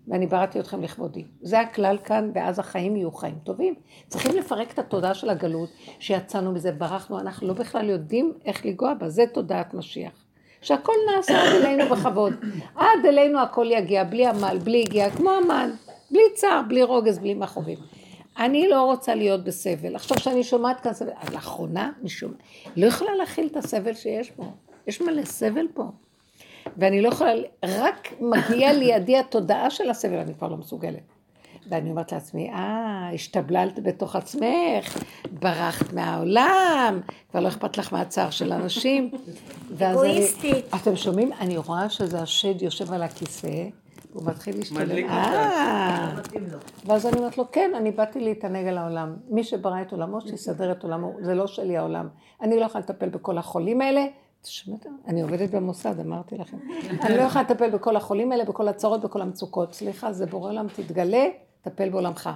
ואני 0.07 0.27
בראתי 0.27 0.59
אתכם 0.59 0.81
לכבודי. 0.81 1.23
זה 1.41 1.59
הכלל 1.59 1.97
כאן, 2.03 2.31
ואז 2.33 2.59
החיים 2.59 2.95
יהיו 2.95 3.11
חיים 3.11 3.35
טובים. 3.43 3.75
צריכים 4.07 4.35
לפרק 4.35 4.71
את 4.73 4.79
התודעה 4.79 5.13
של 5.13 5.29
הגלות, 5.29 5.69
שיצאנו 5.99 6.51
מזה, 6.51 6.71
ברחנו, 6.71 7.19
אנחנו 7.19 7.47
לא 7.47 7.53
בכלל 7.53 7.89
יודעים 7.89 8.33
איך 8.45 8.65
לגוע 8.65 8.93
בה, 8.93 9.09
זה 9.09 9.23
תודעת 9.33 9.73
משיח. 9.73 10.11
שהכל 10.61 10.93
נעשה 11.15 11.41
עד 11.43 11.61
אלינו 11.61 11.89
בכבוד. 11.89 12.33
עד 12.75 13.05
אלינו 13.05 13.39
הכל 13.39 13.67
יגיע, 13.71 14.03
בלי 14.03 14.25
עמל, 14.25 14.57
בלי 14.63 14.81
הגיע, 14.81 15.09
כמו 15.09 15.29
המן, 15.31 15.69
בלי 16.11 16.21
צער, 16.35 16.61
בלי 16.67 16.83
רוגז, 16.83 17.19
בלי 17.19 17.33
מכאובים. 17.33 17.77
אני 18.39 18.67
לא 18.67 18.81
רוצה 18.81 19.15
להיות 19.15 19.43
בסבל. 19.43 19.95
עכשיו 19.95 20.19
שאני 20.19 20.43
שומעת 20.43 20.79
כאן 20.79 20.93
סבל, 20.93 21.11
לאחרונה 21.33 21.91
אני 22.01 22.09
שומעת, 22.09 22.37
לא 22.75 22.85
יכולה 22.85 23.15
להכיל 23.15 23.47
את 23.47 23.57
הסבל 23.57 23.93
שיש 23.93 24.31
פה. 24.31 24.43
יש 24.87 25.01
מלא 25.01 25.25
סבל 25.25 25.67
פה. 25.73 25.83
ואני 26.77 27.01
לא 27.01 27.07
יכולה, 27.09 27.31
רק 27.67 28.13
מגיע 28.21 28.73
לידי 28.73 29.17
התודעה 29.17 29.69
של 29.69 29.89
הסבל, 29.89 30.17
אני 30.17 30.33
כבר 30.33 30.47
לא 30.47 30.57
מסוגלת. 30.57 31.01
ואני 31.69 31.89
אומרת 31.89 32.11
לעצמי, 32.11 32.49
אה, 32.49 33.09
השתבללת 33.13 33.83
בתוך 33.83 34.15
עצמך, 34.15 34.97
ברחת 35.31 35.93
מהעולם, 35.93 36.99
כבר 37.31 37.39
לא 37.39 37.47
אכפת 37.47 37.77
לך 37.77 37.93
מהצער 37.93 38.29
של 38.29 38.53
אנשים. 38.53 39.11
ואז 39.77 40.03
אני- 40.03 40.11
אגואיסטית. 40.11 40.65
אתם 40.75 40.95
שומעים? 40.95 41.33
אני 41.39 41.57
רואה 41.57 41.89
שזה 41.89 42.21
השד 42.21 42.61
יושב 42.61 42.93
על 42.93 43.03
הכיסא, 43.03 43.47
הוא 44.13 44.23
מתחיל 44.25 44.57
להשתלם. 44.57 44.77
מדליק 44.81 45.05
אותך. 45.05 45.15
אה. 45.17 46.09
ואז 46.85 47.05
אני 47.05 47.17
אומרת 47.17 47.37
לו, 47.37 47.51
כן, 47.51 47.71
אני 47.77 47.91
באתי 47.91 48.19
להתענג 48.19 48.67
על 48.67 48.77
העולם. 48.77 49.15
מי 49.29 49.43
שברא 49.43 49.81
את 49.81 49.91
עולמו, 49.91 50.21
שיסדר 50.21 50.71
את 50.71 50.83
עולמו, 50.83 51.13
זה 51.21 51.35
לא 51.35 51.47
שלי 51.47 51.77
העולם. 51.77 52.07
אני 52.41 52.59
לא 52.59 52.65
יכולה 52.65 52.83
לטפל 52.83 53.09
בכל 53.09 53.37
החולים 53.37 53.81
האלה. 53.81 54.05
שמעת? 54.43 54.85
אני 55.07 55.21
עובדת 55.21 55.49
במוסד, 55.49 55.99
אמרתי 55.99 56.37
לכם. 56.37 56.57
אני 57.01 57.17
לא 57.17 57.21
יכולה 57.21 57.43
לטפל 57.43 57.69
בכל 57.69 57.95
החולים 57.95 58.31
האלה, 58.31 58.45
בכל 58.45 58.67
הצרות, 58.67 59.01
בכל 59.01 59.21
המצוקות. 59.21 59.73
סליחה, 59.73 60.13
זה 60.13 60.25
בורא 60.25 60.49
עולם, 60.49 60.67
תתגלה, 60.75 61.25
טפל 61.61 61.89
בעולמך. 61.89 62.29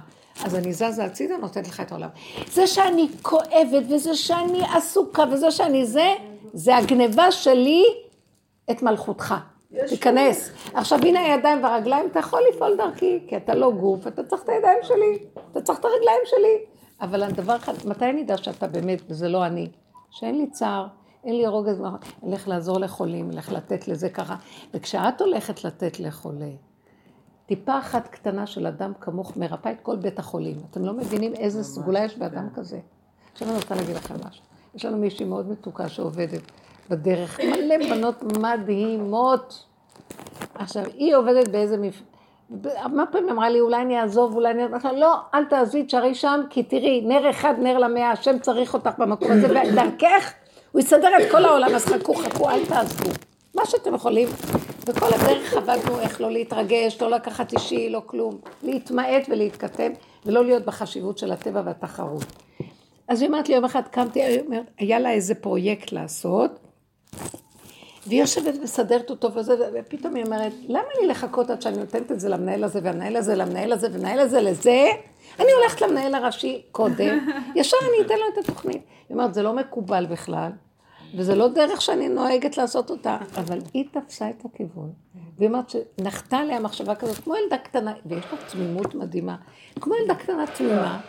אז 0.44 0.54
אני 0.54 0.72
זזה 0.72 1.04
הצידה, 1.04 1.36
נותנת 1.36 1.68
לך 1.68 1.80
את 1.80 1.92
העולם. 1.92 2.08
זה 2.46 2.66
שאני 2.66 3.08
כואבת, 3.22 3.82
וזה 3.90 4.14
שאני 4.14 4.62
עסוקה, 4.76 5.24
וזה 5.32 5.50
שאני 5.50 5.86
זה, 5.86 6.14
זה 6.52 6.76
הגניבה 6.76 7.30
שלי 7.30 7.84
את 8.70 8.82
מלכותך. 8.82 9.34
תיכנס. 9.88 10.50
עכשיו 10.74 10.98
הנה 11.02 11.20
הידיים 11.20 11.64
והרגליים, 11.64 12.06
אתה 12.06 12.18
יכול 12.18 12.42
לפעול 12.54 12.76
דרכי, 12.76 13.20
כי 13.28 13.36
אתה 13.36 13.54
לא 13.54 13.72
גוף, 13.72 14.06
אתה 14.06 14.22
צריך 14.24 14.42
את 14.42 14.48
הידיים 14.48 14.78
שלי, 14.82 15.18
אתה 15.52 15.62
צריך 15.62 15.78
את 15.78 15.84
הרגליים 15.84 16.20
שלי. 16.24 16.56
אבל 17.00 17.22
הדבר 17.22 17.56
אחד, 17.56 17.72
מתי 17.84 18.04
אני 18.04 18.22
אדע 18.22 18.36
שאתה 18.36 18.66
באמת, 18.66 19.02
וזה 19.08 19.28
לא 19.28 19.46
אני? 19.46 19.68
שאין 20.10 20.38
לי 20.38 20.50
צער, 20.50 20.86
אין 21.24 21.36
לי 21.36 21.46
רוגז, 21.46 21.82
אלך 22.26 22.48
לעזור 22.48 22.78
לחולים, 22.80 23.30
אלך 23.30 23.52
לתת 23.52 23.88
לזה 23.88 24.08
ככה. 24.08 24.36
וכשאת 24.74 25.20
הולכת 25.20 25.64
לתת 25.64 26.00
לחולה, 26.00 26.50
טיפה 27.46 27.78
אחת 27.78 28.08
קטנה 28.08 28.46
של 28.46 28.66
אדם 28.66 28.92
כמוך 29.00 29.36
מרפא 29.36 29.68
את 29.68 29.80
כל 29.82 29.96
בית 29.96 30.18
החולים. 30.18 30.56
אתם 30.70 30.84
לא 30.84 30.92
מבינים 30.92 31.34
איזה 31.34 31.64
סגולה 31.64 32.04
יש 32.04 32.18
באדם 32.18 32.48
כזה. 32.54 32.80
עכשיו 33.32 33.48
אני 33.48 33.56
רוצה 33.56 33.74
להגיד 33.74 33.96
לכם 33.96 34.14
משהו. 34.28 34.44
יש 34.74 34.84
לנו 34.84 34.98
מישהי 34.98 35.24
מאוד 35.24 35.50
מתוקה 35.50 35.88
שעובדת 35.88 36.42
בדרך, 36.90 37.40
מלא 37.40 37.76
בנות 37.78 38.22
מדהימות. 38.22 39.64
עכשיו, 40.54 40.84
היא 40.96 41.16
עובדת 41.16 41.48
באיזה 41.48 41.76
מפ... 41.76 42.02
מה 42.92 43.06
פעמים 43.12 43.28
אמרה 43.28 43.50
לי, 43.50 43.60
אולי 43.60 43.82
אני 43.82 44.00
אעזוב, 44.00 44.34
אולי 44.34 44.50
אני... 44.50 44.64
אמרתי 44.64 44.86
לה, 44.86 44.92
לא, 44.92 45.16
אל 45.34 45.44
תעזבי, 45.44 45.82
תשארי 45.82 46.14
שם, 46.14 46.40
כי 46.50 46.62
תראי, 46.62 47.00
נר 47.00 47.30
אחד, 47.30 47.54
נר 47.58 47.78
למאה, 47.78 48.10
השם 48.10 48.38
צריך 48.38 48.74
אותך 48.74 48.98
במקום 48.98 49.30
הזה, 49.30 49.46
ודרכך, 49.46 50.32
הוא 50.72 50.80
יסדר 50.80 51.08
את 51.22 51.30
כל 51.30 51.44
העולם, 51.44 51.74
אז 51.74 51.84
חכו, 51.84 52.14
חכו, 52.14 52.50
אל 52.50 52.66
תעזבו. 52.66 53.10
מה 53.54 53.66
שאתם 53.66 53.94
יכולים. 53.94 54.28
וכל 54.86 55.06
הדרך 55.14 55.54
עבדנו 55.54 56.00
איך 56.00 56.20
לא 56.20 56.30
להתרגש, 56.30 57.02
לא 57.02 57.10
לקחת 57.10 57.52
אישי, 57.52 57.90
לא 57.90 58.02
כלום. 58.06 58.38
להתמעט 58.62 59.22
ולהתכתב, 59.28 59.90
ולא 60.26 60.44
להיות 60.44 60.64
בחשיבות 60.64 61.18
של 61.18 61.32
הטבע 61.32 61.62
והתחרות. 61.64 62.24
אז 63.08 63.20
היא 63.20 63.28
אומרת 63.28 63.48
לי, 63.48 63.54
יום 63.54 63.64
אחד 63.64 63.82
קמתי, 63.90 64.20
היה 64.78 64.98
לה 64.98 65.10
איזה 65.10 65.34
פרויקט 65.34 65.92
לעשות, 65.92 66.50
והיא 68.06 68.20
יושבת 68.20 68.54
ומסדרת 68.58 69.10
אותו 69.10 69.34
וזה, 69.34 69.54
ופתאום 69.74 70.14
היא 70.14 70.24
אומרת, 70.24 70.52
למה 70.68 70.88
לי 71.00 71.06
לחכות 71.06 71.50
עד 71.50 71.62
שאני 71.62 71.78
נותנת 71.78 72.12
את 72.12 72.20
זה 72.20 72.28
למנהל 72.28 72.64
הזה, 72.64 72.80
והמנהל 72.82 73.16
הזה 73.16 73.34
למנהל 73.34 73.72
הזה, 73.72 73.88
ומנהל 73.92 74.18
הזה 74.18 74.40
לזה? 74.40 74.86
אני 75.40 75.52
הולכת 75.52 75.80
למנהל 75.80 76.14
הראשי 76.14 76.62
קודם, 76.72 77.28
ישר 77.56 77.76
אני 77.82 78.06
אתן 78.06 78.14
לו 78.14 78.24
את 78.32 78.38
התוכנית. 78.38 78.82
היא 79.08 79.16
אומרת, 79.16 79.34
זה 79.34 79.42
לא 79.42 79.52
מקובל 79.56 80.06
בכלל, 80.06 80.50
וזה 81.16 81.34
לא 81.34 81.48
דרך 81.48 81.82
שאני 81.82 82.08
נוהגת 82.08 82.56
לעשות 82.56 82.90
אותה, 82.90 83.18
אבל 83.36 83.58
היא 83.74 83.84
תפסה 83.92 84.30
את 84.30 84.44
הכיוון. 84.44 84.92
והיא 85.38 85.48
אומרת 85.48 85.70
שנחתה 85.70 86.36
עליה 86.36 86.60
מחשבה 86.60 86.94
כזאת, 86.94 87.18
כמו 87.18 87.34
ילדה 87.36 87.58
קטנה, 87.58 87.92
ויש 88.06 88.24
לה 88.32 88.38
תמימות 88.50 88.94
מדהימה, 88.94 89.36
כמו 89.80 89.94
ילדה 89.94 90.14
קטנה 90.14 90.44
תמימה. 90.46 91.00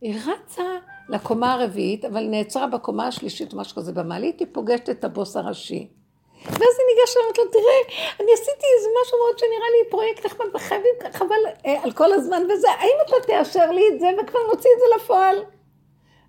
היא 0.00 0.14
רצה 0.26 0.62
לקומה 1.08 1.52
הרביעית, 1.52 2.04
אבל 2.04 2.26
נעצרה 2.28 2.66
בקומה 2.66 3.06
השלישית 3.06 3.54
משהו 3.54 3.76
כזה 3.76 3.92
במעלית, 3.92 4.40
היא 4.40 4.48
פוגשת 4.52 4.90
את 4.90 5.04
הבוס 5.04 5.36
הראשי. 5.36 5.88
ואז 6.46 6.74
היא 6.78 6.86
ניגשה 6.90 7.20
ואומרת 7.20 7.38
לו, 7.38 7.44
תראה, 7.44 7.80
אני 8.20 8.32
עשיתי 8.32 8.66
איזה 8.78 8.88
משהו 9.02 9.18
מאוד 9.18 9.38
שנראה 9.38 9.70
לי 9.70 9.90
פרויקט 9.90 10.26
נחמד 10.26 10.46
וחייבים, 10.54 10.94
חבל 11.12 11.36
אה, 11.66 11.82
על 11.82 11.92
כל 11.92 12.12
הזמן 12.12 12.42
וזה, 12.50 12.70
האם 12.70 12.96
אתה 13.06 13.16
תאשר 13.26 13.70
לי 13.70 13.82
את 13.94 14.00
זה 14.00 14.06
וכבר 14.18 14.38
נוציא 14.52 14.70
את 14.74 14.80
זה 14.80 14.96
לפועל? 14.96 15.36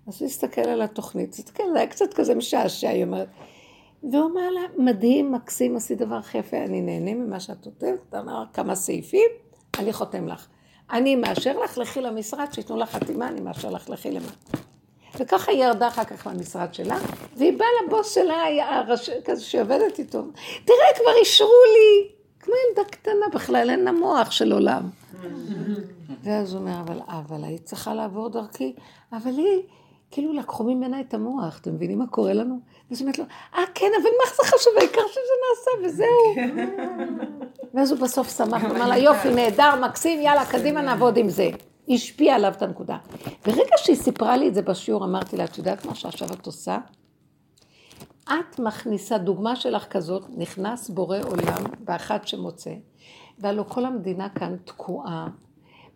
אז 0.08 0.20
הוא 0.20 0.26
הסתכל 0.26 0.60
על 0.60 0.82
התוכנית, 0.82 1.32
זה 1.32 1.42
היה 1.74 1.86
קצת 1.86 2.14
כזה 2.14 2.34
משעשע, 2.34 2.88
היא 2.88 3.04
אומרת. 3.04 3.28
והוא 4.02 4.30
אמר 4.32 4.50
לה, 4.50 4.60
מדהים, 4.76 5.32
מקסים, 5.32 5.76
עשית 5.76 5.98
דבר 5.98 6.14
הכי 6.14 6.38
יפה, 6.38 6.56
אני 6.56 6.80
נהנה 6.80 7.14
ממה 7.14 7.40
שאת 7.40 7.64
כותבת, 7.64 8.00
אתה 8.08 8.20
אמר 8.20 8.44
כמה 8.52 8.74
סעיפים, 8.74 9.30
אני 9.78 9.92
חותם 9.92 10.28
לך. 10.28 10.46
אני 10.90 11.16
מאשר 11.16 11.58
לך, 11.58 11.78
לכי 11.78 12.00
למשרד, 12.00 12.46
שייתנו 12.52 12.76
לך 12.76 12.90
חתימה, 12.90 13.28
אני 13.28 13.40
מאשר 13.40 13.70
לך, 13.70 13.90
לכי 13.90 14.10
למטה. 14.10 14.58
וככה 15.18 15.52
היא 15.52 15.64
ירדה 15.64 15.88
אחר 15.88 16.04
כך 16.04 16.26
מהמשרד 16.26 16.74
שלה, 16.74 16.98
והיא 17.36 17.58
באה 17.58 17.68
לבוס 17.86 18.14
שלה, 18.14 18.44
הראש, 18.70 19.10
כזה 19.24 19.44
שעובדת 19.44 19.98
איתו, 19.98 20.22
תראה, 20.64 20.86
כבר 20.96 21.12
אישרו 21.20 21.62
לי, 21.72 22.08
כמו 22.40 22.54
ילדה 22.68 22.90
קטנה 22.90 23.26
בכלל, 23.34 23.70
אין 23.70 23.84
לה 23.84 23.92
מוח 23.92 24.30
של 24.30 24.52
עולם. 24.52 24.82
ואז 26.24 26.54
הוא 26.54 26.60
אומר, 26.60 26.80
אבל, 26.80 27.00
אבל 27.08 27.44
היית 27.44 27.64
צריכה 27.64 27.94
לעבור 27.94 28.28
דרכי, 28.28 28.74
אבל 29.12 29.30
היא, 29.36 29.62
כאילו 30.10 30.32
לקחו 30.32 30.64
ממנה 30.64 31.00
את 31.00 31.14
המוח, 31.14 31.58
אתם 31.58 31.74
מבינים 31.74 31.98
מה 31.98 32.06
קורה 32.06 32.32
לנו? 32.32 32.60
ואז 32.90 33.00
היא 33.00 33.06
אומרת 33.06 33.18
לו, 33.18 33.24
אה 33.54 33.62
כן, 33.74 33.90
אבל 34.02 34.10
מה 34.10 34.30
זה 34.36 34.42
חשוב, 34.56 34.72
העיקר 34.78 35.00
שזה 35.10 35.32
נעשה, 35.48 35.88
וזהו. 35.88 36.34
ואז 37.74 37.92
הוא 37.92 38.00
בסוף 38.00 38.36
שמח, 38.36 38.64
אמר 38.64 38.88
לה, 38.88 38.98
יופי, 38.98 39.34
נהדר, 39.34 39.74
מקסים, 39.86 40.20
יאללה, 40.22 40.46
קדימה 40.46 40.82
נעבוד 40.82 41.16
עם 41.16 41.28
זה. 41.28 41.50
השפיע 41.90 42.34
עליו 42.34 42.52
את 42.56 42.62
הנקודה. 42.62 42.98
ברגע 43.46 43.76
שהיא 43.76 43.96
סיפרה 43.96 44.36
לי 44.36 44.48
את 44.48 44.54
זה 44.54 44.62
בשיעור, 44.62 45.04
אמרתי 45.04 45.36
לה, 45.36 45.44
את 45.44 45.58
יודעת 45.58 45.84
מה 45.86 45.94
שעכשיו 45.94 46.28
את 46.32 46.46
עושה? 46.46 46.78
את 48.24 48.58
מכניסה, 48.58 49.18
דוגמה 49.18 49.56
שלך 49.56 49.86
כזאת, 49.90 50.24
נכנס 50.36 50.90
בורא 50.90 51.18
עולם 51.18 51.64
באחת 51.84 52.28
שמוצא, 52.28 52.72
והלוא 53.38 53.64
כל 53.68 53.84
המדינה 53.84 54.28
כאן 54.28 54.56
תקועה 54.64 55.28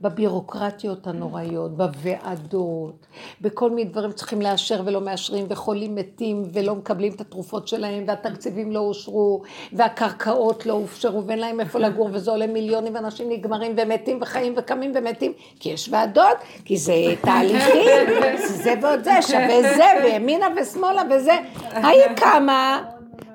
בבירוקרטיות 0.03 1.07
הנוראיות, 1.07 1.77
בוועדות, 1.77 3.07
בכל 3.41 3.71
מיני 3.71 3.91
דברים 3.91 4.13
צריכים 4.13 4.43
לאשר 4.43 4.83
ולא 4.85 5.01
מאשרים, 5.01 5.47
וחולים 5.49 5.95
מתים 5.95 6.43
ולא 6.53 6.75
מקבלים 6.75 7.13
את 7.13 7.21
התרופות 7.21 7.69
שלהם, 7.69 8.05
והתקציבים 8.07 8.73
לא 8.73 8.81
אושרו, 8.81 9.43
והקרקעות 9.73 10.67
לא 10.67 10.73
הופשרו, 10.73 11.27
ואין 11.27 11.39
להם 11.39 11.61
איפה 11.61 11.79
לגור, 11.85 12.09
וזה 12.13 12.31
עולה 12.31 12.47
מיליונים, 12.47 12.95
ואנשים 12.95 13.29
נגמרים 13.31 13.75
ומתים 13.77 14.19
וחיים 14.23 14.55
וקמים 14.57 14.93
ומתים, 14.95 15.33
כי 15.61 15.69
יש 15.69 15.89
ועדות, 15.93 16.37
כי 16.65 16.77
זה 16.77 16.95
תהליכים, 17.21 18.07
זה 18.65 18.75
ועוד 18.83 19.05
זה, 19.05 19.23
שווה 19.23 19.63
זה, 19.77 19.85
וימינה 20.05 20.47
ושמאלה 20.57 21.03
וזה. 21.11 21.35
היא 21.73 22.03
קמה, 22.17 22.83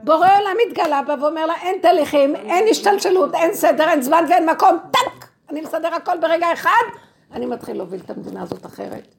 בורא 0.04 0.28
עולם 0.40 0.56
מתגלה 0.68 1.02
בה 1.08 1.16
ואומר 1.22 1.46
לה, 1.46 1.54
אין 1.62 1.76
תהליכים, 1.82 2.36
אין 2.36 2.66
השתלשלות, 2.72 3.36
אין 3.36 3.54
סדר, 3.54 3.90
אין 3.90 4.02
זמן 4.02 4.24
ואין 4.30 4.50
מקום, 4.50 4.78
טאק! 4.92 5.27
אני 5.50 5.62
מסדר 5.62 5.94
הכל 5.94 6.18
ברגע 6.22 6.54
אחד, 6.54 6.84
אני 7.32 7.46
מתחיל 7.46 7.78
להוביל 7.78 8.02
את 8.06 8.10
המדינה 8.10 8.42
הזאת 8.42 8.66
אחרת. 8.66 9.16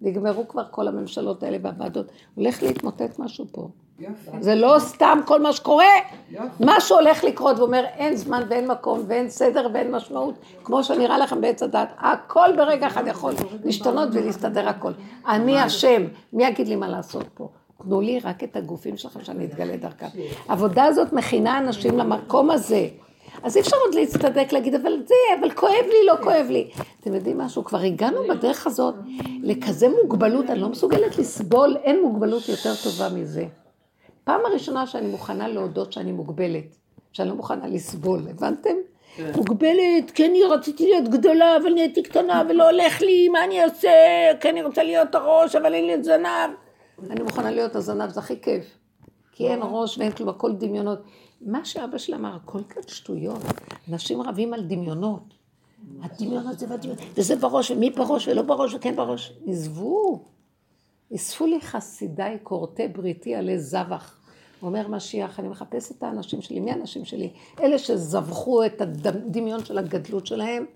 נגמרו 0.00 0.48
כבר 0.48 0.62
כל 0.70 0.88
הממשלות 0.88 1.42
האלה 1.42 1.58
והוועדות. 1.62 2.12
הולך 2.34 2.62
להתמוטט 2.62 3.18
משהו 3.18 3.46
פה. 3.52 3.68
זה 4.40 4.54
לא 4.54 4.76
סתם 4.78 5.18
כל 5.24 5.42
מה 5.42 5.52
שקורה, 5.52 5.84
משהו 6.60 6.96
הולך 6.96 7.24
לקרות 7.24 7.58
ואומר 7.58 7.84
אין 7.84 8.16
זמן 8.16 8.42
ואין 8.48 8.70
מקום 8.70 9.04
ואין 9.06 9.30
סדר 9.30 9.68
ואין 9.74 9.90
משמעות, 9.90 10.34
כמו 10.64 10.84
שנראה 10.84 11.18
לכם 11.18 11.40
בעץ 11.40 11.62
הדת, 11.62 11.88
הכל 11.98 12.48
ברגע 12.56 12.86
אחד 12.86 13.06
יכול 13.06 13.34
להשתנות 13.64 14.08
ולהסתדר 14.12 14.68
הכל. 14.68 14.92
אני 15.28 15.58
השם, 15.58 16.02
מי 16.32 16.44
יגיד 16.44 16.68
לי 16.68 16.76
מה 16.76 16.88
לעשות 16.88 17.24
פה? 17.34 17.48
תנו 17.82 18.00
לי 18.00 18.20
רק 18.24 18.44
את 18.44 18.56
הגופים 18.56 18.96
שלכם 18.96 19.24
שאני 19.24 19.44
אתגלה 19.44 19.76
דרכם. 19.76 20.06
העבודה 20.48 20.84
הזאת 20.84 21.12
מכינה 21.12 21.58
אנשים 21.58 21.98
למקום 21.98 22.50
הזה. 22.50 22.88
אז 23.42 23.56
אי 23.56 23.60
אפשר 23.60 23.76
עוד 23.86 23.94
להצטדק, 23.94 24.52
להגיד, 24.52 24.74
אבל 24.74 24.92
זה, 25.06 25.14
אבל 25.40 25.50
כואב 25.50 25.84
לי, 25.88 26.06
לא 26.06 26.14
כואב 26.22 26.46
לי. 26.50 26.70
אתם 27.00 27.14
יודעים 27.14 27.38
משהו? 27.38 27.64
כבר 27.64 27.78
הגענו 27.78 28.28
בדרך 28.28 28.66
הזאת 28.66 28.94
לכזה 29.42 29.88
מוגבלות, 30.02 30.50
אני 30.50 30.60
לא 30.60 30.68
מסוגלת 30.68 31.18
לסבול, 31.18 31.76
אין 31.76 32.02
מוגבלות 32.02 32.48
יותר 32.48 32.72
טובה 32.84 33.08
מזה. 33.08 33.46
פעם 34.24 34.40
הראשונה 34.46 34.86
שאני 34.86 35.06
מוכנה 35.06 35.48
להודות 35.48 35.92
שאני 35.92 36.12
מוגבלת, 36.12 36.76
שאני 37.12 37.28
לא 37.28 37.34
מוכנה 37.34 37.66
לסבול, 37.66 38.20
הבנתם? 38.30 38.74
כן. 39.16 39.32
מוגבלת, 39.36 40.10
כי 40.14 40.26
אני 40.26 40.42
רציתי 40.42 40.84
להיות 40.84 41.08
גדולה, 41.08 41.56
אבל 41.56 41.70
נהייתי 41.74 42.02
קטנה 42.02 42.42
ולא 42.48 42.70
הולך 42.70 43.02
לי, 43.02 43.28
מה 43.28 43.44
אני 43.44 43.64
אעשה? 43.64 43.88
כי 44.40 44.50
אני 44.50 44.62
רוצה 44.62 44.82
להיות 44.82 45.14
הראש, 45.14 45.56
אבל 45.56 45.74
אין 45.74 45.86
לי 45.86 45.94
את 45.94 46.04
זנב. 46.04 46.50
אני 47.10 47.22
מוכנה 47.22 47.50
להיות 47.50 47.76
הזנב, 47.76 48.10
זה 48.10 48.20
הכי 48.20 48.40
כיף. 48.40 48.64
כי 49.32 49.48
אין 49.48 49.60
ראש 49.62 49.98
ואין 49.98 50.12
כלום, 50.12 50.28
הכל 50.28 50.52
דמיונות. 50.52 50.98
מה 51.40 51.64
שאבא 51.64 51.98
שלה 51.98 52.16
אמר, 52.16 52.36
הכל 52.36 52.62
כאן 52.68 52.82
שטויות. 52.86 53.42
אנשים 53.88 54.22
רבים 54.22 54.54
על 54.54 54.62
דמיונות. 54.64 55.22
הדמיון 56.02 56.46
הזה 56.46 56.66
והדמיון, 56.68 56.98
וזה 57.14 57.36
בראש, 57.36 57.70
ומי 57.70 57.90
בראש 57.90 58.28
ולא 58.28 58.42
בראש 58.42 58.74
וכן 58.74 58.96
בראש. 58.96 59.32
עזבו. 59.46 60.24
אספו 61.14 61.46
לי 61.46 61.60
חסידיי 61.60 62.38
כורתי 62.42 62.88
בריתי 62.88 63.34
עלי 63.34 63.58
זבח. 63.58 64.20
אומר 64.62 64.88
משיח, 64.88 65.40
אני 65.40 65.48
מחפש 65.48 65.90
את 65.90 66.02
האנשים 66.02 66.42
שלי. 66.42 66.60
מי 66.60 66.70
האנשים 66.70 67.04
שלי? 67.04 67.32
אלה 67.60 67.78
שזבחו 67.78 68.66
את 68.66 68.80
הדמיון 68.80 69.64
של 69.64 69.78
הגדלות 69.78 70.26
שלהם, 70.26 70.66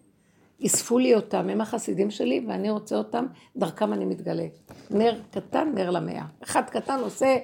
אספו 0.66 0.98
לי 0.98 1.14
אותם, 1.14 1.48
הם 1.48 1.60
החסידים 1.60 2.10
שלי, 2.10 2.44
ואני 2.48 2.70
רוצה 2.70 2.96
אותם, 2.96 3.26
דרכם 3.56 3.92
אני 3.92 4.04
מתגלה. 4.04 4.46
נר 4.90 5.20
קטן, 5.30 5.72
נר 5.74 5.90
למאה. 5.90 6.24
אחד 6.42 6.62
קטן 6.62 7.00
עושה 7.00 7.36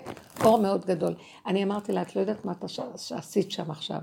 אור 0.44 0.58
מאוד 0.62 0.86
גדול. 0.86 1.14
אני 1.46 1.64
אמרתי 1.64 1.92
לה, 1.92 2.02
את 2.02 2.16
לא 2.16 2.20
יודעת 2.20 2.44
מה 2.44 2.52
אתה 2.52 2.66
עשית 3.10 3.50
שם 3.50 3.70
עכשיו. 3.70 4.00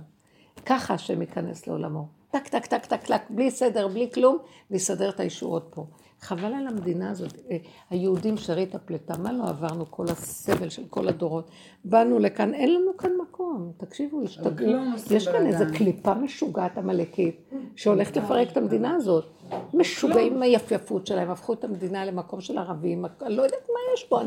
ככה 0.65 0.93
השם 0.93 1.21
ייכנס 1.21 1.67
לעולמו. 1.67 2.07
טק, 2.31 2.47
טק, 2.47 2.65
טק, 2.65 2.85
טק, 2.85 3.05
טק, 3.05 3.21
בלי 3.29 3.51
סדר, 3.51 3.88
בלי 3.88 4.09
כלום, 4.13 4.38
ויסדר 4.71 5.09
את 5.09 5.19
הישועות 5.19 5.67
פה. 5.69 5.85
חבל 6.22 6.53
על 6.53 6.68
המדינה 6.68 7.11
הזאת. 7.11 7.34
אה, 7.52 7.57
היהודים 7.89 8.38
שארית 8.38 8.76
הפליטה, 8.76 9.18
מה 9.18 9.34
לא 9.34 9.44
עברנו 9.44 9.91
כל 9.91 10.06
הסבל 10.10 10.69
של 10.69 10.84
כל 10.89 11.07
הדורות? 11.07 11.49
באנו 11.85 12.19
לכאן, 12.19 12.53
אין 12.53 12.73
לנו 12.73 12.98
כאן 12.98 13.11
מקום. 13.22 13.72
תקשיבו, 13.77 14.23
השתגעו. 14.23 14.72
יש 15.11 15.27
כאן 15.27 15.45
איזו 15.45 15.65
קליפה 15.77 16.14
משוגעת 16.14 16.77
עמלקית, 16.77 17.52
שהולכת 17.76 18.18
לפרק 18.18 18.52
את 18.52 18.57
המדינה 18.57 18.95
הזאת. 18.95 19.26
משוגעים 19.73 20.35
עם 20.35 20.41
היפייפות 20.41 21.07
שלהם, 21.07 21.30
הפכו 21.30 21.53
את 21.53 21.64
המדינה 21.64 22.06
למקום 22.06 22.41
של 22.41 22.57
ערבים, 22.57 23.06
לא 23.22 23.41
יודעת 23.41 23.68
מה 23.69 23.80
יש 23.94 24.03
פה, 24.03 24.22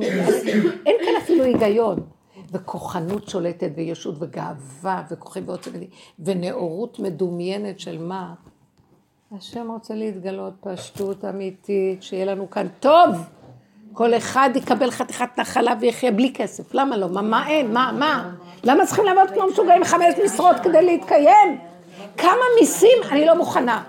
אין 0.86 0.96
כאן 1.04 1.22
אפילו 1.22 1.44
היגיון. 1.44 1.98
וכוחנות 2.52 3.28
שולטת 3.28 3.70
וישות 3.76 4.14
וגאווה 4.18 5.02
וכוחי 5.10 5.40
ועוצם 5.40 5.70
ונאורות 6.18 6.98
מדומיינת 6.98 7.80
של 7.80 7.98
מה? 7.98 8.34
השם 9.36 9.70
רוצה 9.70 9.94
להתגלות 9.94 10.52
פשטות 10.60 11.24
אמיתית, 11.24 12.02
שיהיה 12.02 12.24
לנו 12.24 12.50
כאן 12.50 12.66
טוב. 12.80 13.10
כל 13.92 14.14
אחד 14.14 14.50
יקבל 14.54 14.90
חתיכת 14.90 15.38
נחלה 15.38 15.74
ויחיה 15.80 16.10
בלי 16.10 16.32
כסף. 16.34 16.74
למה 16.74 16.96
לא? 16.96 17.08
מה, 17.08 17.22
מה 17.22 17.48
אין? 17.48 17.72
מה, 17.72 17.92
מה? 17.98 18.30
למה 18.64 18.86
צריכים 18.86 19.04
לעבוד 19.04 19.30
כמו 19.30 19.46
משוגעים 19.46 19.84
חמש 19.84 20.14
משרות 20.24 20.56
כדי 20.62 20.82
להתקיים? 20.82 21.58
כמה 22.16 22.42
מיסים? 22.60 22.98
אני 23.10 23.26
לא 23.26 23.36
מוכנה. 23.36 23.82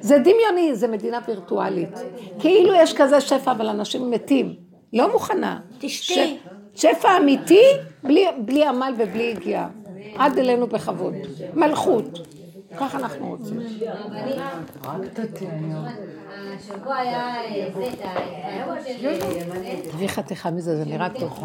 זה 0.00 0.18
דמיוני, 0.18 0.74
זה 0.74 0.88
מדינה 0.88 1.20
וירטואלית. 1.28 1.98
כאילו 2.38 2.74
יש 2.74 2.94
כזה 2.96 3.20
שפע, 3.20 3.52
אבל 3.52 3.68
אנשים 3.68 4.10
מתים. 4.10 4.54
לא 4.92 5.12
מוכנה. 5.12 5.60
תשתי. 5.78 6.38
שפע 6.74 7.16
אמיתי, 7.16 7.64
בלי, 8.02 8.26
בלי 8.38 8.66
עמל 8.66 8.94
ובלי 8.98 9.32
הגיעה. 9.32 9.68
עד 10.16 10.38
אלינו 10.38 10.66
בכבוד. 10.66 11.14
מלכות. 11.54 12.18
ככה 12.78 12.98
אנחנו 12.98 13.28
רוצים. 13.28 13.60
השבוע 16.56 16.96
היה 16.96 17.34
זה, 17.74 17.90
תביא 19.90 20.08
חתיכה 20.08 20.50
מזה, 20.50 20.76
זה 20.76 20.84
נראה 20.84 21.08
טוב. 21.10 21.44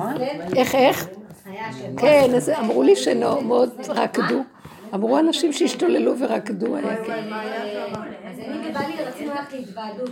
איך, 0.56 0.76
איך? 0.76 1.08
כן, 1.98 2.30
אמרו 2.60 2.84
לי 2.84 2.96
שמאוד 2.96 3.70
רקדו. 3.90 4.44
אמרו 4.94 5.20
אנשים 5.20 5.54
שהשתוללו 5.54 6.20
ורקדו, 6.20 6.76
כן. 7.06 7.34
אז 8.26 8.40
אני 8.40 8.70
ובעלי 8.70 9.04
רצינו 9.04 9.32
ללכת 9.32 9.54
להתוועדות. 9.54 10.10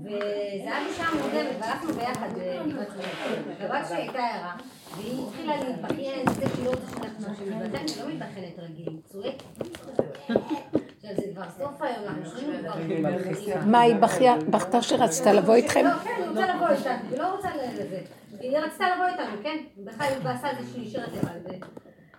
וזה 0.00 0.12
היה 0.64 0.88
בשעה 0.90 1.14
מוקדמת, 1.14 1.56
והלכנו 1.60 1.92
ביחד 1.92 2.28
בגבעת 2.34 2.88
ורק 3.60 3.88
שהייתה 3.88 4.18
הערה, 4.18 4.54
והיא 4.96 5.26
התחילה 5.26 5.56
להתבכיין, 5.56 6.26
זה 6.30 6.46
שהיא 6.54 6.64
לא 6.64 6.72
שאנחנו 6.90 7.34
מתבכיינת, 7.46 7.90
היא 7.90 8.02
לא 8.02 8.08
מתבכיינת 8.08 8.58
רגיל, 8.58 8.88
היא 8.88 8.98
צועקת. 9.04 9.42
עכשיו 10.96 11.16
זה 11.16 11.22
כבר 11.34 11.44
סוף 11.58 11.82
היום, 11.82 12.04
אנחנו 12.08 12.40
שומעים 12.40 12.60
כבר... 12.60 12.72
מה, 13.66 13.80
היא 13.80 13.94
בכתה 14.50 14.82
שרצתה 14.82 15.32
לבוא 15.32 15.54
איתכם? 15.54 15.84
לא, 15.84 15.90
כן, 15.90 16.10
היא 16.18 16.28
רוצה 16.28 16.54
לבוא 16.54 16.68
איתנו, 16.68 17.10
היא 17.10 17.18
לא 17.18 17.34
רוצה 17.34 17.48
לזה. 17.56 18.00
היא 18.40 18.58
רצתה 18.58 18.84
לבוא 18.94 19.06
איתנו, 19.06 19.42
כן? 19.42 19.56
בכלל 19.84 20.06
היא 20.06 20.18
בעשה 20.22 20.50
איזה 20.50 20.72
שהיא 20.72 20.86
נשארת 20.86 21.12
לבד. 21.12 21.56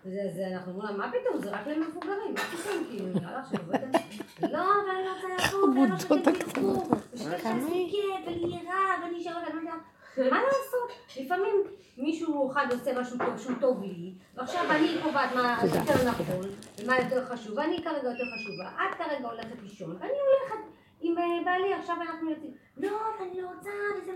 זה, 0.06 0.48
אנחנו 0.54 0.72
אומרים 0.72 0.98
לה, 0.98 1.06
מה 1.06 1.12
פתאום, 1.12 1.42
זה 1.42 1.50
רק 1.50 1.68
למבוגרים, 1.68 2.34
מה 2.34 2.40
פתאום, 2.40 2.84
כאילו, 2.90 3.06
נראה 3.08 3.40
לך 3.40 3.50
שעובדת... 3.50 4.02
לא, 4.42 4.60
אבל 4.60 4.96
אני 5.00 5.10
רוצה 5.10 5.48
לבוא, 5.48 5.70
ואני 5.70 5.92
רוצה 5.92 6.08
שתתקפו, 6.08 6.84
ושתעשי 7.14 7.88
כיף, 7.92 8.28
ואני 8.28 8.64
רע, 8.68 9.04
ואני 9.04 9.22
אשאר 9.22 9.38
ואני 9.38 9.70
מה 10.18 10.40
לעשות? 10.44 11.18
לפעמים 11.20 11.64
מישהו 11.98 12.52
אחד 12.52 12.68
עושה 12.72 13.02
משהו 13.02 13.18
טוב 13.18 13.38
שהוא 13.38 13.56
טוב 13.60 13.84
לי, 13.84 14.14
ועכשיו 14.36 14.66
אני 14.72 14.88
קובעת 15.04 15.36
מה 15.36 15.58
יותר 15.64 16.10
נכון, 16.10 16.50
ומה 16.84 16.98
יותר 16.98 17.26
חשוב, 17.26 17.58
ואני 17.58 17.84
כרגע 17.84 18.10
יותר 18.10 18.24
חשובה, 18.36 18.70
את 18.70 18.96
כרגע 18.98 19.28
הולכת 19.28 19.62
לישון, 19.64 19.98
ואני 20.00 20.12
הולכת 20.12 20.70
עם 21.02 21.16
בעלי, 21.46 21.74
עכשיו 21.74 21.96
אנחנו 22.02 22.30
יוצאים, 22.30 22.52
לא, 22.78 23.00
אני 23.22 23.42
לא 23.42 23.48
רוצה, 23.48 23.70
וזה 24.02 24.12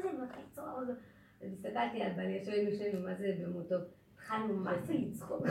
וזה, 0.82 0.94
והסתכלתי 1.42 2.02
על 2.02 2.12
בעלי, 2.12 2.46
שנינו, 2.78 3.08
מה 3.08 3.16
זה 3.16 3.34
במותו. 3.40 3.76
התחלנו 4.30 4.54
מה 4.54 4.72
זה 4.84 4.94
לצחוק, 4.94 5.42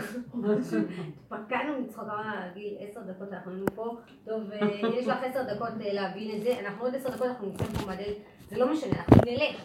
פקענו 1.29 1.81
מצחוק, 1.81 2.05
אמרנו 2.05 2.55
גיל 2.55 2.77
עשר 2.81 3.01
דקות 3.01 3.33
אנחנו 3.33 3.53
היינו 3.53 3.67
פה, 3.75 3.97
טוב 4.25 4.43
יש 4.95 5.07
לך 5.07 5.19
עשר 5.23 5.55
דקות 5.55 5.69
להבין 5.79 6.37
את 6.37 6.43
זה, 6.43 6.61
אנחנו 6.61 6.85
עוד 6.85 6.95
עשר 6.95 7.11
דקות 7.11 7.27
אנחנו 7.27 7.47
נמצאים 7.47 7.71
פה 7.71 7.87
מהדלת, 7.87 8.17
זה 8.49 8.59
לא 8.59 8.73
משנה, 8.73 8.97
אנחנו 8.99 9.17
נלך, 9.27 9.65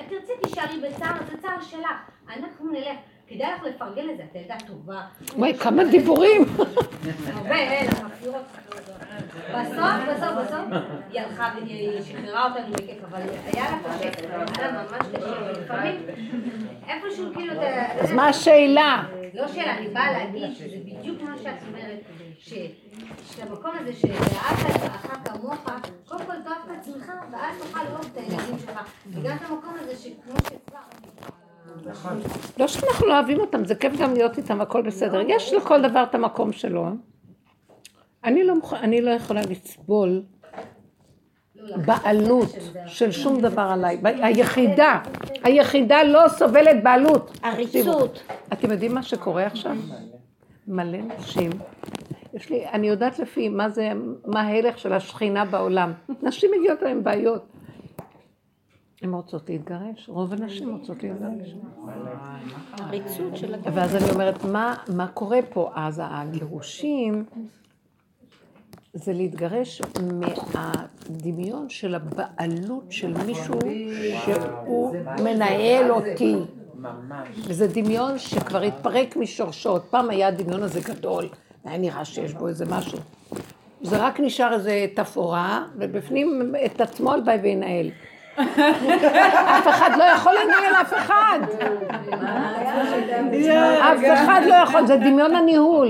את 0.00 0.04
תרצי 0.08 0.32
תישארי 0.42 0.80
בצער, 0.80 1.24
זה 1.30 1.38
צער 1.38 1.60
שלך, 1.60 2.10
אנחנו 2.28 2.72
נלך, 2.72 2.98
כדאי 3.30 3.52
לך 3.56 3.62
לפרגן 3.62 4.06
לזה, 4.06 4.22
את 4.30 4.36
ילדה 4.36 4.54
טובה. 4.66 5.00
וואי, 5.36 5.54
כמה 5.54 5.84
דיבורים. 5.84 6.42
הרבה, 7.26 7.54
אין, 7.54 7.90
בסוף, 9.50 9.86
בסוף, 10.08 10.32
בסוף, 10.44 10.82
היא 11.10 11.20
הלכה 11.20 11.52
והיא 11.56 12.00
שחררה 12.02 12.44
אותנו 12.44 12.72
בכיף, 12.72 13.04
אבל 13.10 13.20
היה 13.52 13.64
לה 13.70 13.78
קשה, 13.78 14.10
היה 14.28 14.72
לה 14.72 14.82
ממש 14.82 15.06
קשה, 15.16 15.42
ולפעמים, 15.46 16.06
איפשהו 16.88 17.34
כאילו... 17.34 17.54
אז 18.00 18.12
מה 18.12 18.28
השאלה? 18.28 19.02
לא 19.34 19.48
שאלה, 19.48 19.78
אני 19.78 19.88
באה 19.88 20.12
להגיד 20.12 20.54
שזה 20.54 20.76
בדיוק 20.84 21.22
מה 21.22 21.38
שאת 21.42 21.62
אומרת, 21.68 22.00
שהמקום 23.24 23.70
הזה 23.80 23.92
שאהבת 23.92 24.80
רעך 24.82 25.06
כמוך, 25.24 25.70
קודם 26.08 26.24
כל 26.26 26.32
תאהב 26.44 26.56
את 26.64 26.78
עצמך, 26.80 27.12
ואז 27.32 27.58
תוכל 27.58 27.82
לאהוב 27.84 28.10
את 28.12 28.16
הילדים 28.16 28.58
שלך, 28.58 28.80
וגם 29.10 29.36
את 29.36 29.50
המקום 29.50 29.74
הזה 29.80 29.96
שכמו 29.96 30.34
שהצלחנו. 30.42 31.40
לא 32.58 32.66
שאנחנו 32.66 33.06
לא 33.06 33.18
אוהבים 33.18 33.40
אותם, 33.40 33.64
זה 33.64 33.74
כיף 33.74 33.96
גם 33.98 34.14
להיות 34.14 34.38
איתם, 34.38 34.60
הכל 34.60 34.82
בסדר. 34.82 35.20
יש 35.28 35.52
לכל 35.52 35.82
דבר 35.82 36.02
את 36.02 36.14
המקום 36.14 36.52
שלו. 36.52 36.86
אני 38.24 38.44
לא, 38.44 38.54
אני 38.72 39.00
לא 39.00 39.10
יכולה 39.10 39.40
לסבול 39.40 40.22
בעלות 41.86 42.48
של 42.86 43.12
שום 43.12 43.40
דבר 43.40 43.62
עליי. 43.62 44.00
היחידה, 44.04 45.00
היחידה 45.42 46.02
לא 46.02 46.28
סובלת 46.28 46.82
בעלות. 46.82 47.38
עריצות. 47.42 48.22
אתם 48.52 48.70
יודעים 48.70 48.94
מה 48.94 49.02
שקורה 49.02 49.46
עכשיו? 49.46 49.76
מלא 50.68 50.98
נשים. 51.18 51.50
יש 52.34 52.50
לי, 52.50 52.66
אני 52.72 52.88
יודעת 52.88 53.18
לפי 53.18 53.48
מה 53.48 53.68
זה, 53.68 53.90
מה 54.26 54.40
ההלך 54.40 54.78
של 54.78 54.92
השכינה 54.92 55.44
בעולם. 55.44 55.92
נשים 56.22 56.50
מגיעות 56.58 56.82
להן 56.82 57.02
בעיות. 57.02 57.42
הן 59.02 59.14
רוצות 59.14 59.48
להתגרש, 59.48 60.08
רוב 60.08 60.32
הנשים 60.32 60.76
רוצות 60.76 61.02
להתגרש. 61.02 61.54
עריצות 62.78 63.36
של 63.36 63.54
הדבר. 63.54 63.70
ואז 63.74 63.96
אני 63.96 64.10
אומרת, 64.10 64.44
מה, 64.44 64.74
מה 64.96 65.08
קורה 65.08 65.38
פה? 65.52 65.70
אז 65.74 66.00
הגירושים 66.04 67.24
זה 68.92 69.12
להתגרש 69.12 69.82
מהדמיון 70.54 71.68
של 71.68 71.94
הבעלות 71.94 72.84
של 72.90 73.14
מישהו 73.26 73.58
שהוא 74.24 74.96
מנהל 75.24 75.90
אותי. 75.90 76.36
וזה 77.48 77.66
דמיון 77.66 78.18
שכבר 78.18 78.62
התפרק 78.62 79.16
משורשות. 79.16 79.84
פעם 79.90 80.10
היה 80.10 80.28
הדמיון 80.28 80.62
הזה 80.62 80.80
גדול, 80.80 81.28
היה 81.64 81.78
נראה 81.78 82.04
שיש 82.04 82.34
בו 82.34 82.48
איזה 82.48 82.64
משהו. 82.66 82.98
זה 83.82 84.06
רק 84.06 84.20
נשאר 84.20 84.52
איזה 84.52 84.86
תפאורה, 84.94 85.66
ובפנים 85.76 86.54
את 86.66 86.80
עצמו 86.80 87.12
הלוואי 87.12 87.36
וינהל. 87.36 87.90
אף 89.58 89.68
אחד 89.68 89.90
לא 89.98 90.04
יכול 90.04 90.32
לנהל 90.32 90.74
אף 90.80 90.94
אחד. 90.94 91.38
אף 93.80 94.00
אחד 94.14 94.40
לא 94.48 94.54
יכול, 94.54 94.86
זה 94.86 94.96
דמיון 94.96 95.36
הניהול. 95.36 95.88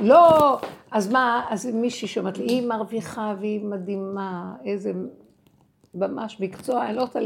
לא, 0.00 0.58
אז 0.90 1.12
מה, 1.12 1.44
אז 1.50 1.66
מישהי 1.66 2.08
שאומרת 2.08 2.38
לי, 2.38 2.44
היא 2.44 2.68
מרוויחה 2.68 3.34
והיא 3.40 3.64
מדהימה, 3.64 4.52
איזה, 4.64 4.92
ממש 5.94 6.40
מקצוע, 6.40 6.86
אני 6.86 6.96
לא 6.96 7.00
רוצה 7.00 7.20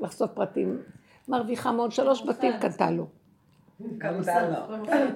לחשוף 0.00 0.30
פרטים. 0.30 0.78
מרוויחה 1.28 1.72
מאוד, 1.72 1.92
שלוש 1.92 2.22
בתים 2.26 2.52
קנתה 2.60 2.90
לו. 2.90 3.06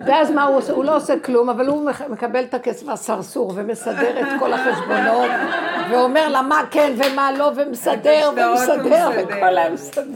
ואז 0.06 0.30
מה 0.30 0.44
הוא 0.44 0.56
עושה? 0.56 0.72
הוא 0.72 0.84
לא 0.84 0.96
עושה 0.96 1.20
כלום, 1.20 1.50
אבל 1.50 1.66
הוא 1.66 1.90
מקבל 2.08 2.44
את 2.44 2.54
הכסף 2.54 2.88
הסרסור 2.88 3.52
ומסדר 3.54 4.20
את 4.20 4.26
כל 4.38 4.52
החשבונות, 4.52 5.30
ואומר 5.90 6.28
לה 6.28 6.42
מה 6.42 6.62
כן 6.70 6.92
ומה 6.96 7.32
לא, 7.32 7.50
ומסדר 7.56 8.30
ומסדר, 8.32 9.08
מסדר. 9.08 9.10
וכל 9.28 9.58
היום 9.58 9.74
מסדר. 9.74 10.06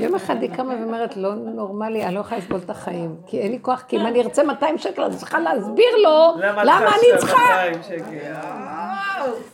יום 0.00 0.14
אחד 0.14 0.42
היא 0.42 0.50
קמה 0.56 0.74
ואומרת, 0.80 1.16
לא 1.16 1.34
נורמלי, 1.34 2.04
אני 2.04 2.14
לא 2.14 2.20
יכולה 2.20 2.38
לסבול 2.38 2.60
את 2.64 2.70
החיים, 2.70 3.16
כי 3.26 3.40
אין 3.40 3.52
לי 3.52 3.58
כוח, 3.62 3.84
כי 3.88 3.96
אם 3.96 4.06
אני 4.06 4.22
ארצה 4.22 4.42
200 4.42 4.78
שקל, 4.78 5.02
אני 5.02 5.16
צריכה 5.16 5.38
להסביר 5.38 5.96
לו 5.96 6.34
למה 6.40 6.88
אני 6.88 7.18
צריכה, 7.18 7.36
200 7.36 7.82
שקל? 7.82 8.32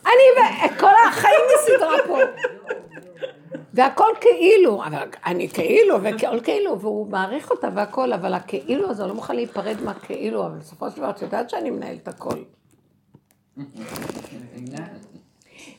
אני, 0.05 0.23
כל 0.79 0.91
החיים 1.09 1.39
מסדרה 1.55 1.97
פה. 2.07 2.17
והכל 3.73 4.11
כאילו, 4.21 4.83
אבל 4.85 5.07
אני 5.25 5.49
כאילו, 5.49 6.03
והכל 6.03 6.39
כאילו, 6.43 6.79
והוא 6.79 7.07
מעריך 7.11 7.51
אותה 7.51 7.69
והכל, 7.75 8.13
אבל 8.13 8.33
הכאילו 8.33 8.89
הזה, 8.89 9.01
הוא 9.03 9.09
לא 9.09 9.15
מוכן 9.15 9.35
להיפרד 9.35 9.75
מהכאילו, 9.83 10.45
אבל 10.45 10.57
בסופו 10.57 10.91
של 10.91 10.97
דבר, 10.97 11.09
את 11.09 11.21
יודעת 11.21 11.49
שאני 11.49 11.69
מנהלת 11.69 12.07
הכל. 12.07 12.43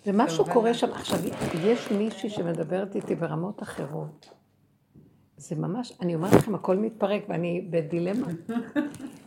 ומשהו 0.07 0.45
קורה 0.45 0.75
שם, 0.75 0.93
עכשיו, 0.93 1.19
יש 1.65 1.91
מישהי 1.91 2.31
שמדברת 2.31 2.97
איתי 2.97 3.15
ברמות 3.15 3.63
אחרות. 3.63 4.31
זה 5.37 5.57
ממש, 5.57 5.93
אני 6.01 6.15
אומרת 6.15 6.33
לכם, 6.33 6.55
הכל 6.55 6.77
מתפרק 6.77 7.23
ואני 7.29 7.67
בדילמה. 7.71 8.27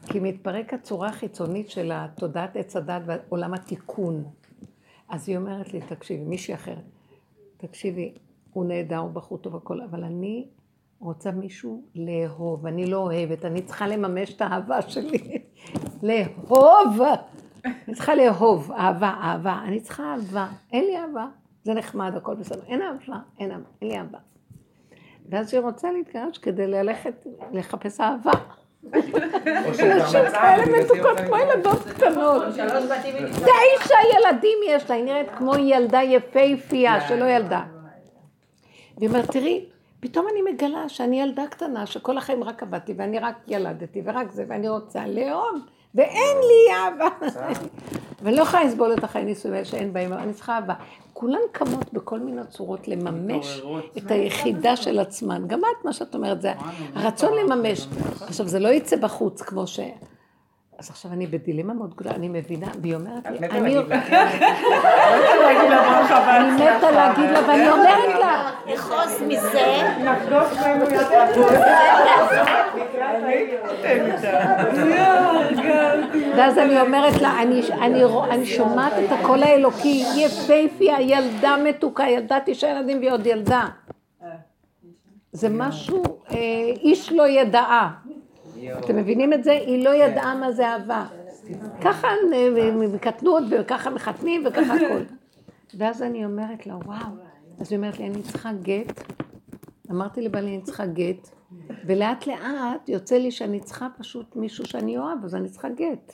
כי 0.07 0.19
מתפרק 0.19 0.73
הצורה 0.73 1.09
החיצונית 1.09 1.69
של 1.69 1.91
התודעת 1.93 2.55
עץ 2.55 2.75
הדת 2.75 3.01
ועולם 3.05 3.53
התיקון. 3.53 4.23
אז 5.09 5.29
היא 5.29 5.37
אומרת 5.37 5.73
לי, 5.73 5.81
תקשיבי, 5.81 6.23
מישהי 6.23 6.53
אחרת, 6.53 6.83
תקשיבי, 7.57 8.13
הוא 8.53 8.65
נהדר, 8.65 8.97
הוא 8.97 9.11
בחור 9.11 9.37
טוב 9.37 9.55
הכל, 9.55 9.81
אבל 9.81 10.03
אני 10.03 10.47
רוצה 10.99 11.31
מישהו 11.31 11.83
לאהוב, 11.95 12.65
אני 12.65 12.85
לא 12.85 12.97
אוהבת, 12.97 13.45
אני 13.45 13.61
צריכה 13.61 13.87
לממש 13.87 14.33
את 14.33 14.41
האהבה 14.41 14.81
שלי. 14.81 15.41
לאהוב! 16.03 17.01
אני 17.65 17.95
צריכה 17.95 18.15
לאהוב, 18.15 18.71
אהבה, 18.71 19.13
אהבה, 19.21 19.59
אני 19.67 19.79
צריכה 19.79 20.03
אהבה, 20.03 20.47
אין 20.71 20.85
לי 20.85 20.97
אהבה, 20.97 21.27
זה 21.63 21.73
נחמד, 21.73 22.15
הכל 22.15 22.35
בסדר, 22.35 22.61
אין 22.67 22.81
אהבה, 22.81 23.19
אין 23.39 23.51
אהבה, 23.51 23.65
אין 23.81 23.89
לי 23.89 23.97
אהבה. 23.97 24.17
ואז 25.29 25.53
היא 25.53 25.61
רוצה 25.61 25.91
להתגרש 25.91 26.37
כדי 26.37 26.67
ללכת 26.67 27.25
לחפש 27.51 28.01
אהבה. 28.01 28.31
נשים 28.93 30.21
כאלה 30.31 30.63
מתוקות 30.79 31.19
כמו 31.27 31.37
ילדות 31.37 31.83
קטנות. 31.83 32.43
תשע 33.83 33.95
ילדים 34.17 34.57
יש 34.67 34.89
לה, 34.89 34.95
היא 34.95 35.03
נראית 35.03 35.29
כמו 35.37 35.55
ילדה 35.55 36.01
יפהפייה 36.03 37.07
שלא 37.07 37.25
ילדה. 37.25 37.63
והיא 38.97 39.09
אומרת, 39.09 39.31
תראי, 39.31 39.65
פתאום 39.99 40.25
אני 40.31 40.53
מגלה 40.53 40.89
שאני 40.89 41.21
ילדה 41.21 41.47
קטנה, 41.49 41.85
שכל 41.85 42.17
החיים 42.17 42.43
רק 42.43 42.63
עבדתי, 42.63 42.93
ואני 42.97 43.19
רק 43.19 43.35
ילדתי, 43.47 44.01
ורק 44.05 44.31
זה, 44.31 44.45
ואני 44.47 44.69
רוצה 44.69 45.07
לאהוב, 45.07 45.59
ואין 45.95 46.37
לי 46.37 46.73
אהבה. 46.73 47.27
ואני 48.21 48.35
לא 48.35 48.41
יכולה 48.41 48.63
לסבול 48.63 48.93
את 48.93 49.03
החיי 49.03 49.25
נישואים 49.25 49.53
האלה 49.53 49.65
שאין 49.65 49.93
בהם, 49.93 50.13
אני 50.13 50.33
צריכה 50.33 50.55
אהבה. 50.55 50.73
כולן 51.13 51.39
קמות 51.51 51.93
בכל 51.93 52.19
מיני 52.19 52.41
צורות 52.49 52.87
לממש. 52.87 53.61
את 53.97 54.11
היחידה 54.11 54.75
של 54.75 54.99
עצמן. 54.99 55.43
גם 55.47 55.59
את, 55.59 55.85
מה 55.85 55.93
שאת 55.93 56.15
אומרת, 56.15 56.41
זה 56.41 56.53
הרצון 56.95 57.33
לממש. 57.33 57.87
עכשיו, 58.21 58.47
זה 58.47 58.59
לא 58.59 58.67
יצא 58.67 58.95
בחוץ 58.95 59.41
כמו 59.41 59.67
ש... 59.67 59.79
אז 60.79 60.89
עכשיו 60.89 61.11
אני 61.13 61.27
בדילמה 61.27 61.73
מאוד 61.73 61.95
גדולה, 61.95 62.15
אני 62.15 62.29
מבינה, 62.29 62.67
והיא 62.81 62.95
אומרת 62.95 63.23
לי, 63.31 63.37
אני 63.47 63.77
אני 66.27 66.51
מתה 66.77 66.91
להגיד 66.91 67.29
לה, 67.29 67.39
ואני 67.47 67.69
אומרת 67.69 68.19
לה, 68.19 68.51
לכעוס 68.73 69.21
מזה, 69.27 69.81
ואז 76.37 76.57
אני 76.57 76.81
אומרת 76.81 77.21
לה, 77.21 77.41
אני, 77.41 77.61
אני, 77.81 78.03
רוא- 78.03 78.25
אני 78.31 78.45
שומעת 78.45 78.93
את 79.05 79.19
הקול 79.19 79.43
האלוקי, 79.43 80.03
יפהפייה, 80.17 81.01
ילדה 81.01 81.55
מתוקה, 81.63 82.03
ילדה 82.09 82.37
תשעה 82.45 82.69
ילדים 82.71 82.97
והיא 82.99 83.11
עוד 83.11 83.25
ילדה. 83.27 83.65
זה 85.31 85.47
משהו, 85.51 86.03
אה, 86.31 86.37
איש 86.83 87.11
לא 87.11 87.27
ידעה. 87.27 87.89
אתם 88.79 88.95
מבינים 88.95 89.33
את 89.33 89.43
זה? 89.43 89.51
היא 89.51 89.83
לא 89.83 89.89
ידעה 89.89 90.35
מה 90.35 90.51
זה 90.51 90.67
אהבה. 90.67 91.05
ככה 91.81 92.07
מקטנות 92.73 93.43
וככה 93.49 93.89
מחתנים 93.89 94.43
וככה 94.45 94.73
הכל. 94.73 95.03
ואז 95.77 96.01
אני 96.01 96.25
אומרת 96.25 96.67
לה, 96.67 96.75
וואו. 96.85 97.07
אז 97.61 97.71
היא 97.71 97.77
אומרת 97.77 97.99
לי, 97.99 98.07
אני 98.07 98.21
צריכה 98.21 98.51
גט. 98.61 99.03
אמרתי 99.91 100.21
לבעלי, 100.21 100.47
אני 100.47 100.61
צריכה 100.61 100.85
גט. 100.85 101.29
ולאט 101.85 102.27
לאט 102.27 102.89
יוצא 102.89 103.15
לי 103.17 103.31
שאני 103.31 103.59
צריכה 103.59 103.87
פשוט 103.97 104.35
מישהו 104.35 104.65
שאני 104.65 104.97
אוהב, 104.97 105.25
אז 105.25 105.35
אני 105.35 105.49
צריכה 105.49 105.69
גט. 105.69 106.13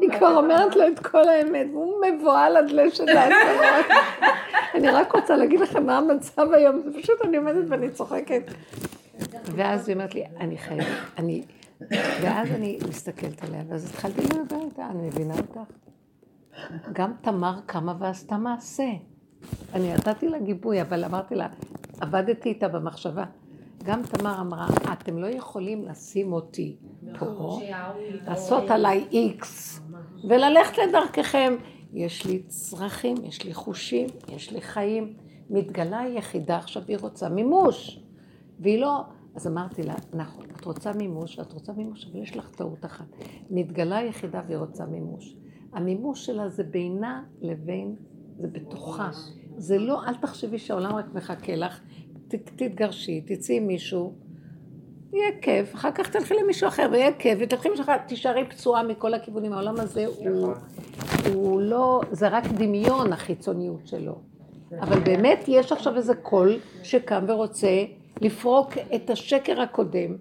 היא 0.00 0.10
כבר 0.18 0.36
אומרת 0.36 0.76
לו 0.76 0.86
את 0.88 0.98
כל 0.98 1.28
האמת, 1.28 1.66
והוא 1.72 1.94
מבוהל 2.06 2.56
עד 2.56 2.70
לשת 2.70 3.08
העצמות. 3.08 3.86
אני 4.74 4.88
רק 4.88 5.14
רוצה 5.14 5.36
להגיד 5.36 5.60
לכם 5.60 5.86
מה 5.86 5.98
המצב 5.98 6.52
היום, 6.52 6.80
זה 6.80 7.02
פשוט, 7.02 7.24
אני 7.24 7.36
עומדת 7.36 7.64
ואני 7.68 7.90
צוחקת. 7.90 8.42
ואז 9.56 9.88
היא 9.88 9.94
אומרת 9.94 10.14
לי, 10.14 10.24
אני 10.40 10.58
חייבת, 10.58 10.86
אני... 11.18 11.42
ואז 12.22 12.48
אני 12.50 12.78
מסתכלת 12.88 13.44
עליה, 13.44 13.62
ואז 13.68 13.90
התחלתי 13.90 14.20
לדבר 14.22 14.64
איתה, 14.64 14.86
אני 14.90 15.06
מבינה 15.06 15.34
אותך. 15.34 15.60
גם 16.92 17.12
תמר 17.20 17.58
קמה 17.66 17.94
ועשתה 17.98 18.36
מעשה. 18.36 18.88
אני 19.74 19.94
נתתי 19.94 20.28
לה 20.28 20.38
גיבוי, 20.38 20.82
אבל 20.82 21.04
אמרתי 21.04 21.34
לה, 21.34 21.48
עבדתי 22.00 22.48
איתה 22.48 22.68
במחשבה. 22.68 23.24
גם 23.84 24.02
תמר 24.02 24.40
אמרה, 24.40 24.66
אתם 24.92 25.18
לא 25.18 25.26
יכולים 25.26 25.84
לשים 25.88 26.32
אותי 26.32 26.76
פה, 27.18 27.60
לעשות 28.26 28.70
עליי 28.70 29.06
איקס, 29.12 29.80
וללכת 30.28 30.78
לדרככם. 30.78 31.56
יש 31.92 32.26
לי 32.26 32.42
צרכים, 32.42 33.16
יש 33.24 33.44
לי 33.44 33.54
חושים, 33.54 34.06
יש 34.28 34.50
לי 34.52 34.60
חיים. 34.60 35.14
מתגלה 35.50 36.00
היחידה 36.00 36.56
עכשיו, 36.56 36.82
היא 36.88 36.96
רוצה 37.00 37.28
מימוש. 37.28 38.01
והיא 38.60 38.80
לא... 38.80 39.02
אז 39.34 39.46
אמרתי 39.46 39.82
לה, 39.82 39.94
נכון, 40.14 40.44
את 40.56 40.64
רוצה 40.64 40.92
מימוש, 40.92 41.38
את 41.38 41.52
רוצה 41.52 41.72
מימוש, 41.72 42.06
אבל 42.06 42.22
יש 42.22 42.36
לך 42.36 42.50
טעות 42.50 42.84
אחת. 42.84 43.06
מתגלה 43.50 43.98
היחידה 43.98 44.40
והיא 44.46 44.58
רוצה 44.58 44.86
מימוש. 44.86 45.36
המימוש 45.72 46.26
שלה 46.26 46.48
זה 46.48 46.62
בינה 46.62 47.22
לבין, 47.40 47.96
זה 48.38 48.48
בתוכה. 48.48 49.10
זה 49.56 49.78
לא, 49.78 50.04
אל 50.04 50.14
תחשבי 50.14 50.58
שהעולם 50.58 50.94
רק 50.94 51.14
מחכה 51.14 51.56
לך, 51.56 51.80
ת, 52.28 52.34
תתגרשי, 52.34 53.20
תצאי 53.20 53.56
עם 53.56 53.66
מישהו, 53.66 54.12
יהיה 55.12 55.40
כיף, 55.42 55.74
אחר 55.74 55.92
כך 55.92 56.10
תלכי 56.10 56.34
למישהו 56.34 56.68
אחר 56.68 56.88
ויהיה 56.92 57.12
כיף, 57.12 57.38
ותלכי 57.42 57.68
למישהו 57.68 57.84
אחר, 57.84 57.96
תישארי 57.98 58.44
פצועה 58.48 58.82
מכל 58.82 59.14
הכיוונים, 59.14 59.52
העולם 59.52 59.80
הזה 59.80 60.06
הוא, 60.06 60.52
הוא 61.34 61.60
לא, 61.60 62.00
זה 62.10 62.28
רק 62.28 62.46
דמיון 62.46 63.12
החיצוניות 63.12 63.86
שלו. 63.86 64.18
אבל 64.80 65.00
באמת 65.00 65.44
יש 65.48 65.72
עכשיו 65.72 65.96
איזה 65.96 66.14
קול 66.14 66.58
שקם 66.82 67.24
ורוצה 67.28 67.84
לפרוק 68.20 68.72
את 68.94 69.10
השקר 69.10 69.60
הקודם, 69.60 70.16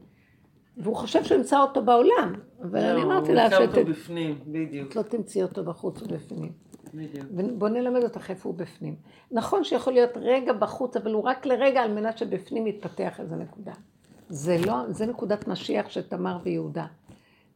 והוא 0.78 0.96
חושב 0.96 1.24
שהוא 1.24 1.38
ימצא 1.38 1.62
אותו 1.62 1.86
בעולם, 1.86 2.34
אבל 2.62 2.80
אני 2.80 3.04
אמרתי 3.04 3.34
לה 3.34 3.44
הוא 3.44 3.50
שאת 3.50 3.62
נמצא 3.62 3.80
אותו 3.80 3.90
בפנים, 3.92 4.40
בדיוק. 4.48 4.92
את 4.92 4.96
לא 4.96 5.02
תמצאי 5.02 5.44
אותו 5.44 5.64
בחוץ 5.64 6.02
ובפנים. 6.02 6.52
בדיוק. 6.94 7.26
בוא 7.58 7.70
נלמד 7.70 8.04
אותך 8.04 8.30
איפה 8.30 8.50
הוא 8.50 8.58
בפנים. 8.58 8.96
נכון 9.32 9.64
שיכול 9.64 9.94
להיות 9.94 10.10
רגע 10.16 10.54
בחוץ, 10.54 10.98
אבל 10.98 11.14
הוא 11.14 11.24
רק 11.24 11.46
לרגע 11.46 11.82
על 11.82 11.94
מנת 11.94 12.18
שבפנים 12.18 12.68
יתפתח 12.68 13.20
איזה 13.20 13.36
נקודה. 13.36 13.74
זה 14.30 14.58
לא, 14.66 14.76
זה 14.90 15.06
נקודת 15.06 15.48
משיח 15.48 15.90
של 15.90 16.02
תמר 16.02 16.38
ויהודה. 16.44 16.86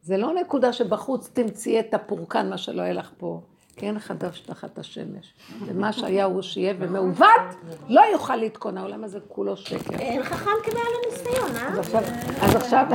זה 0.02 0.16
לא 0.16 0.34
נקודה 0.34 0.72
שבחוץ 0.72 1.30
תמצאי 1.32 1.80
את 1.80 1.94
הפורקן, 1.94 2.50
מה 2.50 2.58
שלא 2.58 2.82
היה 2.82 2.92
לך 2.92 3.10
פה. 3.16 3.40
כי 3.76 3.86
אין 3.86 3.94
לך 3.94 4.10
דף 4.18 4.40
תחת 4.46 4.78
השמש. 4.78 5.34
ומה 5.66 5.92
שהיה 5.92 6.24
הוא 6.24 6.42
שיהיה, 6.42 6.74
ומעוות 6.78 7.54
לא 7.88 8.00
יוכל 8.12 8.36
לתקון. 8.36 8.78
העולם 8.78 9.04
הזה 9.04 9.18
כולו 9.28 9.56
שקר. 9.56 9.98
אין 9.98 10.22
חכם 10.22 10.50
כבעל 10.62 10.82
הניסיון, 11.04 11.56
אה? 11.56 11.68
אז 11.68 11.78
עכשיו, 11.78 12.02
אז 12.40 12.54
עכשיו, 12.54 12.86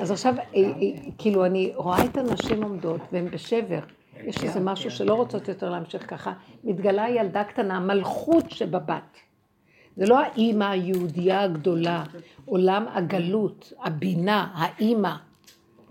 אז 0.00 0.10
עכשיו, 0.10 0.34
אה, 0.38 0.42
אה, 0.54 1.10
כאילו, 1.18 1.46
אני 1.46 1.72
רואה 1.74 2.04
את 2.04 2.16
הנשים 2.16 2.62
עומדות, 2.62 3.00
והן 3.12 3.30
בשבר. 3.30 3.80
יש 4.24 4.44
איזה 4.44 4.60
משהו 4.60 4.90
שלא 4.90 5.14
רוצות 5.14 5.48
יותר 5.48 5.70
להמשיך 5.70 6.10
ככה. 6.10 6.32
מתגלה 6.64 7.08
ילדה 7.10 7.44
קטנה, 7.44 7.80
מלכות 7.80 8.50
שבבת. 8.50 9.16
זה 9.96 10.06
לא 10.06 10.20
האימא 10.20 10.64
היהודייה 10.64 11.42
הגדולה, 11.42 12.04
עולם 12.44 12.84
הגלות, 12.94 13.72
הבינה, 13.80 14.48
האימא. 14.54 15.12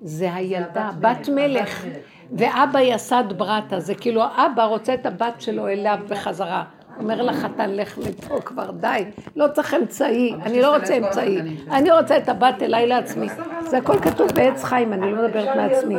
זה 0.01 0.33
הילדה, 0.33 0.91
בת 0.99 1.29
מלך, 1.29 1.85
ואבא 2.31 2.79
יסד 2.79 3.23
ברטה, 3.37 3.79
זה 3.79 3.95
כאילו 3.95 4.23
האבא 4.23 4.63
רוצה 4.63 4.93
את 4.93 5.05
הבת 5.05 5.41
שלו 5.41 5.67
אליו 5.67 5.99
בחזרה. 6.09 6.63
אומר 6.99 7.21
לחתן, 7.21 7.69
לך 7.69 7.97
מפה 7.97 8.41
כבר, 8.41 8.71
די, 8.71 9.05
לא 9.35 9.47
צריך 9.47 9.73
אמצעי, 9.73 10.35
אני 10.43 10.61
לא 10.61 10.75
רוצה 10.75 10.97
אמצעי, 10.97 11.41
אני 11.71 11.91
רוצה 11.91 12.17
את 12.17 12.29
הבת 12.29 12.61
אליי 12.61 12.87
לעצמי. 12.87 13.27
זה 13.61 13.77
הכל 13.77 13.99
כתוב 13.99 14.27
בעץ 14.35 14.63
חיים, 14.63 14.93
אני 14.93 15.11
לא 15.11 15.23
מדברת 15.23 15.55
מעצמי. 15.55 15.95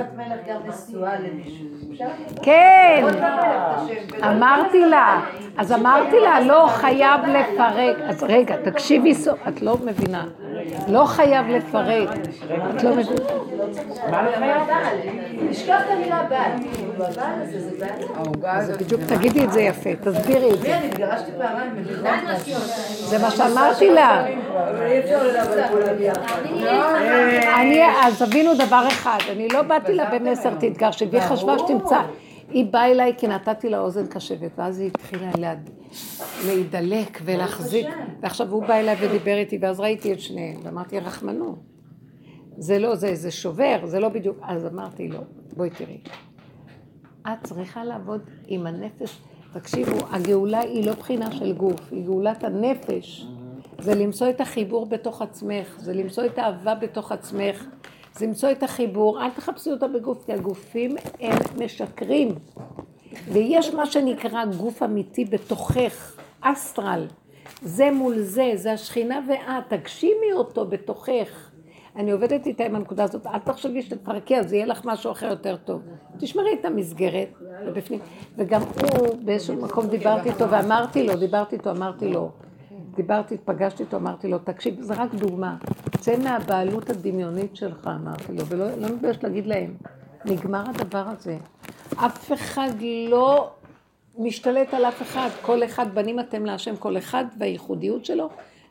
כן, 2.43 3.05
אמרתי 4.23 4.87
לה, 4.87 5.21
אז 5.57 5.73
אמרתי 5.73 6.21
לה, 6.21 6.41
לא 6.41 6.67
חייב 6.69 7.21
לפרק. 7.27 7.97
אז 8.09 8.23
רגע, 8.23 8.57
תקשיבי, 8.65 9.15
סוף, 9.15 9.39
את 9.49 9.63
לא 9.63 9.77
מבינה. 9.85 10.25
לא 10.89 11.05
חייב 11.05 11.47
לפרק. 11.49 12.09
את 12.77 12.83
לא 12.83 12.91
מבינה. 12.91 13.21
נשכח 15.51 15.81
את 15.87 15.91
המילה 15.91 16.23
בעל. 16.29 16.53
זה. 18.61 18.77
בדיוק, 18.79 19.01
תגידי 19.09 19.45
את 19.45 19.53
זה 19.53 19.61
יפה, 19.61 19.91
תסבירי 19.95 20.53
את 20.55 20.61
זה. 20.61 20.81
אני 20.87 21.05
התגרשתי 21.05 21.31
פעמיים 21.39 21.77
בגלל 21.77 22.37
זה 23.09 23.19
מה 23.19 23.31
שאמרתי 23.31 23.91
לה. 23.91 24.25
כולם 25.71 26.03
יחד. 26.03 26.43
אני, 27.61 27.81
אז 28.05 28.23
תבינו 28.23 28.51
דבר 28.55 28.85
אחד, 28.89 29.19
אני 29.33 29.49
לא 29.49 29.63
באתי 29.63 29.95
לה 29.95 30.11
במסר 30.19 30.55
תתגרשי, 30.55 31.05
והיא 31.11 31.23
חשבה 31.23 31.59
שתמצא. 31.59 32.01
היא 32.51 32.67
באה 32.73 32.87
אליי 32.91 33.13
כי 33.19 33.27
נתתי 33.29 33.69
לה 33.69 33.79
אוזן 33.79 34.07
קשבת, 34.07 34.51
ואז 34.59 34.79
היא 34.81 34.91
התחילה 34.95 35.31
להד- 35.39 35.71
להידלק 36.47 37.21
ולהחזיק. 37.25 37.87
ועכשיו 38.23 38.51
הוא 38.51 38.63
בא 38.67 38.75
אליי 38.75 38.97
ודיבר 39.01 39.35
איתי, 39.37 39.59
ואז 39.63 39.81
ראיתי 39.81 40.13
את 40.13 40.21
שניהם, 40.21 40.57
ואמרתי, 40.63 40.99
רחמנות. 41.01 41.59
זה 42.59 42.79
לא, 42.79 42.95
זה, 42.95 43.15
זה 43.15 43.31
שובר, 43.31 43.79
זה 43.85 44.01
לא 44.01 44.09
בדיוק. 44.09 44.37
אז 44.43 44.67
אמרתי 44.67 45.09
לו, 45.09 45.19
בואי 45.57 45.71
תראי. 45.71 45.99
את 47.29 47.39
צריכה 47.43 47.85
לעבוד 47.85 48.21
עם 48.47 48.67
הנפש. 48.67 49.19
תקשיבו, 49.61 49.97
הגאולה 50.11 50.61
היא 50.61 50.87
לא 50.87 50.93
בחינה 50.93 51.33
של 51.33 51.53
גוף, 51.53 51.81
היא 51.91 52.05
גאולת 52.05 52.45
הנפש. 52.45 53.27
זה 53.79 53.95
למצוא 53.95 54.31
את 54.31 54.41
החיבור 54.41 54.87
בתוך 54.87 55.23
עצמך, 55.23 55.77
זה 55.79 55.93
למצוא 55.93 56.25
את 56.25 56.39
האהבה 56.39 56.75
בתוך 56.75 57.13
עצמך, 57.13 57.67
זה 58.15 58.27
למצוא 58.27 58.51
את 58.51 58.63
החיבור, 58.63 59.23
אל 59.23 59.31
תחפשי 59.31 59.71
אותה 59.71 59.89
בגוף, 59.89 60.25
כי 60.27 60.33
הגופים 60.33 60.97
הם 61.21 61.39
משקרים. 61.65 62.35
ויש 63.33 63.75
מה 63.75 63.87
שנקרא 63.87 64.45
גוף 64.45 64.83
אמיתי 64.83 65.25
בתוכך, 65.25 66.17
אסטרל. 66.41 67.07
זה 67.63 67.91
מול 67.91 68.21
זה, 68.21 68.53
זה 68.55 68.73
השכינה 68.73 69.21
ואת, 69.29 69.73
תגשימי 69.73 70.33
אותו 70.33 70.67
בתוכך. 70.67 71.46
אני 71.97 72.11
עובדת 72.11 72.47
איתה 72.47 72.65
עם 72.65 72.75
הנקודה 72.75 73.05
הזאת, 73.05 73.27
אל 73.27 73.39
תחשבי 73.39 73.83
שתפרקי, 73.83 74.37
אז 74.37 74.53
יהיה 74.53 74.67
לך 74.67 74.85
משהו 74.85 75.13
אחר 75.13 75.27
יותר 75.27 75.57
טוב. 75.57 75.83
תשמרי 76.19 76.51
את 76.61 76.65
המסגרת, 76.65 77.29
ובפנים. 77.67 78.01
וגם 78.37 78.61
הוא, 78.63 79.17
באיזשהו 79.25 79.57
מקום 79.57 79.87
דיברתי 79.87 80.29
איתו 80.29 80.51
ואמרתי 80.51 81.07
לו, 81.07 81.17
דיברתי 81.17 81.57
איתו, 81.57 81.71
אמרתי 81.71 82.09
לו, 82.13 82.31
דיברתי, 82.97 83.37
פגשתי 83.45 83.83
איתו, 83.83 83.97
אמרתי 83.97 84.29
לו, 84.29 84.39
תקשיב, 84.39 84.81
זה 84.81 84.95
רק 84.95 85.15
דוגמה. 85.15 85.57
צא 85.99 86.17
מהבעלות 86.17 86.91
הדמיונית 86.91 87.57
שלך, 87.57 87.91
אמרתי 88.03 88.33
לו, 88.33 88.47
ולא 88.47 88.71
לא 88.71 88.89
מתבייש 88.89 89.25
להגיד 89.25 89.47
להם, 89.47 89.75
נגמר 90.25 90.65
הדבר 90.69 91.05
הזה. 91.07 91.39
אף 91.97 92.33
אחד 92.33 92.71
לא 93.09 93.51
משתלט 94.19 94.75
על 94.75 94.85
אף 94.85 95.03
אחד, 95.03 95.29
כל 95.43 95.65
אחד, 95.65 95.95
בנים 95.95 96.21
אתם 96.21 96.47
להשם, 96.47 96.77
כל 96.77 96.99
אחד 96.99 97.25
והייחודיות 97.39 98.05
שלו 98.05 98.29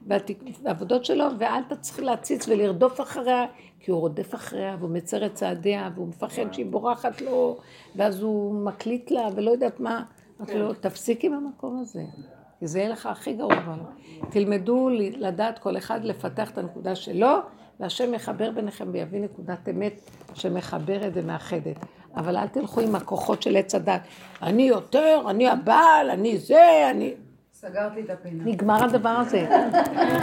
והעבודות 0.07 1.05
שלו, 1.05 1.25
ואל 1.39 1.63
תצטרכי 1.69 2.01
להציץ 2.01 2.47
ולרדוף 2.47 3.01
אחריה, 3.01 3.45
כי 3.79 3.91
הוא 3.91 3.99
רודף 3.99 4.35
אחריה 4.35 4.75
והוא 4.79 4.89
מצר 4.89 5.25
את 5.25 5.33
צעדיה 5.33 5.89
והוא 5.95 6.07
מפחד 6.07 6.53
שהיא 6.53 6.65
בורחת 6.65 7.21
לו, 7.21 7.57
ואז 7.95 8.21
הוא 8.21 8.55
מקליט 8.55 9.11
לה 9.11 9.27
ולא 9.35 9.51
יודעת 9.51 9.79
מה. 9.79 10.03
אמרתי 10.39 10.57
לו, 10.57 10.73
תפסיק 10.73 11.25
עם 11.25 11.33
המקום 11.33 11.79
הזה, 11.81 12.03
כי 12.59 12.67
זה 12.67 12.79
יהיה 12.79 12.89
לך 12.89 13.05
הכי 13.05 13.33
גרוע. 13.33 13.75
תלמדו 14.29 14.89
לדעת 15.17 15.59
כל 15.59 15.77
אחד 15.77 16.03
לפתח 16.03 16.51
את 16.51 16.57
הנקודה 16.57 16.95
שלו, 16.95 17.37
והשם 17.79 18.13
יחבר 18.13 18.51
ביניכם 18.51 18.87
ויביא 18.91 19.21
נקודת 19.21 19.69
אמת 19.69 20.01
שמחברת 20.33 21.11
ומאחדת. 21.13 21.75
אבל 22.15 22.37
אל 22.37 22.47
תלכו 22.47 22.81
עם 22.81 22.95
הכוחות 22.95 23.41
של 23.41 23.55
עץ 23.55 23.75
הדת. 23.75 24.01
אני 24.41 24.63
יותר, 24.63 25.21
אני 25.29 25.49
הבעל, 25.49 26.09
אני 26.09 26.37
זה, 26.37 26.91
אני... 26.91 27.13
סגרתי 27.69 28.01
את 28.01 28.09
הפינה. 28.09 28.43
נגמר 28.43 28.83
הדבר 28.83 29.09
הזה. 29.09 29.47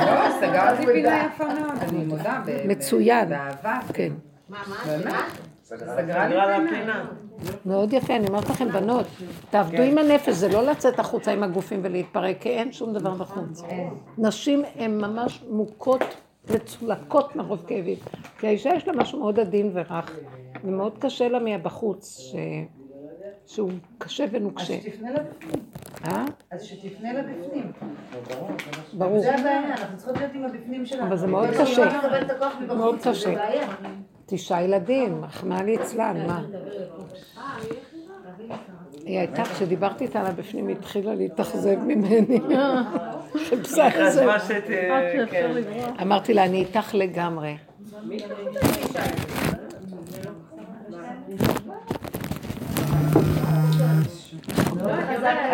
לא, 0.06 0.30
סגרתי 0.40 0.86
פינה 0.86 1.26
יפה 1.26 1.44
מאוד, 1.44 1.78
אני 1.88 2.04
מודה. 2.04 2.42
מצוין. 2.64 3.28
באהבה. 3.28 3.78
כן. 3.94 4.12
מה, 4.48 4.58
מה? 4.68 4.76
באמת. 4.86 5.14
סגרה 5.62 6.28
לי 6.28 6.70
פינה. 6.70 7.04
מאוד 7.66 7.92
יפה, 7.92 8.16
אני 8.16 8.26
אומרת 8.28 8.50
לכם, 8.50 8.68
בנות, 8.68 9.06
תעבדו 9.50 9.82
עם 9.82 9.98
הנפש, 9.98 10.28
זה 10.34 10.48
לא 10.48 10.62
לצאת 10.62 10.98
החוצה 10.98 11.32
עם 11.32 11.42
הגופים 11.42 11.80
ולהתפרק, 11.82 12.36
כי 12.40 12.48
אין 12.48 12.72
שום 12.72 12.92
דבר 12.92 13.14
בחוץ. 13.14 13.62
נשים 14.18 14.62
הן 14.76 15.00
ממש 15.00 15.44
מוכות 15.50 16.02
וצולקות 16.44 17.36
מרוב 17.36 17.64
כאבים. 17.66 17.96
כי 18.38 18.46
האישה 18.46 18.70
יש 18.74 18.88
לה 18.88 18.92
משהו 18.92 19.18
מאוד 19.18 19.40
עדין 19.40 19.70
ורך, 19.74 20.16
ומאוד 20.64 20.98
קשה 20.98 21.28
לה 21.28 21.38
מהבחוץ, 21.38 22.18
ש... 22.18 22.34
שהוא 23.46 23.70
קשה 23.98 24.24
אז 24.24 24.30
ונוקשה. 24.32 24.80
שתפנה 24.80 25.10
לבפנים. 25.10 25.64
אה? 26.04 26.24
אז 26.50 26.62
שתפנה 26.62 27.12
לבפנים. 27.12 27.72
ברור. 28.92 29.20
זה 29.20 29.34
הבעיה, 29.34 29.68
אנחנו 29.68 29.96
צריכות 29.96 30.16
להיות 30.16 30.32
עם 30.34 30.44
הבפנים 30.44 30.86
שלנו. 30.86 31.06
אבל 31.06 31.16
זה 31.16 31.26
מאוד 31.26 31.48
קשה. 31.60 31.84
לא 31.84 31.92
מבחוץ, 32.60 32.76
מאוד 32.76 32.98
קשה. 33.04 33.34
תשעה 34.26 34.62
ילדים, 34.62 35.24
רחמנא 35.24 35.62
ליצלן, 35.62 36.26
מה? 36.26 36.42
היא 39.04 39.18
הייתה, 39.18 39.44
כשדיברתי 39.44 40.04
איתה 40.04 40.20
על 40.20 40.26
הבפנים, 40.26 40.68
היא 40.68 40.76
התחילה 40.76 41.14
להתאכזב 41.14 41.78
ממני. 41.78 42.40
חיפשה 43.48 44.08
את 44.08 44.12
זה. 44.12 44.26
כן. 45.30 45.50
אמרתי 46.02 46.34
לה, 46.34 46.44
אני 46.44 46.58
איתך 46.58 46.94
לגמרי. 46.94 47.56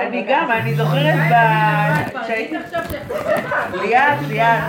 אני 0.07 0.25
גם, 0.29 0.51
אני 0.51 0.75
זוכרת 0.75 1.15
ב- 1.31 2.19
כשהייתי... 2.25 2.57
ליאת, 3.73 4.19
ליאת. 4.29 4.63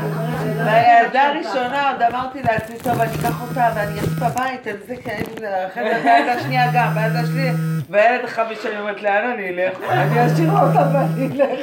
בילדה 0.55 1.27
הראשונה 1.27 1.89
עוד 1.91 2.01
אמרתי 2.01 2.41
לעצמי, 2.43 2.75
טוב, 2.83 3.01
אני 3.01 3.11
אקח 3.19 3.41
אותה 3.41 3.69
ואני 3.75 3.99
אעשה 3.99 4.11
את 4.17 4.21
הבית, 4.21 4.67
על 4.67 4.75
זה 4.87 4.95
הייתי 5.05 5.31
אחרי 5.67 5.95
זה 5.95 6.01
בילדה 6.03 6.33
השנייה 6.33 6.71
גם, 6.73 6.93
בילדה 6.93 7.19
השנייה, 7.19 7.53
והילד 7.89 8.25
החמישי, 8.25 8.67
אני 8.67 8.79
אומרת, 8.79 9.01
לאן 9.03 9.31
אני 9.33 9.49
אלך? 9.49 9.77
אני 9.89 10.25
אשאיר 10.33 10.51
אותה 10.51 10.87
ואני 10.93 11.29
אלך. 11.41 11.59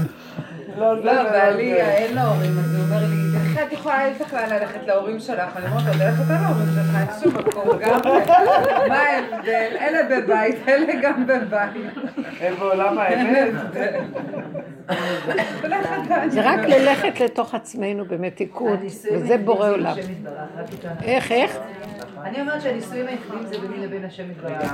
לא, 0.78 1.04
לא, 1.04 1.24
בעלי 1.24 1.74
אין 1.74 2.16
לו 2.16 2.22
הורים, 2.22 2.52
אז 2.60 2.76
הוא 2.76 2.84
אומר 2.84 3.06
לי, 3.10 3.40
תלכי, 3.40 3.64
את 3.64 3.74
יכולה, 3.74 4.10
לך 4.10 4.34
לאן 4.34 4.50
ללכת 4.50 4.88
להורים 4.88 5.20
שלך. 5.20 5.58
אני 5.58 5.66
אומרת 5.66 5.86
לו, 5.86 5.94
תלך 5.94 6.22
אתה 6.26 6.34
להורים 6.41 6.68
שלך, 6.76 6.95
אין 6.95 7.08
שום 7.24 7.38
מקום, 7.38 7.78
גם... 7.80 8.00
מה 8.90 8.98
ההבדל? 8.98 9.70
אלה 9.82 10.22
בבית, 10.22 10.56
אלה 10.68 10.94
גם 11.02 11.28
בבית. 11.28 11.94
הם 12.40 12.56
בעולם 12.56 12.98
האמת. 12.98 13.54
זה 16.30 16.41
רק 16.41 16.60
ללכת 16.60 17.20
לתוך 17.20 17.56
עצמנו 17.56 18.06
במתיקות, 18.06 18.80
וזה 19.14 19.38
בורא 19.38 19.70
עולם. 19.70 19.95
איך, 21.04 21.32
איך? 21.32 21.58
אני 22.24 22.41
אומרת 22.41 22.62
שהנישואים 22.62 23.08
היחידים 23.08 23.45
זה 23.45 23.58
ביני 23.60 23.88
לבין 23.88 24.06
השם 24.06 24.32
יתברך. 24.32 24.72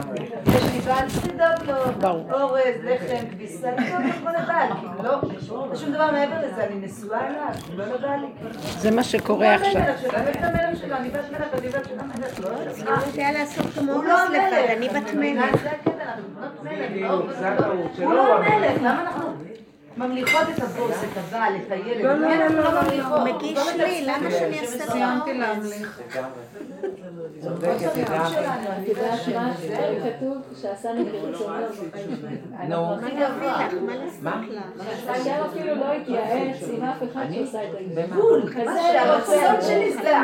יש 0.48 0.64
לי 0.74 0.80
בעל 0.80 1.08
לדאוג 1.34 2.04
לו. 2.04 2.40
אורז, 2.42 2.64
לחם, 2.84 3.26
כביסה, 3.32 3.72
לו 3.72 4.12
כמו 4.20 4.30
לבעל, 4.30 4.70
כאילו 4.80 5.04
לא, 5.04 5.22
לא 5.50 5.76
שום 5.90 5.96
דבר 5.96 6.12
מעבר 6.12 6.48
לזה, 6.48 6.64
אני 6.66 6.76
נשואה 6.86 7.28
אליו, 7.28 7.54
לא 7.76 7.86
לבעלי. 7.86 8.28
זה 8.78 8.92
מה 8.92 9.04
שקורה 9.04 9.56
עכשיו. 9.56 9.82
לא 12.86 12.94
אצלך. 13.44 13.78
הוא 13.78 14.04
לא 14.04 14.22
המלך, 14.22 14.54
אני 14.78 14.90
בת? 14.90 15.14
מלך. 15.14 15.64
הוא 17.98 18.14
לא 18.14 18.38
המלך, 18.38 18.82
למה 18.82 19.02
אנחנו 19.02 19.24
ממליכות 20.00 20.42
את 20.56 20.64
הבוס, 20.64 21.04
את 21.04 21.18
הבעל, 21.18 21.54
את 21.56 21.72
הילד? 21.72 22.06
לא, 22.06 22.14
לא, 22.14 22.34
אנחנו 22.34 22.58
לא, 22.58 22.64
לא 22.64 22.74
לא, 22.74 22.82
ממליכות? 22.82 23.20
הוא 23.20 23.36
מגיש 23.36 23.58
לא 23.78 23.84
לי. 23.84 24.06
למה 24.06 24.32
שאני 24.32 24.60
אעשה 24.60 24.86
לו 24.86 24.92
סיימתי? 24.92 25.34
להמליך. 25.34 26.02
צודקת 27.42 27.96
לגמרי. 27.98 28.46
כתוב 30.04 30.38
שעשני 30.62 31.06
כרצונו. 31.12 31.56
נו. 32.68 32.96
מה? 33.42 33.72
מה? 34.22 34.42
אדם 35.08 35.44
אפילו 35.50 35.76
לא 35.76 35.94
התייעץ 35.94 36.70
עם 36.74 36.84
אף 36.84 37.04
אחד 37.12 37.26
שעושה 37.34 37.64
את? 37.64 37.70
הגבול. 37.98 38.42
כזה 38.54 38.80
שהרצון 38.92 39.62
שלי 39.62 39.94
זה 39.94 40.18